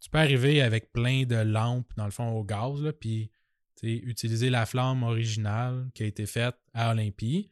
tu 0.00 0.10
peux 0.10 0.18
arriver 0.18 0.62
avec 0.62 0.92
plein 0.92 1.24
de 1.24 1.36
lampes, 1.36 1.92
dans 1.96 2.06
le 2.06 2.10
fond, 2.10 2.30
au 2.30 2.44
gaz, 2.44 2.80
là, 2.82 2.92
puis 2.92 3.30
utiliser 3.82 4.50
la 4.50 4.66
flamme 4.66 5.02
originale 5.02 5.90
qui 5.94 6.02
a 6.02 6.06
été 6.06 6.26
faite 6.26 6.56
à 6.74 6.90
Olympie, 6.90 7.50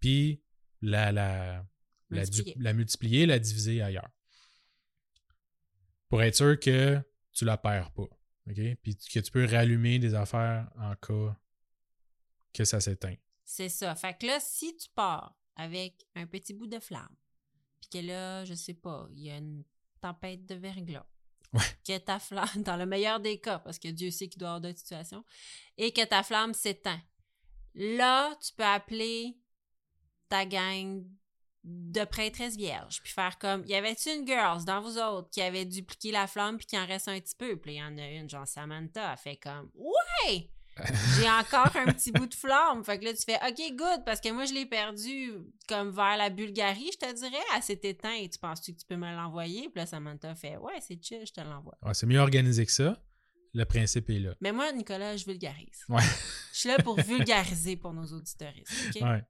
puis 0.00 0.42
la, 0.82 1.12
la, 1.12 1.64
la, 2.10 2.22
Multiplier. 2.22 2.54
la 2.58 2.72
multiplier, 2.72 3.26
la 3.26 3.38
diviser 3.38 3.82
ailleurs. 3.82 4.10
Pour 6.08 6.22
être 6.22 6.34
sûr 6.34 6.58
que 6.58 7.00
tu 7.32 7.44
la 7.44 7.56
perds 7.58 7.90
pas. 7.92 8.08
OK? 8.50 8.76
Puis 8.82 8.96
que 8.96 9.20
tu 9.20 9.30
peux 9.30 9.44
rallumer 9.44 9.98
des 9.98 10.14
affaires 10.14 10.70
en 10.78 10.94
cas 10.96 11.36
que 12.52 12.64
ça 12.64 12.80
s'éteint. 12.80 13.14
c'est 13.44 13.68
ça. 13.68 13.94
Fait 13.94 14.16
que 14.18 14.26
là, 14.26 14.38
si 14.40 14.76
tu 14.76 14.88
pars 14.94 15.36
avec 15.54 16.06
un 16.14 16.26
petit 16.26 16.54
bout 16.54 16.66
de 16.66 16.78
flamme, 16.80 17.14
puis 17.80 17.90
que 17.90 18.06
là, 18.06 18.44
je 18.44 18.54
sais 18.54 18.74
pas, 18.74 19.06
il 19.12 19.20
y 19.20 19.30
a 19.30 19.36
une 19.36 19.64
tempête 20.00 20.46
de 20.46 20.54
verglas, 20.54 21.06
Que 21.86 21.98
ta 21.98 22.18
flamme, 22.18 22.48
dans 22.64 22.76
le 22.76 22.86
meilleur 22.86 23.20
des 23.20 23.40
cas, 23.40 23.58
parce 23.58 23.78
que 23.78 23.88
Dieu 23.88 24.10
sait 24.10 24.28
qu'il 24.28 24.38
doit 24.38 24.48
avoir 24.48 24.60
d'autres 24.60 24.78
situations, 24.78 25.24
et 25.76 25.92
que 25.92 26.04
ta 26.04 26.22
flamme 26.22 26.54
s'éteint. 26.54 27.00
Là, 27.74 28.34
tu 28.36 28.52
peux 28.54 28.64
appeler 28.64 29.38
ta 30.28 30.44
gang 30.44 31.04
de 31.64 32.04
prêtresses 32.04 32.56
vierges, 32.56 33.02
puis 33.02 33.12
faire 33.12 33.38
comme, 33.38 33.64
y 33.66 33.74
avait-tu 33.74 34.10
une 34.10 34.26
girls 34.26 34.64
dans 34.64 34.80
vous 34.80 34.98
autres 34.98 35.30
qui 35.30 35.42
avait 35.42 35.64
dupliqué 35.64 36.10
la 36.10 36.26
flamme 36.26 36.56
puis 36.56 36.66
qui 36.66 36.78
en 36.78 36.86
reste 36.86 37.08
un 37.08 37.20
petit 37.20 37.34
peu? 37.36 37.58
Puis 37.58 37.74
il 37.74 37.78
y 37.78 37.82
en 37.82 37.98
a 37.98 38.08
une, 38.08 38.28
genre 38.28 38.46
Samantha, 38.46 39.12
elle 39.12 39.18
fait 39.18 39.36
comme, 39.36 39.70
ouais! 39.74 40.50
J'ai 41.18 41.28
encore 41.28 41.74
un 41.76 41.92
petit 41.92 42.12
bout 42.12 42.26
de 42.26 42.34
flamme. 42.34 42.84
Fait 42.84 42.98
que 42.98 43.04
là, 43.04 43.12
tu 43.12 43.22
fais, 43.24 43.36
OK, 43.36 43.76
good, 43.76 44.04
parce 44.04 44.20
que 44.20 44.30
moi, 44.32 44.44
je 44.44 44.54
l'ai 44.54 44.66
perdu 44.66 45.32
comme 45.68 45.90
vers 45.90 46.16
la 46.16 46.30
Bulgarie, 46.30 46.90
je 46.92 46.98
te 47.06 47.12
dirais. 47.14 47.42
Elle 47.56 47.62
s'est 47.62 47.80
éteinte. 47.82 48.30
Tu 48.30 48.38
penses-tu 48.38 48.72
que 48.74 48.78
tu 48.80 48.86
peux 48.86 48.96
me 48.96 49.10
l'envoyer? 49.14 49.62
Puis 49.70 49.72
là, 49.76 49.86
Samantha 49.86 50.34
fait, 50.34 50.56
ouais, 50.56 50.74
c'est 50.80 51.02
chill, 51.02 51.24
je 51.26 51.32
te 51.32 51.40
l'envoie. 51.40 51.76
Ouais, 51.82 51.94
c'est 51.94 52.06
mieux 52.06 52.20
organisé 52.20 52.64
que 52.64 52.72
ça. 52.72 52.96
Le 53.54 53.64
principe 53.64 54.10
est 54.10 54.18
là. 54.18 54.34
Mais 54.40 54.52
moi, 54.52 54.70
Nicolas, 54.72 55.16
je 55.16 55.24
vulgarise. 55.24 55.84
Ouais. 55.88 56.02
Je 56.52 56.58
suis 56.60 56.68
là 56.68 56.76
pour 56.78 57.00
vulgariser 57.00 57.76
pour 57.76 57.92
nos 57.94 58.04
auditeurs. 58.06 58.52
OK? 58.94 59.00
Ouais. 59.00 59.24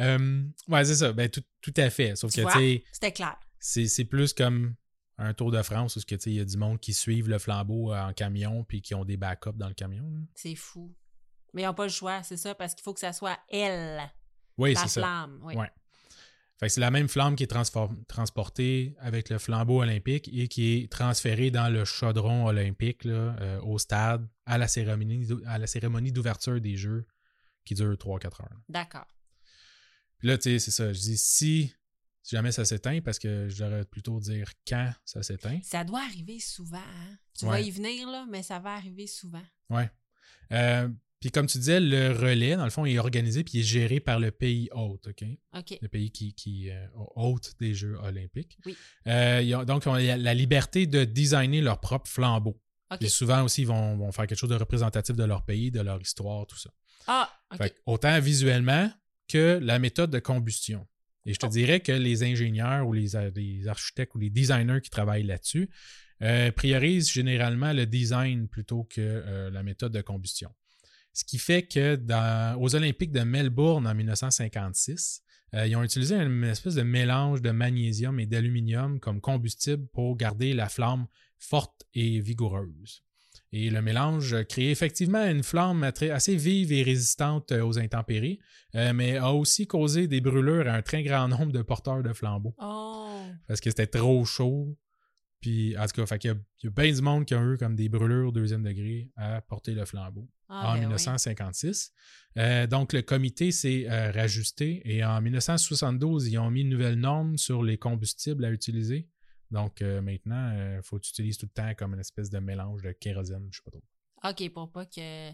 Euh, 0.00 0.42
ouais, 0.68 0.84
c'est 0.84 0.94
ça. 0.96 1.12
Ben, 1.12 1.28
tout, 1.28 1.42
tout 1.60 1.74
à 1.76 1.90
fait. 1.90 2.16
Sauf 2.16 2.32
Tu 2.32 2.42
que, 2.42 2.46
tu 2.50 2.58
sais, 2.58 2.84
C'était 2.92 3.12
clair. 3.12 3.36
c'est 3.60 4.04
plus 4.06 4.32
comme 4.32 4.74
un 5.18 5.34
Tour 5.34 5.50
de 5.50 5.62
France 5.62 5.96
où 5.96 6.00
il 6.26 6.32
y 6.32 6.40
a 6.40 6.44
du 6.44 6.56
monde 6.56 6.80
qui 6.80 6.94
suivent 6.94 7.28
le 7.28 7.38
flambeau 7.38 7.92
en 7.94 8.12
camion 8.12 8.64
puis 8.64 8.82
qui 8.82 8.94
ont 8.94 9.04
des 9.04 9.16
backups 9.16 9.56
dans 9.56 9.68
le 9.68 9.74
camion. 9.74 10.26
C'est 10.34 10.54
fou. 10.54 10.94
Mais 11.54 11.62
ils 11.62 11.66
n'ont 11.66 11.74
pas 11.74 11.84
le 11.84 11.90
choix, 11.90 12.22
c'est 12.22 12.36
ça, 12.38 12.54
parce 12.54 12.74
qu'il 12.74 12.82
faut 12.82 12.94
que 12.94 13.00
ça 13.00 13.12
soit 13.12 13.38
elle, 13.50 14.00
Oui, 14.56 14.72
la 14.74 14.80
c'est 14.80 14.88
ça. 14.88 15.00
flamme. 15.02 15.38
Oui. 15.42 15.54
Ouais. 15.54 15.70
Fait 16.58 16.68
que 16.68 16.72
c'est 16.72 16.80
la 16.80 16.90
même 16.92 17.08
flamme 17.08 17.34
qui 17.34 17.42
est 17.42 17.52
transportée 18.08 18.94
avec 19.00 19.28
le 19.30 19.38
flambeau 19.38 19.82
olympique 19.82 20.30
et 20.32 20.46
qui 20.48 20.74
est 20.76 20.92
transférée 20.92 21.50
dans 21.50 21.68
le 21.72 21.84
chaudron 21.84 22.46
olympique 22.46 23.04
là, 23.04 23.36
euh, 23.40 23.60
au 23.62 23.78
stade 23.78 24.26
à 24.46 24.58
la 24.58 24.68
cérémonie, 24.68 25.28
à 25.46 25.58
la 25.58 25.66
cérémonie 25.66 26.12
d'ouverture 26.12 26.60
des 26.60 26.76
Jeux 26.76 27.04
qui 27.64 27.74
dure 27.74 27.92
3-4 27.94 28.42
heures. 28.42 28.60
D'accord. 28.68 29.06
Puis 30.18 30.28
là, 30.28 30.38
tu 30.38 30.44
sais, 30.50 30.58
c'est 30.60 30.70
ça. 30.70 30.92
Je 30.92 31.00
dis 31.00 31.16
si, 31.18 31.74
si 32.22 32.36
jamais 32.36 32.52
ça 32.52 32.64
s'éteint, 32.64 33.00
parce 33.00 33.18
que 33.18 33.48
je 33.48 33.64
devrais 33.64 33.84
plutôt 33.84 34.20
dire 34.20 34.50
quand 34.66 34.90
ça 35.04 35.22
s'éteint. 35.22 35.58
Ça 35.62 35.84
doit 35.84 36.02
arriver 36.02 36.38
souvent. 36.40 36.76
Hein? 36.78 37.18
Tu 37.38 37.44
Ouais. 37.46 37.50
vas 37.50 37.60
y 37.60 37.70
venir, 37.70 38.08
là, 38.08 38.26
mais 38.30 38.42
ça 38.42 38.58
va 38.58 38.74
arriver 38.74 39.06
souvent. 39.06 39.42
Ouais. 39.70 39.90
Euh, 40.52 40.88
puis 41.20 41.30
comme 41.30 41.46
tu 41.46 41.58
disais, 41.58 41.78
le 41.80 42.10
relais, 42.12 42.56
dans 42.56 42.64
le 42.64 42.70
fond, 42.70 42.84
il 42.84 42.94
est 42.94 42.98
organisé 42.98 43.44
puis 43.44 43.58
il 43.58 43.60
est 43.60 43.64
géré 43.64 44.00
par 44.00 44.18
le 44.18 44.30
pays 44.32 44.68
hôte, 44.72 45.06
OK? 45.06 45.24
OK. 45.56 45.78
le 45.80 45.88
pays 45.88 46.10
qui, 46.10 46.34
qui 46.34 46.68
euh, 46.70 46.86
hôte 47.14 47.52
des 47.60 47.74
Jeux 47.74 47.96
olympiques. 48.02 48.58
Oui. 48.66 48.76
Euh, 49.06 49.40
ils 49.42 49.54
ont- 49.54 49.64
donc, 49.64 49.84
ils 49.84 49.88
ont 49.88 49.94
la 49.94 50.34
liberté 50.34 50.86
de 50.86 51.04
designer 51.04 51.60
leur 51.60 51.80
propre 51.80 52.10
flambeau. 52.10 52.60
OK. 52.92 53.02
Et 53.02 53.08
souvent 53.08 53.42
aussi, 53.44 53.62
ils 53.62 53.66
vont, 53.68 53.96
vont 53.96 54.10
faire 54.12 54.26
quelque 54.26 54.38
chose 54.38 54.50
de 54.50 54.56
représentatif 54.56 55.14
de 55.16 55.24
leur 55.24 55.44
pays, 55.44 55.70
de 55.70 55.80
leur 55.80 56.00
histoire, 56.00 56.46
tout 56.46 56.58
ça. 56.58 56.70
Ah, 57.06 57.32
OK. 57.52 57.58
Fait 57.58 57.76
autant 57.86 58.18
visuellement 58.20 58.92
que 59.28 59.58
la 59.62 59.78
méthode 59.78 60.10
de 60.10 60.18
combustion. 60.18 60.86
Et 61.26 61.32
je 61.34 61.38
te 61.38 61.46
dirais 61.46 61.80
que 61.80 61.92
les 61.92 62.22
ingénieurs 62.24 62.86
ou 62.86 62.92
les, 62.92 63.14
ar- 63.16 63.30
les 63.34 63.66
architectes 63.68 64.14
ou 64.14 64.18
les 64.18 64.30
designers 64.30 64.80
qui 64.82 64.90
travaillent 64.90 65.22
là-dessus 65.22 65.70
euh, 66.22 66.50
priorisent 66.52 67.10
généralement 67.10 67.72
le 67.72 67.86
design 67.86 68.48
plutôt 68.48 68.84
que 68.84 69.00
euh, 69.00 69.50
la 69.50 69.62
méthode 69.62 69.92
de 69.92 70.02
combustion. 70.02 70.50
Ce 71.12 71.24
qui 71.24 71.38
fait 71.38 71.62
que 71.64 71.98
aux 72.56 72.74
Olympiques 72.74 73.12
de 73.12 73.20
Melbourne 73.20 73.86
en 73.86 73.94
1956, 73.94 75.22
euh, 75.54 75.66
ils 75.66 75.76
ont 75.76 75.82
utilisé 75.82 76.16
une 76.16 76.44
espèce 76.44 76.74
de 76.74 76.82
mélange 76.82 77.42
de 77.42 77.50
magnésium 77.50 78.18
et 78.18 78.26
d'aluminium 78.26 78.98
comme 78.98 79.20
combustible 79.20 79.86
pour 79.88 80.16
garder 80.16 80.54
la 80.54 80.68
flamme 80.68 81.06
forte 81.38 81.84
et 81.94 82.20
vigoureuse. 82.20 83.04
Et 83.52 83.68
le 83.68 83.82
mélange 83.82 84.44
crée 84.48 84.70
effectivement 84.70 85.24
une 85.24 85.42
flamme 85.42 85.82
assez 85.82 86.36
vive 86.36 86.72
et 86.72 86.82
résistante 86.82 87.52
euh, 87.52 87.64
aux 87.64 87.78
intempéries, 87.78 88.40
euh, 88.74 88.92
mais 88.94 89.18
a 89.18 89.32
aussi 89.32 89.66
causé 89.66 90.08
des 90.08 90.22
brûlures 90.22 90.68
à 90.68 90.74
un 90.74 90.82
très 90.82 91.02
grand 91.02 91.28
nombre 91.28 91.52
de 91.52 91.62
porteurs 91.62 92.02
de 92.02 92.12
flambeaux 92.12 92.54
Oh. 92.58 93.20
parce 93.46 93.60
que 93.60 93.70
c'était 93.70 93.86
trop 93.86 94.24
chaud. 94.24 94.76
Puis, 95.42 95.76
en 95.76 95.86
tout 95.86 96.00
cas, 96.00 96.06
fait 96.06 96.18
qu'il 96.20 96.30
y 96.30 96.32
a, 96.32 96.36
il 96.62 96.66
y 96.66 96.68
a 96.68 96.70
bien 96.70 96.92
du 96.92 97.02
monde 97.02 97.24
qui 97.24 97.34
a 97.34 97.42
eu 97.42 97.58
comme 97.58 97.74
des 97.74 97.88
brûlures 97.88 98.28
au 98.28 98.32
deuxième 98.32 98.62
degré 98.62 99.10
à 99.16 99.40
porter 99.40 99.72
le 99.74 99.84
flambeau. 99.84 100.28
Ah, 100.48 100.68
en 100.68 100.72
ben 100.74 100.74
oui. 100.74 100.80
1956. 100.80 101.92
Euh, 102.38 102.66
donc, 102.66 102.92
le 102.92 103.02
comité 103.02 103.50
s'est 103.50 103.86
euh, 103.88 104.12
rajusté 104.12 104.82
et 104.84 105.04
en 105.04 105.20
1972, 105.20 106.28
ils 106.28 106.38
ont 106.38 106.50
mis 106.50 106.60
une 106.60 106.68
nouvelle 106.68 106.94
norme 106.94 107.36
sur 107.38 107.64
les 107.64 107.76
combustibles 107.76 108.44
à 108.44 108.50
utiliser. 108.50 109.08
Donc, 109.52 109.82
euh, 109.82 110.00
maintenant, 110.00 110.76
il 110.76 110.82
faut 110.82 110.96
que 110.98 111.02
tu 111.02 111.10
utilises 111.10 111.36
tout 111.36 111.46
le 111.46 111.52
temps 111.52 111.74
comme 111.74 111.94
une 111.94 112.00
espèce 112.00 112.30
de 112.30 112.38
mélange 112.38 112.82
de 112.82 112.90
kérosène, 112.92 113.48
je 113.52 113.58
sais 113.58 113.62
pas 113.62 113.70
trop. 113.70 113.84
OK, 114.24 114.52
pour 114.52 114.72
pas 114.72 114.86
que 114.86 115.30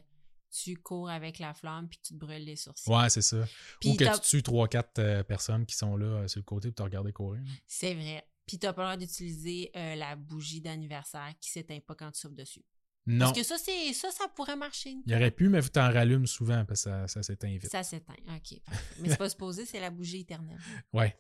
tu 0.51 0.77
cours 0.77 1.09
avec 1.09 1.39
la 1.39 1.55
flamme 1.55 1.89
puis 1.89 1.99
que 1.99 2.09
tu 2.09 2.15
te 2.15 2.19
brûles 2.19 2.45
les 2.45 2.57
sourcils. 2.57 2.91
Ouais, 2.91 3.09
c'est 3.11 3.23
ça. 3.23 3.45
Puis 3.81 3.91
Ou 3.91 3.97
que 3.97 4.21
tu 4.21 4.43
tues 4.43 4.51
3-4 4.51 5.23
personnes 5.25 5.67
qui 5.67 5.77
sont 5.77 5.97
là 5.97 6.07
euh, 6.07 6.29
sur 6.29 6.41
le 6.41 6.45
côté 6.45 6.69
pour 6.69 6.77
te 6.77 6.83
regarder 6.83 7.13
courir. 7.13 7.43
C'est 7.67 7.95
vrai. 7.95 8.27
Puis 8.47 8.59
t'as 8.59 8.73
pas 8.73 8.83
le 8.83 8.89
droit 8.89 8.97
d'utiliser 8.97 9.71
euh, 9.77 9.95
la 9.95 10.17
bougie 10.17 10.61
d'anniversaire 10.61 11.33
qui 11.41 11.51
s'éteint 11.51 11.81
pas 11.81 11.95
quand 11.95 12.11
tu 12.11 12.21
souffles 12.21 12.35
dessus. 12.35 12.65
Non. 13.07 13.27
Parce 13.27 13.39
que 13.39 13.45
ça, 13.45 13.57
c'est 13.57 13.93
ça, 13.93 14.11
ça 14.11 14.27
pourrait 14.29 14.57
marcher. 14.57 14.97
Il 15.07 15.13
y 15.13 15.15
aurait 15.15 15.31
pu, 15.31 15.49
mais 15.49 15.63
tu 15.63 15.79
en 15.79 15.91
rallumes 15.91 16.27
souvent 16.27 16.65
parce 16.65 16.85
que 16.85 16.91
ça, 16.91 17.09
ça 17.09 17.23
s'éteint 17.23 17.57
vite. 17.57 17.71
Ça 17.71 17.83
s'éteint. 17.83 18.15
OK. 18.27 18.61
parfait. 18.65 18.85
Mais 19.01 19.09
c'est 19.11 19.17
pas 19.17 19.29
supposé, 19.31 19.65
c'est 19.65 19.81
la 19.81 19.91
bougie 19.91 20.21
éternelle. 20.21 20.59
Ouais. 20.93 21.17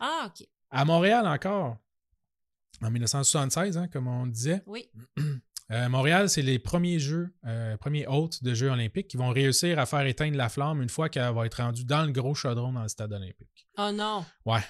Ah, 0.00 0.30
OK. 0.30 0.46
À 0.70 0.84
Montréal 0.84 1.26
encore, 1.26 1.78
en 2.82 2.90
1976, 2.90 3.76
hein, 3.78 3.88
comme 3.88 4.06
on 4.08 4.26
disait, 4.26 4.62
Oui. 4.66 4.88
euh, 5.70 5.88
Montréal, 5.88 6.28
c'est 6.28 6.42
les 6.42 6.58
premiers 6.58 6.98
jeux, 6.98 7.34
euh, 7.46 7.76
premiers 7.76 8.06
hôtes 8.06 8.42
de 8.42 8.54
Jeux 8.54 8.70
olympiques 8.70 9.08
qui 9.08 9.16
vont 9.16 9.30
réussir 9.30 9.78
à 9.78 9.86
faire 9.86 10.06
éteindre 10.06 10.36
la 10.36 10.48
flamme 10.48 10.82
une 10.82 10.88
fois 10.88 11.08
qu'elle 11.08 11.32
va 11.34 11.46
être 11.46 11.62
rendue 11.62 11.84
dans 11.84 12.04
le 12.04 12.12
gros 12.12 12.34
chaudron 12.34 12.72
dans 12.72 12.82
le 12.82 12.88
stade 12.88 13.12
olympique. 13.12 13.66
Oh 13.78 13.90
non. 13.92 14.24
Ouais. 14.44 14.60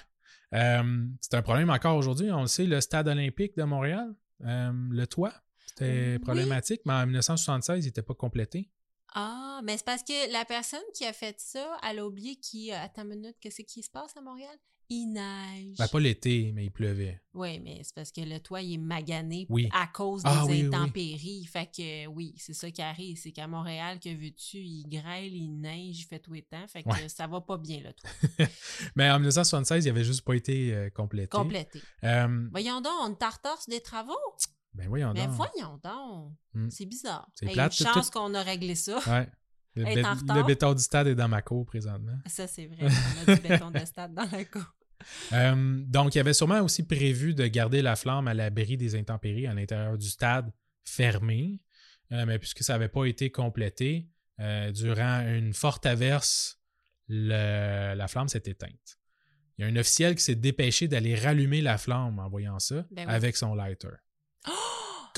Euh, 0.53 1.05
c'est 1.21 1.33
un 1.35 1.41
problème 1.41 1.69
encore 1.69 1.97
aujourd'hui. 1.97 2.31
On 2.31 2.41
le 2.41 2.47
sait, 2.47 2.65
le 2.65 2.79
stade 2.81 3.07
olympique 3.07 3.57
de 3.57 3.63
Montréal, 3.63 4.13
le 4.39 5.05
toit, 5.05 5.33
c'était 5.67 6.13
Oui. 6.13 6.19
problématique, 6.19 6.81
mais 6.85 6.93
en 6.93 7.05
1976, 7.05 7.83
il 7.83 7.87
n'était 7.87 8.01
pas 8.01 8.13
complété. 8.13 8.71
Ah, 9.13 9.61
mais 9.63 9.77
c'est 9.77 9.85
parce 9.85 10.03
que 10.03 10.31
la 10.31 10.45
personne 10.45 10.83
qui 10.93 11.05
a 11.05 11.13
fait 11.13 11.35
ça, 11.39 11.65
elle 11.89 11.99
a 11.99 12.05
oublié 12.05 12.35
qui. 12.35 12.71
Attends 12.71 13.03
une 13.03 13.09
minute, 13.09 13.35
qu'est-ce 13.41 13.61
qui 13.63 13.81
se 13.81 13.89
passe 13.89 14.15
à 14.15 14.21
Montréal? 14.21 14.55
Il 14.89 15.07
neige. 15.11 15.75
Ben, 15.77 15.87
pas 15.89 15.99
l'été, 15.99 16.51
mais 16.55 16.63
il 16.65 16.71
pleuvait. 16.71 17.21
Oui, 17.33 17.59
mais 17.59 17.81
c'est 17.83 17.93
parce 17.93 18.11
que 18.11 18.21
le 18.21 18.39
toit, 18.39 18.61
il 18.61 18.75
est 18.75 18.77
magané 18.77 19.45
Oui. 19.49 19.67
à 19.73 19.85
cause 19.87 20.23
des 20.23 20.29
Ah, 20.31 20.45
oui, 20.45 20.51
oui, 20.51 20.61
oui. 20.61 20.65
intempéries. 20.75 21.45
Fait 21.45 21.65
que 21.65 22.07
oui, 22.07 22.33
c'est 22.37 22.53
ça 22.53 22.71
qui 22.71 22.81
arrive. 22.81 23.17
C'est 23.17 23.33
qu'à 23.33 23.47
Montréal, 23.47 23.99
que 23.99 24.07
veux-tu, 24.07 24.57
il 24.59 24.87
grêle, 24.87 25.35
il 25.35 25.59
neige, 25.59 25.99
il 25.99 26.03
fait 26.05 26.19
tout 26.19 26.31
le 26.31 26.41
temps. 26.41 26.65
Fait 26.69 26.83
que 26.83 26.89
Ouais. 26.89 27.09
ça 27.09 27.27
va 27.27 27.41
pas 27.41 27.57
bien, 27.57 27.81
le 27.81 27.91
toit. 27.91 28.09
mais 28.95 29.09
en 29.11 29.19
1976, 29.19 29.83
il 29.83 29.87
n'avait 29.89 30.05
juste 30.05 30.21
pas 30.21 30.35
été 30.35 30.73
euh, 30.73 30.89
complété. 30.89 31.27
Complété. 31.29 31.81
Euh, 32.05 32.47
Voyons 32.51 32.79
donc, 32.79 32.93
on 33.03 33.13
tartare 33.13 33.61
sur 33.61 33.69
des 33.69 33.81
travaux? 33.81 34.13
ben 34.73 34.87
voyons 34.89 35.11
Mais 35.13 35.25
donc. 35.25 35.35
voyons 35.35 35.79
donc. 35.83 36.33
Hmm. 36.53 36.69
C'est 36.69 36.85
bizarre. 36.85 37.27
C'est 37.33 37.47
Hey, 37.47 37.53
plate, 37.53 37.77
une 37.79 37.87
chance 37.87 38.11
tout- 38.11 38.19
qu'on 38.19 38.33
a 38.35 38.41
réglé 38.43 38.75
ça. 38.75 38.99
Ouais. 39.09 39.27
Le, 39.77 40.45
béton 40.45 40.73
du 40.73 40.81
stade 40.83 41.07
est 41.07 41.15
dans 41.15 41.27
ma 41.27 41.41
cour 41.41 41.65
présentement. 41.65 42.17
Ça, 42.25 42.47
c'est 42.47 42.65
vrai. 42.67 42.77
On 43.27 43.31
a 43.31 43.35
du 43.35 43.41
béton 43.41 43.71
de 43.71 43.79
stade 43.79 44.13
dans 44.13 44.27
la 44.31 44.45
cour. 44.45 44.63
Euh, 45.31 45.83
donc, 45.85 46.15
il 46.15 46.17
y 46.17 46.21
avait 46.21 46.33
sûrement 46.33 46.59
aussi 46.61 46.83
prévu 46.85 47.35
de 47.35 47.45
garder 47.45 47.83
la 47.83 47.95
flamme 47.95 48.27
à 48.27 48.33
l'abri 48.33 48.77
des 48.77 48.95
intempéries 48.95 49.45
à 49.45 49.53
l'intérieur 49.53 49.95
du 49.97 50.09
stade 50.09 50.51
fermé. 50.83 51.61
Euh, 52.11 52.25
mais 52.25 52.39
puisque 52.39 52.63
ça 52.63 52.73
n'avait 52.73 52.89
pas 52.89 53.05
été 53.05 53.29
complété, 53.29 54.09
euh, 54.39 54.71
durant 54.71 55.19
une 55.21 55.53
forte 55.53 55.85
averse, 55.85 56.59
le- 57.07 57.93
la 57.93 58.07
flamme 58.07 58.27
s'est 58.27 58.43
éteinte. 58.47 58.97
Il 59.57 59.61
y 59.61 59.65
a 59.65 59.71
un 59.71 59.75
officiel 59.77 60.15
qui 60.15 60.23
s'est 60.23 60.35
dépêché 60.35 60.87
d'aller 60.87 61.15
rallumer 61.15 61.61
la 61.61 61.77
flamme 61.77 62.17
en 62.19 62.27
voyant 62.27 62.57
ça 62.59 62.83
Ben 62.91 63.07
oui. 63.07 63.13
avec 63.13 63.37
son 63.37 63.53
lighter. 63.53 63.89
Oh! 64.47 64.51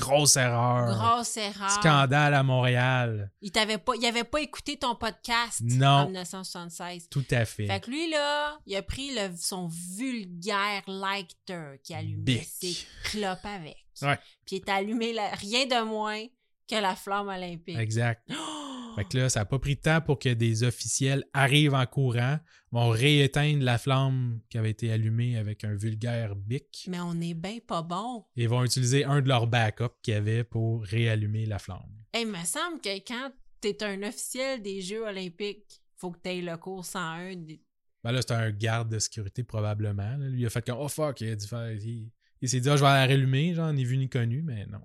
Grosse 0.00 0.36
erreur. 0.36 0.96
Grosse 0.96 1.36
erreur. 1.36 1.70
Scandale 1.70 2.34
à 2.34 2.42
Montréal. 2.42 3.30
Il 3.40 3.52
t'avait 3.52 3.78
pas, 3.78 3.92
il 3.96 4.04
avait 4.06 4.24
pas 4.24 4.40
écouté 4.40 4.76
ton 4.76 4.94
podcast 4.94 5.60
Non. 5.62 5.86
en 5.86 6.04
1976. 6.06 7.08
Tout 7.10 7.24
à 7.30 7.44
fait. 7.44 7.66
Fait 7.66 7.80
que 7.80 7.90
lui, 7.90 8.10
là, 8.10 8.58
il 8.66 8.74
a 8.76 8.82
pris 8.82 9.14
le, 9.14 9.34
son 9.36 9.68
vulgaire 9.68 10.82
lighter 10.86 11.80
qui 11.84 11.94
allumait 11.94 12.42
ses 12.44 12.76
clopes 13.04 13.44
avec. 13.44 13.76
Ouais. 14.02 14.18
Puis 14.46 14.56
il 14.56 14.58
est 14.58 14.68
allumé 14.68 15.12
la- 15.12 15.30
rien 15.30 15.66
de 15.66 15.84
moins 15.84 16.24
que 16.68 16.76
la 16.76 16.94
flamme 16.96 17.28
olympique. 17.28 17.78
Exact. 17.78 18.22
Oh! 18.30 18.59
Fait 18.96 19.04
que 19.04 19.16
là, 19.18 19.28
ça 19.28 19.40
n'a 19.40 19.44
pas 19.46 19.58
pris 19.58 19.76
de 19.76 19.80
temps 19.80 20.00
pour 20.00 20.18
que 20.18 20.28
des 20.32 20.62
officiels 20.64 21.24
arrivent 21.32 21.74
en 21.74 21.86
courant, 21.86 22.38
vont 22.72 22.88
rééteindre 22.90 23.62
la 23.64 23.78
flamme 23.78 24.40
qui 24.48 24.58
avait 24.58 24.70
été 24.70 24.90
allumée 24.92 25.36
avec 25.36 25.64
un 25.64 25.74
vulgaire 25.74 26.36
bic 26.36 26.86
Mais 26.88 27.00
on 27.00 27.20
est 27.20 27.34
bien 27.34 27.58
pas 27.66 27.82
bon. 27.82 28.24
et 28.36 28.46
vont 28.46 28.64
utiliser 28.64 29.04
un 29.04 29.20
de 29.20 29.28
leurs 29.28 29.46
backups 29.46 29.94
qu'il 30.02 30.14
y 30.14 30.16
avait 30.16 30.44
pour 30.44 30.82
réallumer 30.84 31.46
la 31.46 31.58
flamme. 31.58 31.90
Hey, 32.12 32.22
il 32.24 32.28
me 32.30 32.44
semble 32.44 32.80
que 32.80 32.96
quand 33.06 33.30
t'es 33.60 33.82
un 33.84 34.02
officiel 34.02 34.62
des 34.62 34.80
Jeux 34.82 35.04
olympiques, 35.06 35.80
faut 35.96 36.10
que 36.10 36.18
t'aies 36.18 36.40
le 36.40 36.56
cours 36.56 36.84
101. 36.84 37.36
des- 37.36 37.62
Ben 38.02 38.12
là, 38.12 38.20
c'était 38.22 38.34
un 38.34 38.50
garde 38.50 38.88
de 38.90 38.98
sécurité 38.98 39.44
probablement. 39.44 40.16
là. 40.16 40.28
Lui, 40.28 40.40
il 40.42 40.46
a 40.46 40.50
fait 40.50 40.64
comme 40.64 40.78
Oh 40.80 40.88
fuck, 40.88 41.20
il 41.20 41.30
a 41.32 41.36
dû 41.36 41.46
faire. 41.46 41.70
Il, 41.72 42.10
il 42.40 42.48
s'est 42.48 42.60
dit 42.60 42.70
Ah, 42.70 42.76
je 42.76 42.80
vais 42.82 42.88
la 42.88 43.06
rallumer, 43.06 43.52
genre 43.54 43.72
ni 43.72 43.84
vu 43.84 43.98
ni 43.98 44.08
connu, 44.08 44.40
mais 44.42 44.64
non. 44.66 44.80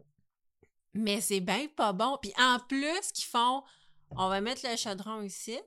Mais 0.94 1.20
c'est 1.22 1.42
bien 1.42 1.68
pas 1.76 1.94
bon. 1.94 2.18
Puis 2.22 2.32
en 2.40 2.58
plus, 2.68 3.12
qu'ils 3.14 3.26
font, 3.26 3.64
on 4.12 4.30
va 4.30 4.42
mettre 4.42 4.68
le 4.70 4.76
chaudron 4.78 5.22
ici. 5.22 5.58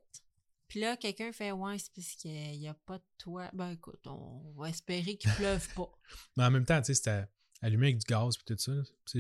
Puis 0.68 0.80
là, 0.80 0.97
quelqu'un 0.97 1.32
fait 1.32 1.51
Ouais, 1.53 1.78
c'est 1.78 1.93
parce 1.95 2.09
qu'il 2.16 2.59
n'y 2.59 2.68
a 2.68 2.74
pas 2.74 2.99
de 2.99 3.05
toit. 3.16 3.51
Ben 3.55 3.70
écoute, 3.70 4.07
on 4.07 4.53
va 4.57 4.68
espérer 4.68 5.16
qu'il 5.16 5.30
pleuve 5.32 5.66
pas. 5.74 5.91
Mais 6.36 6.45
en 6.45 6.51
même 6.51 6.64
temps, 6.66 6.78
tu 6.80 6.86
sais, 6.86 6.95
c'était 6.95 7.24
allumé 7.62 7.86
avec 7.89 7.99
du 7.99 8.05
gaz 8.07 8.34
et 8.36 8.45
tout 8.55 8.59
ça. 8.59 8.72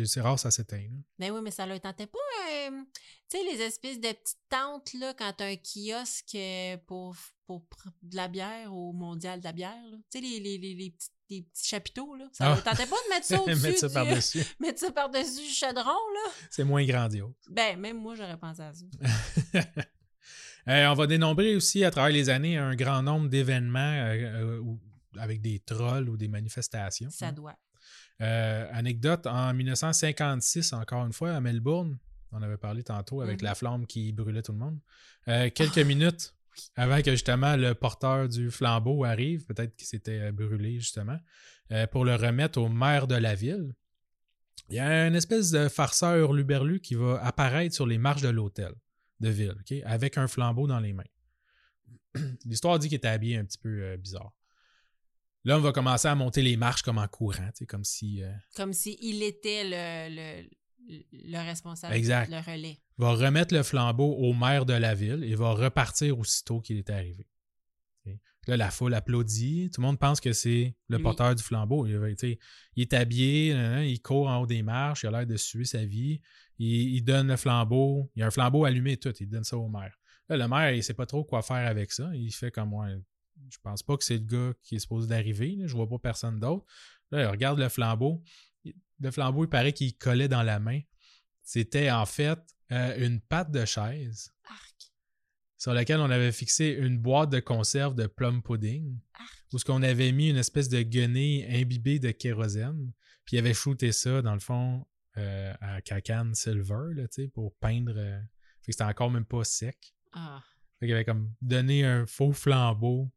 C'est 0.04 0.20
rare, 0.20 0.38
ça 0.38 0.50
s'éteint. 0.50 0.88
Ben 1.18 1.30
oui, 1.32 1.40
mais 1.42 1.50
ça 1.50 1.66
leur 1.66 1.80
tentait 1.80 2.06
pas. 2.06 2.18
euh, 2.52 2.82
tu 3.28 3.38
sais, 3.38 3.44
les 3.44 3.60
espèces 3.62 3.98
de 3.98 4.12
petites 4.12 4.38
tentes, 4.48 4.92
là, 4.94 5.12
quand 5.14 5.32
t'as 5.36 5.46
un 5.46 5.56
kiosque 5.56 6.34
euh, 6.36 6.76
pour, 6.86 7.16
pour 7.46 7.62
de 8.02 8.14
la 8.16 8.28
bière 8.28 8.72
au 8.72 8.92
mondial 8.92 9.40
de 9.40 9.44
la 9.44 9.52
bière. 9.52 9.82
Tu 10.10 10.18
sais, 10.18 10.20
les, 10.20 10.38
les, 10.40 10.58
les, 10.58 10.74
les 10.74 10.90
petits, 10.90 11.08
les 11.30 11.42
petits 11.42 11.68
chapiteaux, 11.68 12.14
là. 12.14 12.24
Ça 12.32 12.44
Ah. 12.46 12.48
leur 12.50 12.62
tentait 12.64 12.86
pas 12.86 12.96
de 12.96 13.10
mettre 13.14 13.26
ça 13.26 13.40
au-dessus. 13.42 13.62
Mettre 13.62 13.78
ça 13.78 13.88
du- 13.88 13.94
par-dessus. 13.94 14.44
mettre 14.60 14.78
ça 14.80 14.90
par-dessus 14.92 15.42
du 15.46 15.50
chaudron, 15.52 15.82
là. 15.84 16.30
C'est 16.50 16.64
moins 16.64 16.84
grandiose. 16.84 17.32
Ben, 17.50 17.78
même 17.78 17.98
moi, 17.98 18.14
j'aurais 18.14 18.36
pensé 18.38 18.62
à 18.62 18.72
ça. 18.72 18.84
Euh, 20.68 20.86
on 20.88 20.94
va 20.94 21.06
dénombrer 21.06 21.56
aussi 21.56 21.82
à 21.82 21.90
travers 21.90 22.12
les 22.12 22.28
années 22.28 22.58
un 22.58 22.74
grand 22.74 23.00
nombre 23.02 23.30
d'événements 23.30 23.78
euh, 23.78 24.58
euh, 24.60 24.62
avec 25.18 25.40
des 25.40 25.60
trolls 25.60 26.10
ou 26.10 26.18
des 26.18 26.28
manifestations. 26.28 27.08
Ça 27.10 27.32
doit. 27.32 27.56
Anecdote, 28.20 29.26
en 29.26 29.54
1956, 29.54 30.74
encore 30.74 31.06
une 31.06 31.12
fois, 31.14 31.32
à 31.32 31.40
Melbourne, 31.40 31.96
on 32.32 32.42
avait 32.42 32.58
parlé 32.58 32.82
tantôt 32.82 33.22
avec 33.22 33.40
Mhm. 33.40 33.44
la 33.46 33.54
flamme 33.54 33.86
qui 33.86 34.12
brûlait 34.12 34.42
tout 34.42 34.52
le 34.52 34.58
monde. 34.58 34.78
Euh, 35.28 35.48
quelques 35.54 35.78
minutes 35.78 36.34
avant 36.76 37.02
que 37.02 37.10
justement 37.10 37.56
le 37.56 37.74
porteur 37.74 38.28
du 38.28 38.50
flambeau 38.50 39.04
arrive, 39.04 39.44
peut-être 39.46 39.74
qu'il 39.76 39.86
s'était 39.86 40.20
euh, 40.20 40.32
brûlé 40.32 40.80
justement, 40.80 41.18
euh, 41.72 41.86
pour 41.86 42.04
le 42.04 42.14
remettre 42.14 42.60
au 42.60 42.68
maire 42.68 43.06
de 43.06 43.14
la 43.14 43.34
ville, 43.34 43.74
il 44.68 44.76
y 44.76 44.78
a 44.78 45.06
une 45.06 45.14
espèce 45.14 45.50
de 45.50 45.68
farceur 45.68 46.16
hurluberlu 46.16 46.80
qui 46.80 46.94
va 46.94 47.22
apparaître 47.24 47.74
sur 47.74 47.86
les 47.86 47.98
marches 47.98 48.22
de 48.22 48.28
l'hôtel 48.28 48.72
de 49.20 49.28
ville, 49.28 49.56
avec 49.84 50.18
un 50.18 50.28
flambeau 50.28 50.66
dans 50.66 50.80
les 50.80 50.92
mains. 50.92 51.04
L'histoire 52.44 52.78
dit 52.78 52.88
qu'il 52.88 52.96
était 52.96 53.08
habillé 53.08 53.36
un 53.36 53.44
petit 53.44 53.58
peu 53.58 53.82
euh, 53.82 53.96
bizarre. 53.96 54.32
On 55.46 55.60
va 55.60 55.72
commencer 55.72 56.08
à 56.08 56.14
monter 56.14 56.42
les 56.42 56.58
marches 56.58 56.82
comme 56.82 56.98
en 56.98 57.08
courant, 57.08 57.48
comme 57.68 57.84
si 57.84 58.22
Comme 58.54 58.74
s'il 58.74 59.22
était 59.22 59.62
le, 59.64 60.46
le 60.88 61.38
responsable, 61.38 61.94
Exact. 61.94 62.30
le 62.30 62.38
relais. 62.38 62.78
va 62.96 63.12
remettre 63.12 63.54
le 63.54 63.62
flambeau 63.62 64.14
au 64.14 64.32
maire 64.32 64.64
de 64.66 64.72
la 64.72 64.94
ville 64.94 65.22
et 65.24 65.34
va 65.34 65.52
repartir 65.52 66.18
aussitôt 66.18 66.60
qu'il 66.60 66.78
est 66.78 66.90
arrivé. 66.90 67.26
Là, 68.46 68.56
la 68.56 68.70
foule 68.70 68.94
applaudit. 68.94 69.70
Tout 69.70 69.82
le 69.82 69.86
monde 69.86 69.98
pense 69.98 70.22
que 70.22 70.32
c'est 70.32 70.74
le 70.88 70.98
porteur 70.98 71.34
du 71.34 71.42
flambeau. 71.42 71.86
Il, 71.86 71.92
est 72.78 72.94
habillé, 72.94 73.54
il 73.84 74.00
court 74.00 74.26
en 74.26 74.38
haut 74.38 74.46
des 74.46 74.62
marches, 74.62 75.02
il 75.02 75.08
a 75.08 75.10
l'air 75.10 75.26
de 75.26 75.36
suer 75.36 75.66
sa 75.66 75.84
vie. 75.84 76.22
Il, 76.58 76.94
il 76.94 77.02
donne 77.02 77.28
le 77.28 77.36
flambeau. 77.36 78.10
Il 78.16 78.20
y 78.20 78.22
a 78.22 78.26
un 78.26 78.30
flambeau 78.30 78.64
allumé 78.64 78.92
et 78.92 78.96
tout. 78.96 79.12
Il 79.20 79.28
donne 79.28 79.44
ça 79.44 79.58
au 79.58 79.68
maire. 79.68 79.94
Là, 80.30 80.38
le 80.38 80.48
maire, 80.48 80.72
il 80.72 80.82
sait 80.82 80.94
pas 80.94 81.04
trop 81.04 81.24
quoi 81.24 81.42
faire 81.42 81.68
avec 81.68 81.92
ça. 81.92 82.10
Il 82.14 82.32
fait 82.32 82.50
comme 82.50 82.70
moi. 82.70 82.88
Je 83.50 83.58
pense 83.62 83.82
pas 83.82 83.98
que 83.98 84.04
c'est 84.04 84.16
le 84.16 84.24
gars 84.24 84.54
qui 84.62 84.76
est 84.76 84.78
supposé 84.78 85.08
d'arriver. 85.08 85.58
Je 85.66 85.74
vois 85.74 85.86
pas 85.86 85.98
personne 85.98 86.40
d'autre. 86.40 86.64
Là, 87.10 87.24
il 87.24 87.26
regarde 87.26 87.58
le 87.58 87.68
flambeau. 87.68 88.22
Le 89.00 89.10
flambeau, 89.10 89.44
il 89.44 89.48
paraît 89.48 89.72
qu'il 89.72 89.96
collait 89.96 90.28
dans 90.28 90.42
la 90.42 90.58
main. 90.58 90.80
C'était 91.42 91.90
en 91.90 92.04
fait 92.06 92.38
euh, 92.72 93.06
une 93.06 93.20
patte 93.20 93.50
de 93.50 93.64
chaise 93.64 94.32
Arc. 94.44 94.92
sur 95.56 95.72
laquelle 95.72 96.00
on 96.00 96.10
avait 96.10 96.32
fixé 96.32 96.68
une 96.78 96.98
boîte 96.98 97.30
de 97.30 97.40
conserve 97.40 97.94
de 97.94 98.06
plum 98.06 98.42
pudding, 98.42 98.98
Arc. 99.14 99.44
où 99.52 99.58
ce 99.58 99.64
qu'on 99.64 99.82
avait 99.82 100.12
mis 100.12 100.30
une 100.30 100.36
espèce 100.36 100.68
de 100.68 100.82
guenille 100.82 101.44
imbibée 101.48 101.98
de 101.98 102.10
kérosène, 102.10 102.92
puis 103.24 103.36
il 103.36 103.38
avait 103.38 103.54
shooté 103.54 103.92
ça, 103.92 104.20
dans 104.22 104.34
le 104.34 104.40
fond, 104.40 104.86
euh, 105.16 105.54
à 105.60 105.80
cacane 105.80 106.34
silver, 106.34 106.94
là, 106.94 107.04
pour 107.32 107.54
peindre. 107.56 107.94
euh, 107.96 108.20
Fait 108.62 108.66
que 108.66 108.72
c'était 108.72 108.84
encore 108.84 109.10
même 109.10 109.24
pas 109.24 109.44
sec. 109.44 109.94
Ah. 110.12 110.42
Fait 110.78 110.86
qu'il 110.86 110.94
avait 110.94 111.04
comme 111.04 111.32
donné 111.40 111.84
un 111.84 112.06
faux 112.06 112.32
flambeau 112.32 113.10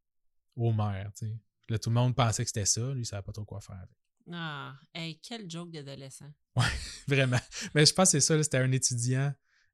au 0.56 0.72
maire, 0.74 1.12
tu 1.18 1.28
sais. 1.28 1.38
Là, 1.70 1.80
tout 1.80 1.90
le 1.90 1.96
monde 1.96 2.16
pensait 2.16 2.44
que 2.44 2.50
c'était 2.50 2.66
ça. 2.66 2.92
Lui, 2.94 3.02
il 3.02 3.06
savait 3.06 3.22
pas 3.22 3.32
trop 3.32 3.46
quoi 3.46 3.62
faire 3.62 3.76
avec. 3.78 3.90
Ah. 4.32 4.74
Hey, 4.94 5.20
quel 5.22 5.50
joke 5.50 5.72
d'adolescent. 5.72 6.32
Vraiment. 7.08 7.40
Mais 7.74 7.86
je 7.86 7.94
pense 7.94 8.12
que 8.12 8.20
c'est 8.20 8.26
ça, 8.26 8.42
c'était 8.44 8.58
un 8.58 8.72
étudiant 8.72 9.34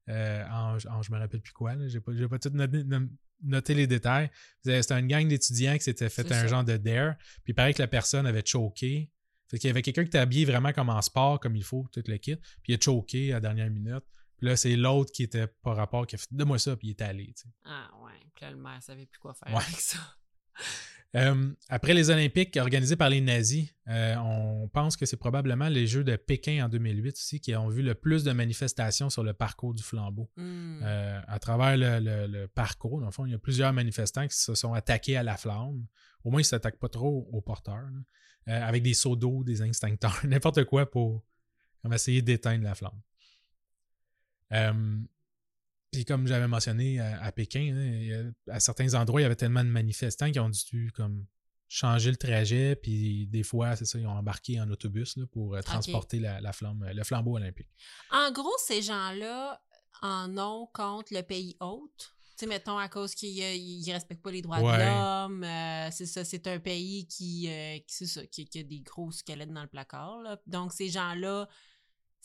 euh, 0.09 0.45
en, 0.49 0.77
en- 0.89 1.01
je 1.01 1.11
me 1.11 1.17
rappelle 1.17 1.41
plus 1.41 1.51
quoi, 1.53 1.75
j'ai 1.87 1.99
pas, 1.99 2.11
pas 2.29 2.39
tout 2.39 2.49
noté, 2.51 2.83
no- 2.83 3.07
noté 3.43 3.73
les 3.73 3.87
détails. 3.87 4.29
C'était 4.63 4.99
une 4.99 5.07
gang 5.07 5.27
d'étudiants 5.27 5.75
qui 5.77 5.83
s'était 5.83 6.09
fait 6.09 6.31
un 6.31 6.41
ça. 6.41 6.47
genre 6.47 6.63
de 6.63 6.77
dare, 6.77 7.15
puis 7.43 7.51
il 7.51 7.53
paraît 7.55 7.73
que 7.73 7.81
la 7.81 7.87
personne 7.87 8.25
avait 8.25 8.45
choqué. 8.45 9.11
Fait 9.49 9.57
qu'il 9.59 9.67
y 9.69 9.71
avait 9.71 9.81
quelqu'un 9.81 10.03
qui 10.03 10.09
était 10.09 10.17
habillé 10.17 10.45
vraiment 10.45 10.71
comme 10.73 10.89
en 10.89 11.01
sport, 11.01 11.39
comme 11.39 11.55
il 11.55 11.63
faut, 11.63 11.87
tout 11.91 12.03
le 12.05 12.17
kit, 12.17 12.35
puis 12.35 12.73
il 12.73 12.75
a 12.75 12.79
choqué 12.81 13.31
à 13.31 13.35
la 13.35 13.39
dernière 13.41 13.69
minute. 13.69 14.03
Puis 14.37 14.45
là, 14.47 14.55
c'est 14.55 14.75
l'autre 14.75 15.11
qui 15.11 15.23
était 15.23 15.47
pas 15.47 15.73
rapport 15.73 16.05
qui 16.05 16.15
a 16.15 16.17
fait 16.19 16.27
Donne-moi 16.31 16.59
ça, 16.59 16.75
puis 16.77 16.89
il 16.89 16.91
est 16.91 17.01
allé. 17.01 17.27
tu 17.35 17.43
sais. 17.43 17.49
Ah 17.65 17.89
ouais. 18.03 18.11
Puis 18.35 18.45
là, 18.45 18.51
le 18.51 18.57
maire 18.57 18.81
savait 18.83 19.05
plus 19.07 19.19
quoi 19.19 19.33
faire 19.33 19.53
Ouais. 19.55 19.63
avec 19.63 19.79
ça. 19.79 19.97
Euh, 21.15 21.51
après 21.69 21.93
les 21.93 22.09
Olympiques 22.09 22.57
organisés 22.57 22.95
par 22.97 23.09
les 23.09 23.21
nazis, 23.21 23.73
euh, 23.87 24.15
on 24.17 24.67
pense 24.67 24.97
que 24.97 25.05
c'est 25.05 25.15
probablement 25.17 25.69
les 25.69 25.87
Jeux 25.87 26.03
de 26.03 26.15
Pékin 26.17 26.65
en 26.65 26.69
2008 26.69 27.15
aussi 27.15 27.39
qui 27.39 27.55
ont 27.55 27.69
vu 27.69 27.81
le 27.81 27.95
plus 27.95 28.23
de 28.23 28.31
manifestations 28.33 29.09
sur 29.09 29.23
le 29.23 29.33
parcours 29.33 29.73
du 29.73 29.81
flambeau. 29.81 30.29
Hmm. 30.35 30.81
Euh, 30.83 31.21
à 31.27 31.39
travers 31.39 31.77
le, 31.77 31.99
le- 32.05 32.27
le 32.27 32.47
parcours, 32.47 32.99
dans 32.99 33.05
le 33.07 33.11
fond, 33.11 33.25
il 33.25 33.31
y 33.31 33.35
a 33.35 33.39
plusieurs 33.39 33.71
manifestants 33.73 34.27
qui 34.27 34.35
se 34.37 34.53
sont 34.53 34.73
attaqués 34.73 35.15
à 35.17 35.23
la 35.23 35.37
flamme. 35.37 35.85
Au 36.23 36.29
moins, 36.29 36.41
ils 36.41 36.43
ne 36.43 36.47
s'attaquent 36.47 36.79
pas 36.79 36.89
trop 36.89 37.27
aux 37.31 37.41
porteurs, 37.41 37.77
là. 38.45 38.65
Avec 38.67 38.81
des 38.83 38.93
seaux 38.93 39.15
d'eau, 39.17 39.43
des 39.43 39.61
instincteurs, 39.61 40.19
n'importe 40.25 40.63
quoi 40.65 40.89
pour 40.89 41.23
comme 41.81 41.93
essayer 41.93 42.21
d'éteindre 42.21 42.63
la 42.63 42.75
flamme. 42.75 43.01
Puis 45.91 46.05
comme 46.05 46.27
j'avais 46.27 46.47
mentionné 46.47 46.99
à, 46.99 47.21
à 47.23 47.31
Pékin, 47.31 47.73
hein, 47.75 48.31
a- 48.49 48.55
à 48.55 48.59
certains 48.59 48.93
endroits, 48.93 49.21
il 49.21 49.23
y 49.23 49.25
avait 49.25 49.35
tellement 49.35 49.63
de 49.63 49.69
manifestants 49.69 50.31
qui 50.31 50.39
ont 50.39 50.49
dû 50.49 50.91
comme 50.93 51.25
changer 51.69 52.11
le 52.11 52.17
trajet, 52.17 52.75
puis 52.77 53.27
des 53.27 53.43
fois, 53.43 53.75
c'est 53.75 53.85
ça, 53.85 53.99
ils 53.99 54.07
ont 54.07 54.11
embarqué 54.11 54.59
en 54.61 54.69
autobus 54.69 55.17
là, 55.17 55.25
pour 55.27 55.55
euh, 55.55 55.61
transporter 55.61 56.19
la, 56.19 56.39
la 56.39 56.53
flamme, 56.53 56.81
euh, 56.83 56.93
le 56.93 57.03
flambeau 57.03 57.35
olympique. 57.35 57.67
En 58.11 58.31
gros, 58.31 58.53
ces 58.65 58.81
gens-là 58.81 59.61
en 60.01 60.37
ont 60.37 60.67
contre 60.73 61.13
le 61.13 61.23
pays 61.23 61.57
hôte. 61.59 62.13
Tu 62.37 62.45
sais, 62.45 62.47
mettons, 62.47 62.77
à 62.77 62.87
cause 62.87 63.15
qu'ils 63.15 63.35
ne 63.37 63.91
respectent 63.91 64.21
pas 64.21 64.31
les 64.31 64.41
droits 64.43 64.61
Ouais. 64.61 64.77
de 64.77 64.83
l'homme. 64.83 65.43
euh, 65.43 65.89
c'est 65.91 66.05
ça, 66.05 66.23
c'est 66.23 66.45
un 66.47 66.59
pays 66.59 67.07
qui, 67.07 67.49
euh, 67.49 67.79
qui, 67.87 68.07
ça, 68.07 68.25
qui, 68.27 68.45
qui 68.45 68.59
a 68.59 68.63
des 68.63 68.81
gros 68.81 69.11
squelettes 69.11 69.51
dans 69.51 69.63
le 69.63 69.67
placard. 69.67 70.21
là. 70.21 70.39
Donc, 70.45 70.71
ces 70.71 70.87
gens-là 70.89 71.49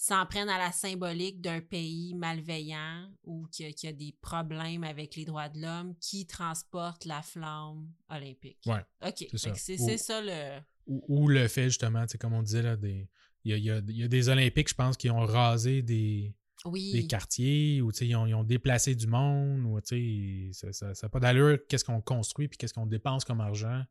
s'en 0.04 0.26
prennent 0.26 0.48
à 0.48 0.58
la 0.58 0.72
symbolique 0.72 1.40
d'un 1.40 1.60
pays 1.60 2.12
malveillant 2.14 3.08
ou 3.22 3.46
qui 3.52 3.64
a, 3.64 3.72
qui 3.72 3.86
a 3.86 3.92
des 3.92 4.12
problèmes 4.20 4.82
avec 4.82 5.14
les 5.14 5.24
droits 5.24 5.48
de 5.48 5.60
l'homme 5.60 5.94
qui 6.00 6.26
transporte 6.26 7.04
la 7.04 7.22
flamme 7.22 7.88
olympique. 8.08 8.58
Ouais, 8.66 8.84
OK. 9.06 9.26
c'est 9.32 9.76
ça. 9.76 9.84
Ou- 9.94 9.96
ça 9.98 10.20
le... 10.20 10.60
Ou, 10.88 11.04
ou 11.06 11.28
le 11.28 11.46
fait, 11.46 11.64
justement, 11.68 12.04
tu 12.06 12.12
sais, 12.12 12.18
comme 12.18 12.32
on 12.32 12.42
disait, 12.42 12.62
là, 12.62 12.76
des, 12.76 13.08
il, 13.44 13.52
y 13.52 13.54
a, 13.54 13.56
il 13.58 13.64
y 13.64 13.70
a- 13.70 13.78
il 13.86 13.96
y 13.96 14.02
a 14.02 14.08
des 14.08 14.28
Olympiques, 14.28 14.68
je 14.70 14.74
pense, 14.74 14.96
qui 14.96 15.08
ont 15.08 15.20
rasé 15.20 15.82
des, 15.82 16.34
Oui. 16.64 16.90
des 16.92 17.06
quartiers, 17.06 17.80
ou 17.80 17.92
ils 18.00 18.16
ont, 18.16 18.26
ils 18.26 18.34
ont 18.34 18.42
déplacé 18.42 18.96
du 18.96 19.06
monde, 19.06 19.64
ou 19.66 19.78
ça 19.84 20.92
n'a 21.02 21.08
pas 21.10 21.20
d'allure 21.20 21.58
qu'est-ce 21.68 21.84
qu'on 21.84 22.00
construit 22.00 22.48
puis 22.48 22.58
qu'est-ce 22.58 22.74
qu'on 22.74 22.86
dépense 22.86 23.24
comme 23.24 23.40
argent 23.40 23.84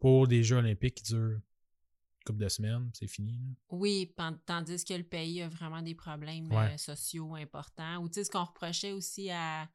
pour 0.00 0.26
des 0.26 0.42
Jeux 0.42 0.56
olympiques 0.56 0.96
qui 0.96 1.04
durent 1.04 1.38
couple 2.24 2.38
de 2.40 2.48
semaines, 2.48 2.90
c'est 2.94 3.06
fini. 3.06 3.32
là. 3.32 3.54
Oui, 3.70 4.12
tandis 4.46 4.84
que 4.84 4.94
le 4.94 5.02
pays 5.04 5.42
a 5.42 5.48
vraiment 5.48 5.82
des 5.82 5.94
problèmes 5.94 6.50
Ouais. 6.52 6.74
euh, 6.74 6.76
sociaux 6.78 7.34
importants. 7.34 7.98
Ou 8.02 8.08
tu 8.08 8.14
sais, 8.14 8.24
ce 8.24 8.30
qu'on 8.30 8.44
reprochait 8.44 8.92
aussi 8.92 9.30
à, 9.30 9.68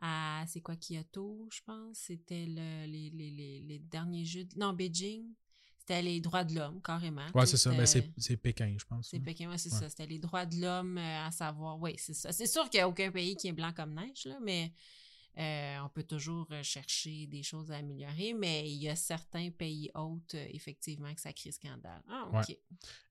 à 0.00 0.44
c'est 0.46 0.60
quoi, 0.60 0.76
Kyoto, 0.76 1.48
je 1.52 1.60
pense, 1.66 1.98
c'était 1.98 2.46
le, 2.46 2.86
les, 2.86 3.10
les, 3.10 3.30
les, 3.30 3.60
les 3.60 3.78
derniers 3.78 4.24
jeux, 4.24 4.44
de- 4.44 4.58
non, 4.58 4.72
Beijing, 4.72 5.26
c'était 5.78 6.02
les 6.02 6.20
droits 6.20 6.44
de 6.44 6.54
l'homme, 6.54 6.80
carrément. 6.82 7.26
Sais, 7.34 7.46
c'est 7.46 7.56
ça. 7.56 7.70
Ben, 7.70 7.84
c'était- 7.86 8.10
c'est 8.16 8.36
Pékin, 8.36 8.74
je 8.78 8.84
pense. 8.86 9.08
c'est. 9.10 9.20
Pékin, 9.20 9.50
ouais, 9.50 9.58
c'est 9.58 9.72
Ouais. 9.72 9.78
ça. 9.80 9.88
C'était 9.90 10.06
les 10.06 10.18
droits 10.18 10.46
de 10.46 10.56
l'homme 10.60 10.96
euh, 10.98 11.26
à 11.26 11.30
savoir. 11.30 11.78
Oui, 11.80 11.94
c'est 11.98 12.14
ça. 12.14 12.32
C'est 12.32 12.46
sûr 12.46 12.68
qu'il 12.70 12.78
n'y 12.78 12.82
a 12.82 12.88
aucun 12.88 13.10
pays 13.10 13.36
qui 13.36 13.48
est 13.48 13.52
blanc 13.52 13.72
comme 13.74 13.94
neige, 13.94 14.24
là, 14.24 14.38
mais 14.42 14.72
euh, 15.38 15.78
on 15.84 15.88
peut 15.88 16.02
toujours 16.02 16.46
euh, 16.50 16.62
chercher 16.62 17.26
des 17.26 17.42
choses 17.42 17.70
à 17.70 17.76
améliorer. 17.76 18.34
Mais 18.34 18.68
il 18.70 18.76
y 18.82 18.88
a 18.88 18.96
certains 18.96 19.50
pays 19.50 19.90
hôtes, 19.94 20.34
euh, 20.34 20.46
effectivement, 20.52 21.12
que 21.14 21.20
ça 21.20 21.32
crée 21.32 21.52
scandale. 21.52 22.02
Ah, 22.08 22.26
OK. 22.32 22.48
Ouais. 22.48 22.58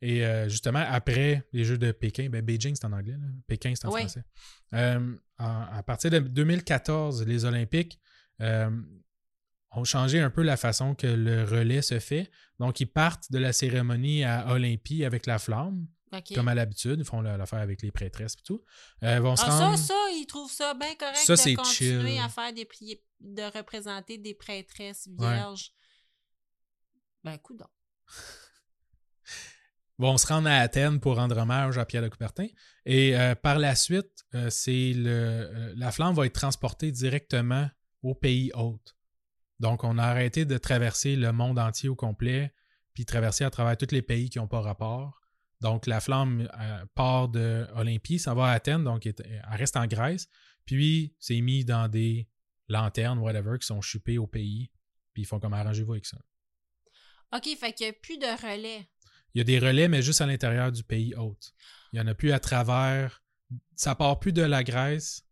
Et 0.02 0.26
euh, 0.26 0.48
justement, 0.50 0.84
après 0.88 1.48
les 1.54 1.64
Jeux 1.64 1.78
de 1.78 1.92
Pékin, 1.92 2.30
ben 2.30 2.44
Beijing, 2.44 2.76
c'est 2.76 2.86
en 2.86 2.94
anglais, 2.94 3.14
là. 3.14 3.28
Pékin, 3.48 3.74
c'est 3.76 3.86
en 3.88 3.92
Ouais. 3.92 4.02
français. 4.02 4.24
Euh, 4.74 5.16
en- 5.40 5.62
à 5.72 5.84
partir 5.84 6.12
de 6.12 6.20
2014, 6.20 7.26
les 7.26 7.46
Olympiques 7.46 8.00
ont 9.72 9.84
changé 9.84 10.20
un 10.20 10.30
peu 10.30 10.42
la 10.42 10.58
façon 10.58 10.96
que 10.96 11.08
le 11.08 11.44
relais 11.44 11.82
se 11.82 12.00
fait. 12.00 12.32
Donc, 12.60 12.80
ils 12.80 12.88
partent 12.88 13.32
de 13.32 13.38
la 13.38 13.54
cérémonie 13.54 14.24
à 14.24 14.52
Olympie 14.52 15.06
avec 15.06 15.26
la 15.26 15.38
flamme, 15.40 15.88
Comme 16.36 16.48
à 16.48 16.56
l'habitude. 16.56 16.96
Ils 17.00 17.06
font 17.06 17.22
la- 17.22 17.38
l'affaire 17.38 17.60
avec 17.60 17.82
les 17.82 17.92
prêtresses 17.92 18.34
et 18.34 18.44
tout. 18.44 18.64
Euh, 19.04 19.20
vont 19.20 19.34
Ah, 19.34 19.38
ça, 19.38 19.46
rendre- 19.50 19.78
ça, 19.78 19.94
ils 20.14 20.26
trouvent 20.26 20.52
ça 20.52 20.74
bien 20.74 20.96
correct 20.96 21.18
Ça, 21.18 21.36
de 21.36 21.56
continuer 21.56 22.12
chill. 22.14 22.20
à 22.22 22.30
faire 22.30 22.54
des 22.54 22.66
prières, 22.66 22.98
de 23.20 23.44
représenter 23.58 24.18
des 24.18 24.34
prêtresses 24.34 25.08
vierges. 25.08 25.72
Ben, 27.24 27.38
coudonc. 27.38 27.68
vont 29.98 30.18
se 30.18 30.28
rendre 30.28 30.48
à 30.48 30.56
Athènes 30.60 31.00
pour 31.02 31.18
rendre 31.18 31.38
hommage 31.38 31.78
à 31.78 31.86
Pierre 31.86 32.02
de 32.04 32.08
Coubertin. 32.08 32.48
Et 32.86 33.18
euh, 33.18 33.36
par 33.36 33.60
la 33.60 33.76
suite, 33.76 34.24
euh, 34.34 34.50
c'est 34.50 34.94
le, 34.96 35.74
la 35.76 35.92
flamme 35.92 36.16
va 36.16 36.26
être 36.26 36.34
transportée 36.34 36.92
directement 36.92 37.70
au 38.02 38.16
pays 38.16 38.52
hôte. 38.56 38.96
Donc, 39.60 39.84
on 39.84 39.98
a 39.98 40.04
arrêté 40.06 40.46
de 40.46 40.58
traverser 40.58 41.18
le 41.18 41.34
monde 41.34 41.60
entier 41.60 41.90
au 41.90 41.96
complet, 41.96 42.54
puis 42.94 43.04
traverser 43.06 43.44
à 43.44 43.50
travers 43.50 43.76
tous 43.76 43.92
les 43.92 44.02
pays 44.02 44.30
qui 44.30 44.38
n'ont 44.38 44.48
pas 44.48 44.62
rapport. 44.62 45.20
Donc, 45.62 45.88
la 45.88 46.00
flamme 46.00 46.48
euh, 46.60 46.86
part 46.96 47.28
de 47.30 47.68
Olympie, 47.76 48.18
ça 48.20 48.34
va 48.34 48.48
à 48.48 48.52
Athènes, 48.54 48.84
donc 48.84 49.06
elle 49.06 49.14
elle 49.20 49.58
reste 49.58 49.76
en 49.78 49.86
Grèce. 49.88 50.28
Puis, 50.66 51.14
c'est 51.20 51.42
mis 51.42 51.66
dans 51.66 51.88
des 51.90 52.28
lanternes, 52.70 53.20
whatever, 53.20 53.58
qui 53.60 53.66
sont 53.68 53.82
chupées 53.82 54.18
au 54.18 54.28
pays. 54.28 54.72
Puis, 55.14 55.24
ils 55.24 55.26
font 55.26 55.40
comme 55.40 55.54
arrangez-vous 55.54 55.94
avec 55.94 56.06
ça. 56.06 56.18
OK, 57.36 57.48
fait 57.60 57.74
qu'il 57.74 57.88
n'y 57.88 57.92
a 57.92 57.94
plus 57.94 58.18
de 58.18 58.26
relais. 58.26 58.88
Il 59.34 59.40
y 59.40 59.42
a 59.42 59.44
des 59.44 59.60
relais, 59.60 59.88
mais 59.88 60.02
juste 60.02 60.22
à 60.22 60.26
l'intérieur 60.26 60.72
du 60.72 60.84
pays 60.84 61.14
hôte. 61.16 61.52
Il 61.92 62.00
n'y 62.00 62.02
en 62.02 62.08
a 62.08 62.16
plus 62.16 62.32
à 62.32 62.40
travers. 62.40 63.22
Ça 63.76 63.96
part 63.96 64.20
plus 64.20 64.34
de 64.34 64.42
la 64.42 64.64
Grèce 64.64 65.26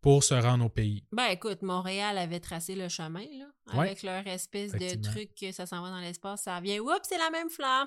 pour 0.00 0.24
se 0.24 0.32
rendre 0.34 0.64
au 0.64 0.68
pays. 0.70 1.06
Ben, 1.12 1.26
écoute, 1.26 1.60
Montréal 1.62 2.16
avait 2.16 2.40
tracé 2.40 2.74
le 2.74 2.88
chemin, 2.88 3.20
là, 3.38 3.46
Ouais. 3.74 3.86
avec 3.88 4.02
leur 4.02 4.26
espèce 4.26 4.72
de 4.72 4.94
truc 5.00 5.34
que 5.38 5.52
ça 5.52 5.66
s'en 5.66 5.82
va 5.82 5.90
dans 5.90 6.00
l'espace, 6.00 6.42
ça 6.44 6.56
revient, 6.56 6.80
oups, 6.80 7.00
c'est 7.06 7.18
la 7.18 7.30
même 7.30 7.50
flamme. 7.50 7.86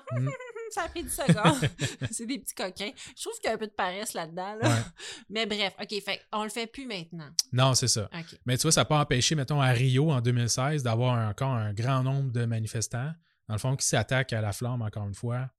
Ça 0.70 0.82
a 0.84 0.88
pris 0.88 1.04
10 1.04 1.10
secondes. 1.10 1.70
c'est 2.10 2.26
des 2.26 2.38
petits 2.38 2.54
coquins. 2.54 2.90
Je 3.16 3.22
trouve 3.22 3.34
qu'il 3.38 3.48
y 3.48 3.48
a 3.48 3.54
un 3.54 3.58
peu 3.58 3.66
de 3.66 3.72
paresse 3.72 4.14
là-dedans, 4.14 4.56
là. 4.56 4.68
Ouais. 4.68 4.82
Mais 5.28 5.46
bref, 5.46 5.74
OK, 5.80 6.02
fait 6.02 6.20
on 6.32 6.44
le 6.44 6.50
fait 6.50 6.66
plus 6.66 6.86
maintenant. 6.86 7.30
Non, 7.52 7.74
c'est 7.74 7.88
ça. 7.88 8.08
Mais 8.46 8.56
tu 8.56 8.62
vois, 8.62 8.72
ça 8.72 8.82
n'a 8.82 8.84
pas 8.86 9.00
empêché, 9.00 9.34
mettons, 9.34 9.60
à 9.60 9.70
Rio 9.70 10.10
en 10.10 10.20
2016, 10.20 10.82
d'avoir 10.82 11.28
encore 11.28 11.52
un 11.52 11.72
grand 11.72 12.02
nombre 12.02 12.32
de 12.32 12.44
manifestants, 12.44 13.12
dans 13.48 13.54
le 13.54 13.60
fond, 13.60 13.76
qui 13.76 13.86
s'attaquent 13.86 14.32
à 14.32 14.40
la 14.40 14.52
flamme, 14.52 14.82
encore 14.82 15.06
une 15.06 15.14
fois, 15.14 15.50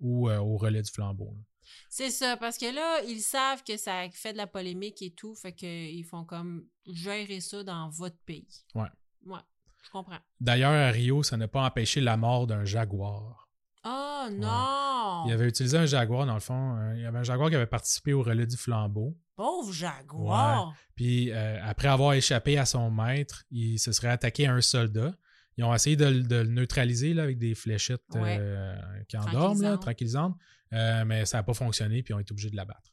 ou 0.00 0.28
euh, 0.28 0.38
au 0.38 0.56
relais 0.56 0.82
du 0.82 0.90
flambeau. 0.90 1.32
là. 1.36 1.42
C'est 1.90 2.10
ça, 2.10 2.36
parce 2.36 2.58
que 2.58 2.72
là, 2.74 3.02
ils 3.06 3.20
savent 3.20 3.62
que 3.62 3.76
ça 3.76 4.08
fait 4.12 4.32
de 4.32 4.38
la 4.38 4.46
polémique 4.46 5.02
et 5.02 5.10
tout, 5.10 5.34
fait 5.34 5.52
qu'ils 5.52 6.04
font 6.04 6.24
comme 6.24 6.66
gérer 6.86 7.40
ça 7.40 7.62
dans 7.62 7.90
votre 7.90 8.18
pays. 8.24 8.64
Ouais. 8.74 8.88
Ouais, 9.26 9.40
je 9.82 9.90
comprends. 9.90 10.18
D'ailleurs, 10.40 10.72
à 10.72 10.90
Rio, 10.90 11.22
ça 11.22 11.36
n'a 11.36 11.48
pas 11.48 11.62
empêché 11.64 12.00
la 12.00 12.16
mort 12.16 12.46
d'un 12.46 12.64
jaguar. 12.64 13.47
Oh 13.90 14.26
non! 14.30 15.24
Il 15.26 15.32
avait 15.32 15.48
utilisé 15.48 15.78
un 15.78 15.86
jaguar, 15.86 16.26
dans 16.26 16.34
le 16.34 16.40
fond. 16.40 16.76
euh, 16.76 16.94
il 16.96 17.02
y 17.02 17.06
avait 17.06 17.18
un 17.18 17.22
jaguar 17.22 17.48
qui 17.48 17.56
avait 17.56 17.66
participé 17.66 18.12
au 18.12 18.22
relais 18.22 18.46
du 18.46 18.56
flambeau. 18.56 19.16
Pauvre 19.34 19.72
jaguar! 19.72 20.74
Puis 20.94 21.30
euh, 21.32 21.58
après 21.64 21.88
avoir 21.88 22.12
échappé 22.12 22.58
à 22.58 22.66
son 22.66 22.90
maître, 22.90 23.44
il 23.50 23.78
se 23.78 23.92
serait 23.92 24.08
attaqué 24.08 24.46
à 24.46 24.52
un 24.52 24.60
soldat. 24.60 25.14
Ils 25.56 25.64
ont 25.64 25.74
essayé 25.74 25.96
de, 25.96 26.04
le- 26.06 26.22
de 26.22 26.36
le 26.36 26.48
neutraliser 26.48 27.14
là, 27.14 27.22
avec 27.24 27.38
des 27.38 27.54
fléchettes 27.54 28.02
Ouais. 28.14 28.36
euh, 28.38 28.76
qui 29.08 29.16
endorment, 29.16 29.62
là, 29.62 29.78
Tranquillisantes. 29.78 30.36
Euh, 30.72 31.04
mais 31.06 31.24
ça 31.24 31.38
n'a 31.38 31.42
pas 31.44 31.54
fonctionné, 31.54 32.02
puis 32.02 32.12
ils 32.12 32.16
ont 32.16 32.20
été 32.20 32.32
obligés 32.32 32.50
de 32.50 32.56
l'abattre. 32.56 32.92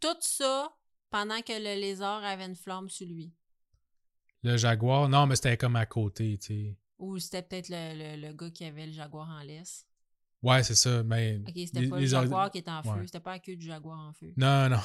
Tout 0.00 0.16
ça 0.20 0.72
pendant 1.10 1.40
que 1.42 1.52
le 1.52 1.80
lézard 1.80 2.24
avait 2.24 2.46
une 2.46 2.56
flamme 2.56 2.88
sur 2.88 3.06
lui. 3.06 3.32
Le 4.42 4.56
jaguar, 4.56 5.08
non, 5.08 5.26
mais 5.26 5.36
c'était 5.36 5.56
comme 5.56 5.76
à 5.76 5.86
côté, 5.86 6.38
tu 6.38 6.46
sais. 6.46 6.76
Ou 7.00 7.18
c'était 7.18 7.42
peut-être 7.42 7.68
le, 7.70 8.16
le- 8.16 8.28
le 8.28 8.32
gars 8.34 8.50
qui 8.50 8.64
avait 8.64 8.86
le 8.86 8.92
jaguar 8.92 9.28
en 9.28 9.42
laisse? 9.42 9.86
Ouais, 10.42 10.62
c'est 10.62 10.74
ça, 10.74 11.02
mais... 11.02 11.38
Ok, 11.46 11.52
c'était 11.54 11.86
pas 11.88 11.96
les 11.96 12.02
le 12.02 12.06
jaguar 12.08 12.50
qui 12.50 12.58
était 12.58 12.70
en 12.70 12.82
feu. 12.82 12.88
Ouais. 12.90 13.06
C'était 13.06 13.20
pas 13.20 13.32
la 13.32 13.38
queue 13.40 13.56
du 13.56 13.66
jaguar 13.66 13.98
en 13.98 14.12
feu. 14.12 14.32
Non, 14.36 14.68
non. 14.70 14.80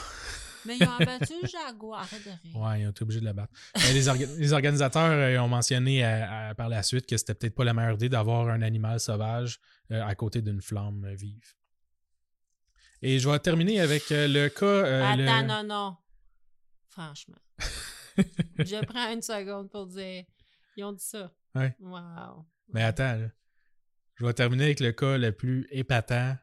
Mais 0.65 0.77
ils 0.77 0.83
ont 0.83 0.91
abattu 0.99 1.33
le 1.41 1.47
jaguar. 1.47 2.01
Arrête 2.01 2.25
de 2.25 2.29
rire. 2.29 2.55
Ouais, 2.61 2.81
ils 2.81 2.87
ont 2.87 2.89
été 2.89 3.03
obligés 3.03 3.19
de 3.21 3.25
l'abattre. 3.25 3.53
Mais 3.77 3.93
les, 3.93 4.07
orga- 4.09 4.35
les 4.37 4.51
organisateurs 4.53 5.11
euh, 5.11 5.37
ont 5.39 5.47
mentionné 5.47 6.03
à- 6.03 6.49
à- 6.49 6.55
par 6.55 6.67
la 6.67 6.83
suite 6.83 7.05
que 7.05 7.15
c'était 7.15 7.35
peut-être 7.35 7.55
pas 7.55 7.63
la 7.63 7.73
meilleure 7.73 7.93
idée 7.93 8.09
d'avoir 8.09 8.49
un 8.49 8.61
animal 8.63 8.99
sauvage 8.99 9.59
euh, 9.91 10.03
à 10.03 10.13
côté 10.15 10.41
d'une 10.41 10.61
flamme 10.61 11.05
euh, 11.05 11.15
vive. 11.15 11.53
Et 13.01 13.19
je 13.19 13.29
vais 13.29 13.39
terminer 13.39 13.79
avec 13.81 14.11
euh, 14.11 14.27
le 14.27 14.49
cas... 14.49 15.11
Attends, 15.11 15.17
le- 15.41 15.47
non, 15.47 15.63
non. 15.63 15.97
Franchement. 16.89 17.35
Je 18.59 18.85
prends 18.85 19.11
une 19.13 19.21
seconde 19.21 19.69
pour 19.69 19.85
dire. 19.87 20.23
Ils 20.77 20.83
ont 20.85 20.93
dit 20.93 21.03
ça. 21.03 21.31
Ouais. 21.55 21.75
Wow. 21.79 22.45
Mais 22.73 22.83
attends, 22.83 23.15
là. 23.15 23.29
je 24.15 24.25
vais 24.25 24.33
terminer 24.33 24.65
avec 24.65 24.79
le 24.79 24.91
cas 24.91 25.17
le 25.17 25.31
plus 25.31 25.67
épatant 25.71 26.35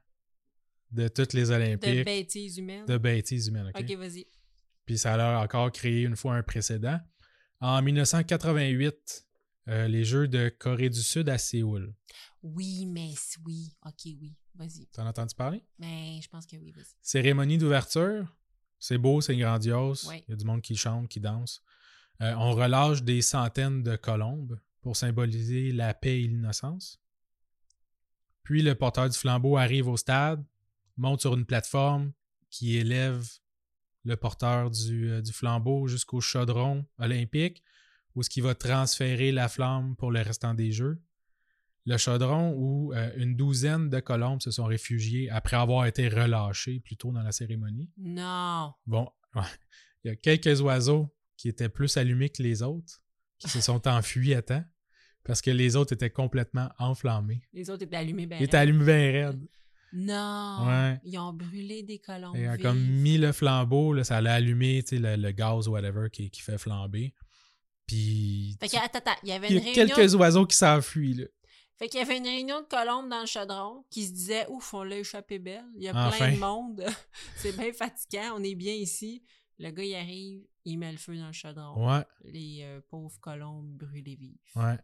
de 0.90 1.08
toutes 1.08 1.32
les 1.32 1.46
De 1.46 1.52
Olympiques 1.52 2.04
bêtises 2.04 2.58
humaines. 2.58 2.86
de 2.86 2.98
bêtises 2.98 3.48
humaines. 3.48 3.70
OK? 3.74 3.80
Ok, 3.82 3.96
vas-y. 3.96 4.26
Puis 4.86 4.98
ça 4.98 5.14
a 5.14 5.16
l'air 5.16 5.40
encore 5.40 5.70
créé 5.72 6.02
une 6.02 6.16
fois 6.16 6.34
un 6.34 6.42
précédent. 6.42 6.98
En 7.60 7.80
1988, 7.82 9.26
euh, 9.68 9.86
les 9.88 10.04
Jeux 10.04 10.26
de 10.28 10.48
Corée 10.48 10.90
du 10.90 11.00
Sud 11.00 11.28
à 11.28 11.38
Séoul. 11.38 11.94
Oui, 12.42 12.86
mais 12.86 13.12
oui. 13.46 13.74
Ok, 13.86 14.02
oui. 14.20 14.34
Vas-y. 14.54 14.86
T'en 14.88 15.06
as 15.06 15.10
entendu 15.10 15.34
parler? 15.34 15.64
Mais 15.78 16.20
je 16.22 16.28
pense 16.28 16.44
que 16.46 16.56
oui, 16.56 16.72
vas-y. 16.72 16.94
Cérémonie 17.00 17.56
d'ouverture. 17.58 18.26
C'est 18.78 18.98
beau, 18.98 19.20
c'est 19.20 19.36
grandiose. 19.36 20.04
Ouais. 20.08 20.24
Il 20.26 20.32
y 20.32 20.34
a 20.34 20.36
du 20.36 20.44
monde 20.44 20.60
qui 20.60 20.74
chante, 20.76 21.08
qui 21.08 21.20
danse. 21.20 21.62
Euh, 22.20 22.34
on 22.36 22.50
relâche 22.52 23.02
des 23.02 23.22
centaines 23.22 23.82
de 23.82 23.96
colombes 23.96 24.58
pour 24.82 24.96
symboliser 24.96 25.72
la 25.72 25.94
paix 25.94 26.22
et 26.22 26.26
l'innocence. 26.26 27.00
Puis 28.42 28.62
le 28.62 28.74
porteur 28.74 29.08
du 29.08 29.16
flambeau 29.16 29.56
arrive 29.56 29.88
au 29.88 29.96
stade, 29.96 30.44
monte 30.96 31.20
sur 31.20 31.34
une 31.34 31.46
plateforme 31.46 32.12
qui 32.50 32.76
élève 32.76 33.26
le 34.04 34.16
porteur 34.16 34.70
du, 34.70 35.10
euh, 35.10 35.22
du 35.22 35.32
flambeau 35.32 35.86
jusqu'au 35.86 36.20
chaudron 36.20 36.84
olympique, 36.98 37.62
où 38.14 38.22
ce 38.22 38.28
qui 38.28 38.40
va 38.40 38.54
transférer 38.54 39.32
la 39.32 39.48
flamme 39.48 39.96
pour 39.96 40.10
le 40.10 40.20
restant 40.20 40.54
des 40.54 40.72
Jeux. 40.72 41.00
Le 41.86 41.96
chaudron 41.96 42.52
où 42.56 42.92
euh, 42.92 43.12
une 43.16 43.36
douzaine 43.36 43.90
de 43.90 44.00
colombes 44.00 44.42
se 44.42 44.50
sont 44.50 44.64
réfugiées 44.64 45.30
après 45.30 45.56
avoir 45.56 45.86
été 45.86 46.08
relâchées 46.08 46.80
plus 46.80 46.96
tôt 46.96 47.10
dans 47.10 47.22
la 47.22 47.32
cérémonie. 47.32 47.90
Non. 47.96 48.74
Bon, 48.86 49.08
il 50.04 50.08
y 50.08 50.10
a 50.10 50.16
quelques 50.16 50.60
oiseaux 50.60 51.12
qui 51.36 51.48
étaient 51.48 51.68
plus 51.68 51.96
allumés 51.96 52.28
que 52.28 52.42
les 52.42 52.62
autres, 52.62 53.02
qui 53.38 53.48
se 53.48 53.60
sont 53.60 53.88
enfuis 53.88 54.34
à 54.34 54.42
temps, 54.42 54.64
parce 55.24 55.40
que 55.42 55.50
les 55.50 55.76
autres 55.76 55.92
étaient 55.92 56.10
complètement 56.10 56.68
enflammés. 56.78 57.42
Les 57.52 57.70
autres 57.70 57.82
étaient 57.84 57.96
allumés 57.96 58.26
ben 58.26 58.38
Ils 58.40 58.44
étaient 58.44 58.56
allumés 58.56 58.84
bien 58.84 58.94
raides. 59.28 59.48
Non. 59.94 60.66
Ouais. 60.66 61.00
Ils 61.04 61.18
ont 61.18 61.32
brûlé 61.34 61.82
des 61.82 61.98
colombes. 61.98 62.34
A 62.36 62.56
vives. 62.56 62.62
comme 62.62 62.80
mis 62.82 63.18
le 63.18 63.30
flambeau, 63.32 63.92
là, 63.92 64.04
ça 64.04 64.16
allait 64.16 64.30
allumer 64.30 64.82
le, 64.90 65.16
le 65.16 65.30
gaz 65.32 65.68
ou 65.68 65.72
whatever 65.72 66.08
qui, 66.10 66.30
qui 66.30 66.40
fait 66.40 66.56
flamber. 66.58 67.12
Puis 67.86 68.56
Fait 68.60 68.68
que, 68.68 68.76
attends, 68.76 68.98
attends, 68.98 69.20
il 69.22 69.28
y 69.28 69.32
avait 69.32 69.48
il 69.48 69.52
y 69.54 69.56
une 69.58 69.60
a 69.62 69.72
réunion. 69.72 69.94
quelques 69.96 70.14
oiseaux 70.14 70.46
qui 70.46 70.56
s'enfuient. 70.56 71.14
là. 71.14 71.24
Fait 71.78 71.88
qu'il 71.88 71.98
y 72.00 72.02
avait 72.02 72.16
une 72.18 72.24
réunion 72.26 72.60
de 72.60 72.66
colombes 72.66 73.08
dans 73.10 73.20
le 73.20 73.26
chaudron 73.26 73.84
qui 73.90 74.06
se 74.06 74.12
disait 74.12 74.46
Ouf, 74.48 74.72
on 74.72 74.82
l'a 74.84 74.98
échappé 74.98 75.38
belle. 75.38 75.64
Il 75.76 75.82
y 75.82 75.88
a 75.88 76.06
Enfin. 76.06 76.16
plein 76.16 76.32
de 76.32 76.38
monde. 76.38 76.84
C'est 77.36 77.56
bien 77.56 77.72
fatigant. 77.72 78.36
On 78.36 78.42
est 78.44 78.54
bien 78.54 78.72
ici. 78.74 79.22
Le 79.58 79.70
gars, 79.70 79.82
il 79.84 79.94
arrive, 79.94 80.42
il 80.64 80.78
met 80.78 80.92
le 80.92 80.98
feu 80.98 81.16
dans 81.16 81.26
le 81.26 81.32
chaudron. 81.32 81.86
Ouais, 81.88 82.04
Les 82.24 82.60
euh, 82.62 82.80
pauvres 82.88 83.18
colombes 83.20 83.76
brûlées 83.76 84.16
vives. 84.16 84.36
ouais. 84.56 84.78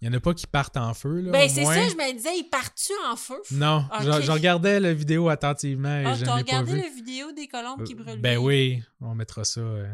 Il 0.00 0.08
n'y 0.08 0.14
en 0.14 0.18
a 0.18 0.20
pas 0.20 0.32
qui 0.32 0.46
partent 0.46 0.76
en 0.76 0.94
feu. 0.94 1.20
Là, 1.22 1.32
Ben, 1.32 1.48
c'est 1.48 1.62
moins. 1.62 1.74
ça, 1.74 1.88
je 1.88 1.94
me 1.96 2.12
disais, 2.12 2.38
il 2.38 2.44
part-tu 2.48 2.92
en 3.10 3.16
feu? 3.16 3.40
Non, 3.50 3.84
Ok. 3.92 4.02
je, 4.04 4.22
je 4.22 4.30
regardais 4.30 4.78
la 4.78 4.94
vidéo 4.94 5.28
attentivement 5.28 5.88
et 6.00 6.04
Ah, 6.04 6.14
je 6.14 6.24
t'as 6.24 6.36
n'ai 6.36 6.44
pas 6.44 6.58
regardé 6.58 6.72
vu. 6.74 6.80
la 6.82 6.88
vidéo 6.88 7.32
des 7.32 7.48
colombes 7.48 7.82
qui 7.84 7.94
brûlent 7.96 8.20
Ben 8.20 8.38
oui, 8.38 8.80
on 9.00 9.14
mettra 9.16 9.44
ça. 9.44 9.60
euh, 9.60 9.92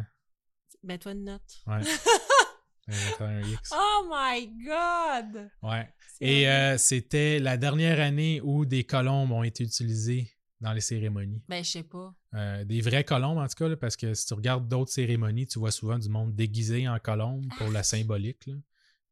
Ben, 0.83 0.99
toi, 0.99 1.13
une 1.13 1.25
note. 1.25 1.41
ouais. 1.67 1.81
Un 3.21 3.41
X. 3.41 3.71
Oh 3.75 4.07
my 4.13 4.47
God! 4.63 5.51
Ouais. 5.63 5.89
Et 6.21 6.47
euh, 6.51 6.77
c'était 6.77 7.39
la 7.39 7.57
dernière 7.57 7.99
année 7.99 8.43
où 8.45 8.67
des 8.67 8.85
colombes 8.85 9.33
ont 9.33 9.43
été 9.43 9.65
utilisées 9.65 10.31
dans 10.61 10.73
les 10.75 10.83
cérémonies. 10.83 11.43
Ben, 11.49 11.65
je 11.65 11.71
sais 11.71 11.83
pas. 11.83 12.15
Euh, 12.35 12.63
des 12.65 12.83
vraies 12.83 13.05
colombes, 13.05 13.39
en 13.39 13.47
tout 13.49 13.55
cas, 13.57 13.69
là, 13.69 13.77
parce 13.79 13.97
que 13.97 14.13
si 14.13 14.27
tu 14.27 14.35
regardes 14.35 14.69
d'autres 14.69 14.93
cérémonies, 14.93 15.47
tu 15.47 15.59
vois 15.59 15.71
souvent 15.71 15.99
du 15.99 16.11
monde 16.11 16.35
déguisé 16.35 16.87
en 16.87 16.99
colombe 16.99 17.47
pour 17.57 17.71
la 17.71 17.83
symbolique. 17.83 18.47
là. 18.47 18.55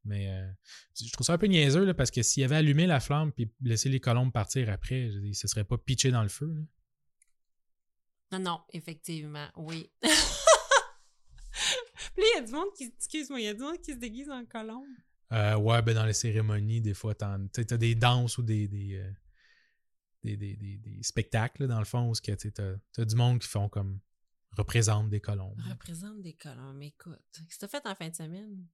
Mais 0.04 0.28
euh, 0.30 0.50
je 1.00 1.10
trouve 1.12 1.26
ça 1.26 1.34
un 1.34 1.38
peu 1.38 1.46
niaiseux 1.46 1.84
là, 1.84 1.94
parce 1.94 2.10
que 2.10 2.22
s'il 2.22 2.42
avait 2.44 2.56
allumé 2.56 2.86
la 2.86 2.98
flamme 3.00 3.32
puis 3.32 3.52
laissé 3.60 3.88
les 3.88 4.00
colombes 4.00 4.32
partir 4.32 4.68
après, 4.70 5.10
je 5.10 5.18
dire, 5.18 5.34
ce 5.36 5.46
serait 5.46 5.64
pas 5.64 5.78
pitché 5.78 6.10
dans 6.10 6.22
le 6.22 6.28
feu. 6.28 6.52
là. 6.52 6.62
Non, 8.32 8.38
non, 8.40 8.60
effectivement, 8.72 9.46
oui. 9.56 9.90
Puis 12.14 12.24
il 12.34 12.36
y 12.36 12.38
a 12.38 12.42
du 12.46 12.52
monde 12.52 12.68
qui, 12.76 12.84
excuse-moi, 12.84 13.40
il 13.40 13.44
y 13.44 13.48
a 13.48 13.54
du 13.54 13.60
monde 13.60 13.78
qui 13.80 13.92
se 13.92 13.98
déguise 13.98 14.30
en 14.30 14.44
colombe. 14.44 14.86
Euh, 15.32 15.56
ouais, 15.56 15.80
ben 15.82 15.94
dans 15.94 16.04
les 16.04 16.12
cérémonies, 16.12 16.80
des 16.80 16.94
fois, 16.94 17.14
t'as 17.14 17.38
des 17.38 17.94
danses 17.94 18.36
ou 18.38 18.42
des, 18.42 18.68
des, 18.68 18.96
euh, 18.96 19.10
des, 20.22 20.36
des- 20.36 20.56
des- 20.56 21.02
spectacles, 21.02 21.62
là, 21.62 21.68
dans 21.68 21.78
le 21.78 21.84
fond, 21.86 22.10
où 22.10 22.14
tu 22.14 22.30
as 22.32 23.04
du 23.04 23.14
monde 23.16 23.38
qui 23.40 23.48
font 23.48 23.68
comme 23.68 23.98
représentent 24.50 25.08
des 25.08 25.20
colombes. 25.20 25.58
Représente 25.70 26.20
des 26.20 26.34
colombes. 26.34 26.82
Écoute, 26.82 27.18
qu'est-ce 27.32 27.56
que 27.58 27.60
t'as 27.66 27.68
fait 27.68 27.86
en 27.86 27.94
fin 27.94 28.08
de 28.10 28.14
semaine? 28.14 28.66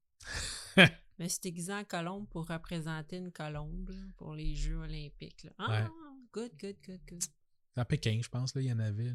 Suis 1.29 1.41
déguisée 1.43 1.73
en 1.75 1.85
colombe 1.85 2.29
pour 2.29 2.47
représenter 2.47 3.17
une 3.17 3.33
colombe 3.33 3.91
là, 3.91 3.97
pour 4.17 4.35
les 4.35 4.55
Jeux 4.55 4.77
olympiques. 4.77 5.45
là. 5.45 5.51
Ah, 5.59 5.71
Ouais. 5.83 5.89
good, 6.33 6.53
good, 6.61 6.77
good, 6.87 7.01
good. 7.09 7.23
À 7.77 7.85
Pékin, 7.85 8.21
je 8.23 8.29
pense, 8.29 8.55
là, 8.55 8.61
il 8.63 8.69
y 8.69 8.73
en 8.73 8.79
avait. 8.79 9.05
là. 9.05 9.15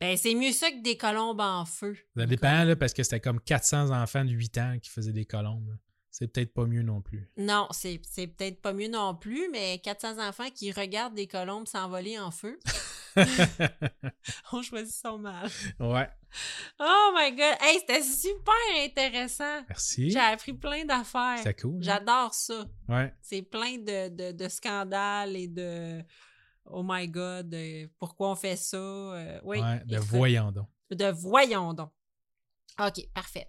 Ben, 0.00 0.16
c'est 0.16 0.34
mieux 0.34 0.52
ça 0.52 0.70
que 0.70 0.82
des 0.82 0.96
colombes 0.96 1.40
en 1.40 1.64
feu. 1.64 1.96
Ça 2.16 2.26
dépend, 2.26 2.64
là, 2.64 2.76
parce 2.76 2.92
que 2.92 3.02
c'était 3.02 3.20
comme 3.20 3.40
400 3.40 3.90
enfants 3.90 4.24
de 4.24 4.30
8 4.30 4.58
ans 4.58 4.78
qui 4.80 4.90
faisaient 4.90 5.12
des 5.12 5.24
colombes. 5.24 5.76
C'est 6.18 6.28
peut-être 6.28 6.54
pas 6.54 6.64
mieux 6.64 6.80
non 6.82 7.02
plus. 7.02 7.30
Non, 7.36 7.68
c'est 7.72 8.00
c'est 8.08 8.26
peut-être 8.26 8.62
pas 8.62 8.72
mieux 8.72 8.88
non 8.88 9.14
plus, 9.14 9.50
mais 9.52 9.78
400 9.80 10.18
enfants 10.26 10.48
qui 10.48 10.72
regardent 10.72 11.12
des 11.14 11.26
colombes 11.26 11.66
s'envoler 11.68 12.18
en 12.18 12.30
feu, 12.30 12.58
on 14.52 14.62
choisit 14.62 14.94
son 14.94 15.18
mal. 15.18 15.46
ouais, 15.78 16.08
Oh 16.80 17.12
my 17.14 17.32
god! 17.36 17.56
Hey, 17.60 17.80
c'était 17.80 18.02
super 18.02 18.54
intéressant! 18.82 19.62
merci. 19.68 20.10
J'ai 20.10 20.18
appris 20.18 20.54
plein 20.54 20.86
d'affaires. 20.86 21.36
C'était 21.36 21.54
cool. 21.54 21.74
hein? 21.76 21.80
J'adore 21.82 22.32
ça. 22.32 22.64
Ouais. 22.88 23.14
C'est 23.20 23.42
plein 23.42 23.76
de, 23.76 24.08
de, 24.08 24.32
de 24.32 24.48
scandales 24.48 25.36
et 25.36 25.48
de 25.48 26.00
Oh 26.64 26.82
my 26.82 27.06
god, 27.08 27.52
euh, 27.54 27.86
pourquoi 27.98 28.30
on 28.30 28.36
fait 28.36 28.56
ça? 28.56 28.76
Euh, 28.78 29.38
oui. 29.44 29.60
ouais, 29.60 29.82
de 29.84 29.98
voyons 29.98 30.50
donc. 30.50 30.68
De 30.90 31.10
voyons 31.10 31.74
donc. 31.74 31.90
OK, 32.80 33.06
parfait. 33.12 33.48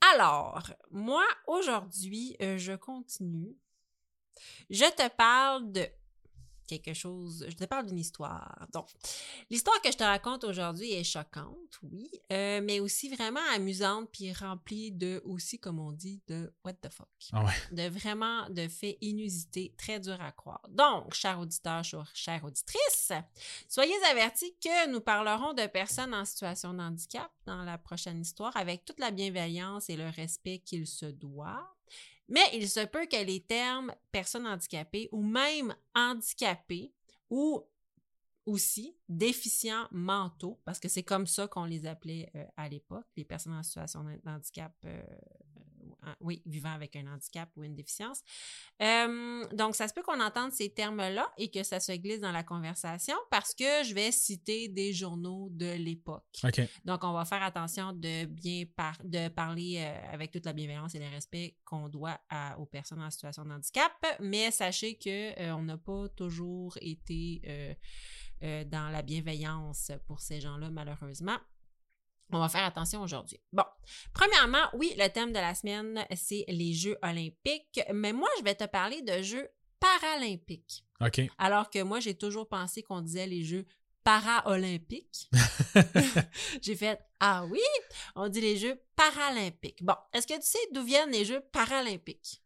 Alors, 0.00 0.62
moi, 0.90 1.24
aujourd'hui, 1.46 2.36
euh, 2.40 2.56
je 2.58 2.72
continue. 2.72 3.56
Je 4.70 4.84
te 4.84 5.08
parle 5.08 5.72
de 5.72 5.86
quelque 6.68 6.94
chose, 6.94 7.44
je 7.48 7.56
te 7.56 7.64
parle 7.64 7.86
d'une 7.86 7.98
histoire. 7.98 8.66
Donc, 8.72 8.88
l'histoire 9.50 9.80
que 9.82 9.90
je 9.90 9.96
te 9.96 10.04
raconte 10.04 10.44
aujourd'hui 10.44 10.92
est 10.92 11.02
choquante, 11.04 11.78
oui, 11.82 12.08
euh, 12.32 12.60
mais 12.62 12.78
aussi 12.80 13.08
vraiment 13.08 13.40
amusante, 13.54 14.08
puis 14.12 14.32
remplie 14.32 14.92
de, 14.92 15.20
aussi, 15.24 15.58
comme 15.58 15.80
on 15.80 15.92
dit, 15.92 16.20
de 16.28 16.52
what 16.64 16.74
the 16.74 16.90
fuck. 16.90 17.08
Ah 17.32 17.44
ouais. 17.44 17.52
De 17.72 17.88
vraiment 17.88 18.48
de 18.50 18.68
faits 18.68 18.98
inusités, 19.00 19.74
très 19.76 19.98
durs 19.98 20.20
à 20.20 20.30
croire. 20.32 20.62
Donc, 20.68 21.14
chers 21.14 21.40
auditeurs, 21.40 21.82
chers- 21.82 22.10
chères 22.14 22.44
auditrices, 22.44 23.12
soyez 23.68 23.94
avertis 24.10 24.54
que 24.62 24.88
nous 24.90 25.00
parlerons 25.00 25.54
de 25.54 25.66
personnes 25.66 26.14
en 26.14 26.24
situation 26.24 26.74
de 26.74 26.80
handicap 26.80 27.30
dans 27.46 27.64
la 27.64 27.78
prochaine 27.78 28.20
histoire 28.20 28.56
avec 28.56 28.84
toute 28.84 29.00
la 29.00 29.10
bienveillance 29.10 29.88
et 29.88 29.96
le 29.96 30.08
respect 30.10 30.58
qu'il 30.58 30.86
se 30.86 31.06
doit. 31.06 31.66
Mais 32.28 32.44
il 32.52 32.68
se 32.68 32.84
peut 32.84 33.06
que 33.06 33.24
les 33.24 33.40
termes 33.40 33.94
personnes 34.12 34.46
handicapées 34.46 35.08
ou 35.12 35.22
même 35.22 35.74
handicapés 35.94 36.92
ou 37.30 37.64
aussi 38.44 38.96
déficients 39.08 39.86
mentaux, 39.90 40.58
parce 40.64 40.80
que 40.80 40.88
c'est 40.88 41.02
comme 41.02 41.26
ça 41.26 41.46
qu'on 41.48 41.64
les 41.64 41.86
appelait 41.86 42.30
euh, 42.34 42.44
à 42.56 42.68
l'époque, 42.68 43.06
les 43.16 43.24
personnes 43.24 43.52
en 43.52 43.62
situation 43.62 44.04
de 44.04 44.18
handicap, 44.24 44.74
euh, 44.86 45.02
oui, 46.20 46.42
vivant 46.46 46.72
avec 46.72 46.94
un 46.96 47.06
handicap 47.06 47.48
ou 47.56 47.64
une 47.64 47.74
déficience. 47.74 48.20
Euh, 48.82 49.44
donc, 49.52 49.74
ça 49.74 49.88
se 49.88 49.94
peut 49.94 50.02
qu'on 50.02 50.20
entende 50.20 50.52
ces 50.52 50.70
termes-là 50.70 51.30
et 51.36 51.50
que 51.50 51.62
ça 51.62 51.80
se 51.80 51.92
glisse 51.92 52.20
dans 52.20 52.32
la 52.32 52.42
conversation 52.42 53.16
parce 53.30 53.54
que 53.54 53.84
je 53.84 53.94
vais 53.94 54.12
citer 54.12 54.68
des 54.68 54.92
journaux 54.92 55.48
de 55.50 55.72
l'époque. 55.74 56.24
OK. 56.44 56.60
Donc, 56.84 57.04
on 57.04 57.12
va 57.12 57.24
faire 57.24 57.42
attention 57.42 57.92
de 57.92 58.24
bien 58.26 58.64
par- 58.76 58.98
de 59.04 59.28
parler 59.28 59.76
euh, 59.78 60.12
avec 60.12 60.30
toute 60.30 60.46
la 60.46 60.52
bienveillance 60.52 60.94
et 60.94 60.98
le 61.00 61.08
respect 61.08 61.56
qu'on 61.64 61.88
doit 61.88 62.18
à- 62.28 62.58
aux 62.58 62.66
personnes 62.66 63.02
en 63.02 63.10
situation 63.10 63.44
de 63.44 63.50
handicap. 63.52 63.92
Mais 64.20 64.50
sachez 64.50 64.96
que 64.96 65.38
euh, 65.40 65.54
on 65.54 65.62
n'a 65.62 65.78
pas 65.78 66.08
toujours 66.10 66.76
été 66.80 67.42
euh, 68.42 68.64
dans 68.64 68.88
la 68.90 69.02
bienveillance 69.02 69.90
pour 70.06 70.20
ces 70.20 70.40
gens-là, 70.40 70.70
malheureusement. 70.70 71.36
On 72.30 72.38
va 72.38 72.48
faire 72.48 72.64
attention 72.64 73.02
aujourd'hui. 73.02 73.40
Bon, 73.52 73.64
premièrement, 74.12 74.68
oui, 74.74 74.94
le 74.98 75.08
thème 75.08 75.32
de 75.32 75.38
la 75.38 75.54
semaine, 75.54 76.04
c'est 76.14 76.44
les 76.48 76.74
Jeux 76.74 76.98
olympiques, 77.02 77.80
mais 77.92 78.12
moi, 78.12 78.28
je 78.38 78.44
vais 78.44 78.54
te 78.54 78.64
parler 78.64 79.00
de 79.02 79.22
Jeux 79.22 79.48
paralympiques. 79.80 80.84
OK. 81.00 81.22
Alors 81.38 81.70
que 81.70 81.82
moi, 81.82 82.00
j'ai 82.00 82.14
toujours 82.14 82.48
pensé 82.48 82.82
qu'on 82.82 83.00
disait 83.00 83.26
les 83.26 83.44
Jeux 83.44 83.64
paralympiques. 84.04 85.30
j'ai 86.62 86.76
fait 86.76 87.00
Ah 87.20 87.44
oui, 87.46 87.60
on 88.14 88.28
dit 88.28 88.40
les 88.40 88.56
Jeux 88.56 88.80
paralympiques. 88.96 89.82
Bon, 89.82 89.96
est-ce 90.12 90.26
que 90.26 90.34
tu 90.34 90.46
sais 90.46 90.58
d'où 90.72 90.82
viennent 90.82 91.12
les 91.12 91.24
Jeux 91.24 91.40
paralympiques? 91.52 92.42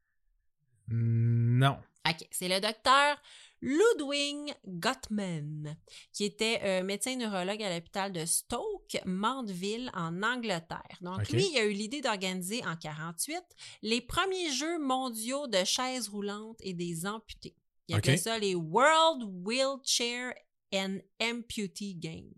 non. 0.88 1.78
OK, 2.06 2.26
c'est 2.30 2.48
le 2.48 2.60
docteur 2.60 3.16
Ludwig 3.62 4.54
Gottman, 4.66 5.76
qui 6.12 6.24
était 6.24 6.60
euh, 6.64 6.82
médecin 6.82 7.16
neurologue 7.16 7.62
à 7.62 7.72
l'hôpital 7.72 8.12
de 8.12 8.26
Stoke, 8.26 9.00
Mandeville, 9.06 9.90
en 9.94 10.22
Angleterre. 10.22 10.98
Donc, 11.00 11.30
lui, 11.30 11.48
il 11.52 11.58
a 11.58 11.64
eu 11.64 11.72
l'idée 11.72 12.00
d'organiser 12.00 12.62
en 12.66 12.76
48 12.76 13.40
les 13.82 14.00
premiers 14.00 14.50
Jeux 14.50 14.78
mondiaux 14.80 15.46
de 15.46 15.64
chaises 15.64 16.08
roulantes 16.08 16.58
et 16.60 16.74
des 16.74 17.06
amputés. 17.06 17.54
Il 17.88 17.94
appelait 17.94 18.14
OK. 18.14 18.18
ça 18.18 18.38
les 18.38 18.54
World 18.54 19.22
Wheelchair 19.44 20.34
and 20.74 20.98
Amputee 21.20 21.94
Games. 21.94 22.34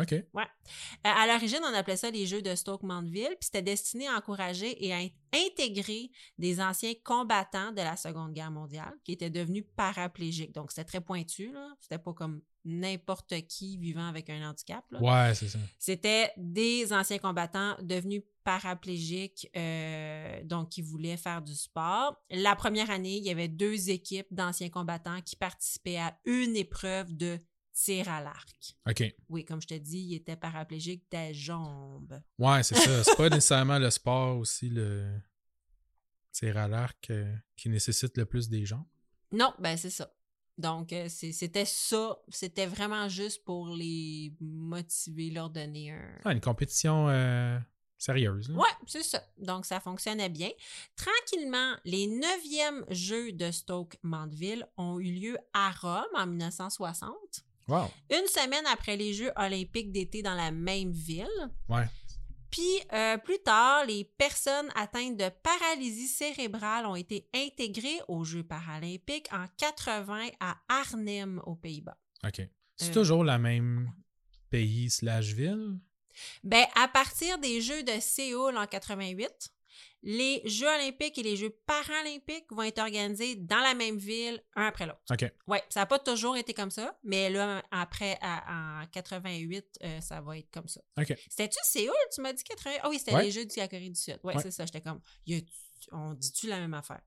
OK. 0.00 0.12
Euh, 0.12 0.22
À 1.04 1.26
l'origine, 1.26 1.60
on 1.62 1.74
appelait 1.74 1.96
ça 1.96 2.10
les 2.10 2.26
Jeux 2.26 2.42
de 2.42 2.54
Stoke-Mandeville, 2.54 3.28
puis 3.38 3.38
c'était 3.46 3.62
destiné 3.62 4.08
à 4.08 4.14
encourager 4.16 4.84
et 4.84 4.92
à 4.92 4.98
in- 4.98 5.08
intégrer 5.34 6.10
des 6.38 6.60
anciens 6.60 6.92
combattants 7.04 7.70
de 7.72 7.76
la 7.82 7.96
Seconde 7.96 8.32
Guerre 8.32 8.50
mondiale 8.50 8.92
qui 9.04 9.12
étaient 9.12 9.30
devenus 9.30 9.64
paraplégiques. 9.76 10.52
Donc, 10.52 10.70
c'était 10.70 10.84
très 10.84 11.00
pointu, 11.00 11.52
là. 11.52 11.68
C'était 11.80 11.98
pas 11.98 12.12
comme 12.12 12.42
n'importe 12.64 13.32
qui 13.46 13.78
vivant 13.78 14.08
avec 14.08 14.28
un 14.28 14.48
handicap. 14.50 14.84
là. 14.90 15.00
Ouais, 15.00 15.34
c'est 15.34 15.48
ça. 15.48 15.58
C'était 15.78 16.32
des 16.36 16.92
anciens 16.92 17.18
combattants 17.18 17.76
devenus 17.80 18.22
paraplégiques, 18.42 19.48
euh, 19.56 20.42
donc 20.44 20.70
qui 20.70 20.82
voulaient 20.82 21.16
faire 21.16 21.42
du 21.42 21.54
sport. 21.54 22.16
La 22.30 22.56
première 22.56 22.90
année, 22.90 23.16
il 23.18 23.24
y 23.24 23.30
avait 23.30 23.48
deux 23.48 23.90
équipes 23.90 24.26
d'anciens 24.32 24.68
combattants 24.68 25.20
qui 25.22 25.36
participaient 25.36 25.98
à 25.98 26.16
une 26.24 26.56
épreuve 26.56 27.16
de 27.16 27.38
tir 27.76 28.08
à 28.08 28.22
l'arc. 28.22 28.76
OK. 28.88 29.14
Oui, 29.28 29.44
comme 29.44 29.60
je 29.60 29.66
te 29.66 29.74
dis, 29.74 29.98
il 29.98 30.14
était 30.14 30.36
paraplégique 30.36 31.04
des 31.10 31.34
jambes. 31.34 32.20
Ouais, 32.38 32.62
c'est 32.62 32.74
ça. 32.74 33.04
C'est 33.04 33.16
pas 33.16 33.28
nécessairement 33.28 33.78
le 33.78 33.90
sport 33.90 34.38
aussi, 34.38 34.70
le 34.70 35.20
tir 36.32 36.56
à 36.56 36.68
l'arc, 36.68 37.10
euh, 37.10 37.34
qui 37.54 37.68
nécessite 37.68 38.16
le 38.16 38.24
plus 38.24 38.48
des 38.48 38.64
gens. 38.64 38.86
Non, 39.30 39.52
ben 39.58 39.76
c'est 39.76 39.90
ça. 39.90 40.10
Donc, 40.56 40.92
euh, 40.94 41.08
c'était 41.10 41.66
ça. 41.66 42.18
C'était 42.30 42.66
vraiment 42.66 43.10
juste 43.10 43.44
pour 43.44 43.68
les 43.68 44.32
motiver, 44.40 45.30
leur 45.30 45.50
donner 45.50 45.92
un... 45.92 46.18
Ah, 46.24 46.32
une 46.32 46.40
compétition 46.40 47.10
euh, 47.10 47.58
sérieuse. 47.98 48.50
Ouais, 48.52 48.70
c'est 48.86 49.02
ça. 49.02 49.22
Donc, 49.36 49.66
ça 49.66 49.80
fonctionnait 49.80 50.30
bien. 50.30 50.48
Tranquillement, 50.96 51.74
les 51.84 52.06
neuvièmes 52.06 52.86
Jeux 52.88 53.32
de 53.32 53.50
Stoke-Mandeville 53.50 54.66
ont 54.78 54.98
eu 54.98 55.12
lieu 55.12 55.38
à 55.52 55.72
Rome 55.72 56.06
en 56.14 56.26
1960. 56.26 57.45
Wow. 57.68 57.90
Une 58.10 58.26
semaine 58.28 58.64
après 58.72 58.96
les 58.96 59.12
Jeux 59.12 59.32
olympiques 59.36 59.90
d'été 59.92 60.22
dans 60.22 60.34
la 60.34 60.50
même 60.52 60.92
ville. 60.92 61.26
Ouais. 61.68 61.84
Puis, 62.50 62.80
euh, 62.92 63.18
plus 63.18 63.38
tard, 63.40 63.84
les 63.86 64.04
personnes 64.04 64.70
atteintes 64.76 65.16
de 65.16 65.28
paralysie 65.42 66.06
cérébrale 66.08 66.86
ont 66.86 66.94
été 66.94 67.28
intégrées 67.34 68.00
aux 68.08 68.24
Jeux 68.24 68.44
paralympiques 68.44 69.28
en 69.32 69.46
80 69.58 70.28
à 70.40 70.56
Arnhem, 70.68 71.42
aux 71.44 71.56
Pays-Bas. 71.56 71.98
OK. 72.24 72.40
C'est 72.76 72.90
Euh, 72.90 72.94
toujours 72.94 73.24
la 73.24 73.38
même 73.38 73.92
pays 74.48 74.88
slash 74.90 75.32
ville? 75.32 75.78
Ben, 76.44 76.64
à 76.76 76.88
partir 76.88 77.38
des 77.38 77.60
Jeux 77.60 77.82
de 77.82 78.00
Séoul 78.00 78.56
en 78.56 78.66
88, 78.66 79.50
les 80.08 80.40
Jeux 80.48 80.68
olympiques 80.68 81.18
et 81.18 81.22
les 81.24 81.36
Jeux 81.36 81.50
paralympiques 81.66 82.46
vont 82.52 82.62
être 82.62 82.78
organisés 82.78 83.34
dans 83.34 83.58
la 83.58 83.74
même 83.74 83.98
ville, 83.98 84.40
un 84.54 84.66
après 84.66 84.86
l'autre. 84.86 85.00
OK. 85.10 85.24
Oui, 85.48 85.58
ça 85.68 85.80
n'a 85.80 85.86
pas 85.86 85.98
toujours 85.98 86.36
été 86.36 86.54
comme 86.54 86.70
ça, 86.70 86.96
mais 87.02 87.28
là, 87.28 87.60
après, 87.72 88.16
à- 88.20 88.82
en 88.82 88.86
88, 88.86 89.66
euh, 89.82 90.00
ça 90.00 90.20
va 90.20 90.38
être 90.38 90.48
comme 90.52 90.68
ça. 90.68 90.80
OK. 90.96 91.12
C'était-tu 91.28 91.58
Séoul, 91.64 91.92
tu 92.14 92.20
m'as 92.20 92.32
dit 92.32 92.44
88? 92.44 92.80
Ah 92.84 92.88
oui, 92.88 92.98
c'était 93.00 93.14
Ouais. 93.14 93.24
les 93.24 93.32
Jeux 93.32 93.44
de 93.46 93.52
la 93.56 93.66
Corée 93.66 93.88
du 93.88 94.00
Sud. 94.00 94.20
Oui, 94.22 94.32
Ouais. 94.34 94.42
c'est 94.42 94.52
ça, 94.52 94.64
j'étais 94.64 94.80
comme, 94.80 95.00
y 95.26 95.34
a- 95.38 95.40
on 95.90 96.14
dit-tu 96.14 96.46
la 96.46 96.60
même 96.60 96.74
affaire? 96.74 97.00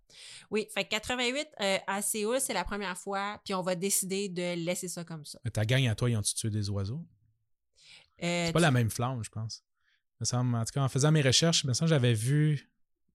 Oui, 0.51 0.67
fait 0.73 0.83
que 0.83 0.89
88 0.89 1.47
euh, 1.61 1.77
à 1.87 2.01
Séoul, 2.01 2.41
c'est 2.41 2.53
la 2.53 2.65
première 2.65 2.97
fois, 2.97 3.41
puis 3.45 3.53
on 3.53 3.61
va 3.61 3.75
décider 3.75 4.27
de 4.27 4.55
laisser 4.55 4.89
ça 4.89 5.05
comme 5.05 5.23
ça. 5.23 5.39
Mais 5.45 5.51
Ta 5.51 5.63
gang 5.65 5.87
à 5.87 5.95
toi, 5.95 6.09
ils 6.09 6.17
ont-tu 6.17 6.33
tué 6.33 6.49
des 6.49 6.69
oiseaux? 6.69 7.05
Euh, 8.21 8.47
C'est 8.47 8.51
pas 8.53 8.59
la 8.59 8.71
même 8.71 8.89
flamme, 8.89 9.23
je 9.23 9.29
pense. 9.29 9.63
Il 10.15 10.23
me 10.23 10.25
semble- 10.25 10.55
en 10.55 10.65
tout 10.65 10.73
cas, 10.73 10.81
en 10.81 10.89
faisant 10.89 11.11
mes 11.13 11.21
recherches, 11.21 11.63
me 11.63 11.73
j'avais 11.87 12.13
vu 12.13 12.68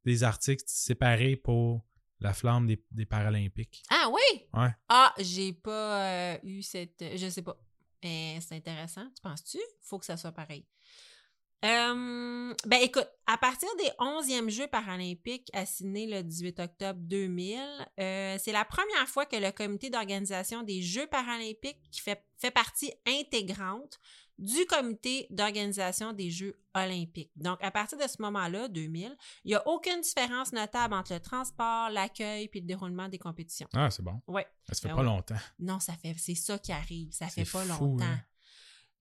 des 0.04 0.22
articles 0.22 0.64
séparés 0.66 1.36
pour 1.36 1.84
la 2.20 2.32
flamme 2.32 2.66
des, 2.66 2.82
des 2.90 3.06
Paralympiques. 3.06 3.82
Ah 3.90 4.10
oui? 4.12 4.46
Ouais. 4.52 4.74
Ah, 4.88 5.14
j'ai 5.18 5.52
pas 5.52 6.00
euh, 6.00 6.38
eu 6.42 6.62
cette. 6.62 7.04
Je 7.16 7.28
sais 7.28 7.42
pas. 7.42 7.56
Mais 8.02 8.38
c'est 8.40 8.56
intéressant. 8.56 9.06
Tu 9.14 9.22
penses-tu? 9.22 9.58
Faut 9.80 9.98
que 9.98 10.06
ça 10.06 10.16
soit 10.16 10.32
pareil. 10.32 10.66
Euh, 11.64 12.52
ben 12.66 12.78
écoute, 12.82 13.08
à 13.26 13.38
partir 13.38 13.68
des 13.78 13.88
11e 13.98 14.50
Jeux 14.50 14.66
paralympiques 14.66 15.48
à 15.54 15.64
Sydney 15.64 16.06
le 16.06 16.22
18 16.22 16.60
octobre 16.60 17.00
2000, 17.00 17.58
euh, 17.98 18.36
c'est 18.38 18.52
la 18.52 18.66
première 18.66 19.08
fois 19.08 19.24
que 19.24 19.36
le 19.36 19.50
comité 19.50 19.88
d'organisation 19.88 20.62
des 20.62 20.82
Jeux 20.82 21.06
paralympiques 21.06 21.80
qui 21.90 22.02
fait, 22.02 22.22
fait 22.36 22.50
partie 22.50 22.92
intégrante 23.06 23.98
du 24.38 24.66
comité 24.66 25.26
d'organisation 25.30 26.12
des 26.12 26.30
Jeux 26.30 26.58
olympiques. 26.74 27.30
Donc, 27.36 27.62
à 27.62 27.70
partir 27.70 27.96
de 27.98 28.06
ce 28.08 28.20
moment-là, 28.22 28.68
2000, 28.68 29.16
il 29.44 29.48
n'y 29.48 29.54
a 29.54 29.66
aucune 29.68 30.00
différence 30.00 30.52
notable 30.52 30.94
entre 30.94 31.14
le 31.14 31.20
transport, 31.20 31.88
l'accueil 31.90 32.48
puis 32.48 32.60
le 32.60 32.66
déroulement 32.66 33.08
des 33.08 33.18
compétitions. 33.18 33.68
Ah, 33.74 33.90
c'est 33.90 34.02
bon. 34.02 34.20
Ouais. 34.26 34.46
Ça 34.68 34.74
fait 34.74 34.88
Ben 34.88 34.94
pas 34.96 35.00
ouais. 35.02 35.06
longtemps. 35.06 35.36
Non, 35.60 35.78
ça 35.78 35.92
fait, 35.94 36.14
c'est 36.18 36.34
ça 36.34 36.58
qui 36.58 36.72
arrive. 36.72 37.12
Ça 37.12 37.28
fait 37.28 37.44
pas 37.50 37.62
fou, 37.64 37.84
longtemps. 37.84 38.04
hein. 38.04 38.20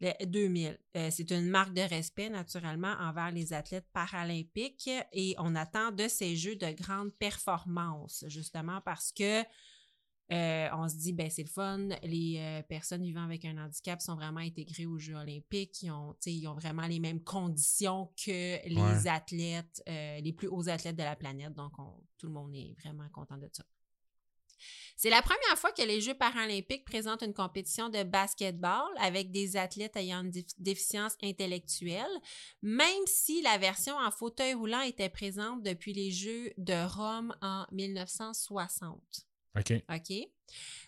Le 0.01 0.25
2000. 0.25 0.77
Euh, 0.97 1.09
c'est 1.11 1.31
une 1.31 1.47
marque 1.47 1.73
de 1.73 1.81
respect, 1.81 2.29
naturellement, 2.29 2.93
envers 2.99 3.31
les 3.31 3.53
athlètes 3.53 3.87
paralympiques 3.93 4.89
et 5.13 5.33
on 5.37 5.55
attend 5.55 5.91
de 5.91 6.07
ces 6.09 6.35
Jeux 6.35 6.57
de 6.57 6.69
grandes 6.71 7.13
performances, 7.13 8.25
justement 8.27 8.81
parce 8.81 9.11
que 9.13 9.43
euh, 10.31 10.69
on 10.73 10.87
se 10.87 10.95
dit, 10.95 11.13
ben 11.13 11.29
c'est 11.29 11.43
le 11.43 11.49
fun, 11.49 11.89
les 12.03 12.37
euh, 12.39 12.61
personnes 12.63 13.03
vivant 13.03 13.23
avec 13.23 13.43
un 13.45 13.57
handicap 13.57 14.01
sont 14.01 14.15
vraiment 14.15 14.39
intégrées 14.39 14.85
aux 14.85 14.97
Jeux 14.97 15.15
olympiques, 15.15 15.81
ils 15.83 15.91
ont, 15.91 16.15
ils 16.25 16.47
vraiment 16.47 16.87
les 16.87 16.99
mêmes 16.99 17.21
conditions 17.23 18.11
que 18.23 18.65
les 18.67 18.75
Ouais. 18.81 19.07
athlètes, 19.07 19.83
euh, 19.89 20.19
les 20.21 20.33
plus 20.33 20.47
hauts 20.47 20.69
athlètes 20.69 20.95
de 20.95 21.03
la 21.03 21.15
planète, 21.15 21.53
donc 21.53 21.77
on- 21.77 22.01
tout 22.17 22.27
le 22.27 22.33
monde 22.33 22.53
est 22.55 22.73
vraiment 22.81 23.07
content 23.09 23.37
de 23.37 23.49
ça. 23.51 23.63
C'est 24.95 25.09
la 25.09 25.21
première 25.21 25.57
fois 25.57 25.71
que 25.73 25.81
les 25.81 25.99
Jeux 25.99 26.13
paralympiques 26.13 26.85
présentent 26.85 27.23
une 27.23 27.33
compétition 27.33 27.89
de 27.89 28.03
basketball 28.03 28.87
avec 28.97 29.31
des 29.31 29.57
athlètes 29.57 29.97
ayant 29.97 30.23
une 30.23 30.31
déf- 30.31 30.53
déficience 30.57 31.17
intellectuelle, 31.21 32.07
même 32.61 33.05
si 33.05 33.41
la 33.41 33.57
version 33.57 33.95
en 33.97 34.09
fauteuil 34.11 34.53
roulant 34.53 34.81
était 34.81 35.09
présente 35.09 35.63
depuis 35.63 35.91
les 35.91 36.11
Jeux 36.11 36.53
de 36.57 36.87
Rome 36.95 37.35
en 37.41 37.65
1960. 37.73 39.25
OK. 39.89 40.13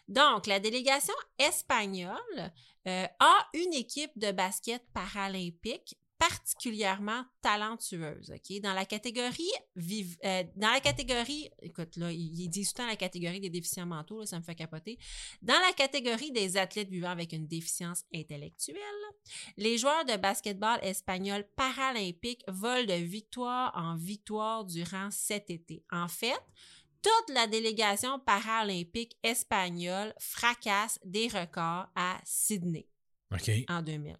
Donc, 0.07 0.47
la 0.47 0.59
délégation 0.59 1.13
espagnole 1.37 2.51
euh, 2.87 3.07
a 3.19 3.49
une 3.53 3.73
équipe 3.73 4.11
de 4.17 4.31
basket 4.31 4.83
paralympique 4.93 5.97
particulièrement 6.17 7.25
talentueuse, 7.41 8.31
OK? 8.31 8.61
Dans 8.61 8.73
la 8.73 8.85
catégorie 8.85 9.51
vive- 9.75 10.17
euh, 10.23 10.43
dans 10.55 10.71
la 10.71 10.79
catégorie, 10.79 11.49
écoute 11.61 11.97
là, 11.97 12.11
ils 12.11 12.47
disent 12.49 12.73
tout 12.73 12.83
la 12.85 12.95
catégorie 12.95 13.41
des 13.41 13.49
déficients 13.49 13.85
mentaux, 13.85 14.21
là, 14.21 14.25
ça 14.25 14.39
me 14.39 14.43
fait 14.43 14.55
capoter. 14.55 14.97
Dans 15.41 15.59
la 15.59 15.73
catégorie 15.73 16.31
des 16.31 16.55
athlètes 16.57 16.89
vivant 16.89 17.09
avec 17.09 17.33
une 17.33 17.47
déficience 17.47 18.03
intellectuelle, 18.13 18.77
les 19.57 19.77
joueurs 19.77 20.05
de 20.05 20.15
basketball 20.15 20.79
espagnols 20.83 21.47
paralympiques 21.55 22.43
volent 22.47 22.85
de 22.85 22.93
victoire 23.03 23.73
en 23.75 23.95
victoire 23.97 24.63
durant 24.65 25.11
cet 25.11 25.49
été. 25.49 25.83
En 25.91 26.07
fait, 26.07 26.39
toute 27.05 27.35
la 27.35 27.45
délégation 27.45 28.17
paralympique 28.19 29.15
espagnole 29.21 30.11
fracasse 30.19 30.97
des 31.05 31.27
records 31.27 31.85
à 31.95 32.17
Sydney 32.23 32.87
en 33.69 33.83
2000. 33.83 34.17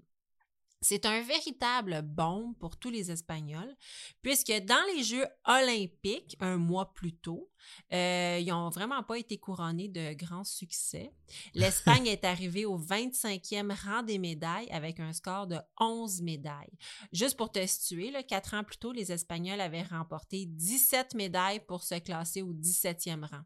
C'est 0.81 1.07
un 1.07 1.23
véritable 1.23 2.03
bombe 2.03 2.55
pour 2.59 2.77
tous 2.77 2.91
les 2.91 3.09
Espagnols, 3.09 3.75
puisque 4.21 4.53
dans 4.65 4.83
les 4.93 5.03
Jeux 5.03 5.25
olympiques, 5.45 6.37
un 6.39 6.57
mois 6.57 6.93
plus 6.93 7.15
tôt, 7.15 7.49
euh, 7.93 8.37
ils 8.41 8.47
n'ont 8.47 8.69
vraiment 8.69 9.03
pas 9.03 9.17
été 9.17 9.37
couronnés 9.37 9.87
de 9.87 10.13
grands 10.13 10.43
succès. 10.43 11.11
L'Espagne 11.53 12.07
est 12.07 12.23
arrivée 12.23 12.65
au 12.65 12.77
25e 12.79 13.71
rang 13.85 14.03
des 14.03 14.17
médailles 14.17 14.69
avec 14.71 14.99
un 14.99 15.13
score 15.13 15.47
de 15.47 15.57
11 15.79 16.21
médailles. 16.21 16.71
Juste 17.11 17.37
pour 17.37 17.51
te 17.51 17.65
situer, 17.65 18.11
là, 18.11 18.23
quatre 18.23 18.53
ans 18.53 18.63
plus 18.63 18.77
tôt, 18.77 18.91
les 18.91 19.11
Espagnols 19.11 19.61
avaient 19.61 19.83
remporté 19.83 20.45
17 20.45 21.15
médailles 21.15 21.61
pour 21.67 21.83
se 21.83 21.95
classer 21.95 22.41
au 22.41 22.53
17e 22.53 23.25
rang. 23.25 23.41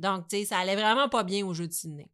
Donc, 0.00 0.28
tu 0.28 0.36
sais, 0.38 0.44
ça 0.46 0.58
allait 0.58 0.76
vraiment 0.76 1.08
pas 1.08 1.24
bien 1.24 1.44
aux 1.46 1.54
Jeux 1.54 1.68
de 1.68 1.72
Sydney. 1.72 2.08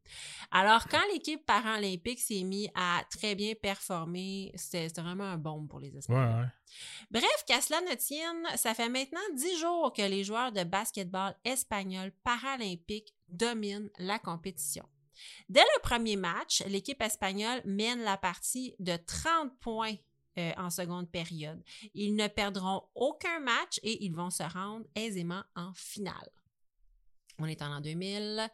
Alors, 0.50 0.88
quand 0.88 1.02
l'équipe 1.12 1.44
paralympique 1.46 2.20
s'est 2.20 2.42
mise 2.42 2.68
à 2.74 3.02
très 3.10 3.34
bien 3.34 3.54
performer, 3.54 4.52
c'était 4.54 4.88
vraiment 5.00 5.24
un 5.24 5.36
bombe 5.38 5.68
pour 5.68 5.80
les 5.80 5.90
Ouais, 5.90 5.98
Espagnols. 5.98 6.40
ouais. 6.42 6.48
Bref, 7.10 7.44
qu'à 7.46 7.60
cela 7.60 7.80
ne 7.82 7.94
tienne, 7.94 8.46
ça 8.56 8.74
fait 8.74 8.88
maintenant 8.88 9.20
dix 9.34 9.58
jours 9.58 9.92
que 9.92 10.02
les 10.02 10.24
joueurs 10.24 10.52
de 10.52 10.64
basketball 10.64 11.36
espagnole 11.44 12.12
paralympique 12.22 13.14
domine 13.28 13.90
la 13.98 14.18
compétition. 14.18 14.88
Dès 15.48 15.60
le 15.60 15.80
premier 15.82 16.16
match, 16.16 16.62
l'équipe 16.66 17.00
espagnole 17.02 17.62
mène 17.64 18.02
la 18.02 18.16
partie 18.16 18.74
de 18.78 18.96
30 18.96 19.58
points 19.60 19.96
euh, 20.38 20.52
en 20.56 20.70
seconde 20.70 21.10
période. 21.10 21.62
Ils 21.94 22.16
ne 22.16 22.26
perdront 22.26 22.82
aucun 22.94 23.38
match 23.40 23.78
et 23.82 24.04
ils 24.04 24.14
vont 24.14 24.30
se 24.30 24.42
rendre 24.42 24.84
aisément 24.96 25.44
en 25.54 25.72
finale. 25.74 26.30
On 27.38 27.46
est 27.46 27.62
en 27.62 27.68
l'an 27.68 27.80
2000, 27.80 28.50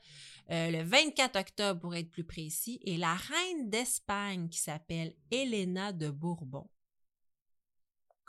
euh, 0.51 0.71
le 0.71 0.83
24 0.83 1.37
octobre 1.39 1.81
pour 1.81 1.95
être 1.95 2.11
plus 2.11 2.25
précis, 2.25 2.81
et 2.83 2.97
la 2.97 3.15
reine 3.15 3.69
d'Espagne 3.69 4.49
qui 4.49 4.59
s'appelle 4.59 5.15
Elena 5.31 5.93
de 5.93 6.09
Bourbon. 6.11 6.69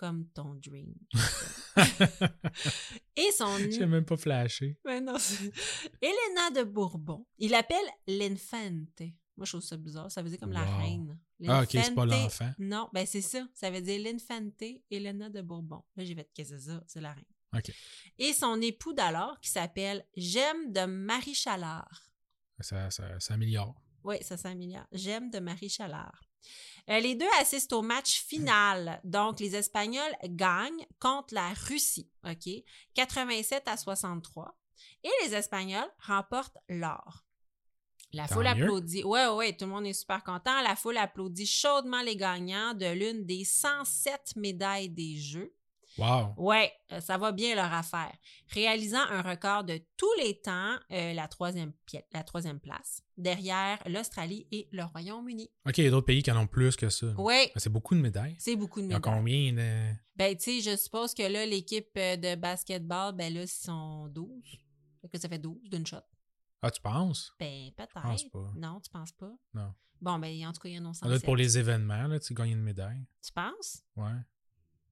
Comme 0.01 0.27
ton 0.29 0.55
dream. 0.55 0.95
et 3.15 3.31
son 3.37 3.55
J'ai 3.69 3.85
même 3.85 4.03
pas 4.03 4.17
flashé. 4.17 4.79
mais 4.83 4.99
non, 4.99 5.13
Elena 6.01 6.49
de 6.55 6.63
Bourbon. 6.63 7.27
Il 7.37 7.51
l'appelle 7.51 7.85
l'infante. 8.07 9.01
Moi, 9.37 9.45
je 9.45 9.51
trouve 9.51 9.61
ça 9.61 9.77
bizarre. 9.77 10.11
Ça 10.11 10.23
veut 10.23 10.29
dire 10.29 10.39
comme 10.39 10.53
la 10.53 10.65
reine. 10.79 11.19
Ah, 11.47 11.61
ok, 11.61 11.69
c'est 11.71 11.93
pas 11.93 12.07
l'enfant. 12.07 12.51
Non, 12.57 12.89
ben 12.91 13.05
c'est 13.05 13.21
ça. 13.21 13.47
Ça 13.53 13.69
veut 13.69 13.81
dire 13.81 14.01
l'infante 14.01 14.63
Elena 14.89 15.29
de 15.29 15.43
Bourbon. 15.43 15.83
Là, 15.95 16.03
j'ai 16.03 16.15
fait, 16.15 16.27
qu'est-ce 16.33 16.53
que 16.53 16.57
c'est 16.57 16.71
ça? 16.71 16.83
C'est 16.87 17.01
la 17.01 17.13
reine. 17.13 17.23
Ok. 17.55 17.71
Et 18.17 18.33
son 18.33 18.59
époux 18.59 18.93
d'alors, 18.93 19.39
qui 19.39 19.51
s'appelle 19.51 20.03
Gemme 20.17 20.71
de 20.71 20.85
Marie 20.85 21.35
Chalard. 21.35 22.09
Ça, 22.59 22.89
ça, 22.89 23.19
ça 23.19 23.35
améliore. 23.35 23.79
Oui, 24.03 24.15
ça 24.23 24.35
s'améliore. 24.35 24.87
Gemme 24.93 25.29
de 25.29 25.37
Marie 25.37 25.69
Chalard. 25.69 26.23
Euh, 26.89 26.99
les 26.99 27.15
deux 27.15 27.27
assistent 27.39 27.73
au 27.73 27.81
match 27.81 28.23
final. 28.23 28.99
Donc, 29.03 29.39
les 29.39 29.55
Espagnols 29.55 30.15
gagnent 30.25 30.85
contre 30.99 31.33
la 31.33 31.49
Russie, 31.67 32.09
OK? 32.25 32.49
87 32.95 33.67
à 33.67 33.77
63. 33.77 34.57
Et 35.03 35.09
les 35.23 35.35
Espagnols 35.35 35.89
remportent 35.99 36.57
l'or. 36.69 37.23
La 38.13 38.27
Tant 38.27 38.35
foule 38.35 38.43
mieux. 38.43 38.49
applaudit. 38.49 39.03
Ouais, 39.03 39.27
ouais, 39.27 39.35
ouais, 39.35 39.53
tout 39.55 39.65
le 39.65 39.71
monde 39.71 39.85
est 39.85 39.93
super 39.93 40.23
content. 40.23 40.61
La 40.61 40.75
foule 40.75 40.97
applaudit 40.97 41.45
chaudement 41.45 42.01
les 42.01 42.17
gagnants 42.17 42.73
de 42.73 42.87
l'une 42.87 43.25
des 43.25 43.45
107 43.45 44.35
médailles 44.35 44.89
des 44.89 45.15
Jeux. 45.17 45.53
Wow. 45.97 46.33
Ouais, 46.37 46.71
euh, 46.91 47.01
ça 47.01 47.17
va 47.17 47.31
bien 47.31 47.55
leur 47.55 47.71
affaire. 47.73 48.11
Réalisant 48.49 49.01
un 49.09 49.21
record 49.21 49.63
de 49.63 49.81
tous 49.97 50.13
les 50.19 50.39
temps, 50.39 50.77
euh, 50.91 51.13
la, 51.13 51.27
troisième, 51.27 51.73
la 52.13 52.23
troisième 52.23 52.59
place, 52.59 53.03
derrière 53.17 53.77
l'Australie 53.87 54.47
et 54.51 54.67
le 54.71 54.83
Royaume-Uni. 54.83 55.49
OK, 55.67 55.77
il 55.77 55.83
y 55.83 55.87
a 55.87 55.91
d'autres 55.91 56.05
pays 56.05 56.23
qui 56.23 56.31
en 56.31 56.37
ont 56.37 56.47
plus 56.47 56.75
que 56.75 56.89
ça. 56.89 57.07
Ouais, 57.17 57.51
Mais 57.53 57.61
C'est 57.61 57.69
beaucoup 57.69 57.95
de 57.95 58.01
médailles. 58.01 58.35
c'est 58.39 58.55
beaucoup 58.55 58.79
de 58.81 58.85
Il 58.85 58.91
y 58.91 58.93
a 58.93 58.97
médailles. 58.97 59.13
combien 59.13 59.53
de... 59.53 59.93
Ben, 60.15 60.35
tu 60.37 60.61
sais, 60.61 60.71
je 60.71 60.77
suppose 60.77 61.13
que 61.13 61.23
là, 61.23 61.45
l'équipe 61.45 61.89
euh, 61.97 62.15
de 62.15 62.35
basketball, 62.35 63.13
ben 63.15 63.33
là, 63.33 63.41
ils 63.43 63.47
sont 63.47 64.07
12. 64.07 64.29
Fait 65.01 65.09
que 65.09 65.19
ça 65.19 65.27
fait 65.27 65.39
12 65.39 65.69
d'une 65.69 65.85
shot. 65.85 65.97
Ah, 66.61 66.69
tu 66.71 66.79
penses? 66.81 67.33
Ben, 67.39 67.71
peut-être. 67.75 68.53
Non, 68.55 68.79
tu 68.79 68.89
penses 68.91 69.11
pas? 69.13 69.31
Non. 69.53 69.73
Bon, 69.99 70.19
ben, 70.19 70.47
en 70.47 70.51
tout 70.53 70.61
cas, 70.61 70.69
il 70.69 70.75
y 70.75 70.77
en 70.79 70.81
a 70.81 70.83
doit 70.83 70.91
être 70.91 70.97
107. 70.99 71.25
pour 71.25 71.35
les 71.35 71.57
événements, 71.57 72.07
là, 72.07 72.19
tu 72.19 72.33
gagnes 72.33 72.51
une 72.51 72.61
médaille. 72.63 73.05
Tu 73.23 73.31
penses? 73.31 73.83
Ouais. 73.95 74.11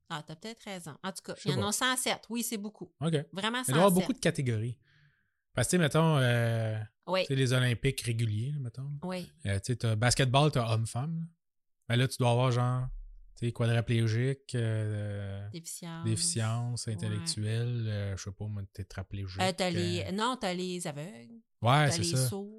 Ah, 0.09 0.23
t'as 0.25 0.35
peut-être 0.35 0.63
raison. 0.63 0.95
En 1.03 1.11
tout 1.11 1.21
cas, 1.23 1.35
il 1.45 1.51
y 1.51 1.55
en 1.55 1.67
a 1.67 1.71
107. 1.71 2.21
Oui, 2.29 2.41
c'est 2.43 2.57
beaucoup. 2.57 2.91
OK. 3.01 3.13
Il 3.13 3.25
Vraiment 3.33 3.59
107. 3.59 3.67
doit 3.75 3.83
y 3.83 3.85
avoir 3.85 3.91
beaucoup 3.91 4.13
de 4.13 4.19
catégories. 4.19 4.77
Parce 5.53 5.67
que, 5.67 5.77
mettons, 5.77 6.17
euh, 6.17 6.77
Oui, 7.07 7.25
les 7.29 7.53
Olympiques 7.53 8.01
réguliers, 8.01 8.51
là, 8.51 8.59
mettons. 8.59 8.91
oui. 9.03 9.29
Euh, 9.45 9.55
tu 9.59 9.73
sais, 9.73 9.75
t'as 9.75 9.95
basketball, 9.95 10.51
t'as 10.51 10.73
homme-femme. 10.73 11.15
là. 11.19 11.25
Ben 11.89 11.95
là, 11.97 12.07
tu 12.07 12.17
dois 12.17 12.31
avoir 12.31 12.51
genre, 12.51 12.87
tu 13.35 13.45
sais, 13.47 13.51
quadraplégique, 13.51 14.53
euh, 14.55 15.47
Déficience. 15.49 16.05
déficience 16.05 16.87
intellectuelle, 16.87 17.85
euh, 17.87 18.17
je 18.17 18.23
sais 18.23 18.31
pas, 18.31 18.45
moi, 18.45 18.61
tétraplégique. 18.73 19.41
Euh, 19.41 19.51
t'as 19.55 19.69
les... 19.69 20.11
Non, 20.11 20.37
t'as 20.39 20.53
les 20.53 20.85
aveugles. 20.87 21.41
Ouais, 21.61 21.87
t'as 21.87 21.91
c'est 21.91 21.99
les 22.01 22.15
ça. 22.15 22.27
sourds. 22.27 22.51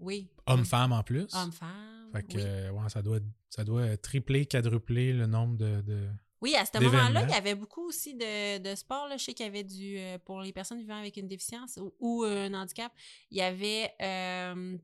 Oui. 0.00 0.30
Homme-femme 0.46 0.92
en 0.92 1.02
plus. 1.02 1.26
Homme-femme. 1.34 2.10
Fait 2.12 2.22
que, 2.24 2.70
oui. 2.72 2.78
ouais, 2.78 2.88
ça 2.88 3.02
doit, 3.02 3.20
ça 3.50 3.62
doit 3.64 3.96
tripler, 3.98 4.46
quadrupler 4.46 5.12
le 5.12 5.26
nombre 5.26 5.56
de. 5.56 5.80
de... 5.82 6.08
Oui, 6.42 6.54
à 6.56 6.64
ce 6.66 6.76
moment-là, 6.78 7.22
il 7.22 7.30
y 7.30 7.34
avait 7.34 7.54
beaucoup 7.54 7.86
aussi 7.86 8.14
de, 8.14 8.58
de 8.58 8.74
sports. 8.74 9.08
Je 9.12 9.16
sais 9.18 9.32
qu'il 9.32 9.46
y 9.46 9.48
avait 9.48 9.62
du. 9.64 9.96
euh, 9.98 10.18
pour 10.18 10.40
les 10.42 10.52
personnes 10.52 10.78
vivant 10.78 10.96
avec 10.98 11.16
une 11.16 11.28
déficience 11.28 11.78
ou, 11.78 11.94
ou, 12.00 12.24
euh, 12.24 12.48
un 12.48 12.54
handicap, 12.54 12.92
il 13.30 13.38
y 13.38 13.42
avait. 13.42 13.94
euh, 14.02 14.76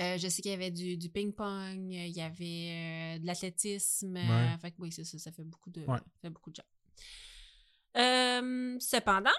euh, 0.00 0.18
je 0.18 0.28
sais 0.28 0.42
qu'il 0.42 0.50
y 0.50 0.54
avait 0.54 0.70
du, 0.72 0.98
du 0.98 1.08
ping-pong, 1.08 1.86
il 1.90 2.08
y 2.10 2.20
avait 2.20 3.18
de 3.18 3.26
l'athlétisme. 3.26 4.16
Ouais. 4.16 4.56
fait 4.60 4.72
que 4.72 4.76
oui, 4.80 4.92
c'est 4.92 5.04
ça, 5.04 5.18
ça 5.18 5.32
fait 5.32 5.44
beaucoup 5.44 5.70
de, 5.70 5.80
Ouais. 5.82 5.96
ça 5.98 6.20
fait 6.20 6.30
beaucoup 6.30 6.50
de 6.50 6.56
gens. 6.56 6.64
Cependant, 8.80 9.30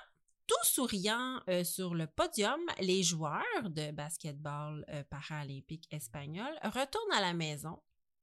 tout 0.47 0.55
souriant 0.63 1.41
euh, 1.49 1.63
sur 1.63 1.93
le 1.93 2.07
podium, 2.07 2.59
les 2.79 3.03
joueurs 3.03 3.69
de 3.69 3.91
basketball 3.91 4.83
euh, 4.89 5.03
paralympique 5.09 5.87
espagnol 5.91 6.51
retournent 6.63 7.13
à 7.13 7.21
la 7.21 7.33
maison, 7.33 7.77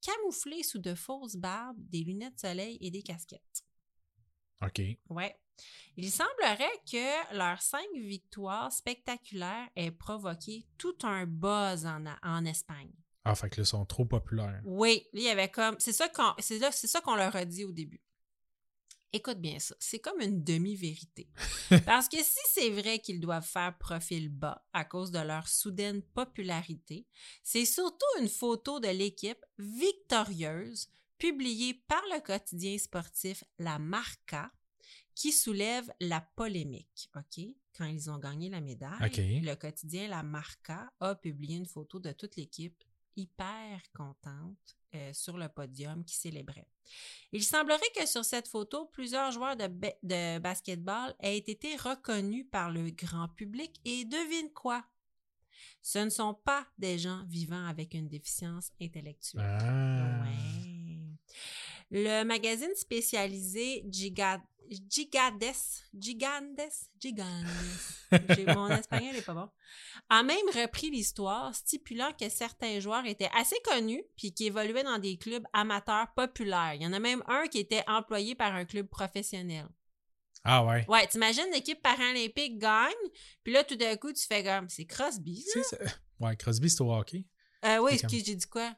camouflés 0.04 0.62
sous 0.62 0.78
de 0.78 0.94
fausses 0.94 1.36
barbes, 1.36 1.78
des 1.78 2.04
lunettes 2.04 2.34
de 2.34 2.40
soleil 2.40 2.78
et 2.80 2.90
des 2.90 3.02
casquettes. 3.02 3.64
OK. 4.62 4.80
Ouais. 5.08 5.36
Il 5.96 6.10
semblerait 6.10 6.82
que 6.90 7.36
leurs 7.36 7.62
cinq 7.62 7.86
victoires 7.94 8.72
spectaculaires 8.72 9.68
aient 9.76 9.92
provoqué 9.92 10.66
tout 10.78 10.96
un 11.02 11.26
buzz 11.26 11.86
en, 11.86 12.04
en 12.22 12.44
Espagne. 12.44 12.92
Ah, 13.24 13.34
fait 13.34 13.48
que 13.48 13.56
là, 13.56 13.62
ils 13.62 13.66
sont 13.66 13.86
trop 13.86 14.04
populaires. 14.04 14.60
Oui, 14.64 15.06
il 15.12 15.22
y 15.22 15.28
avait 15.28 15.50
comme. 15.50 15.76
C'est 15.78 15.92
ça 15.92 16.08
qu'on 16.08 16.34
c'est 16.38 16.58
ça 16.60 17.00
qu'on 17.00 17.14
leur 17.14 17.34
a 17.36 17.44
dit 17.44 17.64
au 17.64 17.72
début. 17.72 18.02
Écoute 19.16 19.38
bien 19.38 19.60
ça. 19.60 19.76
C'est 19.78 20.00
comme 20.00 20.20
une 20.20 20.42
demi-vérité. 20.42 21.28
Parce 21.86 22.08
que 22.08 22.16
si 22.16 22.40
c'est 22.48 22.70
vrai 22.70 22.98
qu'ils 22.98 23.20
doivent 23.20 23.46
faire 23.46 23.78
profil 23.78 24.28
bas 24.28 24.66
à 24.72 24.84
cause 24.84 25.12
de 25.12 25.20
leur 25.20 25.46
soudaine 25.46 26.02
popularité, 26.02 27.06
c'est 27.44 27.64
surtout 27.64 28.04
une 28.20 28.28
photo 28.28 28.80
de 28.80 28.88
l'équipe 28.88 29.38
victorieuse 29.56 30.88
publiée 31.16 31.74
par 31.86 32.02
le 32.12 32.20
quotidien 32.22 32.76
sportif 32.76 33.44
La 33.60 33.78
Marca 33.78 34.50
qui 35.14 35.30
soulève 35.30 35.88
la 36.00 36.20
polémique, 36.20 37.08
OK? 37.14 37.44
Quand 37.78 37.86
ils 37.86 38.10
ont 38.10 38.18
gagné 38.18 38.50
la 38.50 38.60
médaille, 38.60 39.40
le 39.42 39.54
quotidien 39.54 40.08
La 40.08 40.24
Marca 40.24 40.92
a 40.98 41.14
publié 41.14 41.56
une 41.56 41.66
photo 41.66 42.00
de 42.00 42.10
toute 42.10 42.34
l'équipe 42.34 42.82
hyper 43.14 43.80
contente 43.92 44.76
euh, 44.94 45.12
sur 45.12 45.36
le 45.36 45.48
podium 45.48 46.04
qui 46.04 46.16
célébrait. 46.16 46.66
Il 47.32 47.42
semblerait 47.42 47.80
que 47.96 48.06
sur 48.06 48.24
cette 48.24 48.48
photo, 48.48 48.86
plusieurs 48.86 49.30
joueurs 49.32 49.56
de, 49.56 49.66
ba- 49.66 49.94
de 50.02 50.38
basketball 50.38 51.14
aient 51.20 51.38
été 51.38 51.76
reconnus 51.76 52.46
par 52.50 52.70
le 52.70 52.90
grand 52.90 53.28
public 53.28 53.80
et 53.84 54.04
devine 54.04 54.50
quoi? 54.52 54.84
Ce 55.82 55.98
ne 55.98 56.10
sont 56.10 56.34
pas 56.34 56.66
des 56.78 56.98
gens 56.98 57.24
vivant 57.28 57.66
avec 57.66 57.94
une 57.94 58.08
déficience 58.08 58.70
intellectuelle. 58.80 59.58
Ah. 59.60 60.22
Ouais. 60.22 61.00
Le 61.90 62.24
magazine 62.24 62.74
spécialisé 62.74 63.84
Giga- 63.88 64.42
Gigades, 64.88 65.54
Gigandes, 65.92 66.60
Gigandes, 67.00 67.46
j'ai- 68.30 68.46
mon 68.46 68.68
espagnol 68.70 69.14
n'est 69.14 69.22
pas 69.22 69.34
bon, 69.34 69.48
a 70.08 70.22
même 70.22 70.46
repris 70.54 70.90
l'histoire 70.90 71.54
stipulant 71.54 72.12
que 72.12 72.28
certains 72.28 72.80
joueurs 72.80 73.04
étaient 73.06 73.30
assez 73.36 73.56
connus 73.64 74.02
puis 74.16 74.32
qui 74.32 74.46
évoluaient 74.46 74.82
dans 74.84 74.98
des 74.98 75.16
clubs 75.16 75.44
amateurs 75.52 76.12
populaires. 76.14 76.74
Il 76.74 76.82
y 76.82 76.86
en 76.86 76.92
a 76.92 76.98
même 77.00 77.22
un 77.26 77.46
qui 77.46 77.58
était 77.58 77.84
employé 77.86 78.34
par 78.34 78.54
un 78.54 78.64
club 78.64 78.86
professionnel. 78.88 79.66
Ah 80.44 80.64
ouais. 80.64 80.84
Ouais, 80.88 81.06
t'imagines 81.06 81.50
l'équipe 81.52 81.80
paralympique 81.82 82.58
gagne, 82.58 82.92
puis 83.42 83.52
là 83.52 83.64
tout 83.64 83.76
d'un 83.76 83.96
coup 83.96 84.12
tu 84.12 84.24
fais 84.26 84.44
comme 84.44 84.68
c'est 84.68 84.84
Crosby. 84.84 85.44
ouais, 86.20 86.36
Crosby, 86.36 86.68
c'est 86.70 86.80
au 86.82 86.92
hockey. 86.92 87.24
Euh, 87.64 87.78
oui, 87.78 87.92
excuse, 87.94 88.22
j'ai 88.26 88.34
dit 88.36 88.46
quoi? 88.46 88.74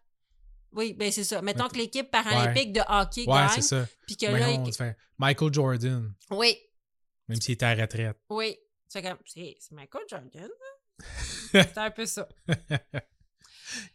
Oui, 0.76 0.92
ben 0.94 1.10
c'est 1.10 1.24
ça. 1.24 1.42
Mettons 1.42 1.68
que 1.68 1.76
l'équipe 1.78 2.10
paralympique 2.10 2.72
de 2.72 2.80
hockey 2.86 3.22
Ouais, 3.26 3.34
gagne, 3.34 3.48
c'est 3.54 3.62
ça. 3.62 3.88
puis 4.06 4.16
que 4.16 4.26
là, 4.26 4.50
il- 4.50 4.94
Michael 5.18 5.52
Jordan, 5.52 6.14
oui, 6.30 6.56
même 7.28 7.40
s'il 7.40 7.54
était 7.54 7.64
à 7.66 7.74
la 7.74 7.82
retraite. 7.82 8.16
oui. 8.30 8.56
C'est 8.88 9.02
comme, 9.02 9.18
c'est 9.24 9.56
c'est 9.58 9.72
Michael 9.72 10.04
Jordan. 10.08 10.48
hein? 10.48 10.98
c'est 11.52 11.76
un 11.78 11.90
peu 11.90 12.06
ça. 12.06 12.28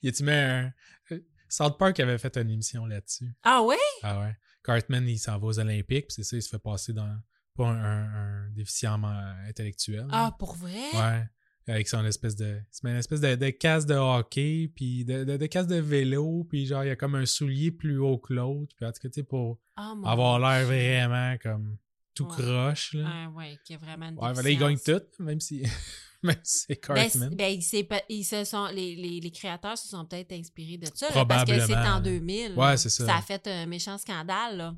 y 0.04 0.10
a-tu 0.10 0.24
mis 0.24 0.32
un. 0.32 0.74
euh, 1.12 1.20
South 1.50 1.78
Park 1.78 2.00
avait 2.00 2.18
fait 2.18 2.36
une 2.38 2.50
émission 2.50 2.86
là-dessus. 2.86 3.32
Ah 3.44 3.62
ouais? 3.64 3.78
Ah 4.04 4.20
ouais. 4.20 4.36
Cartman, 4.64 5.08
il 5.08 5.18
s'en 5.18 5.38
va 5.40 5.48
aux 5.48 5.60
Olympiques, 5.60 6.08
puis 6.08 6.16
c'est 6.16 6.24
ça, 6.24 6.36
il 6.36 6.42
se 6.42 6.50
fait 6.50 6.60
passer 6.60 6.94
dans. 6.94 7.10
Pas 7.56 7.68
un, 7.68 7.84
un- 7.84 8.46
un 8.46 8.50
déficient 8.52 9.02
euh, 9.04 9.34
intellectuel. 9.50 10.08
Ah, 10.12 10.36
pour 10.38 10.56
vrai? 10.56 10.90
Ouais. 10.94 11.24
Avec 11.68 11.88
son 11.88 12.04
espèce 12.06 12.36
de. 12.36 12.60
C'est 12.72 12.88
une 12.90 12.96
espèce 12.96 13.22
de, 13.22 13.36
de 13.36 13.50
casse 13.52 13.86
de 13.86 13.94
hockey, 13.96 14.72
puis 14.76 15.06
de, 15.06 15.24
de, 15.24 15.38
de 15.38 15.46
casse 15.46 15.68
de 15.68 15.76
vélo, 15.78 16.46
puis 16.50 16.66
genre, 16.66 16.84
il 16.84 16.88
y 16.88 16.92
a 16.92 16.96
comme 16.96 17.16
un 17.16 17.26
soulier 17.26 17.72
plus 17.72 17.98
haut 18.00 18.18
que 18.18 18.34
l'autre. 18.34 18.74
Puis 18.76 18.86
en 18.86 18.92
tout 18.92 19.00
cas, 19.02 19.10
tu 19.10 19.14
sais, 19.16 19.24
pour 19.24 19.60
mon 19.78 20.04
avoir 20.04 20.40
l'air 20.40 20.66
vraiment 20.66 21.36
comme 21.42 21.78
tout 22.16 22.26
Ouais. 22.26 22.32
croche, 22.38 22.94
là. 22.94 23.06
Ah 23.08 23.30
ouais, 23.30 23.58
qui 23.64 23.74
est 23.74 23.78
vraiment 23.78 24.08
une 24.10 24.16
Ouais, 24.20 24.34
ben 24.34 24.42
là, 24.42 24.50
il 24.50 24.58
gagne 24.58 24.74
déficience. 24.76 25.02
tout, 25.18 25.24
même 25.24 25.40
si. 25.40 25.62
même 26.24 26.36
si 26.44 26.66
c'est 26.68 26.88
Ben, 26.88 26.96
Cartman. 27.10 27.30
ben, 27.36 27.60
pas- 27.88 28.02
ils 28.10 28.24
se 28.24 28.44
sont, 28.44 28.68
les, 28.68 28.96
les, 28.96 29.20
les 29.22 29.32
créateurs 29.32 29.78
se 29.78 29.88
sont 29.88 30.06
peut-être 30.06 30.32
inspirés 30.34 30.78
de 30.78 30.88
ça. 30.94 31.08
là, 31.14 31.26
parce 31.26 31.46
que 31.50 31.60
c'est 31.60 31.76
en 31.76 32.00
2000. 32.02 32.54
Ouais, 32.58 32.76
c'est 32.78 32.90
ça. 32.90 33.06
Ça 33.06 33.16
a 33.18 33.22
fait 33.22 33.48
un 33.48 33.66
méchant 33.66 33.98
scandale. 33.98 34.58
Là. 34.58 34.76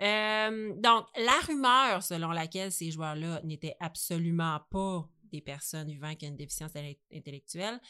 Euh, 0.00 0.72
donc, 0.76 1.06
la 1.16 1.38
rumeur 1.46 2.02
selon 2.02 2.30
laquelle 2.30 2.70
ces 2.70 2.90
joueurs-là 2.90 3.40
n'étaient 3.44 3.76
absolument 3.80 4.60
pas 4.70 5.08
des 5.30 5.40
personnes 5.40 5.88
vivant 5.88 6.06
avec 6.08 6.22
une 6.22 6.36
déficience 6.36 6.72
intellectuelle 7.12 7.80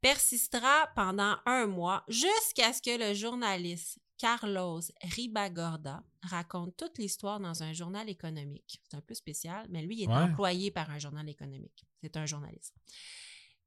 persistera 0.00 0.88
pendant 0.94 1.36
un 1.46 1.66
mois 1.66 2.04
jusqu'à 2.08 2.72
ce 2.72 2.82
que 2.82 2.98
le 2.98 3.14
journaliste 3.14 3.98
Carlos 4.18 4.80
Ribagorda 5.02 6.02
raconte 6.22 6.76
toute 6.76 6.98
l'histoire 6.98 7.40
dans 7.40 7.62
un 7.62 7.72
journal 7.72 8.08
économique. 8.08 8.80
C'est 8.88 8.96
un 8.96 9.00
peu 9.00 9.14
spécial, 9.14 9.66
mais 9.70 9.82
lui, 9.82 10.00
il 10.00 10.04
est 10.04 10.08
Ouais. 10.08 10.14
employé 10.14 10.70
par 10.70 10.88
un 10.90 10.98
journal 10.98 11.28
économique. 11.28 11.84
C'est 12.02 12.16
un 12.16 12.26
journaliste. 12.26 12.74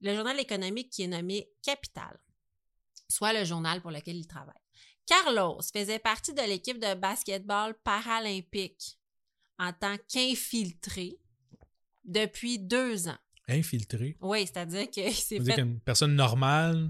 Le 0.02 0.16
journal 0.16 0.40
économique 0.40 0.90
qui 0.92 1.04
est 1.04 1.08
nommé 1.08 1.50
Capital, 1.64 2.18
soit 3.10 3.34
le 3.34 3.44
journal 3.44 3.82
pour 3.82 3.92
lequel 3.92 4.16
il 4.16 4.28
travaille. 4.28 4.54
Carlos 5.06 5.60
faisait 5.74 6.00
partie 6.00 6.34
de 6.34 6.42
l'équipe 6.44 6.80
de 6.80 6.94
basketball 6.94 7.74
paralympique 7.84 9.00
en 9.60 9.74
tant 9.74 9.98
qu'infiltré 10.08 11.18
depuis 12.08 12.58
deux 12.60 13.08
ans. 13.08 13.18
Infiltré. 13.48 14.18
Oui, 14.22 14.42
c'est-à-dire 14.46 14.90
qu'il 14.90 15.12
s'est 15.14 15.36
Ça 15.36 15.40
veut 15.40 15.44
dire 15.46 15.56
fait 15.56 15.62
qu'une 15.62 15.80
personne 15.80 16.16
normale, 16.16 16.90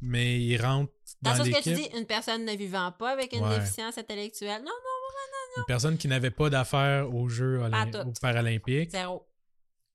mais 0.00 0.40
il 0.40 0.56
rentre 0.60 0.92
Dans 1.22 1.30
dans 1.32 1.36
sens 1.38 1.48
que 1.48 1.62
tu 1.62 1.74
dis 1.74 1.88
une 1.98 2.06
personne 2.06 2.44
ne 2.44 2.52
vivant 2.56 2.92
pas 2.92 3.10
avec 3.12 3.32
une 3.32 3.42
Ouais. 3.44 3.58
déficience 3.58 3.98
intellectuelle. 3.98 4.62
Non, 4.64 4.70
Une 5.56 5.64
personne 5.66 5.98
qui 5.98 6.06
n'avait 6.06 6.30
pas 6.30 6.50
d'affaires 6.50 7.12
aux 7.12 7.28
Jeux 7.28 7.60
aux. 7.62 8.12
Paralympiques, 8.20 8.90
zéro. 8.92 9.26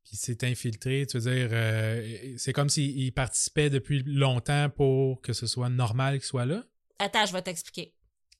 puis 0.04 0.18
s'est 0.18 0.44
infiltré. 0.46 1.06
Tu 1.10 1.18
veux 1.18 1.32
dire, 1.34 1.48
euh, 1.54 2.34
c'est 2.38 2.52
comme 2.52 2.68
s'il 2.68 3.14
participait 3.14 3.70
depuis 3.70 4.04
longtemps 4.04 4.70
pour 4.70 5.22
que 5.22 5.32
ce 5.32 5.48
soit 5.48 5.70
normal 5.70 6.16
qu'il 6.16 6.26
soit 6.26 6.46
là? 6.46 6.66
Attends, 7.00 7.26
je 7.26 7.32
vais 7.32 7.42
t'expliquer. 7.42 7.94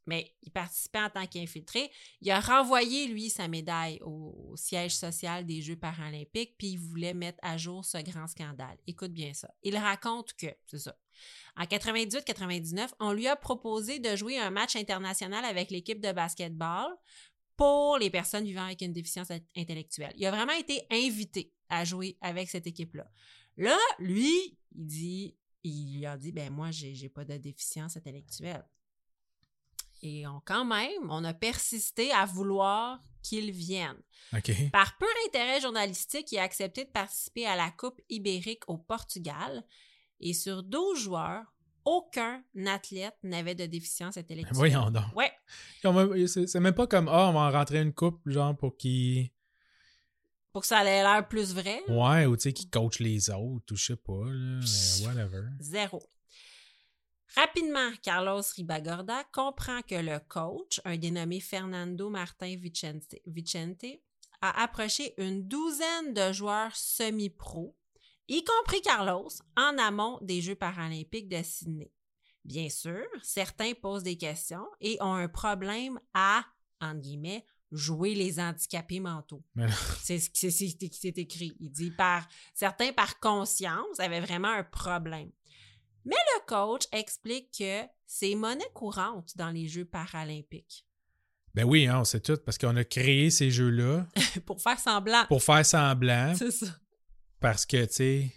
Mais 0.06 0.36
il 0.42 0.52
participait 0.52 1.00
en 1.00 1.10
tant 1.10 1.26
qu'infiltré. 1.26 1.92
Il 2.22 2.30
a 2.32 2.40
renvoyé, 2.40 3.08
lui, 3.08 3.30
sa 3.30 3.48
médaille 3.48 4.00
au, 4.02 4.54
siège 4.56 4.96
social 4.96 5.46
des 5.46 5.62
Jeux 5.62 5.76
paralympiques, 5.76 6.56
puis 6.58 6.72
il 6.72 6.78
voulait 6.78 7.14
mettre 7.14 7.40
à 7.42 7.58
jour 7.58 7.86
ce 7.86 7.98
grand 8.00 8.28
scandale. 8.28 8.78
Écoute 8.86 9.14
bien 9.14 9.34
ça. 9.34 9.54
Il 9.64 9.78
raconte 9.78 10.34
que, 10.34 10.48
c'est 10.66 10.80
ça, 10.80 10.96
en 11.56 11.64
98-99, 11.64 12.90
on 13.00 13.14
lui 13.14 13.28
a 13.28 13.36
proposé 13.36 14.00
de 14.00 14.16
jouer 14.16 14.38
un 14.40 14.50
match 14.50 14.76
international 14.76 15.46
avec 15.46 15.72
l'équipe 15.72 16.02
de 16.02 16.12
basketball 16.12 16.88
pour 17.56 17.98
les 17.98 18.10
personnes 18.10 18.46
vivant 18.46 18.66
avec 18.66 18.82
une 18.82 18.94
déficience 18.94 19.30
int- 19.30 19.44
intellectuelle. 19.56 20.14
Il 20.18 20.26
a 20.26 20.32
vraiment 20.32 20.54
été 20.54 20.82
invité 20.92 21.54
à 21.70 21.86
jouer 21.86 22.18
avec 22.22 22.50
cette 22.50 22.68
équipe-là. 22.68 23.10
Là, 23.58 23.78
lui, 24.00 24.58
il 24.76 24.86
dit, 24.86 25.38
il 25.64 25.98
lui 25.98 26.06
a 26.06 26.18
dit, 26.18 26.32
ben 26.32 26.52
moi, 26.52 26.72
j'ai 26.72 27.10
pas 27.10 27.26
de 27.26 27.38
déficience 27.38 27.96
intellectuelle. 27.96 28.66
Et 30.04 30.28
on, 30.28 30.42
quand 30.44 30.66
même, 30.66 31.10
on 31.10 31.24
a 31.24 31.34
persisté 31.34 32.12
à 32.12 32.26
vouloir 32.26 33.00
qu'il 33.22 33.52
vienne. 33.52 33.96
OK. 34.36 34.52
Par 34.72 34.98
pur 34.98 35.08
intérêt 35.28 35.62
journalistique, 35.62 36.30
il 36.34 36.40
a 36.40 36.44
accepté 36.44 36.84
de 36.84 36.90
participer 36.90 37.48
à 37.48 37.56
la 37.56 37.72
Coupe 37.72 38.02
ibérique 38.10 38.64
au 38.68 38.78
Portugal. 38.78 39.64
Et 40.20 40.34
sur 40.34 40.62
12 40.62 41.00
joueurs, 41.00 41.46
aucun 41.86 42.44
athlète 42.66 43.16
n'avait 43.24 43.56
de 43.56 43.66
déficience 43.66 44.18
intellectuelle. 44.18 44.56
Voyons 44.56 44.92
donc. 44.92 45.06
Ouais, 45.16 45.32
C'est 46.28 46.60
même 46.60 46.74
pas 46.74 46.88
comme, 46.88 47.08
ah, 47.08 47.30
on 47.30 47.34
va 47.34 47.40
en 47.40 47.52
rentrer 47.52 47.82
une 47.82 47.94
coupe, 47.94 48.22
genre, 48.26 48.56
pour 48.58 48.76
qu'il. 48.76 49.30
pour 50.52 50.64
que 50.64 50.68
ça 50.68 50.82
ait 50.82 51.04
l'air 51.04 51.28
plus 51.28 51.54
vrai. 51.54 51.82
Ouais, 51.88 52.26
ou 52.26 52.36
tu 52.36 52.44
sais, 52.44 52.54
qu'il 52.54 52.70
coach 52.70 53.00
les 53.00 53.30
autres, 53.30 53.74
ou 53.74 53.78
je 53.78 53.86
sais 53.86 53.96
pas, 53.96 54.26
là, 54.26 54.60
whatever. 55.08 55.44
Zéro. 55.60 56.04
Rapidement, 57.36 57.92
Carlos 58.04 58.42
Ribagorda 58.56 59.24
comprend 59.32 59.82
que 59.82 59.96
le 59.96 60.20
coach, 60.28 60.80
un 60.86 60.98
dénommé 60.98 61.40
Fernando 61.40 62.10
Martin 62.10 62.56
Vicente, 62.58 63.16
Vicente, 63.26 63.86
a 64.42 64.62
approché 64.62 65.14
une 65.18 65.48
douzaine 65.48 66.14
de 66.14 66.32
joueurs 66.32 66.76
semi-pro, 66.76 67.76
y 68.28 68.44
compris 68.44 68.82
Carlos, 68.82 69.30
en 69.58 69.78
amont 69.80 70.20
des 70.22 70.42
Jeux 70.42 70.56
paralympiques 70.56 71.30
de 71.30 71.42
Sydney. 71.42 71.92
Bien 72.46 72.70
sûr, 72.70 73.04
certains 73.22 73.74
posent 73.74 74.04
des 74.04 74.18
questions 74.18 74.68
et 74.82 74.98
ont 75.02 75.14
un 75.14 75.30
problème 75.30 76.00
à, 76.14 76.44
entre 76.82 77.00
guillemets, 77.00 77.46
jouer 77.72 78.14
les 78.14 78.40
handicapés 78.40 79.00
mentaux. 79.00 79.44
C'est 80.02 80.20
ce 80.20 80.30
qui 80.30 80.52
s'est 80.52 81.14
écrit. 81.16 81.56
Il 81.60 81.72
dit 81.72 81.92
par 81.92 82.28
certains 82.54 82.94
par 82.94 83.20
conscience 83.20 84.00
avaient 84.00 84.20
vraiment 84.20 84.52
un 84.52 84.64
problème. 84.64 85.32
Mais 86.06 86.16
le 86.36 86.46
coach 86.48 86.84
explique 86.92 87.50
que 87.60 87.82
c'est 88.06 88.36
monnaie 88.36 88.64
courante 88.74 89.32
dans 89.38 89.50
les 89.52 89.68
Jeux 89.68 89.86
paralympiques. 89.86 90.86
Ben 91.54 91.66
oui, 91.66 91.86
hein, 91.88 92.00
on 92.00 92.04
sait 92.04 92.20
tout, 92.20 92.38
parce 92.46 92.58
qu'on 92.58 92.76
a 92.78 92.84
créé 92.84 93.30
ces 93.30 93.52
jeux-là 93.52 94.08
Pour 94.46 94.60
faire 94.62 94.80
semblant. 94.80 95.26
pour 95.28 95.44
faire 95.44 95.64
semblant, 95.66 96.34
C'est 96.36 96.50
ça. 96.52 96.66
parce 97.40 97.66
que, 97.66 97.86
tu 97.86 97.94
sais. 97.94 98.34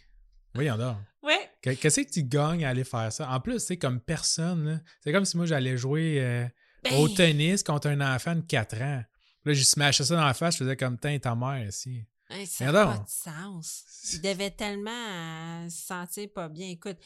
Voyons 0.54 0.76
donc. 0.76 0.96
Ouais. 1.22 1.50
Que- 1.62 1.70
Qu'est-ce 1.70 2.02
que 2.02 2.10
tu 2.10 2.22
gagnes 2.24 2.64
à 2.64 2.68
aller 2.70 2.84
faire 2.84 3.10
ça? 3.12 3.30
En 3.30 3.40
plus, 3.40 3.58
c'est 3.60 3.78
comme 3.78 4.00
personne. 4.00 4.82
C'est 5.02 5.12
comme 5.12 5.24
si 5.24 5.36
moi 5.36 5.46
j'allais 5.46 5.76
jouer 5.76 6.18
euh, 6.20 6.46
Ben, 6.84 6.94
au 6.96 7.08
tennis 7.08 7.62
contre 7.62 7.88
un 7.88 8.00
enfant 8.14 8.34
de 8.36 8.42
4 8.42 8.80
ans. 8.82 9.02
Là, 9.44 9.52
je 9.54 9.62
smashais 9.62 10.04
ça 10.04 10.14
dans 10.16 10.24
la 10.24 10.34
face, 10.34 10.54
je 10.54 10.58
faisais 10.64 10.76
comme 10.76 10.98
Tain, 10.98 11.18
ta 11.18 11.34
mère 11.34 11.66
ici. 11.66 12.04
Hey, 12.30 12.46
ça 12.46 12.66
n'a 12.66 12.72
pas 12.86 12.98
de 12.98 13.08
sens. 13.08 13.84
Il 14.12 14.20
devait 14.20 14.50
tellement 14.50 14.90
euh, 14.90 15.68
se 15.68 15.86
sentir 15.86 16.28
pas 16.32 16.48
bien. 16.48 16.68
Écoute, 16.68 16.98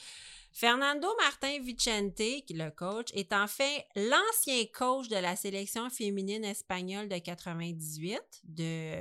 Fernando 0.53 1.09
Martin 1.23 1.59
Vicente, 1.61 2.19
le 2.51 2.71
coach, 2.71 3.09
est 3.15 3.33
en 3.33 3.47
fait 3.47 3.87
l'ancien 3.97 4.65
coach 4.73 5.09
de 5.09 5.17
la 5.17 5.37
sélection 5.37 5.89
féminine 5.91 6.45
espagnole 6.45 7.09
de 7.09 7.19
98 7.19 8.21
de, 8.45 8.95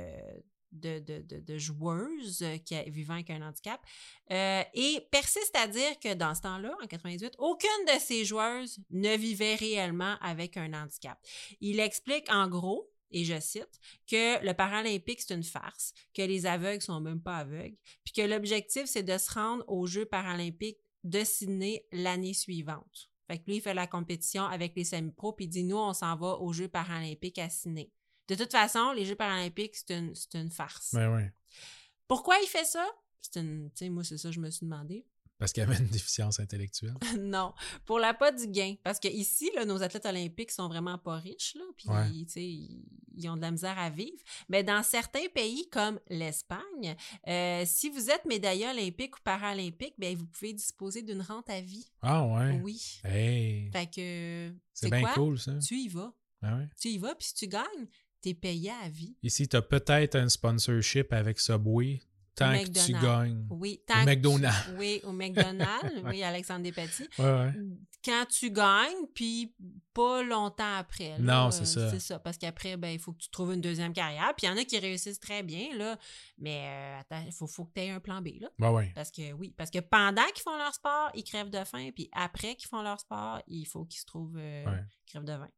de, 0.72 0.98
de, 1.00 1.22
de, 1.22 1.40
de 1.40 1.58
joueuses 1.58 2.42
euh, 2.42 2.56
qui 2.58 2.76
a- 2.76 2.84
vivant 2.84 3.14
avec 3.14 3.30
un 3.30 3.42
handicap 3.42 3.80
euh, 4.30 4.62
et 4.74 5.00
persiste 5.10 5.54
à 5.56 5.66
dire 5.66 5.98
que 5.98 6.14
dans 6.14 6.34
ce 6.34 6.42
temps-là, 6.42 6.72
en 6.82 6.86
98, 6.86 7.34
aucune 7.38 7.84
de 7.86 7.98
ces 8.00 8.24
joueuses 8.24 8.78
ne 8.90 9.16
vivait 9.16 9.56
réellement 9.56 10.16
avec 10.20 10.56
un 10.56 10.72
handicap. 10.72 11.18
Il 11.60 11.80
explique 11.80 12.30
en 12.30 12.46
gros, 12.48 12.88
et 13.10 13.24
je 13.24 13.38
cite, 13.40 13.80
que 14.06 14.44
le 14.44 14.52
paralympique, 14.52 15.20
c'est 15.20 15.34
une 15.34 15.42
farce, 15.42 15.92
que 16.14 16.22
les 16.22 16.46
aveugles 16.46 16.82
sont 16.82 17.00
même 17.00 17.20
pas 17.20 17.38
aveugles, 17.38 17.76
puis 18.04 18.12
que 18.12 18.22
l'objectif, 18.22 18.84
c'est 18.86 19.02
de 19.02 19.18
se 19.18 19.32
rendre 19.32 19.64
aux 19.68 19.86
Jeux 19.86 20.06
paralympiques 20.06 20.80
de 21.04 21.24
Sydney 21.24 21.84
l'année 21.92 22.34
suivante. 22.34 23.10
Fait 23.26 23.38
que 23.38 23.44
lui, 23.46 23.56
il 23.56 23.60
fait 23.60 23.74
la 23.74 23.86
compétition 23.86 24.44
avec 24.44 24.74
les 24.76 24.84
semi-pros, 24.84 25.32
puis 25.32 25.44
il 25.44 25.48
dit, 25.48 25.64
nous, 25.64 25.78
on 25.78 25.92
s'en 25.92 26.16
va 26.16 26.38
aux 26.38 26.52
Jeux 26.52 26.68
paralympiques 26.68 27.38
à 27.38 27.48
Sydney. 27.48 27.92
De 28.28 28.34
toute 28.34 28.52
façon, 28.52 28.92
les 28.92 29.04
Jeux 29.04 29.16
paralympiques, 29.16 29.76
c'est 29.76 29.94
une, 30.34 30.50
farce. 30.50 30.94
Ben 30.94 31.14
oui. 31.14 31.22
Pourquoi 32.06 32.36
il 32.42 32.46
fait 32.46 32.64
ça? 32.64 32.86
C'est 33.20 33.40
une, 33.40 33.70
tu 33.70 33.84
sais, 33.84 33.88
moi, 33.88 34.04
c'est 34.04 34.18
ça 34.18 34.28
que 34.28 34.34
je 34.34 34.40
me 34.40 34.50
suis 34.50 34.66
demandé. 34.66 35.04
Parce 35.40 35.52
qu'il 35.52 35.62
y 35.62 35.66
avait 35.66 35.78
une 35.78 35.88
déficience 35.88 36.38
intellectuelle? 36.38 36.94
non, 37.18 37.54
pour 37.86 37.98
la 37.98 38.14
pas 38.14 38.30
du 38.30 38.46
gain. 38.46 38.74
Parce 38.84 39.00
que 39.00 39.08
ici, 39.08 39.50
là, 39.56 39.64
nos 39.64 39.82
athlètes 39.82 40.04
olympiques 40.06 40.50
sont 40.52 40.68
vraiment 40.68 40.98
pas 40.98 41.16
riches, 41.16 41.56
là, 41.56 41.64
puis 41.76 41.88
Ouais. 41.88 42.08
ils, 42.10 42.84
ils 43.16 43.28
ont 43.28 43.36
de 43.36 43.40
la 43.40 43.50
misère 43.50 43.78
à 43.78 43.88
vivre. 43.90 44.18
Mais 44.50 44.62
dans 44.62 44.82
certains 44.82 45.26
pays 45.34 45.66
comme 45.70 45.98
l'Espagne, 46.08 46.94
euh, 47.26 47.64
si 47.66 47.88
vous 47.88 48.10
êtes 48.10 48.24
médaillé 48.26 48.68
olympique 48.68 49.16
ou 49.16 49.20
paralympique, 49.24 49.94
ben 49.98 50.14
vous 50.16 50.26
pouvez 50.26 50.52
disposer 50.52 51.02
d'une 51.02 51.22
rente 51.22 51.48
à 51.50 51.60
vie. 51.60 51.90
Ah 52.02 52.24
ouais. 52.26 52.60
Oui. 52.62 53.00
Hey. 53.02 53.70
Fait 53.72 53.86
que 53.90 54.54
C'est 54.74 54.90
bien 54.90 55.10
cool, 55.14 55.38
ça. 55.38 55.58
Tu 55.58 55.74
y 55.76 55.88
vas. 55.88 56.12
Ah 56.42 56.56
ouais. 56.58 56.68
Tu 56.78 56.88
y 56.88 56.98
vas, 56.98 57.14
puis 57.14 57.28
si 57.28 57.34
tu 57.34 57.48
gagnes, 57.48 57.86
t'es 58.20 58.34
payé 58.34 58.70
à 58.84 58.88
vie. 58.90 59.16
Ici, 59.22 59.48
tu 59.48 59.56
as 59.56 59.62
peut-être 59.62 60.16
un 60.16 60.28
sponsorship 60.28 61.12
avec 61.14 61.40
Subway 61.40 62.00
tant 62.44 62.64
que 62.64 62.86
tu 62.86 62.92
gagnes. 62.92 63.46
Oui, 63.50 63.80
Au 63.82 63.92
tant 63.92 64.00
que- 64.04 64.06
McDonald's. 64.10 64.68
Oui, 64.78 65.00
au 65.04 65.12
McDonald's. 65.12 66.02
oui, 66.04 66.22
Alexandre 66.22 66.62
Despatie. 66.62 67.08
Ouais, 67.18 67.24
ouais. 67.24 67.52
quand 68.04 68.24
tu 68.30 68.50
gagnes, 68.50 69.06
puis 69.14 69.54
pas 69.92 70.22
longtemps 70.22 70.76
après. 70.76 71.10
là. 71.10 71.18
Non, 71.18 71.50
c'est 71.50 71.62
Euh, 71.62 71.64
ça. 71.64 71.90
C'est 71.90 72.00
ça, 72.00 72.18
parce 72.18 72.38
qu'après, 72.38 72.76
ben, 72.76 72.88
il 72.88 72.98
faut 72.98 73.12
que 73.12 73.18
tu 73.18 73.28
trouves 73.30 73.52
une 73.52 73.60
deuxième 73.60 73.92
carrière. 73.92 74.32
Puis 74.36 74.46
il 74.46 74.50
y 74.50 74.52
en 74.52 74.56
a 74.56 74.64
qui 74.64 74.78
réussissent 74.78 75.20
très 75.20 75.42
bien, 75.42 75.76
là, 75.76 75.98
mais 76.38 76.64
euh, 76.66 77.00
attends, 77.00 77.22
il 77.26 77.32
faut, 77.32 77.46
faut 77.46 77.64
que 77.66 77.72
tu 77.74 77.80
aies 77.82 77.90
un 77.90 78.00
plan 78.00 78.20
B, 78.22 78.28
là. 78.40 78.48
Ouais, 78.58 78.68
ouais. 78.74 78.92
Parce 78.94 79.10
que 79.10 79.32
oui, 79.32 79.52
parce 79.56 79.70
que 79.70 79.80
pendant 79.80 80.24
qu'ils 80.34 80.42
font 80.42 80.56
leur 80.56 80.72
sport, 80.74 81.10
ils 81.14 81.24
crèvent 81.24 81.50
de 81.50 81.62
faim, 81.64 81.90
puis 81.94 82.08
après 82.12 82.54
qu'ils 82.54 82.68
font 82.68 82.82
leur 82.82 82.98
sport, 83.00 83.40
il 83.46 83.66
faut 83.66 83.84
qu'ils 83.84 84.00
se 84.00 84.06
trouvent 84.06 84.36
euh, 84.38 84.64
crèvent 85.06 85.24
de 85.24 85.32
faim. 85.36 85.48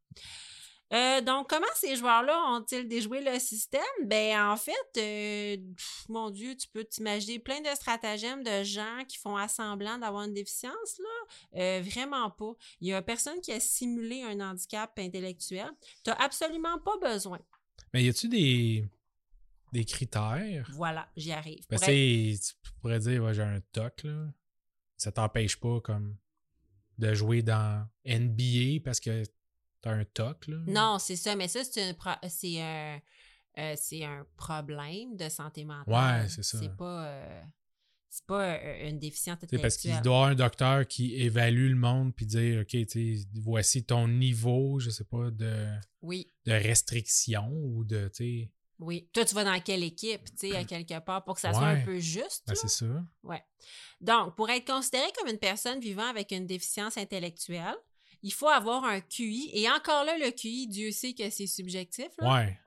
Euh, 0.92 1.22
donc, 1.22 1.48
comment 1.48 1.66
ces 1.74 1.96
joueurs-là 1.96 2.38
ont-ils 2.50 2.86
déjoué 2.86 3.22
le 3.22 3.38
système? 3.38 3.80
Ben, 4.04 4.50
en 4.50 4.56
fait, 4.56 4.72
euh, 4.98 5.56
pff, 5.74 6.04
mon 6.08 6.30
Dieu, 6.30 6.54
tu 6.54 6.68
peux 6.68 6.84
t'imaginer 6.84 7.38
plein 7.38 7.60
de 7.60 7.68
stratagèmes 7.74 8.42
de 8.42 8.62
gens 8.62 9.04
qui 9.08 9.16
font 9.16 9.36
assemblant 9.36 9.96
d'avoir 9.98 10.24
une 10.24 10.34
déficience, 10.34 10.98
là. 10.98 11.60
Euh, 11.60 11.82
vraiment 11.82 12.30
pas. 12.30 12.52
Il 12.80 12.88
y 12.88 12.92
a 12.92 13.00
personne 13.00 13.40
qui 13.40 13.52
a 13.52 13.60
simulé 13.60 14.22
un 14.22 14.38
handicap 14.40 14.92
intellectuel. 14.98 15.70
Tu 16.04 16.10
absolument 16.10 16.78
pas 16.78 16.98
besoin. 17.00 17.38
Mais 17.94 18.04
y 18.04 18.08
a-tu 18.08 18.28
des, 18.28 18.86
des 19.72 19.84
critères? 19.86 20.68
Voilà, 20.74 21.08
j'y 21.16 21.32
arrive. 21.32 21.64
Ben, 21.70 21.78
tu 21.78 22.54
pourrais 22.80 22.98
dire, 22.98 23.22
ouais, 23.22 23.32
j'ai 23.32 23.42
un 23.42 23.60
TOC, 23.72 24.04
là. 24.04 24.26
Ça 24.98 25.10
t'empêche 25.10 25.56
pas, 25.56 25.80
comme, 25.80 26.16
de 26.98 27.14
jouer 27.14 27.42
dans 27.42 27.88
NBA 28.04 28.82
parce 28.84 29.00
que 29.00 29.24
t'as 29.82 29.92
un 29.92 30.04
toc, 30.04 30.46
là. 30.46 30.56
Non, 30.66 30.98
c'est 30.98 31.16
ça, 31.16 31.36
mais 31.36 31.48
ça, 31.48 31.62
c'est 31.64 31.82
un, 31.90 31.94
pro- 31.94 32.10
c'est 32.28 32.60
un, 32.62 33.00
euh, 33.58 33.74
c'est 33.76 34.04
un 34.04 34.24
problème 34.36 35.16
de 35.16 35.28
santé 35.28 35.64
mentale. 35.64 36.22
Ouais, 36.22 36.28
c'est 36.28 36.42
ça. 36.42 36.58
C'est 36.58 36.74
pas, 36.76 37.06
euh, 37.06 37.42
c'est 38.08 38.24
pas 38.26 38.54
euh, 38.54 38.88
une 38.88 38.98
déficience 38.98 39.38
Tu 39.40 39.48
sais, 39.48 39.58
parce 39.58 39.76
qu'il 39.76 39.90
intellectuelle. 39.90 40.02
doit 40.04 40.12
y 40.12 40.16
avoir 40.16 40.30
un 40.30 40.34
docteur 40.34 40.86
qui 40.86 41.14
évalue 41.16 41.68
le 41.70 41.76
monde 41.76 42.14
puis 42.14 42.26
dire 42.26 42.62
OK, 42.62 42.76
voici 43.34 43.84
ton 43.84 44.08
niveau, 44.08 44.78
je 44.78 44.90
sais 44.90 45.04
pas, 45.04 45.30
de, 45.30 45.68
Oui, 46.00 46.32
de 46.46 46.52
restriction 46.52 47.48
ou 47.52 47.84
de. 47.84 48.08
tu 48.08 48.14
sais, 48.44 48.50
oui. 48.78 49.08
Toi, 49.12 49.24
tu 49.24 49.34
vas 49.36 49.44
dans 49.44 49.60
quelle 49.60 49.84
équipe, 49.84 50.24
tu 50.36 50.48
sais, 50.48 50.56
à 50.56 50.64
quelque 50.64 50.98
part, 51.04 51.22
pour 51.22 51.34
que 51.36 51.40
ça 51.40 51.52
soit 51.52 51.66
un 51.68 51.84
peu 51.84 52.00
juste. 52.00 52.42
Ben, 52.48 52.54
c'est 52.56 52.66
ça. 52.68 52.86
Ouais. 53.22 53.40
Donc, 54.00 54.34
pour 54.34 54.50
être 54.50 54.66
considéré 54.66 55.04
comme 55.16 55.28
une 55.28 55.38
personne 55.38 55.78
vivant 55.78 56.08
avec 56.08 56.32
une 56.32 56.46
déficience 56.48 56.96
intellectuelle, 56.98 57.76
il 58.22 58.32
faut 58.32 58.48
avoir 58.48 58.84
un 58.84 59.00
QI. 59.00 59.50
Et 59.52 59.68
encore 59.70 60.04
là, 60.04 60.16
le 60.18 60.30
QI, 60.30 60.68
Dieu 60.68 60.90
sait 60.92 61.12
que 61.12 61.28
c'est 61.30 61.46
subjectif. 61.46 62.08
là. 62.18 62.32
Ouais. 62.34 62.58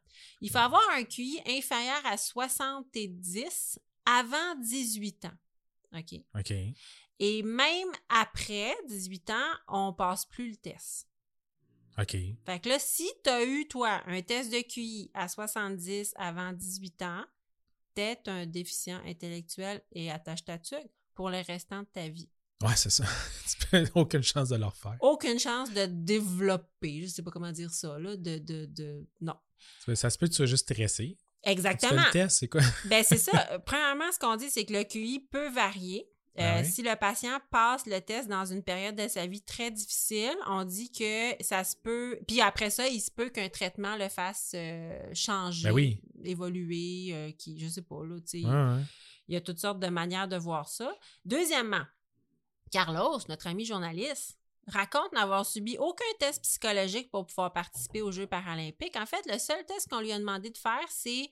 Il 0.41 0.49
faut 0.49 0.57
avoir 0.57 0.84
un 0.91 1.03
QI 1.03 1.40
inférieur 1.48 2.06
à 2.06 2.18
70 2.18 3.80
avant 4.06 4.56
18 4.56 5.26
ans. 5.26 5.38
OK? 5.98 6.19
OK. 6.38 6.53
Et 7.19 7.44
même 7.44 7.88
après 8.10 8.76
18 8.88 9.30
ans, 9.30 9.53
on 9.69 9.94
passe 9.94 10.26
plus 10.26 10.49
le 10.49 10.57
test. 10.57 11.07
OK. 11.98 12.18
Fait 12.45 12.60
que 12.60 12.69
là, 12.69 12.77
si 12.77 13.10
tu 13.23 13.30
as 13.30 13.45
eu, 13.45 13.68
toi, 13.68 14.02
un 14.06 14.22
test 14.22 14.52
de 14.52 14.60
QI 14.61 15.10
à 15.14 15.30
70 15.30 16.14
avant 16.18 16.52
18 16.52 17.02
ans, 17.03 17.26
t'es 17.94 18.19
un 18.27 18.45
déficient 18.45 19.02
intellectuel 19.06 19.82
et 19.94 20.11
attache 20.11 20.44
ta 20.44 20.60
tuque 20.60 20.91
pour 21.14 21.30
le 21.30 21.40
restant 21.40 21.84
de 21.84 21.88
ta 21.88 22.10
vie. 22.10 22.30
Ouais, 22.64 22.76
c'est 22.76 22.90
ça. 22.90 23.03
tu 23.49 23.68
peux 23.68 23.86
aucune 23.95 24.23
chance 24.23 24.49
de 24.49 24.56
le 24.56 24.65
refaire. 24.65 24.95
Aucune 25.02 25.40
chance 25.40 25.72
de 25.73 25.86
développer, 25.86 27.02
je 27.03 27.07
sais 27.07 27.22
pas 27.23 27.32
comment 27.32 27.52
dire 27.52 27.72
ça, 27.72 27.98
là, 27.99 28.15
de... 28.15 28.38
de, 28.38 28.65
de... 28.65 29.06
Non. 29.22 29.36
Ça 29.94 30.10
se 30.10 30.18
peut 30.18 30.26
que 30.27 30.32
tu 30.32 30.38
sois 30.38 30.45
juste 30.45 30.69
stressé. 30.72 31.18
Tu 31.18 31.23
fais 31.44 31.52
Exactement. 31.52 32.03
le 32.06 32.11
test, 32.11 32.40
c'est 32.40 32.48
quoi? 32.48 32.61
Ben, 32.86 33.03
c'est 33.03 33.18
ça. 33.18 33.48
Euh, 33.52 33.60
Premièrement, 33.60 34.11
ce 34.11 34.19
qu'on 34.19 34.36
dit, 34.36 34.49
c'est 34.49 34.65
que 34.65 34.73
le 34.73 34.84
QI 34.84 35.27
peut 35.32 35.49
varier. 35.49 36.07
Euh, 36.38 36.61
oui? 36.61 36.65
Si 36.69 36.82
le 36.82 36.95
patient 36.98 37.40
passe 37.49 37.86
le 37.86 37.99
test 38.02 38.27
dans 38.27 38.45
une 38.45 38.61
période 38.61 38.95
de 38.95 39.07
sa 39.07 39.26
vie 39.26 39.41
très 39.41 39.72
difficile, 39.72 40.36
on 40.48 40.65
dit 40.65 40.91
que 40.91 41.32
ça 41.41 41.64
se 41.64 41.76
peut. 41.77 42.19
Puis 42.27 42.41
après 42.41 42.69
ça, 42.69 42.88
il 42.88 42.99
se 42.99 43.10
peut 43.11 43.30
qu'un 43.30 43.48
traitement 43.48 43.95
le 43.95 44.10
fasse 44.10 44.52
euh, 44.53 44.99
changer, 45.14 45.69
Ben 45.69 45.73
oui. 45.73 46.02
évoluer, 46.23 47.10
euh, 47.14 47.32
qui, 47.32 47.57
je 47.60 47.68
sais 47.68 47.82
pas, 47.84 48.03
là, 48.03 48.19
tu 48.19 48.41
sais. 48.41 48.45
Ouais, 48.45 48.52
ouais. 48.52 48.82
Il 49.27 49.34
y 49.34 49.38
a 49.38 49.41
toutes 49.41 49.60
sortes 49.60 49.80
de 49.80 49.88
manières 49.88 50.27
de 50.27 50.36
voir 50.36 50.68
ça. 50.68 50.94
Deuxièmement, 51.23 51.84
Carlos, 52.72 53.20
notre 53.30 53.48
ami 53.48 53.66
journaliste, 53.66 54.38
raconte 54.68 55.12
n'avoir 55.14 55.46
subi 55.46 55.78
aucun 55.78 56.04
test 56.20 56.42
psychologique 56.44 57.12
pour 57.12 57.26
pouvoir 57.28 57.54
participer 57.54 58.02
aux 58.02 58.12
Jeux 58.12 58.28
paralympiques. 58.28 58.96
En 58.96 59.06
fait, 59.06 59.24
le 59.32 59.38
seul 59.38 59.64
test 59.66 59.90
qu'on 59.90 60.00
lui 60.02 60.12
a 60.12 60.20
demandé 60.20 60.50
de 60.50 60.58
faire, 60.58 60.86
c'est 60.90 61.30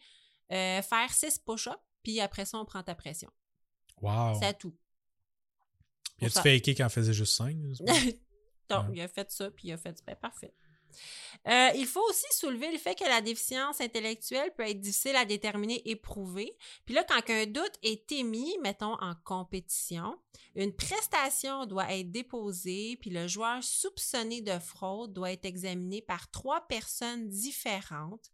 euh, 0.52 0.82
faire 0.82 1.12
six 1.12 1.40
push-ups, 1.40 1.76
puis 2.04 2.20
après 2.20 2.46
ça, 2.46 2.58
on 2.60 2.66
prend 2.66 2.84
ta 2.84 2.96
pression. 2.96 3.32
Wow. 4.02 4.40
C'est 4.40 4.58
tout. 4.58 4.76
As-tu 6.22 6.30
ça. 6.32 6.42
faké 6.44 6.76
quand 6.76 6.86
il 6.86 6.90
faisait 6.92 7.14
juste 7.14 7.36
5? 7.36 7.58
Donc, 7.60 7.80
Ouais. 8.90 8.96
il 8.96 9.02
a 9.02 9.08
fait 9.08 9.30
ça, 9.32 9.50
puis 9.52 9.70
il 9.70 9.74
a 9.74 9.78
fait 9.78 9.96
ben, 10.06 10.16
parfait. 10.16 10.54
Euh, 11.48 11.70
il 11.76 11.86
faut 11.86 12.04
aussi 12.10 12.26
soulever 12.32 12.72
le 12.72 12.78
fait 12.78 12.96
que 12.96 13.04
la 13.04 13.22
déficience 13.22 13.82
intellectuelle 13.82 14.54
peut 14.56 14.68
être 14.68 14.80
difficile 14.80 15.16
à 15.16 15.26
déterminer 15.26 15.82
et 15.90 15.96
prouver. 15.96 16.56
Puis 16.86 16.96
là, 16.96 17.04
quand 17.04 17.22
un 17.30 17.46
doute 17.46 17.78
est 17.82 18.12
émis, 18.12 18.58
mettons 18.62 18.94
en 19.02 19.14
compétition, 19.24 20.18
une 20.56 20.74
prestation 20.74 21.66
doit 21.66 21.92
être 21.92 22.12
déposée, 22.12 22.98
puis 23.02 23.10
le 23.10 23.28
joueur 23.28 23.64
soupçonné 23.64 24.42
de 24.42 24.58
fraude 24.60 25.14
doit 25.14 25.32
être 25.32 25.46
examiné 25.46 26.02
par 26.02 26.30
trois 26.32 26.68
personnes 26.68 27.28
différentes 27.30 28.32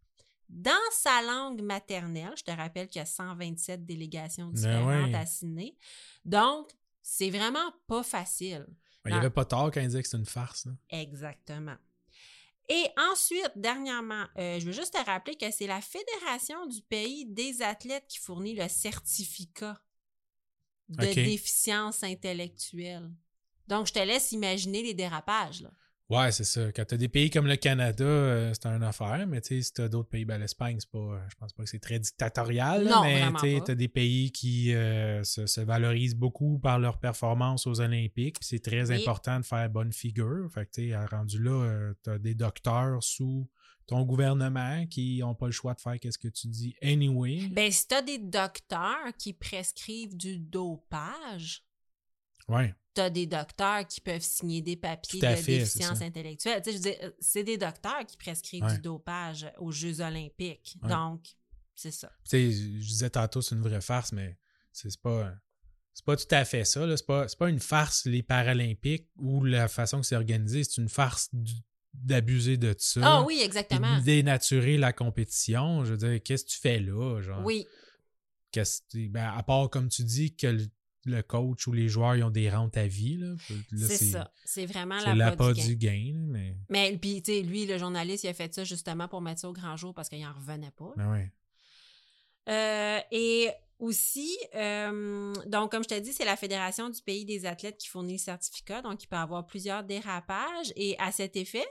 dans 0.50 0.72
sa 0.92 1.22
langue 1.22 1.62
maternelle. 1.62 2.34
Je 2.38 2.44
te 2.44 2.52
rappelle 2.52 2.88
qu'il 2.88 3.00
y 3.00 3.04
a 3.04 3.06
127 3.06 3.86
délégations 3.86 4.48
Ben 4.48 4.54
différentes 4.54 5.16
à 5.16 5.26
signer. 5.26 5.78
Donc, 6.26 6.72
c'est 7.02 7.30
vraiment 7.30 7.74
pas 7.88 8.04
facile. 8.04 8.66
Ben, 9.04 9.12
il 9.12 9.14
n'y 9.14 9.20
avait 9.20 9.30
pas 9.30 9.46
tort 9.46 9.72
quand 9.72 9.80
il 9.80 9.88
disait 9.88 10.02
que 10.02 10.08
c'était 10.08 10.18
une 10.18 10.26
farce. 10.26 10.66
là. 10.66 10.74
Exactement. 10.90 11.78
Et 12.70 12.88
ensuite, 13.12 13.52
dernièrement, 13.56 14.26
euh, 14.38 14.60
je 14.60 14.66
veux 14.66 14.72
juste 14.72 14.94
te 14.94 15.04
rappeler 15.04 15.36
que 15.36 15.50
c'est 15.50 15.66
la 15.66 15.82
Fédération 15.82 16.68
du 16.68 16.82
pays 16.84 17.26
des 17.26 17.64
athlètes 17.64 18.06
qui 18.08 18.20
fournit 18.20 18.54
le 18.54 18.68
certificat 18.68 19.82
de 20.88 21.14
déficience 21.14 22.04
intellectuelle. 22.04 23.12
Donc, 23.68 23.88
je 23.88 23.94
te 23.94 24.00
laisse 24.00 24.32
imaginer 24.32 24.84
les 24.84 24.94
dérapages. 24.94 25.62
Là. 25.62 25.72
Ouais, 26.10 26.32
c'est 26.32 26.44
ça. 26.44 26.72
Quand 26.72 26.86
tu 26.86 26.96
as 26.96 26.98
des 26.98 27.08
pays 27.08 27.30
comme 27.30 27.46
le 27.46 27.56
Canada, 27.56 28.04
euh, 28.04 28.52
c'est 28.54 28.68
une 28.68 28.82
affaire, 28.82 29.28
mais 29.28 29.42
tu 29.42 29.50
sais, 29.50 29.62
si 29.62 29.74
tu 29.74 29.82
as 29.82 29.90
d'autres 29.90 30.10
pays, 30.10 30.26
ben, 30.26 30.40
l'Espagne, 30.40 30.78
c'est 30.80 30.90
pas, 30.90 30.98
euh, 30.98 31.20
je 31.30 31.36
pense 31.36 31.54
pas 31.54 31.64
que 31.64 31.70
c'est 31.70 31.80
très 31.80 32.00
dictatorial, 32.00 32.84
Non, 32.84 33.04
mais 33.04 33.62
tu 33.64 33.72
as 33.72 33.76
des 33.76 33.88
pays 33.88 34.32
qui 34.32 34.74
euh, 34.74 35.24
se, 35.24 35.46
se 35.46 35.62
valorisent 35.62 36.16
beaucoup 36.16 36.58
par 36.58 36.80
leur 36.80 36.98
performance 36.98 37.68
aux 37.68 37.80
Olympiques, 37.80 38.38
c'est 38.42 38.64
très 38.64 38.90
important 38.90 39.40
de 39.40 39.46
faire 39.46 39.70
bonne 39.70 39.94
figure. 39.94 40.50
Fait 40.52 40.66
que 40.66 40.72
tu 40.72 40.90
sais, 40.90 40.98
rendu 40.98 41.42
là, 41.44 41.92
tu 42.04 42.10
as 42.10 42.18
des 42.18 42.34
docteurs 42.34 43.04
sous 43.04 43.48
ton 43.86 44.04
gouvernement 44.04 44.86
qui 44.88 45.20
n'ont 45.20 45.36
pas 45.36 45.48
le 45.48 45.52
choix 45.52 45.74
de 45.74 45.82
faire 45.82 46.00
qu'est-ce 46.00 46.18
que 46.18 46.28
tu 46.28 46.48
dis 46.48 46.76
anyway. 46.82 47.50
Ben, 47.52 47.72
si 47.72 47.88
tu 47.88 47.96
as 47.96 48.02
des 48.02 48.20
docteurs 48.20 49.16
qui 49.18 49.34
prescrivent 49.34 50.16
du 50.16 50.40
dopage, 50.40 51.64
Ouais. 52.50 52.74
tu 52.96 53.02
as 53.02 53.10
des 53.10 53.26
docteurs 53.28 53.86
qui 53.88 54.02
peuvent 54.02 54.22
signer 54.22 54.62
des 54.62 54.76
papiers 54.76 55.22
de 55.22 55.28
fait, 55.36 55.60
déficience 55.60 56.02
intellectuelle. 56.02 56.62
Tu 56.64 56.72
sais, 56.72 56.78
je 56.78 56.84
veux 56.84 56.92
dire, 56.92 57.12
c'est 57.20 57.44
des 57.44 57.58
docteurs 57.58 58.06
qui 58.06 58.18
prescrivent 58.18 58.64
Ouais. 58.64 58.76
du 58.76 58.82
dopage 58.82 59.50
aux 59.60 59.72
Jeux 59.72 60.02
olympiques. 60.02 60.78
Ouais. 60.82 60.90
Donc, 60.90 61.26
c'est 61.76 61.92
ça. 61.92 62.12
Tu 62.24 62.30
sais, 62.32 62.52
je 62.52 62.88
disais 62.88 63.10
tantôt, 63.10 63.42
c'est 63.42 63.56
une 63.56 63.62
vraie 63.62 63.82
farce, 63.82 64.12
mais 64.12 64.38
c'est 64.72 65.00
pas. 65.02 65.34
C'est 65.94 66.06
pas 66.06 66.16
tout 66.16 66.28
à 66.32 66.46
fait 66.46 66.64
ça. 66.66 66.86
là. 66.86 66.96
C'est 66.96 67.06
pas, 67.06 67.28
c'est 67.28 67.38
pas 67.38 67.50
une 67.50 67.60
farce, 67.60 68.06
les 68.06 68.24
Paralympiques, 68.24 69.08
ou 69.18 69.44
la 69.44 69.68
façon 69.68 70.00
que 70.02 70.06
c'est 70.08 70.16
organisé. 70.16 70.64
C'est 70.64 70.80
une 70.82 70.88
farce 70.90 71.28
du- 71.34 71.54
d'abuser 71.94 72.56
de 72.58 72.74
ça. 72.78 73.02
Ah 73.04 73.24
oui, 73.24 73.42
exactement. 73.44 73.98
de 73.98 74.04
dénaturer 74.04 74.78
la 74.78 74.94
compétition. 74.94 75.84
Je 75.86 75.92
veux 75.92 75.98
dire, 75.98 76.24
qu'est-ce 76.24 76.46
que 76.46 76.50
tu 76.52 76.58
fais 76.58 76.80
là? 76.80 77.20
Genre, 77.22 77.44
Oui, 77.44 77.66
qu'est-ce 78.52 78.82
ben, 79.10 79.26
à 79.36 79.44
part, 79.44 79.70
comme 79.70 79.90
tu 79.90 80.04
dis, 80.04 80.36
que 80.36 80.48
le, 80.48 80.68
le 81.06 81.22
coach 81.22 81.68
ou 81.68 81.74
les 81.74 81.88
joueurs 81.88 82.16
ils 82.16 82.24
ont 82.24 82.30
des 82.30 82.50
rentes 82.50 82.78
à 82.78 82.88
vie. 82.88 83.18
Là, 83.18 83.36
Là, 83.72 83.88
c'est 83.88 83.98
ça. 83.98 84.34
C'est 84.46 84.66
vraiment 84.66 85.00
la 85.00 85.36
pas 85.36 85.54
du 85.54 85.76
gain. 85.76 86.14
mais 86.28 86.56
Mais 86.70 86.98
puis, 86.98 87.22
tu 87.22 87.32
sais, 87.32 87.42
lui, 87.42 87.66
le 87.66 87.78
journaliste, 87.78 88.24
il 88.24 88.28
a 88.28 88.34
fait 88.34 88.54
ça 88.54 88.64
justement 88.64 89.08
pour 89.08 89.22
mettre 89.22 89.42
ça 89.42 89.50
au 89.50 89.54
grand 89.54 89.78
jour 89.78 89.94
parce 89.94 90.10
qu'il 90.10 90.26
en 90.26 90.34
revenait 90.34 90.72
pas. 90.72 90.94
ben 90.98 91.12
ouais. 91.12 91.32
Euh, 92.50 93.00
et 93.12 93.50
aussi, 93.78 94.38
euh, 94.56 95.34
donc, 95.46 95.72
comme 95.72 95.84
je 95.84 95.90
t'ai 95.90 96.02
dit, 96.02 96.12
c'est 96.12 96.26
la 96.26 96.36
Fédération 96.36 96.90
du 96.90 97.02
pays 97.02 97.26
des 97.26 97.46
athlètes 97.46 97.78
qui 97.78 97.88
fournit 97.88 98.14
le 98.14 98.20
certificat. 98.20 98.82
Donc, 98.82 99.04
il 99.04 99.08
peut 99.08 99.16
y 99.16 99.20
avoir 99.20 99.46
plusieurs 99.46 99.84
dérapages. 99.84 100.74
Et 100.76 100.98
à 101.00 101.12
cet 101.12 101.36
effet, 101.38 101.66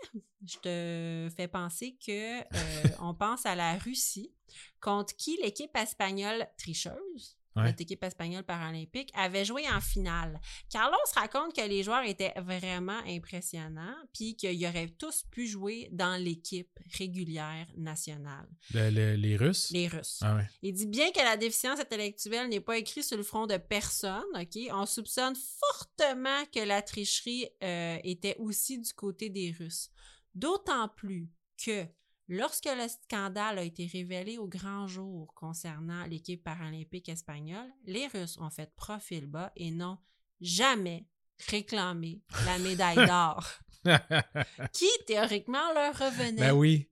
je 0.46 0.56
te 0.58 1.34
fais 1.36 1.48
penser 1.48 1.96
que 2.04 2.38
euh, 2.40 2.42
on 3.00 3.14
pense 3.14 3.44
à 3.44 3.54
la 3.54 3.76
Russie, 3.76 4.32
contre 4.80 5.14
qui 5.16 5.38
l'équipe 5.42 5.76
espagnole 5.76 6.46
tricheuse, 6.56 7.37
Ouais. 7.58 7.66
notre 7.66 7.82
équipe 7.82 8.02
espagnole 8.04 8.44
paralympique, 8.44 9.10
avait 9.14 9.44
joué 9.44 9.68
en 9.70 9.80
finale. 9.80 10.40
Carlos 10.70 10.96
raconte 11.14 11.54
que 11.54 11.60
les 11.68 11.82
joueurs 11.82 12.04
étaient 12.04 12.32
vraiment 12.38 12.98
impressionnants, 13.06 13.94
puis 14.14 14.36
qu'ils 14.36 14.66
auraient 14.66 14.88
tous 14.98 15.24
pu 15.30 15.46
jouer 15.46 15.88
dans 15.92 16.16
l'équipe 16.22 16.70
régulière 16.98 17.66
nationale. 17.76 18.48
Le- 18.72 18.90
le- 18.90 19.14
les 19.16 19.36
Russes? 19.36 19.70
Les 19.70 19.88
Russes. 19.88 20.18
Ah 20.22 20.36
ouais. 20.36 20.48
Il 20.62 20.72
dit 20.72 20.86
bien 20.86 21.10
que 21.12 21.20
la 21.20 21.36
déficience 21.36 21.80
intellectuelle 21.80 22.48
n'est 22.48 22.60
pas 22.60 22.78
écrite 22.78 23.04
sur 23.04 23.16
le 23.16 23.22
front 23.22 23.46
de 23.46 23.56
personne, 23.56 24.24
OK? 24.34 24.58
On 24.72 24.86
soupçonne 24.86 25.34
fortement 25.36 26.44
que 26.54 26.60
la 26.60 26.82
tricherie 26.82 27.46
euh, 27.62 27.98
était 28.04 28.36
aussi 28.38 28.78
du 28.78 28.92
côté 28.92 29.28
des 29.30 29.54
Russes. 29.58 29.90
D'autant 30.34 30.88
plus 30.88 31.28
que 31.64 31.86
lorsque 32.28 32.66
le 32.66 32.86
scandale 32.88 33.58
a 33.58 33.62
été 33.62 33.86
révélé 33.86 34.38
au 34.38 34.46
grand 34.46 34.86
jour 34.86 35.32
concernant 35.34 36.04
l'équipe 36.06 36.42
paralympique 36.42 37.08
espagnole, 37.08 37.70
les 37.84 38.06
Russes 38.06 38.38
ont 38.38 38.50
fait 38.50 38.74
profil 38.76 39.26
bas 39.26 39.52
et 39.56 39.70
n'ont 39.70 39.98
jamais 40.40 41.06
réclamé 41.48 42.20
la 42.44 42.58
médaille 42.58 42.96
d'or 43.06 43.46
qui 44.72 44.90
théoriquement 45.06 45.72
leur 45.72 45.96
revenait? 45.98 46.40
Ben 46.40 46.52
oui. 46.52 46.88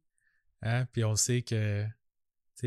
Hein? 0.62 0.86
Puis 0.92 1.04
on 1.04 1.16
sait 1.16 1.42
que 1.42 1.84
tu 1.84 1.90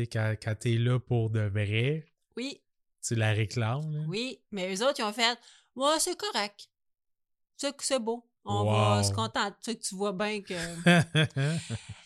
sais, 0.02 0.06
quand, 0.06 0.36
quand 0.40 0.54
t'es 0.54 0.76
là 0.76 1.00
pour 1.00 1.30
de 1.30 1.40
vrai, 1.40 2.06
oui, 2.36 2.62
tu 3.02 3.14
la 3.16 3.32
réclames. 3.32 3.92
là. 3.92 4.04
oui, 4.06 4.40
mais 4.52 4.72
eux 4.72 4.86
autres, 4.86 5.00
ils 5.00 5.04
ont 5.04 5.12
fait 5.12 5.38
Ouais, 5.74 5.98
c'est 5.98 6.16
correct. 6.16 6.68
C'est 7.56 7.74
c'est 7.80 7.98
beau. 7.98 8.29
On 8.44 8.62
Wow. 8.64 8.70
va 8.72 9.02
se 9.02 9.12
contenter. 9.12 9.78
Tu 9.78 9.94
vois 9.94 10.12
bien 10.12 10.40
que. 10.40 10.54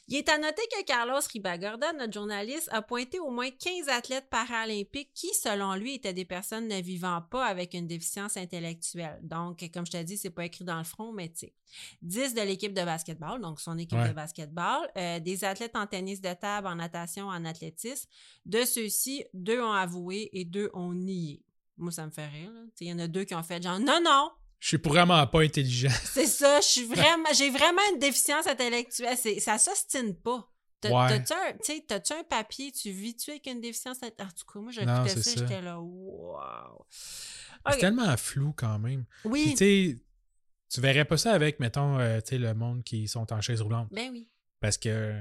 Il 0.07 0.17
est 0.17 0.29
à 0.29 0.37
noter 0.37 0.61
que 0.71 0.85
Carlos 0.85 1.19
Ribagorda, 1.33 1.95
notre 1.95 2.13
journaliste, 2.13 2.69
a 2.73 2.83
pointé 2.83 3.19
au 3.21 3.31
moins 3.31 3.49
15 3.51 3.89
athlètes 3.89 4.29
paralympiques 4.29 5.11
qui, 5.15 5.29
selon 5.33 5.73
lui, 5.77 5.95
étaient 5.95 6.13
des 6.13 6.27
personnes 6.27 6.69
ne 6.69 6.79
vivant 6.83 7.23
pas 7.23 7.47
avec 7.47 7.73
une 7.73 7.87
déficience 7.87 8.37
intellectuelle. 8.37 9.19
Donc, 9.23 9.65
comme 9.73 9.87
je 9.87 9.93
t'ai 9.93 10.05
dit, 10.05 10.19
c'est 10.19 10.29
pas 10.29 10.45
écrit 10.45 10.65
dans 10.65 10.77
le 10.77 10.85
front, 10.85 11.11
mais 11.13 11.31
tu 11.31 11.47
sais. 11.47 11.55
10 12.03 12.35
de 12.35 12.43
l'équipe 12.43 12.75
de 12.75 12.85
basketball, 12.85 13.41
donc 13.41 13.61
son 13.61 13.79
équipe 13.79 13.99
Ouais. 13.99 14.09
de 14.11 14.13
basketball, 14.15 14.87
euh, 14.99 15.21
des 15.21 15.43
athlètes 15.43 15.75
en 15.75 15.87
tennis 15.87 16.21
de 16.21 16.35
table, 16.35 16.67
en 16.67 16.75
natation, 16.75 17.29
en 17.29 17.43
athlétisme. 17.47 18.07
De 18.45 18.63
ceux-ci, 18.67 19.25
deux 19.33 19.63
ont 19.63 19.73
avoué 19.73 20.29
et 20.35 20.45
deux 20.45 20.69
ont 20.75 20.93
nié. 20.93 21.41
Moi, 21.79 21.91
ça 21.93 22.05
me 22.05 22.11
fait 22.11 22.27
rire. 22.29 22.53
Il 22.79 22.89
y 22.89 22.93
en 22.93 22.99
a 22.99 23.09
deux 23.09 23.25
qui 23.25 23.35
ont 23.35 23.43
fait 23.43 23.63
genre 23.63 23.81
non, 23.81 24.01
non, 24.05 24.31
Je 24.61 24.69
suis 24.69 24.77
vraiment 24.79 25.27
pas 25.27 25.43
intelligent. 25.43 25.91
c'est 26.05 26.27
ça, 26.27 26.61
je 26.61 26.67
suis 26.67 26.85
vraiment, 26.85 27.29
j'ai 27.35 27.51
vraiment 27.51 27.81
une 27.93 27.99
déficience 27.99 28.47
intellectuelle. 28.47 29.17
C'est, 29.17 29.39
ça 29.41 29.59
s'ostine 29.59 30.15
pas. 30.17 30.51
T'as- 30.81 30.91
Ouais. 30.91 31.09
T'as-tu 31.09 31.33
un, 31.33 31.53
tu 31.53 31.59
sais, 31.63 31.85
t'as-tu 31.87 32.13
un 32.13 32.25
papier, 32.25 32.71
tu 32.73 32.91
vis-tu 32.91 33.31
avec 33.31 33.47
une 33.47 33.61
déficience 33.61 33.99
intellectuelle? 33.99 34.27
En 34.27 34.31
tout 34.31 34.53
cas, 34.53 34.61
moi, 34.61 34.73
j'écoutais 34.73 35.23
ça, 35.23 35.23
ça. 35.23 35.41
j'étais 35.41 35.61
là, 35.63 35.81
wow. 35.81 36.87
C'est 36.91 37.79
tellement 37.79 38.17
flou 38.17 38.53
quand 38.57 38.79
même. 38.79 39.05
Oui, 39.25 39.55
tu 39.57 40.81
verrais 40.81 41.05
pas 41.05 41.17
ça 41.17 41.33
avec, 41.33 41.61
mettons, 41.61 41.99
euh, 42.01 42.21
le 42.33 42.53
monde 42.53 42.83
qui 42.85 43.07
sont 43.09 43.33
en 43.33 43.41
chaise 43.41 43.61
roulante. 43.61 43.89
ben 43.93 44.11
oui. 44.13 44.29
Parce 44.61 44.77
que 44.79 45.21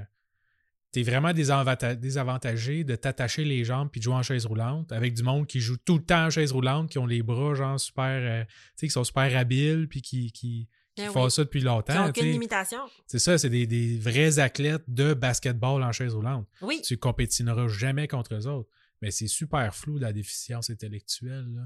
t'es 0.94 1.02
vraiment 1.02 1.32
désavanta- 1.32 1.96
désavantagé 1.96 2.84
de 2.84 2.94
t'attacher 2.94 3.44
les 3.44 3.64
jambes 3.64 3.88
puis 3.90 3.98
de 4.00 4.04
jouer 4.04 4.14
en 4.14 4.22
chaise 4.22 4.46
roulante 4.46 4.92
avec 4.92 5.12
du 5.14 5.22
monde 5.24 5.46
qui 5.46 5.60
joue 5.60 5.76
tout 5.76 5.96
le 5.98 6.04
temps 6.04 6.26
en 6.26 6.30
chaise 6.30 6.52
roulante, 6.52 6.88
qui 6.88 6.98
ont 6.98 7.06
les 7.06 7.22
bras, 7.22 7.54
genre, 7.54 7.78
super. 7.80 8.04
euh, 8.06 8.44
tu 8.44 8.50
sais, 8.76 8.86
qui 8.86 8.92
sont 8.92 9.04
super 9.04 9.36
habiles 9.36 9.88
puis 9.90 10.00
qui, 10.02 10.30
qui, 10.32 10.68
qui 10.94 11.02
Ben 11.02 11.10
font 11.10 11.24
oui. 11.24 11.30
ça 11.30 11.42
depuis 11.44 11.60
longtemps. 11.60 12.04
tu 12.04 12.08
aucune 12.10 12.22
sais. 12.22 12.30
limitation. 12.32 12.78
C'est 13.06 13.18
ça, 13.18 13.36
c'est 13.36 13.50
des, 13.50 13.66
des 13.66 13.98
vrais 13.98 14.38
athlètes 14.38 14.84
de 14.88 15.12
basketball 15.14 15.82
en 15.82 15.90
chaise 15.92 16.14
roulante. 16.14 16.46
Oui. 16.62 16.80
Tu 16.84 16.96
compétineras 16.96 17.66
jamais 17.68 18.06
contre 18.08 18.34
eux 18.34 18.46
autres. 18.46 18.70
Mais 19.02 19.10
c'est 19.10 19.26
super 19.26 19.74
flou, 19.74 19.98
la 19.98 20.12
déficience 20.12 20.70
intellectuelle. 20.70 21.46
Là. 21.54 21.62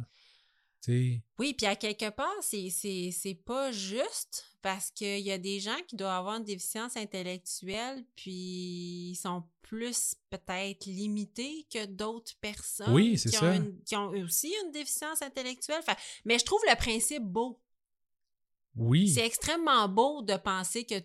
Oui, 1.39 1.55
puis 1.55 1.67
à 1.67 1.77
quelque 1.77 2.09
part, 2.11 2.33
c'est, 2.41 3.35
pas 3.45 3.73
juste 3.73 4.47
parce 4.63 4.91
qu'il 4.91 5.21
y 5.21 5.31
a 5.31 5.39
des 5.39 5.61
gens 5.61 5.77
qui 5.87 5.97
doivent 5.97 6.19
avoir 6.19 6.37
une 6.37 6.45
déficience 6.45 6.97
intellectuelle, 6.97 8.05
puis 8.17 9.11
ils 9.11 9.17
sont 9.17 9.45
plus 9.63 10.15
peut-être 10.31 10.87
limités 10.87 11.67
que 11.71 11.85
d'autres 11.85 12.35
personnes 12.41 12.93
Oui, 12.95 13.13
qui, 13.13 13.29
ça. 13.29 13.45
Ont 13.45 13.53
une- 13.55 13.83
qui 13.85 13.97
ont 13.97 14.09
aussi 14.11 14.53
une 14.65 14.71
déficience 14.73 15.21
intellectuelle. 15.21 15.83
Mais 16.25 16.39
je 16.39 16.45
trouve 16.45 16.63
le 16.69 16.77
principe 16.77 17.23
beau. 17.25 17.61
oui. 18.77 19.09
C'est 19.11 19.27
extrêmement 19.27 19.89
beau 19.89 20.23
de 20.23 20.37
penser 20.37 20.85
que 20.85 21.03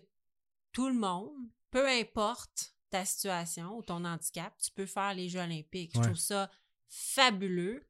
tout 0.72 0.88
le 0.88 0.94
monde, 0.94 1.34
peu 1.70 1.86
importe 1.88 2.74
ta 2.90 3.04
situation 3.04 3.76
ou 3.76 3.82
ton 3.82 4.04
handicap, 4.04 4.56
tu 4.58 4.70
peux 4.70 4.86
faire 4.86 5.12
les 5.14 5.28
Jeux 5.28 5.40
olympiques. 5.40 5.92
Je 5.94 6.00
trouve 6.00 6.16
ça 6.16 6.50
fabuleux. 6.88 7.86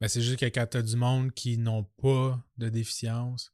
Mais 0.00 0.08
c'est 0.08 0.22
juste 0.22 0.38
que 0.38 0.46
quand 0.46 0.66
t'as 0.70 0.82
du 0.82 0.96
monde 0.96 1.32
qui 1.32 1.58
n'ont 1.58 1.84
pas 2.00 2.42
de 2.58 2.68
déficience, 2.68 3.52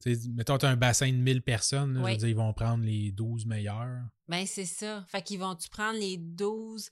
tu 0.00 0.14
sais, 0.14 0.28
mettons, 0.30 0.58
t'as 0.58 0.70
un 0.70 0.76
bassin 0.76 1.10
de 1.10 1.16
1000 1.16 1.42
personnes, 1.42 1.94
là, 1.94 2.00
je 2.00 2.04
Oui. 2.04 2.12
veux 2.12 2.18
dire, 2.18 2.28
ils 2.28 2.36
vont 2.36 2.52
prendre 2.52 2.84
les 2.84 3.12
12 3.12 3.46
meilleurs. 3.46 4.02
Ben, 4.28 4.46
c'est 4.46 4.64
ça. 4.66 5.04
Fait 5.08 5.22
qu'ils 5.22 5.38
vont-tu 5.38 5.68
prendre 5.68 5.98
les 5.98 6.16
12 6.16 6.90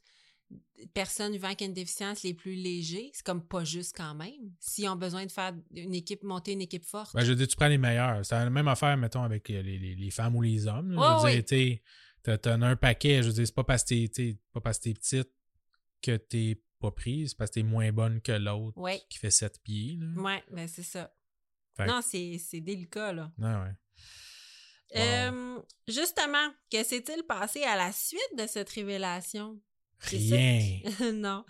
personnes 0.94 1.32
vivant 1.32 1.46
avec 1.48 1.60
une 1.60 1.72
déficience 1.74 2.22
les 2.22 2.34
plus 2.34 2.54
légers? 2.54 3.10
C'est 3.12 3.24
comme 3.24 3.42
pas 3.44 3.64
juste 3.64 3.96
quand 3.96 4.14
même. 4.14 4.52
S'ils 4.58 4.88
ont 4.88 4.96
besoin 4.96 5.26
de 5.26 5.30
faire 5.30 5.52
une 5.74 5.94
équipe, 5.94 6.22
monter 6.22 6.52
une 6.52 6.60
équipe 6.62 6.84
forte. 6.84 7.14
Ben, 7.14 7.22
je 7.24 7.30
veux 7.30 7.36
dire, 7.36 7.48
tu 7.48 7.56
prends 7.56 7.68
les 7.68 7.78
meilleurs. 7.78 8.24
C'est 8.24 8.34
la 8.34 8.50
même 8.50 8.68
affaire, 8.68 8.96
mettons, 8.96 9.22
avec 9.22 9.48
les, 9.48 9.62
les- 9.62 9.94
les 9.94 10.10
femmes 10.10 10.36
ou 10.36 10.42
les 10.42 10.66
hommes. 10.66 10.92
là. 10.92 11.00
Ouais, 11.00 11.30
je 11.32 11.36
veux 11.36 11.38
ouais. 11.58 11.78
dire, 12.22 12.38
t'en 12.42 12.62
as 12.62 12.66
un 12.68 12.76
paquet. 12.76 13.22
Je 13.22 13.28
veux 13.28 13.34
dire, 13.34 13.46
c'est 13.46 13.54
pas 13.54 13.64
parce 13.64 13.84
que 13.84 14.06
t'es 14.06 14.38
pas 14.52 14.60
parce 14.60 14.78
que 14.78 14.84
t'es 14.84 14.94
petite 14.94 15.30
que 16.02 16.16
t'es 16.16 16.60
pas 16.80 16.90
prise, 16.90 17.34
parce 17.34 17.50
que 17.50 17.54
t'es 17.54 17.62
moins 17.62 17.92
bonne 17.92 18.20
que 18.20 18.32
l'autre 18.32 18.76
Ouais. 18.78 19.00
qui 19.08 19.18
fait 19.18 19.30
7 19.30 19.60
pieds. 19.62 19.98
Là. 20.00 20.20
Ouais, 20.22 20.44
ben 20.50 20.66
c'est 20.66 20.82
ça. 20.82 21.14
Fait 21.76 21.86
Non, 21.86 22.00
c'est 22.02 22.38
c'est 22.38 22.60
délicat, 22.60 23.12
là. 23.12 23.30
Ah 23.42 23.62
ouais. 23.62 23.72
Wow. 24.92 25.00
Euh, 25.02 25.60
justement, 25.86 26.48
que 26.70 26.82
s'est-il 26.82 27.22
passé 27.22 27.62
à 27.62 27.76
la 27.76 27.92
suite 27.92 28.36
de 28.36 28.46
cette 28.48 28.70
révélation? 28.70 29.60
Ça 30.00 30.16
Rien. 30.16 30.80
non. 31.14 31.44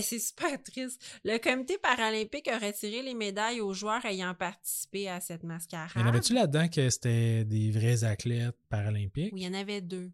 C'est 0.00 0.18
super 0.18 0.60
triste. 0.62 1.00
Le 1.24 1.36
comité 1.38 1.76
paralympique 1.78 2.48
a 2.48 2.58
retiré 2.58 3.02
les 3.02 3.12
médailles 3.14 3.60
aux 3.60 3.74
joueurs 3.74 4.04
ayant 4.06 4.34
participé 4.34 5.08
à 5.10 5.20
cette 5.20 5.42
mascarade. 5.44 5.92
Y 5.94 6.00
en 6.02 6.06
avait-tu 6.08 6.32
là-dedans 6.32 6.68
que 6.68 6.88
c'était 6.88 7.44
des 7.44 7.70
vrais 7.70 8.02
athlètes 8.02 8.56
paralympiques? 8.70 9.32
Oui, 9.34 9.42
il 9.42 9.44
y 9.44 9.48
en 9.48 9.54
avait 9.54 9.82
deux. 9.82 10.10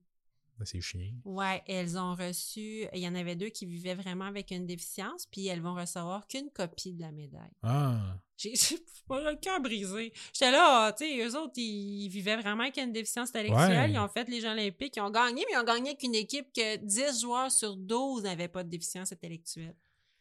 Ben, 0.63 0.67
c'est 0.67 0.81
chiant. 0.81 1.01
Ouais, 1.25 1.61
elles 1.67 1.99
ont 1.99 2.15
reçu. 2.15 2.87
Il 2.93 3.01
y 3.01 3.09
en 3.09 3.15
avait 3.17 3.35
deux 3.35 3.49
qui 3.49 3.67
vivaient 3.67 3.97
vraiment 3.97 4.27
avec 4.27 4.53
une 4.53 4.65
déficience, 4.65 5.27
puis 5.27 5.49
elles 5.49 5.61
vont 5.61 5.75
recevoir 5.75 6.27
qu'une 6.29 6.51
copie 6.51 6.93
de 6.93 7.01
la 7.01 7.11
médaille. 7.11 7.51
Ah. 7.63 8.17
J'ai 8.37 8.53
le 9.11 9.35
cœur 9.41 9.61
brisé. 9.61 10.13
J'étais 10.33 10.53
là, 10.53 10.87
ah, 10.87 10.93
tu 10.93 11.05
sais, 11.05 11.27
eux 11.27 11.37
autres, 11.37 11.55
ils 11.57 12.09
vivaient 12.09 12.37
vraiment 12.37 12.63
avec 12.63 12.77
une 12.79 12.93
déficience 12.93 13.31
intellectuelle. 13.31 13.91
Ouais. 13.91 13.93
Ils 13.93 13.99
ont 13.99 14.09
fait 14.09 14.29
les 14.29 14.41
Jeux 14.41 14.51
Olympiques, 14.51 14.95
ils 14.97 15.01
ont 15.01 15.11
gagné, 15.11 15.45
mais 15.49 15.57
ils 15.57 15.61
ont 15.61 15.65
gagné 15.65 15.91
avec 15.91 16.03
une 16.05 16.15
équipe 16.15 16.47
que 16.55 16.77
10 16.77 17.21
joueurs 17.21 17.51
sur 17.51 17.77
12 17.77 18.23
n'avaient 18.23 18.49
pas 18.49 18.63
de 18.63 18.69
déficience 18.69 19.13
intellectuelle. 19.13 19.75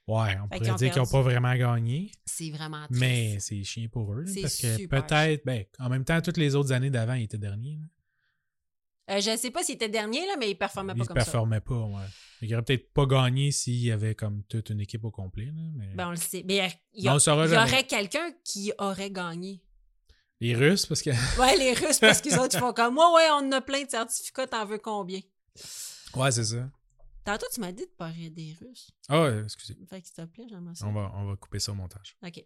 Ouais, 0.07 0.35
on 0.43 0.47
Fait 0.47 0.57
pourrait 0.59 0.75
dire 0.77 0.91
qu'ils 0.91 1.01
n'ont 1.01 1.07
pas 1.07 1.21
vraiment 1.21 1.55
gagné, 1.55 2.11
C'est 2.25 2.49
vraiment 2.49 2.85
triste. 2.87 2.99
mais 2.99 3.39
c'est 3.39 3.63
chiant 3.63 3.87
pour 3.91 4.13
eux. 4.13 4.23
là, 4.23 4.31
parce 4.41 4.57
que 4.57 4.87
peut-être, 4.87 5.45
ben, 5.45 5.63
en 5.79 5.89
même 5.89 6.03
temps, 6.03 6.19
toutes 6.21 6.37
les 6.37 6.55
autres 6.55 6.71
années 6.71 6.89
d'avant, 6.89 7.13
ils 7.13 7.23
étaient 7.25 7.37
derniers. 7.37 7.75
là. 7.75 7.85
Euh, 9.11 9.19
je 9.19 9.35
sais 9.37 9.51
pas 9.51 9.63
s'ils 9.63 9.75
étaient 9.75 9.89
derniers, 9.89 10.25
là, 10.25 10.35
mais 10.39 10.49
ils 10.51 10.55
performaient 10.57 10.93
Ils 10.93 10.99
pas 10.99 11.03
ne 11.03 11.07
comme 11.09 11.19
ça. 11.19 11.23
performaient 11.25 11.59
pas, 11.59 11.75
ouais. 11.79 12.03
Ils 12.41 12.49
n'auraient 12.49 12.63
peut-être 12.63 12.93
pas 12.93 13.05
gagné 13.05 13.51
s'il 13.51 13.75
y 13.83 13.91
avait 13.91 14.15
comme 14.15 14.43
toute 14.43 14.69
une 14.69 14.79
équipe 14.79 15.03
au 15.03 15.11
complet. 15.11 15.45
là, 15.45 15.61
mais... 15.75 15.93
Ben, 15.95 16.07
on 16.07 16.11
le 16.11 16.15
sait. 16.15 16.43
Mais 16.47 16.71
il 16.93 17.03
y, 17.03 17.07
a- 17.09 17.19
saura 17.19 17.45
il 17.45 17.53
y 17.53 17.57
aurait 17.57 17.85
quelqu'un 17.85 18.31
qui 18.43 18.71
aurait 18.79 19.11
gagné. 19.11 19.61
Les 20.39 20.55
Russes, 20.55 20.85
parce 20.85 21.01
que. 21.01 21.09
Ouais, 21.39 21.57
les 21.57 21.73
Russes, 21.73 21.99
parce 21.99 22.21
qu'ils 22.21 22.37
autres, 22.39 22.55
ils 22.55 22.59
font 22.59 22.73
comme 22.73 22.95
moi, 22.95 23.13
ouais, 23.13 23.27
on 23.31 23.47
en 23.47 23.51
a 23.51 23.61
plein 23.61 23.83
de 23.83 23.89
certificats, 23.89 24.47
t'en 24.47 24.65
veux 24.65 24.79
combien? 24.79 25.19
ouais, 26.15 26.31
c'est 26.31 26.45
ça. 26.45 26.69
Tantôt, 27.23 27.45
tu 27.53 27.59
m'as 27.59 27.71
dit 27.71 27.85
de 27.85 28.03
rire 28.05 28.31
des 28.31 28.55
Russes. 28.59 28.89
Ah, 29.07 29.21
ouais, 29.21 29.43
excusez. 29.43 29.77
Fait 29.89 30.01
que 30.01 30.07
s'il 30.07 30.15
te 30.15 30.25
plaît, 30.25 30.45
j'aimerais 30.49 30.73
ça. 30.73 30.87
On 30.87 30.93
va, 30.93 31.11
on 31.15 31.25
va 31.25 31.35
couper 31.35 31.59
ça 31.59 31.71
au 31.71 31.75
montage. 31.75 32.17
OK. 32.25 32.43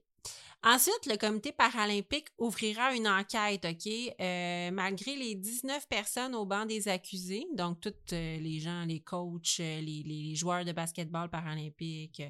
Ensuite, 0.63 1.05
le 1.05 1.15
comité 1.17 1.51
paralympique 1.51 2.27
ouvrira 2.39 2.95
une 2.95 3.07
enquête, 3.07 3.65
OK? 3.65 3.91
Euh, 4.19 4.71
malgré 4.71 5.15
les 5.15 5.35
19 5.35 5.87
personnes 5.87 6.33
au 6.33 6.45
banc 6.45 6.65
des 6.65 6.87
accusés, 6.87 7.45
donc 7.53 7.79
tous 7.81 7.93
euh, 8.13 8.37
les 8.37 8.59
gens, 8.59 8.83
les 8.85 8.99
coachs, 9.01 9.57
euh, 9.59 9.79
les, 9.81 10.01
les 10.03 10.33
joueurs 10.35 10.65
de 10.65 10.71
basketball 10.71 11.29
paralympique, 11.29 12.23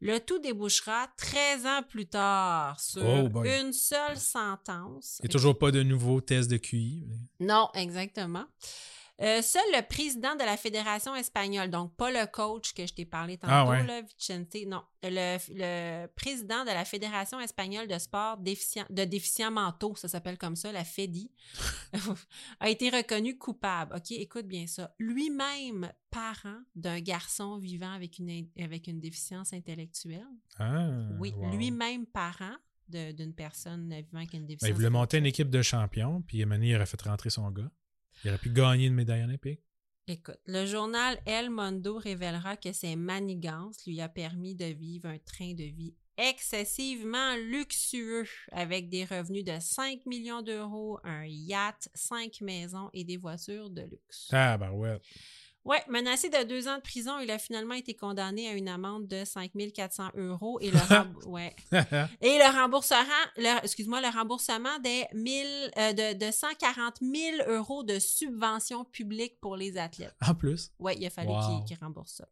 le 0.00 0.20
tout 0.20 0.38
débouchera 0.38 1.08
13 1.16 1.66
ans 1.66 1.82
plus 1.82 2.06
tard 2.06 2.78
sur 2.78 3.02
Oh 3.02 3.42
une 3.44 3.72
seule 3.72 4.16
sentence. 4.18 5.18
Il 5.20 5.26
n'y 5.26 5.30
a 5.30 5.32
toujours 5.32 5.58
pas 5.58 5.70
de 5.72 5.82
nouveaux 5.82 6.20
tests 6.20 6.50
de 6.50 6.58
QI. 6.58 7.02
mais- 7.08 7.46
Non, 7.46 7.68
exactement. 7.74 8.44
Euh, 9.22 9.40
seul 9.40 9.62
le 9.72 9.80
président 9.86 10.34
de 10.34 10.40
la 10.44 10.58
Fédération 10.58 11.14
espagnole, 11.16 11.70
donc 11.70 11.96
pas 11.96 12.10
le 12.10 12.26
coach 12.26 12.74
que 12.74 12.86
je 12.86 12.92
t'ai 12.92 13.06
parlé 13.06 13.38
tantôt, 13.38 13.52
Ah 13.52 13.66
ouais. 13.66 13.86
là, 13.86 14.02
Vicente, 14.02 14.54
non, 14.66 14.82
le, 15.02 15.38
le 15.54 16.06
président 16.08 16.64
de 16.64 16.70
la 16.70 16.84
Fédération 16.84 17.40
espagnole 17.40 17.88
de 17.88 17.98
sport 17.98 18.36
déficient, 18.36 18.84
de 18.90 19.04
déficients 19.04 19.50
mentaux, 19.50 19.94
ça 19.96 20.08
s'appelle 20.08 20.36
comme 20.36 20.54
ça, 20.54 20.70
la 20.70 20.84
FEDI, 20.84 21.30
a 22.60 22.68
été 22.68 22.90
reconnu 22.90 23.38
coupable. 23.38 23.96
OK, 23.96 24.10
écoute 24.12 24.46
bien 24.46 24.66
ça. 24.66 24.94
Lui-même 24.98 25.90
parent 26.10 26.58
d'un 26.74 27.00
garçon 27.00 27.56
vivant 27.56 27.92
avec 27.92 28.18
une, 28.18 28.48
avec 28.60 28.86
une 28.86 29.00
déficience 29.00 29.54
intellectuelle. 29.54 30.26
Ah, 30.58 30.88
oui, 31.18 31.32
wow. 31.36 31.56
lui-même 31.56 32.04
parent 32.04 32.56
d'une 32.88 33.34
personne 33.34 33.88
vivant 33.88 34.18
avec 34.18 34.34
une 34.34 34.40
Ben, 34.40 34.46
déficience 34.46 34.68
il 34.68 34.74
voulait 34.74 34.90
monter 34.90 35.18
une 35.18 35.26
équipe 35.26 35.50
de 35.50 35.62
champions, 35.62 36.20
puis 36.22 36.40
Emmanuel 36.42 36.70
il 36.70 36.76
aurait 36.76 36.86
fait 36.86 37.00
rentrer 37.02 37.30
son 37.30 37.50
gars. 37.50 37.70
Il 38.24 38.30
aurait 38.30 38.38
pu 38.38 38.50
gagner 38.50 38.86
une 38.86 38.94
médaille 38.94 39.24
olympique. 39.24 39.60
Écoute, 40.08 40.38
le 40.46 40.66
journal 40.66 41.18
El 41.26 41.50
Mundo 41.50 41.98
révélera 41.98 42.56
que 42.56 42.72
ses 42.72 42.94
manigances 42.94 43.84
lui 43.86 44.00
a 44.00 44.08
permis 44.08 44.54
de 44.54 44.66
vivre 44.66 45.08
un 45.08 45.18
train 45.18 45.52
de 45.52 45.64
vie 45.64 45.94
excessivement 46.16 47.34
luxueux 47.36 48.26
avec 48.52 48.88
des 48.88 49.04
revenus 49.04 49.44
de 49.44 49.58
5 49.58 50.06
millions 50.06 50.42
d'euros, 50.42 50.98
un 51.04 51.26
yacht, 51.26 51.88
5 51.94 52.40
maisons 52.40 52.88
et 52.92 53.04
des 53.04 53.16
voitures 53.16 53.68
de 53.70 53.82
luxe. 53.82 54.28
Ah, 54.32 54.56
ben 54.56 54.70
ouais. 54.70 54.98
Ouais, 55.66 55.82
menacé 55.88 56.30
de 56.30 56.44
deux 56.44 56.68
ans 56.68 56.76
de 56.76 56.80
prison, 56.80 57.18
il 57.18 57.30
a 57.30 57.38
finalement 57.38 57.74
été 57.74 57.92
condamné 57.94 58.48
à 58.48 58.52
une 58.52 58.68
amende 58.68 59.08
de 59.08 59.24
5 59.24 59.50
400 59.74 60.10
euros 60.14 60.58
et 60.60 60.70
le, 60.70 60.78
remb- 60.78 61.24
ouais. 61.26 61.54
et 62.20 62.38
le 62.38 62.58
remboursement, 62.60 63.02
le- 63.36 63.64
excuse-moi, 63.64 64.00
le 64.00 64.08
remboursement 64.16 64.78
des 64.78 65.04
1000, 65.12 65.44
euh, 65.76 65.92
de, 65.92 66.18
de 66.26 66.30
140 66.30 66.98
000 67.02 67.36
euros 67.48 67.82
de 67.82 67.98
subventions 67.98 68.84
publiques 68.84 69.40
pour 69.40 69.56
les 69.56 69.76
athlètes. 69.76 70.14
en 70.24 70.34
plus? 70.34 70.70
Oui, 70.78 70.92
il 70.98 71.06
a 71.06 71.10
fallu 71.10 71.30
Wow. 71.30 71.64
qu'il 71.64 71.76
rembourse 71.80 72.12
ça. 72.12 72.28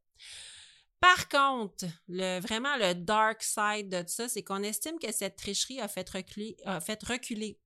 Par 1.00 1.28
contre, 1.28 1.84
le, 2.08 2.40
vraiment 2.40 2.76
le 2.76 2.94
dark 2.94 3.42
side 3.42 3.88
de 3.90 4.04
ça, 4.06 4.28
c'est 4.28 4.42
qu'on 4.44 4.62
estime 4.62 4.98
que 4.98 5.12
cette 5.12 5.36
tricherie 5.36 5.80
a 5.80 5.88
fait 5.88 6.08
reculer, 6.08 6.56
a 6.64 6.80
fait 6.80 7.02
reculer 7.02 7.58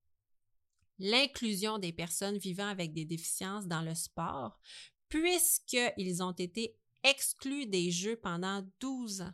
l'inclusion 0.99 1.79
des 1.79 1.93
personnes 1.93 2.39
vivant 2.39 2.67
avec 2.67 2.93
des 2.93 3.05
déficiences 3.05 3.67
dans 3.67 3.83
le 3.83 3.95
sport, 3.95 4.59
puisqu'ils 5.09 6.23
ont 6.23 6.33
été 6.33 6.77
exclus 7.03 7.67
des 7.67 7.91
Jeux 7.91 8.17
pendant 8.17 8.63
12 8.81 9.23
ans 9.23 9.33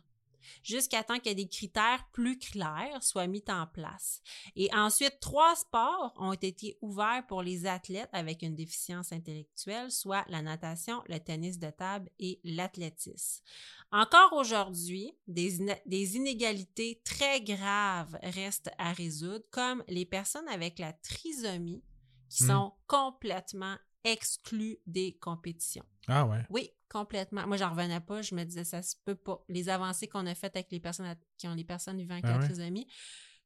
jusqu'à 0.63 1.03
temps 1.03 1.19
que 1.19 1.33
des 1.33 1.47
critères 1.47 2.07
plus 2.11 2.37
clairs 2.37 3.01
soient 3.01 3.27
mis 3.27 3.43
en 3.47 3.67
place. 3.67 4.21
Et 4.55 4.73
ensuite, 4.73 5.19
trois 5.19 5.55
sports 5.55 6.13
ont 6.17 6.33
été 6.33 6.77
ouverts 6.81 7.25
pour 7.27 7.41
les 7.41 7.65
athlètes 7.65 8.09
avec 8.13 8.41
une 8.41 8.55
déficience 8.55 9.11
intellectuelle, 9.11 9.91
soit 9.91 10.25
la 10.29 10.41
natation, 10.41 11.01
le 11.07 11.19
tennis 11.19 11.59
de 11.59 11.69
table 11.69 12.09
et 12.19 12.39
l'athlétisme. 12.43 13.43
Encore 13.91 14.33
aujourd'hui, 14.33 15.13
des, 15.27 16.15
inégalités 16.15 17.01
très 17.03 17.41
graves 17.41 18.17
restent 18.21 18.71
à 18.77 18.91
résoudre, 18.91 19.45
comme 19.51 19.83
les 19.87 20.05
personnes 20.05 20.47
avec 20.49 20.79
la 20.79 20.93
trisomie 20.93 21.83
qui 22.29 22.43
Hmm. 22.43 22.47
sont 22.47 22.73
complètement 22.87 23.77
exclues 24.05 24.77
des 24.85 25.17
compétitions. 25.17 25.83
Ah 26.07 26.25
ouais. 26.25 26.45
Oui, 26.49 26.71
complètement. 26.87 27.45
Moi, 27.47 27.57
j'en 27.57 27.71
revenais 27.71 27.99
pas. 27.99 28.21
Je 28.21 28.35
me 28.35 28.43
disais, 28.43 28.63
ça 28.63 28.81
se 28.81 28.95
peut 29.03 29.15
pas. 29.15 29.43
Les 29.49 29.67
avancées 29.67 30.07
qu'on 30.07 30.25
a 30.27 30.35
faites 30.35 30.55
avec 30.55 30.71
les 30.71 30.79
personnes 30.79 31.07
à- 31.07 31.15
qui 31.37 31.47
ont 31.47 31.55
les 31.55 31.63
personnes 31.65 31.97
vivant 31.97 32.13
avec 32.13 32.25
Ah 32.25 32.33
la 32.33 32.37
ouais? 32.37 32.45
trisomie, 32.45 32.87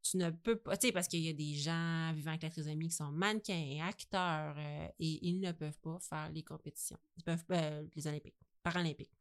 tu 0.04 0.18
ne 0.18 0.30
peux 0.30 0.58
pas. 0.58 0.78
Tu 0.78 0.88
sais, 0.88 0.94
parce 0.94 1.08
qu'il 1.08 1.22
y 1.22 1.30
a 1.30 1.34
des 1.34 1.56
gens 1.56 2.14
vivant 2.14 2.32
avec 2.32 2.44
la 2.44 2.50
trisomie 2.50 2.90
qui 2.90 2.96
sont 2.96 3.12
mannequins, 3.12 3.80
acteurs, 3.88 4.56
euh, 4.58 4.88
et 5.00 5.28
ils 5.28 5.40
ne 5.40 5.52
peuvent 5.54 5.80
pas 5.80 5.98
faire 6.02 6.30
les 6.32 6.44
compétitions. 6.44 7.00
Ils 7.18 7.24
peuvent 7.24 7.46
pas, 7.46 7.62
euh, 7.64 7.88
les 7.96 8.08
Olympiques, 8.08 8.36
Paralympiques. 8.62 9.18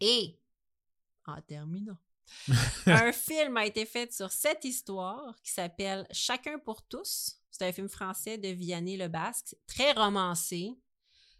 Et, 0.00 0.40
en 1.26 1.40
terminant, 1.42 1.98
un 2.86 3.12
film 3.12 3.56
a 3.56 3.66
été 3.66 3.84
fait 3.86 4.12
sur 4.12 4.30
cette 4.32 4.64
histoire 4.64 5.34
qui 5.42 5.50
s'appelle 5.52 6.06
Chacun 6.12 6.58
pour 6.58 6.82
tous. 6.82 7.36
C'est 7.50 7.66
un 7.66 7.72
film 7.72 7.88
français 7.88 8.38
de 8.38 8.48
Vianney 8.48 8.96
Le 8.96 9.08
Basque, 9.08 9.56
très 9.66 9.92
romancé. 9.92 10.74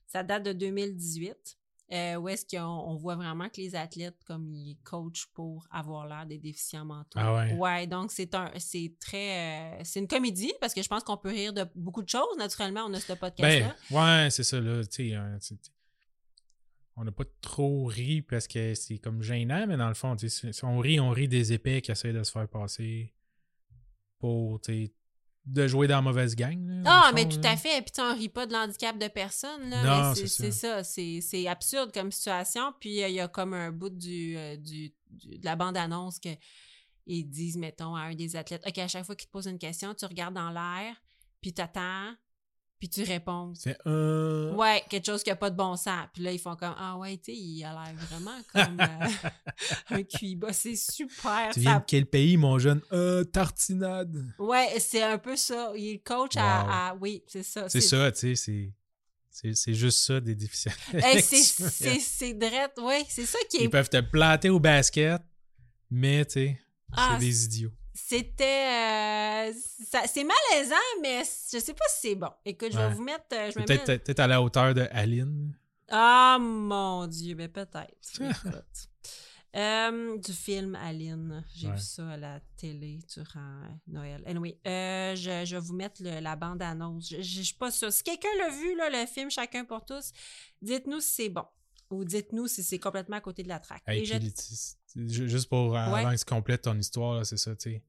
Ça 0.07 0.23
date 0.23 0.43
de 0.45 0.53
2018. 0.53 1.59
euh, 1.91 2.17
où 2.17 2.29
est-ce 2.29 2.45
qu'on 2.45 2.63
on 2.63 2.97
voit 2.97 3.17
vraiment 3.17 3.49
que 3.49 3.59
les 3.61 3.75
athlètes, 3.75 4.19
comme 4.27 4.53
ils 4.55 4.77
coachent 4.85 5.27
pour 5.33 5.67
avoir 5.71 6.07
l'air 6.07 6.27
des 6.27 6.37
déficients 6.39 6.85
mentaux. 6.85 7.19
Ah 7.19 7.35
ouais. 7.35 7.53
Ouais, 7.55 7.87
donc 7.87 8.11
c'est 8.13 8.35
un, 8.35 8.51
c'est 8.59 8.95
très, 9.01 9.79
euh, 9.79 9.81
c'est 9.85 10.01
une 10.01 10.09
comédie 10.09 10.53
parce 10.61 10.75
que 10.75 10.83
je 10.83 10.89
pense 10.89 11.03
qu'on 11.03 11.17
peut 11.17 11.31
rire 11.31 11.53
de 11.55 11.65
beaucoup 11.75 12.03
de 12.03 12.09
choses. 12.09 12.37
Naturellement, 12.37 12.85
on 12.87 12.93
a 12.95 13.01
ce 13.01 13.15
podcast-là. 13.15 13.75
Ben, 13.91 14.25
ouais, 14.25 14.31
c'est 14.31 14.45
ça, 14.45 14.61
là. 14.61 14.85
Tu 14.85 15.09
sais, 15.09 15.15
hein, 15.15 15.39
on 16.99 17.05
n'a 17.05 17.13
pas 17.13 17.25
trop 17.41 17.85
ri 17.87 18.23
parce 18.23 18.47
que 18.49 18.75
c'est 18.75 18.99
comme 18.99 19.23
gênant, 19.23 19.67
mais 19.67 19.77
dans 19.77 19.89
le 19.89 19.95
fond, 19.95 20.17
si 20.19 20.65
on 20.65 20.79
rit, 20.79 20.99
on 21.01 21.11
rit 21.11 21.29
des 21.29 21.53
épais 21.53 21.81
qui 21.81 21.91
essayent 21.93 22.13
de 22.13 22.23
se 22.23 22.33
faire 22.33 22.49
passer 22.49 23.15
pour, 24.19 24.61
de 25.47 25.67
jouer 25.69 25.87
dans 25.87 25.97
la 25.97 26.03
mauvaise 26.03 26.35
gang. 26.35 26.59
là, 26.83 26.83
Ah, 27.07 27.13
mais 27.15 27.23
fond, 27.23 27.29
tout 27.31 27.41
là. 27.41 27.53
à 27.53 27.57
fait. 27.57 27.83
Puis 27.83 27.93
tu 27.95 28.01
on 28.01 28.15
rit 28.15 28.29
pas 28.29 28.47
de 28.47 28.53
l'handicap 28.53 28.99
de 28.99 29.09
personne. 29.09 29.71
Là, 29.71 30.09
Non, 30.09 30.15
c'est 30.15 30.51
ça. 30.51 30.83
C'est 30.85 31.47
absurde 31.47 31.93
comme 31.93 32.11
situation. 32.13 32.73
Puis 32.81 33.03
euh, 33.03 33.09
il 33.09 33.15
y 33.15 33.21
a 33.21 33.29
comme 33.29 33.55
un 33.55 33.71
bout 33.71 33.91
du, 33.91 34.37
euh, 34.37 34.57
du, 34.57 34.93
du- 35.11 35.39
de 35.39 35.45
la 35.45 35.57
bande-annonce 35.57 36.19
que 36.19 36.31
ils 37.07 37.25
disent, 37.25 37.57
mettons, 37.57 37.95
à 37.95 38.03
un 38.03 38.15
des 38.15 38.37
athlètes, 38.37 38.63
OK, 38.67 38.77
à 38.77 38.89
chaque 38.89 39.05
fois 39.07 39.17
qu'il 39.17 39.29
te 39.29 39.33
pose 39.33 39.47
une 39.47 39.59
question, 39.59 39.95
tu 39.95 40.05
regardes 40.05 40.35
dans 40.35 40.51
l'air, 40.51 40.95
puis 41.41 41.55
tu 41.55 41.63
attends, 41.63 42.13
puis 42.79 42.89
tu 42.89 43.03
réponds. 43.03 43.53
C'est 43.57 43.77
un. 43.85 44.53
Ouais, 44.55 44.83
quelque 44.89 45.07
chose 45.07 45.23
qui 45.23 45.31
a 45.31 45.37
pas 45.37 45.51
de 45.51 45.57
bon 45.57 45.77
sens. 45.77 46.07
Puis 46.13 46.23
là, 46.23 46.33
ils 46.33 46.39
font 46.39 46.55
comme, 46.57 46.75
ah 46.79 46.97
ouais, 46.99 47.17
tu 47.17 47.33
sais, 47.33 47.37
il 47.37 47.65
a 47.65 47.73
l'air 47.73 47.95
vraiment 48.09 48.39
comme 48.53 48.81
euh, 48.81 49.07
un 49.91 50.03
cuiba. 50.05 50.53
C'est 50.53 50.77
super. 50.77 51.51
Tu 51.53 51.61
ça 51.63 51.71
viens 51.71 51.79
de 51.81 51.85
quel 51.87 52.07
pays, 52.07 52.37
mon 52.37 52.59
jeune? 52.59 52.81
Euh, 52.93 53.25
tartinade. 53.25 54.25
Ouais, 54.39 54.75
c'est 54.79 55.03
un 55.03 55.19
peu 55.19 55.37
ça. 55.37 55.73
Il 55.77 55.89
est 55.89 55.99
coach 55.99 56.37
Wow. 56.37 56.43
à, 56.43 56.89
à- 56.91 56.95
Oui, 56.95 57.23
c'est 57.27 57.43
ça. 57.43 57.69
C'est 57.69 57.81
ça, 57.81 58.11
tu 58.13 58.19
sais, 58.21 58.35
c'est. 58.37 58.73
C'est 59.55 59.75
juste 59.75 60.01
ça, 60.01 60.19
des 60.21 60.35
déficients. 60.35 60.73
Hey, 60.93 61.23
c'est 61.23 62.35
drette. 62.35 62.73
Oui, 62.83 63.05
c'est 63.09 63.25
ça 63.27 63.39
qui 63.49 63.59
Ils 63.59 63.63
est. 63.65 63.69
peuvent 63.69 63.89
te 63.89 64.01
planter 64.01 64.51
au 64.51 64.59
basket, 64.59 65.23
mais, 65.91 66.25
tu 66.25 66.33
sais, 66.33 66.61
Ah, 66.93 67.11
c'est 67.13 67.25
des 67.25 67.45
idiots. 67.45 67.71
C'était. 68.09 69.49
euh, 69.51 69.53
c'est 70.07 70.25
malaisant, 70.25 70.75
mais 71.03 71.23
je 71.53 71.59
sais 71.59 71.75
pas 71.75 71.85
si 71.91 72.09
c'est 72.09 72.15
bon. 72.15 72.31
Écoute, 72.45 72.73
je 72.73 72.79
vais 72.79 72.85
Ouais. 72.87 72.95
vous 72.95 73.03
mettre. 73.05 73.27
euh, 73.35 73.51
je 73.55 73.59
me 73.59 73.65
Peut-être 73.67 73.87
mets- 73.89 73.99
peut-être 73.99 74.21
à 74.21 74.27
la 74.27 74.41
hauteur 74.41 74.73
de 74.75 74.87
Aline. 74.93 75.55
Ah 75.91 76.39
mon 76.41 77.07
Dieu, 77.07 77.35
ben 77.35 77.49
peut-être. 77.49 77.89
Euh, 79.57 80.19
du 80.19 80.33
film 80.35 80.75
Aline. 80.75 81.43
J'ai 81.55 81.69
Ouais. 81.69 81.75
vu 81.75 81.81
ça 81.81 82.07
à 82.11 82.17
la 82.19 82.39
télé 82.59 82.99
durant 83.15 83.63
Noël. 83.87 84.23
Anyway, 84.27 84.59
euh, 84.67 85.17
je, 85.17 85.45
je 85.47 85.57
vais 85.57 85.61
vous 85.63 85.75
mettre 85.75 86.03
le- 86.03 86.21
la 86.21 86.37
bande-annonce. 86.37 87.09
Je, 87.09 87.17
je, 87.17 87.23
je 87.23 87.43
suis 87.43 87.55
pas 87.55 87.71
sûre. 87.71 87.91
Si 87.91 88.03
quelqu'un 88.03 88.29
l'a 88.39 88.51
vu, 88.51 88.77
là, 88.77 88.91
le 88.91 89.07
film 89.07 89.31
Chacun 89.31 89.65
pour 89.65 89.85
tous, 89.87 90.13
dites-nous 90.61 91.01
si 91.01 91.09
c'est 91.15 91.29
bon. 91.31 91.45
Ou 91.91 92.05
dites-nous 92.05 92.47
si 92.47 92.63
c'est 92.63 92.79
complètement 92.79 93.17
à 93.17 93.21
côté 93.23 93.43
de 93.43 93.49
la 93.49 93.59
traque. 93.59 93.83
Hey, 93.87 94.01
Et 94.13 94.19
puis, 94.19 94.35
juste 95.09 95.49
pour 95.49 95.75
euh, 95.75 95.93
Ouais. 95.93 96.01
avant 96.01 96.13
que 96.13 96.19
tu 96.19 96.25
complètes 96.27 96.63
ton 96.63 96.79
histoire, 96.79 97.25
c'est 97.25 97.39
ça, 97.39 97.57
tu 97.57 97.71
sais. 97.71 97.83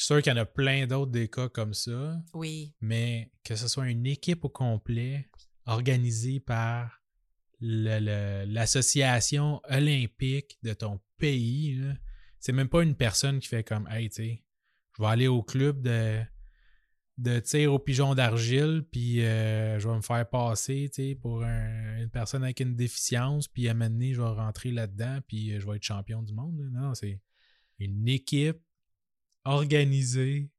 Je 0.00 0.04
suis 0.06 0.14
sûr 0.14 0.22
qu'il 0.22 0.32
y 0.32 0.34
en 0.34 0.38
a 0.40 0.46
plein 0.46 0.86
d'autres 0.86 1.10
des 1.12 1.28
cas 1.28 1.50
comme 1.50 1.74
ça, 1.74 2.18
Oui. 2.32 2.72
mais 2.80 3.30
que 3.44 3.54
ce 3.54 3.68
soit 3.68 3.86
une 3.90 4.06
équipe 4.06 4.46
au 4.46 4.48
complet 4.48 5.28
organisée 5.66 6.40
par 6.40 7.02
l'association 7.60 9.60
olympique 9.68 10.56
de 10.62 10.72
ton 10.72 11.00
pays, 11.18 11.82
c'est 12.38 12.54
même 12.54 12.70
pas 12.70 12.82
une 12.82 12.94
personne 12.94 13.40
qui 13.40 13.48
fait 13.48 13.62
comme 13.62 13.86
Hey, 13.88 14.08
tu 14.08 14.14
sais, 14.14 14.42
je 14.96 15.02
vais 15.02 15.08
aller 15.10 15.28
au 15.28 15.42
club 15.42 15.82
de, 15.82 16.22
de 17.18 17.38
tir 17.40 17.74
au 17.74 17.78
pigeon 17.78 18.14
d'argile, 18.14 18.82
puis 18.90 19.22
euh, 19.22 19.78
je 19.78 19.86
vais 19.86 19.96
me 19.96 20.00
faire 20.00 20.26
passer 20.30 20.90
pour 21.20 21.44
un- 21.44 21.98
une 22.00 22.08
personne 22.08 22.42
avec 22.42 22.60
une 22.60 22.74
déficience, 22.74 23.48
puis 23.48 23.68
à 23.68 23.72
un 23.72 23.74
moment 23.74 23.90
donné, 23.90 24.14
je 24.14 24.22
vais 24.22 24.28
rentrer 24.28 24.70
là-dedans, 24.70 25.18
puis 25.28 25.52
euh, 25.52 25.60
je 25.60 25.66
vais 25.66 25.76
être 25.76 25.82
champion 25.82 26.22
du 26.22 26.32
monde. 26.32 26.58
Non, 26.72 26.94
c'est 26.94 27.20
une 27.78 28.08
équipe 28.08 28.62
organisée 29.44 30.50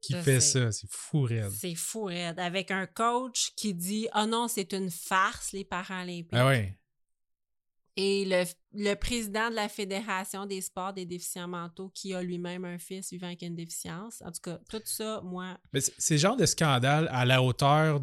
qui 0.00 0.14
Je 0.14 0.22
fait 0.22 0.40
sais. 0.40 0.60
ça. 0.64 0.72
C'est 0.72 0.90
fou, 0.90 1.22
raide. 1.22 1.50
C'est 1.50 1.74
fou, 1.74 2.04
raide. 2.04 2.38
Avec 2.38 2.70
un 2.70 2.86
coach 2.86 3.52
qui 3.56 3.74
dit 3.74 4.08
Ah 4.12 4.26
non, 4.26 4.48
c'est 4.48 4.72
une 4.72 4.90
farce, 4.90 5.52
les 5.52 5.64
Paralympiques. 5.64 6.30
Ah 6.32 6.46
ouais. 6.46 6.76
Et 7.96 8.24
le, 8.24 8.44
le 8.72 8.94
président 8.94 9.50
de 9.50 9.56
la 9.56 9.68
Fédération 9.68 10.46
des 10.46 10.62
sports 10.62 10.94
des 10.94 11.04
déficients 11.04 11.48
mentaux 11.48 11.90
qui 11.90 12.14
a 12.14 12.22
lui-même 12.22 12.64
un 12.64 12.78
fils 12.78 13.10
vivant 13.10 13.26
avec 13.26 13.42
une 13.42 13.56
déficience. 13.56 14.22
En 14.24 14.30
tout 14.32 14.40
cas, 14.40 14.58
tout 14.70 14.80
ça, 14.84 15.20
moi. 15.22 15.58
Mais 15.72 15.80
c'est 15.80 16.16
genre 16.16 16.36
de 16.36 16.46
scandale 16.46 17.08
à 17.12 17.26
la 17.26 17.42
hauteur 17.42 18.00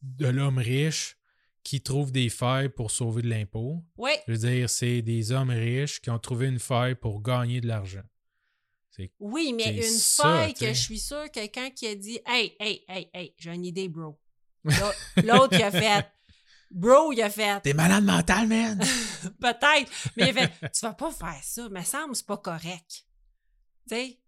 de 0.00 0.26
l'homme 0.26 0.58
riche 0.58 1.18
qui 1.62 1.82
trouve 1.82 2.12
des 2.12 2.30
failles 2.30 2.70
pour 2.70 2.90
sauver 2.90 3.20
de 3.20 3.28
l'impôt. 3.28 3.84
Oui, 3.98 4.12
Je 4.26 4.32
veux 4.32 4.38
dire, 4.38 4.70
c'est 4.70 5.02
des 5.02 5.32
hommes 5.32 5.50
riches 5.50 6.00
qui 6.00 6.08
ont 6.08 6.18
trouvé 6.18 6.46
une 6.46 6.58
faille 6.58 6.94
pour 6.94 7.20
gagner 7.20 7.60
de 7.60 7.66
l'argent. 7.66 8.02
Oui, 9.18 9.52
mais 9.52 9.76
une 9.76 9.82
ça, 9.82 10.46
t'sais. 10.52 10.66
que 10.66 10.72
je 10.74 10.80
suis 10.80 10.98
sûre, 10.98 11.30
quelqu'un 11.30 11.70
qui 11.70 11.86
a 11.86 11.94
dit 11.94 12.18
Hey, 12.26 12.54
hey, 12.60 12.84
hey, 12.88 13.10
hey, 13.14 13.34
j'ai 13.38 13.54
une 13.54 13.64
idée, 13.64 13.88
bro. 13.88 14.18
L'autre- 14.64 15.54
il 15.54 15.62
a 15.62 15.70
fait 15.70 16.06
Bro, 16.70 17.12
il 17.12 17.22
a 17.22 17.30
fait 17.30 17.60
T'es 17.62 17.72
malade 17.74 18.04
mental, 18.04 18.46
man! 18.46 18.78
Peut-être, 19.40 19.90
mais 20.16 20.28
il 20.30 20.38
a 20.38 20.48
fait 20.48 20.70
Tu 20.70 20.80
vas 20.82 20.92
pas 20.94 21.10
faire 21.10 21.40
ça, 21.42 21.68
me 21.68 21.82
semble, 21.82 22.14
c'est 22.14 22.26
pas 22.26 22.36
correct. 22.36 23.06
Tu 23.88 23.94
sais, 23.94 24.20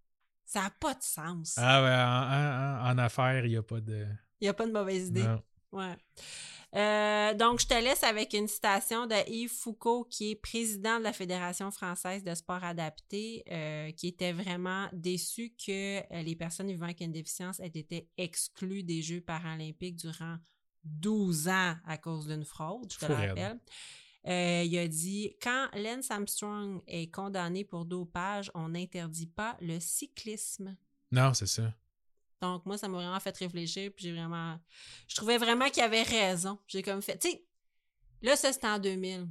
ça 0.44 0.62
n'a 0.62 0.70
pas 0.70 0.94
de 0.94 1.02
sens. 1.02 1.54
ah 1.58 1.82
ouais, 1.82 1.88
en, 1.94 2.88
en- 2.88 2.90
en 2.92 2.98
affaires, 2.98 3.44
il 3.46 3.50
n'y 3.50 3.56
a 3.56 3.62
pas 3.62 3.80
de. 3.80 4.06
Il 4.40 4.44
n'y 4.44 4.48
a 4.48 4.54
pas 4.54 4.66
de 4.66 4.72
mauvaise 4.72 5.08
idée. 5.08 5.22
Non. 5.22 5.40
Ouais. 5.72 5.96
Euh, 6.74 7.34
donc, 7.34 7.60
je 7.60 7.66
te 7.66 7.74
laisse 7.74 8.02
avec 8.02 8.32
une 8.32 8.48
citation 8.48 9.06
de 9.06 9.14
Yves 9.30 9.52
Foucault, 9.52 10.04
qui 10.04 10.30
est 10.30 10.36
président 10.36 10.98
de 10.98 11.04
la 11.04 11.12
Fédération 11.12 11.70
française 11.70 12.24
de 12.24 12.34
sport 12.34 12.64
adapté, 12.64 13.44
euh, 13.50 13.90
qui 13.92 14.08
était 14.08 14.32
vraiment 14.32 14.88
déçu 14.92 15.54
que 15.54 15.98
euh, 15.98 16.22
les 16.22 16.34
personnes 16.34 16.68
vivant 16.68 16.86
avec 16.86 17.00
une 17.00 17.12
déficience 17.12 17.60
aient 17.60 17.66
été 17.66 18.08
exclues 18.16 18.84
des 18.84 19.02
Jeux 19.02 19.20
paralympiques 19.20 19.96
durant 19.96 20.36
12 20.84 21.48
ans 21.48 21.76
à 21.86 21.98
cause 21.98 22.26
d'une 22.26 22.44
fraude, 22.44 22.90
je 22.92 22.98
te 22.98 23.06
le 23.06 23.14
rappelle. 23.14 23.60
Il 24.24 24.78
a 24.78 24.88
dit 24.88 25.36
Quand 25.42 25.68
Lance 25.74 26.10
Armstrong 26.10 26.80
est 26.86 27.12
condamné 27.12 27.64
pour 27.64 27.84
dopage, 27.84 28.50
on 28.54 28.70
n'interdit 28.70 29.26
pas 29.26 29.56
le 29.60 29.78
cyclisme. 29.78 30.76
Non, 31.12 31.34
c'est 31.34 31.46
ça. 31.46 31.74
Donc, 32.42 32.66
moi, 32.66 32.76
ça 32.76 32.88
m'a 32.88 32.98
vraiment 32.98 33.20
fait 33.20 33.36
réfléchir. 33.36 33.90
Puis 33.96 34.06
j'ai 34.06 34.12
vraiment. 34.12 34.58
Je 35.08 35.14
trouvais 35.14 35.38
vraiment 35.38 35.70
qu'il 35.70 35.82
avait 35.82 36.02
raison. 36.02 36.58
J'ai 36.66 36.82
comme 36.82 37.00
fait. 37.00 37.16
Tu 37.18 37.30
sais, 37.30 37.44
là, 38.20 38.36
ça, 38.36 38.52
c'était 38.52 38.66
en 38.66 38.78
2000. 38.80 39.28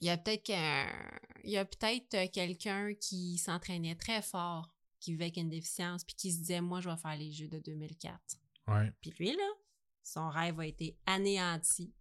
Il 0.00 0.06
y 0.06 0.10
a 0.10 0.16
peut-être 0.18 0.44
qu'un- 0.44 1.10
Il 1.44 1.50
y 1.50 1.56
a 1.56 1.64
peut-être 1.64 2.14
euh, 2.14 2.26
quelqu'un 2.30 2.92
qui 2.94 3.38
s'entraînait 3.38 3.94
très 3.94 4.20
fort, 4.20 4.68
qui 5.00 5.12
vivait 5.12 5.24
avec 5.24 5.38
une 5.38 5.48
déficience, 5.48 6.04
puis 6.04 6.14
qui 6.14 6.30
se 6.32 6.38
disait 6.40 6.60
Moi, 6.60 6.80
je 6.82 6.90
vais 6.90 6.96
faire 6.98 7.16
les 7.16 7.32
Jeux 7.32 7.48
de 7.48 7.58
2004. 7.58 8.18
Ouais. 8.68 8.92
Puis 9.00 9.12
lui, 9.18 9.32
là, 9.32 9.48
son 10.02 10.28
rêve 10.28 10.60
a 10.60 10.66
été 10.66 10.98
anéanti. 11.06 11.94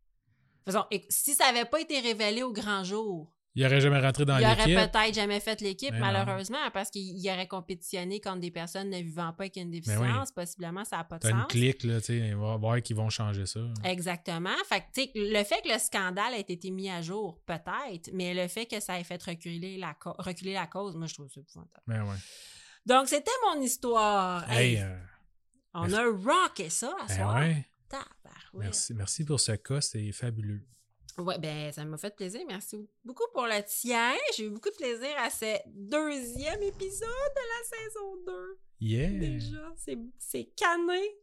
Faisons, 0.65 0.83
si 1.09 1.33
ça 1.33 1.45
n'avait 1.51 1.63
pas 1.69 1.79
été 1.79 1.99
révélé 2.01 2.43
au 2.43 2.51
grand 2.51 2.83
jour 2.83 3.33
Il 3.55 3.65
aurait 3.65 3.81
jamais 3.81 3.99
rentré 3.99 4.25
dans 4.25 4.37
il 4.37 4.45
aurait 4.45 4.67
l'équipe. 4.67 4.91
peut-être 4.91 5.13
jamais 5.15 5.39
fait 5.39 5.59
l'équipe, 5.61 5.91
non. 5.93 5.99
malheureusement, 5.99 6.69
parce 6.71 6.89
qu'il 6.91 7.01
il 7.17 7.29
aurait 7.29 7.47
compétitionné 7.47 8.21
contre 8.21 8.39
des 8.41 8.51
personnes 8.51 8.89
ne 8.91 8.97
vivant 8.97 9.33
pas 9.33 9.43
avec 9.45 9.57
une 9.57 9.69
oui. 9.69 9.81
déficience. 9.81 10.31
Possiblement, 10.31 10.85
ça 10.85 10.97
n'a 10.97 11.03
pas 11.03 11.17
de 11.17 11.21
T'as 11.23 11.31
une 11.31 11.39
sens. 11.39 11.47
clique, 11.47 11.83
là, 11.83 11.99
tu 11.99 12.05
sais. 12.07 12.17
Il 12.19 12.35
va 12.35 12.57
voir 12.57 12.81
qu'ils 12.81 12.95
vont 12.95 13.09
changer 13.09 13.45
ça. 13.47 13.59
Exactement. 13.83 14.53
Fait 14.67 14.81
que, 14.81 14.85
tu 14.93 15.01
sais, 15.03 15.11
le 15.15 15.43
fait 15.43 15.61
que 15.63 15.73
le 15.73 15.79
scandale 15.79 16.35
ait 16.35 16.41
été 16.41 16.69
mis 16.69 16.89
à 16.91 17.01
jour, 17.01 17.41
peut-être, 17.45 18.11
mais 18.13 18.33
le 18.35 18.47
fait 18.47 18.65
que 18.67 18.79
ça 18.79 18.99
ait 18.99 19.03
fait 19.03 19.21
reculer 19.23 19.77
la, 19.77 19.95
co- 19.95 20.15
reculer 20.19 20.53
la 20.53 20.67
cause, 20.67 20.95
moi, 20.95 21.07
je 21.07 21.15
trouve 21.15 21.29
ça 21.29 21.41
épouvantable. 21.41 21.83
Ben 21.87 22.03
ouais. 22.03 22.17
Donc, 22.85 23.07
c'était 23.07 23.31
mon 23.51 23.61
histoire. 23.61 24.49
Hey, 24.49 24.75
Hey, 24.75 24.81
euh, 24.83 24.97
on 25.73 25.87
merci. 25.87 25.95
a 25.97 26.33
rocké 26.43 26.69
ça 26.69 26.95
à 27.01 27.07
ben 27.07 27.15
soir. 27.15 27.35
ouais. 27.39 27.65
Merci, 28.53 28.93
merci 28.93 29.25
pour 29.25 29.39
ce 29.39 29.53
cas, 29.53 29.81
c'est 29.81 30.11
fabuleux. 30.11 30.65
Ouais, 31.19 31.37
ben, 31.37 31.71
ça 31.71 31.83
m'a 31.85 31.97
fait 31.97 32.15
plaisir. 32.15 32.41
Merci 32.47 32.77
beaucoup 33.03 33.25
pour 33.33 33.43
le 33.45 33.61
tien. 33.65 34.13
J'ai 34.35 34.45
eu 34.45 34.49
beaucoup 34.49 34.69
de 34.69 34.75
plaisir 34.75 35.09
à 35.17 35.29
ce 35.29 35.57
deuxième 35.67 36.61
épisode 36.63 37.07
de 37.09 37.41
la 37.41 37.63
saison 37.77 38.15
2. 38.25 38.59
Yeah! 38.81 39.09
Déjà, 39.09 39.73
c'est, 40.17 40.45
cané. 40.55 41.15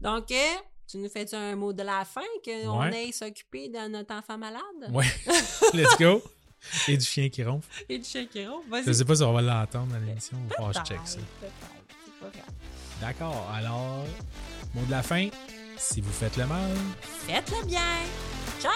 Donc, 0.00 0.30
euh, 0.32 0.54
tu 0.88 0.98
nous 0.98 1.08
fais 1.08 1.32
un 1.34 1.54
mot 1.54 1.72
de 1.72 1.82
la 1.82 2.04
fin 2.04 2.20
qu'on 2.44 2.80
Ouais. 2.80 2.96
aille 2.96 3.12
s'occuper 3.12 3.68
de 3.68 3.88
notre 3.88 4.14
enfant 4.14 4.36
malade? 4.36 4.62
Ouais. 4.90 5.06
Let's 5.74 5.96
go! 5.98 6.22
Et 6.88 6.96
du 6.96 7.04
chien 7.04 7.28
qui 7.28 7.44
ronfle. 7.44 7.68
Et 7.88 7.98
du 7.98 8.04
chien 8.04 8.26
qui 8.26 8.44
ronfle. 8.46 8.68
Vas-y. 8.68 8.84
Je 8.84 8.92
sais 8.92 9.04
pas 9.04 9.14
si 9.16 9.22
on 9.22 9.32
va 9.32 9.42
l'entendre 9.42 9.92
dans 9.92 9.98
l'émission. 10.04 10.36
Que 10.48 10.62
je 10.78 10.84
check 10.84 11.00
ça. 11.04 11.18
D'accord. 13.00 13.48
Alors, 13.52 14.04
mot 14.74 14.84
de 14.84 14.90
la 14.90 15.02
fin. 15.02 15.28
Si 15.76 16.00
vous 16.00 16.12
faites 16.12 16.36
le 16.36 16.46
mal, 16.46 16.70
Faites-le 17.26 17.66
bien. 17.66 17.80
Ciao! 18.62 18.70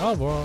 au 0.00 0.10
revoir. 0.12 0.44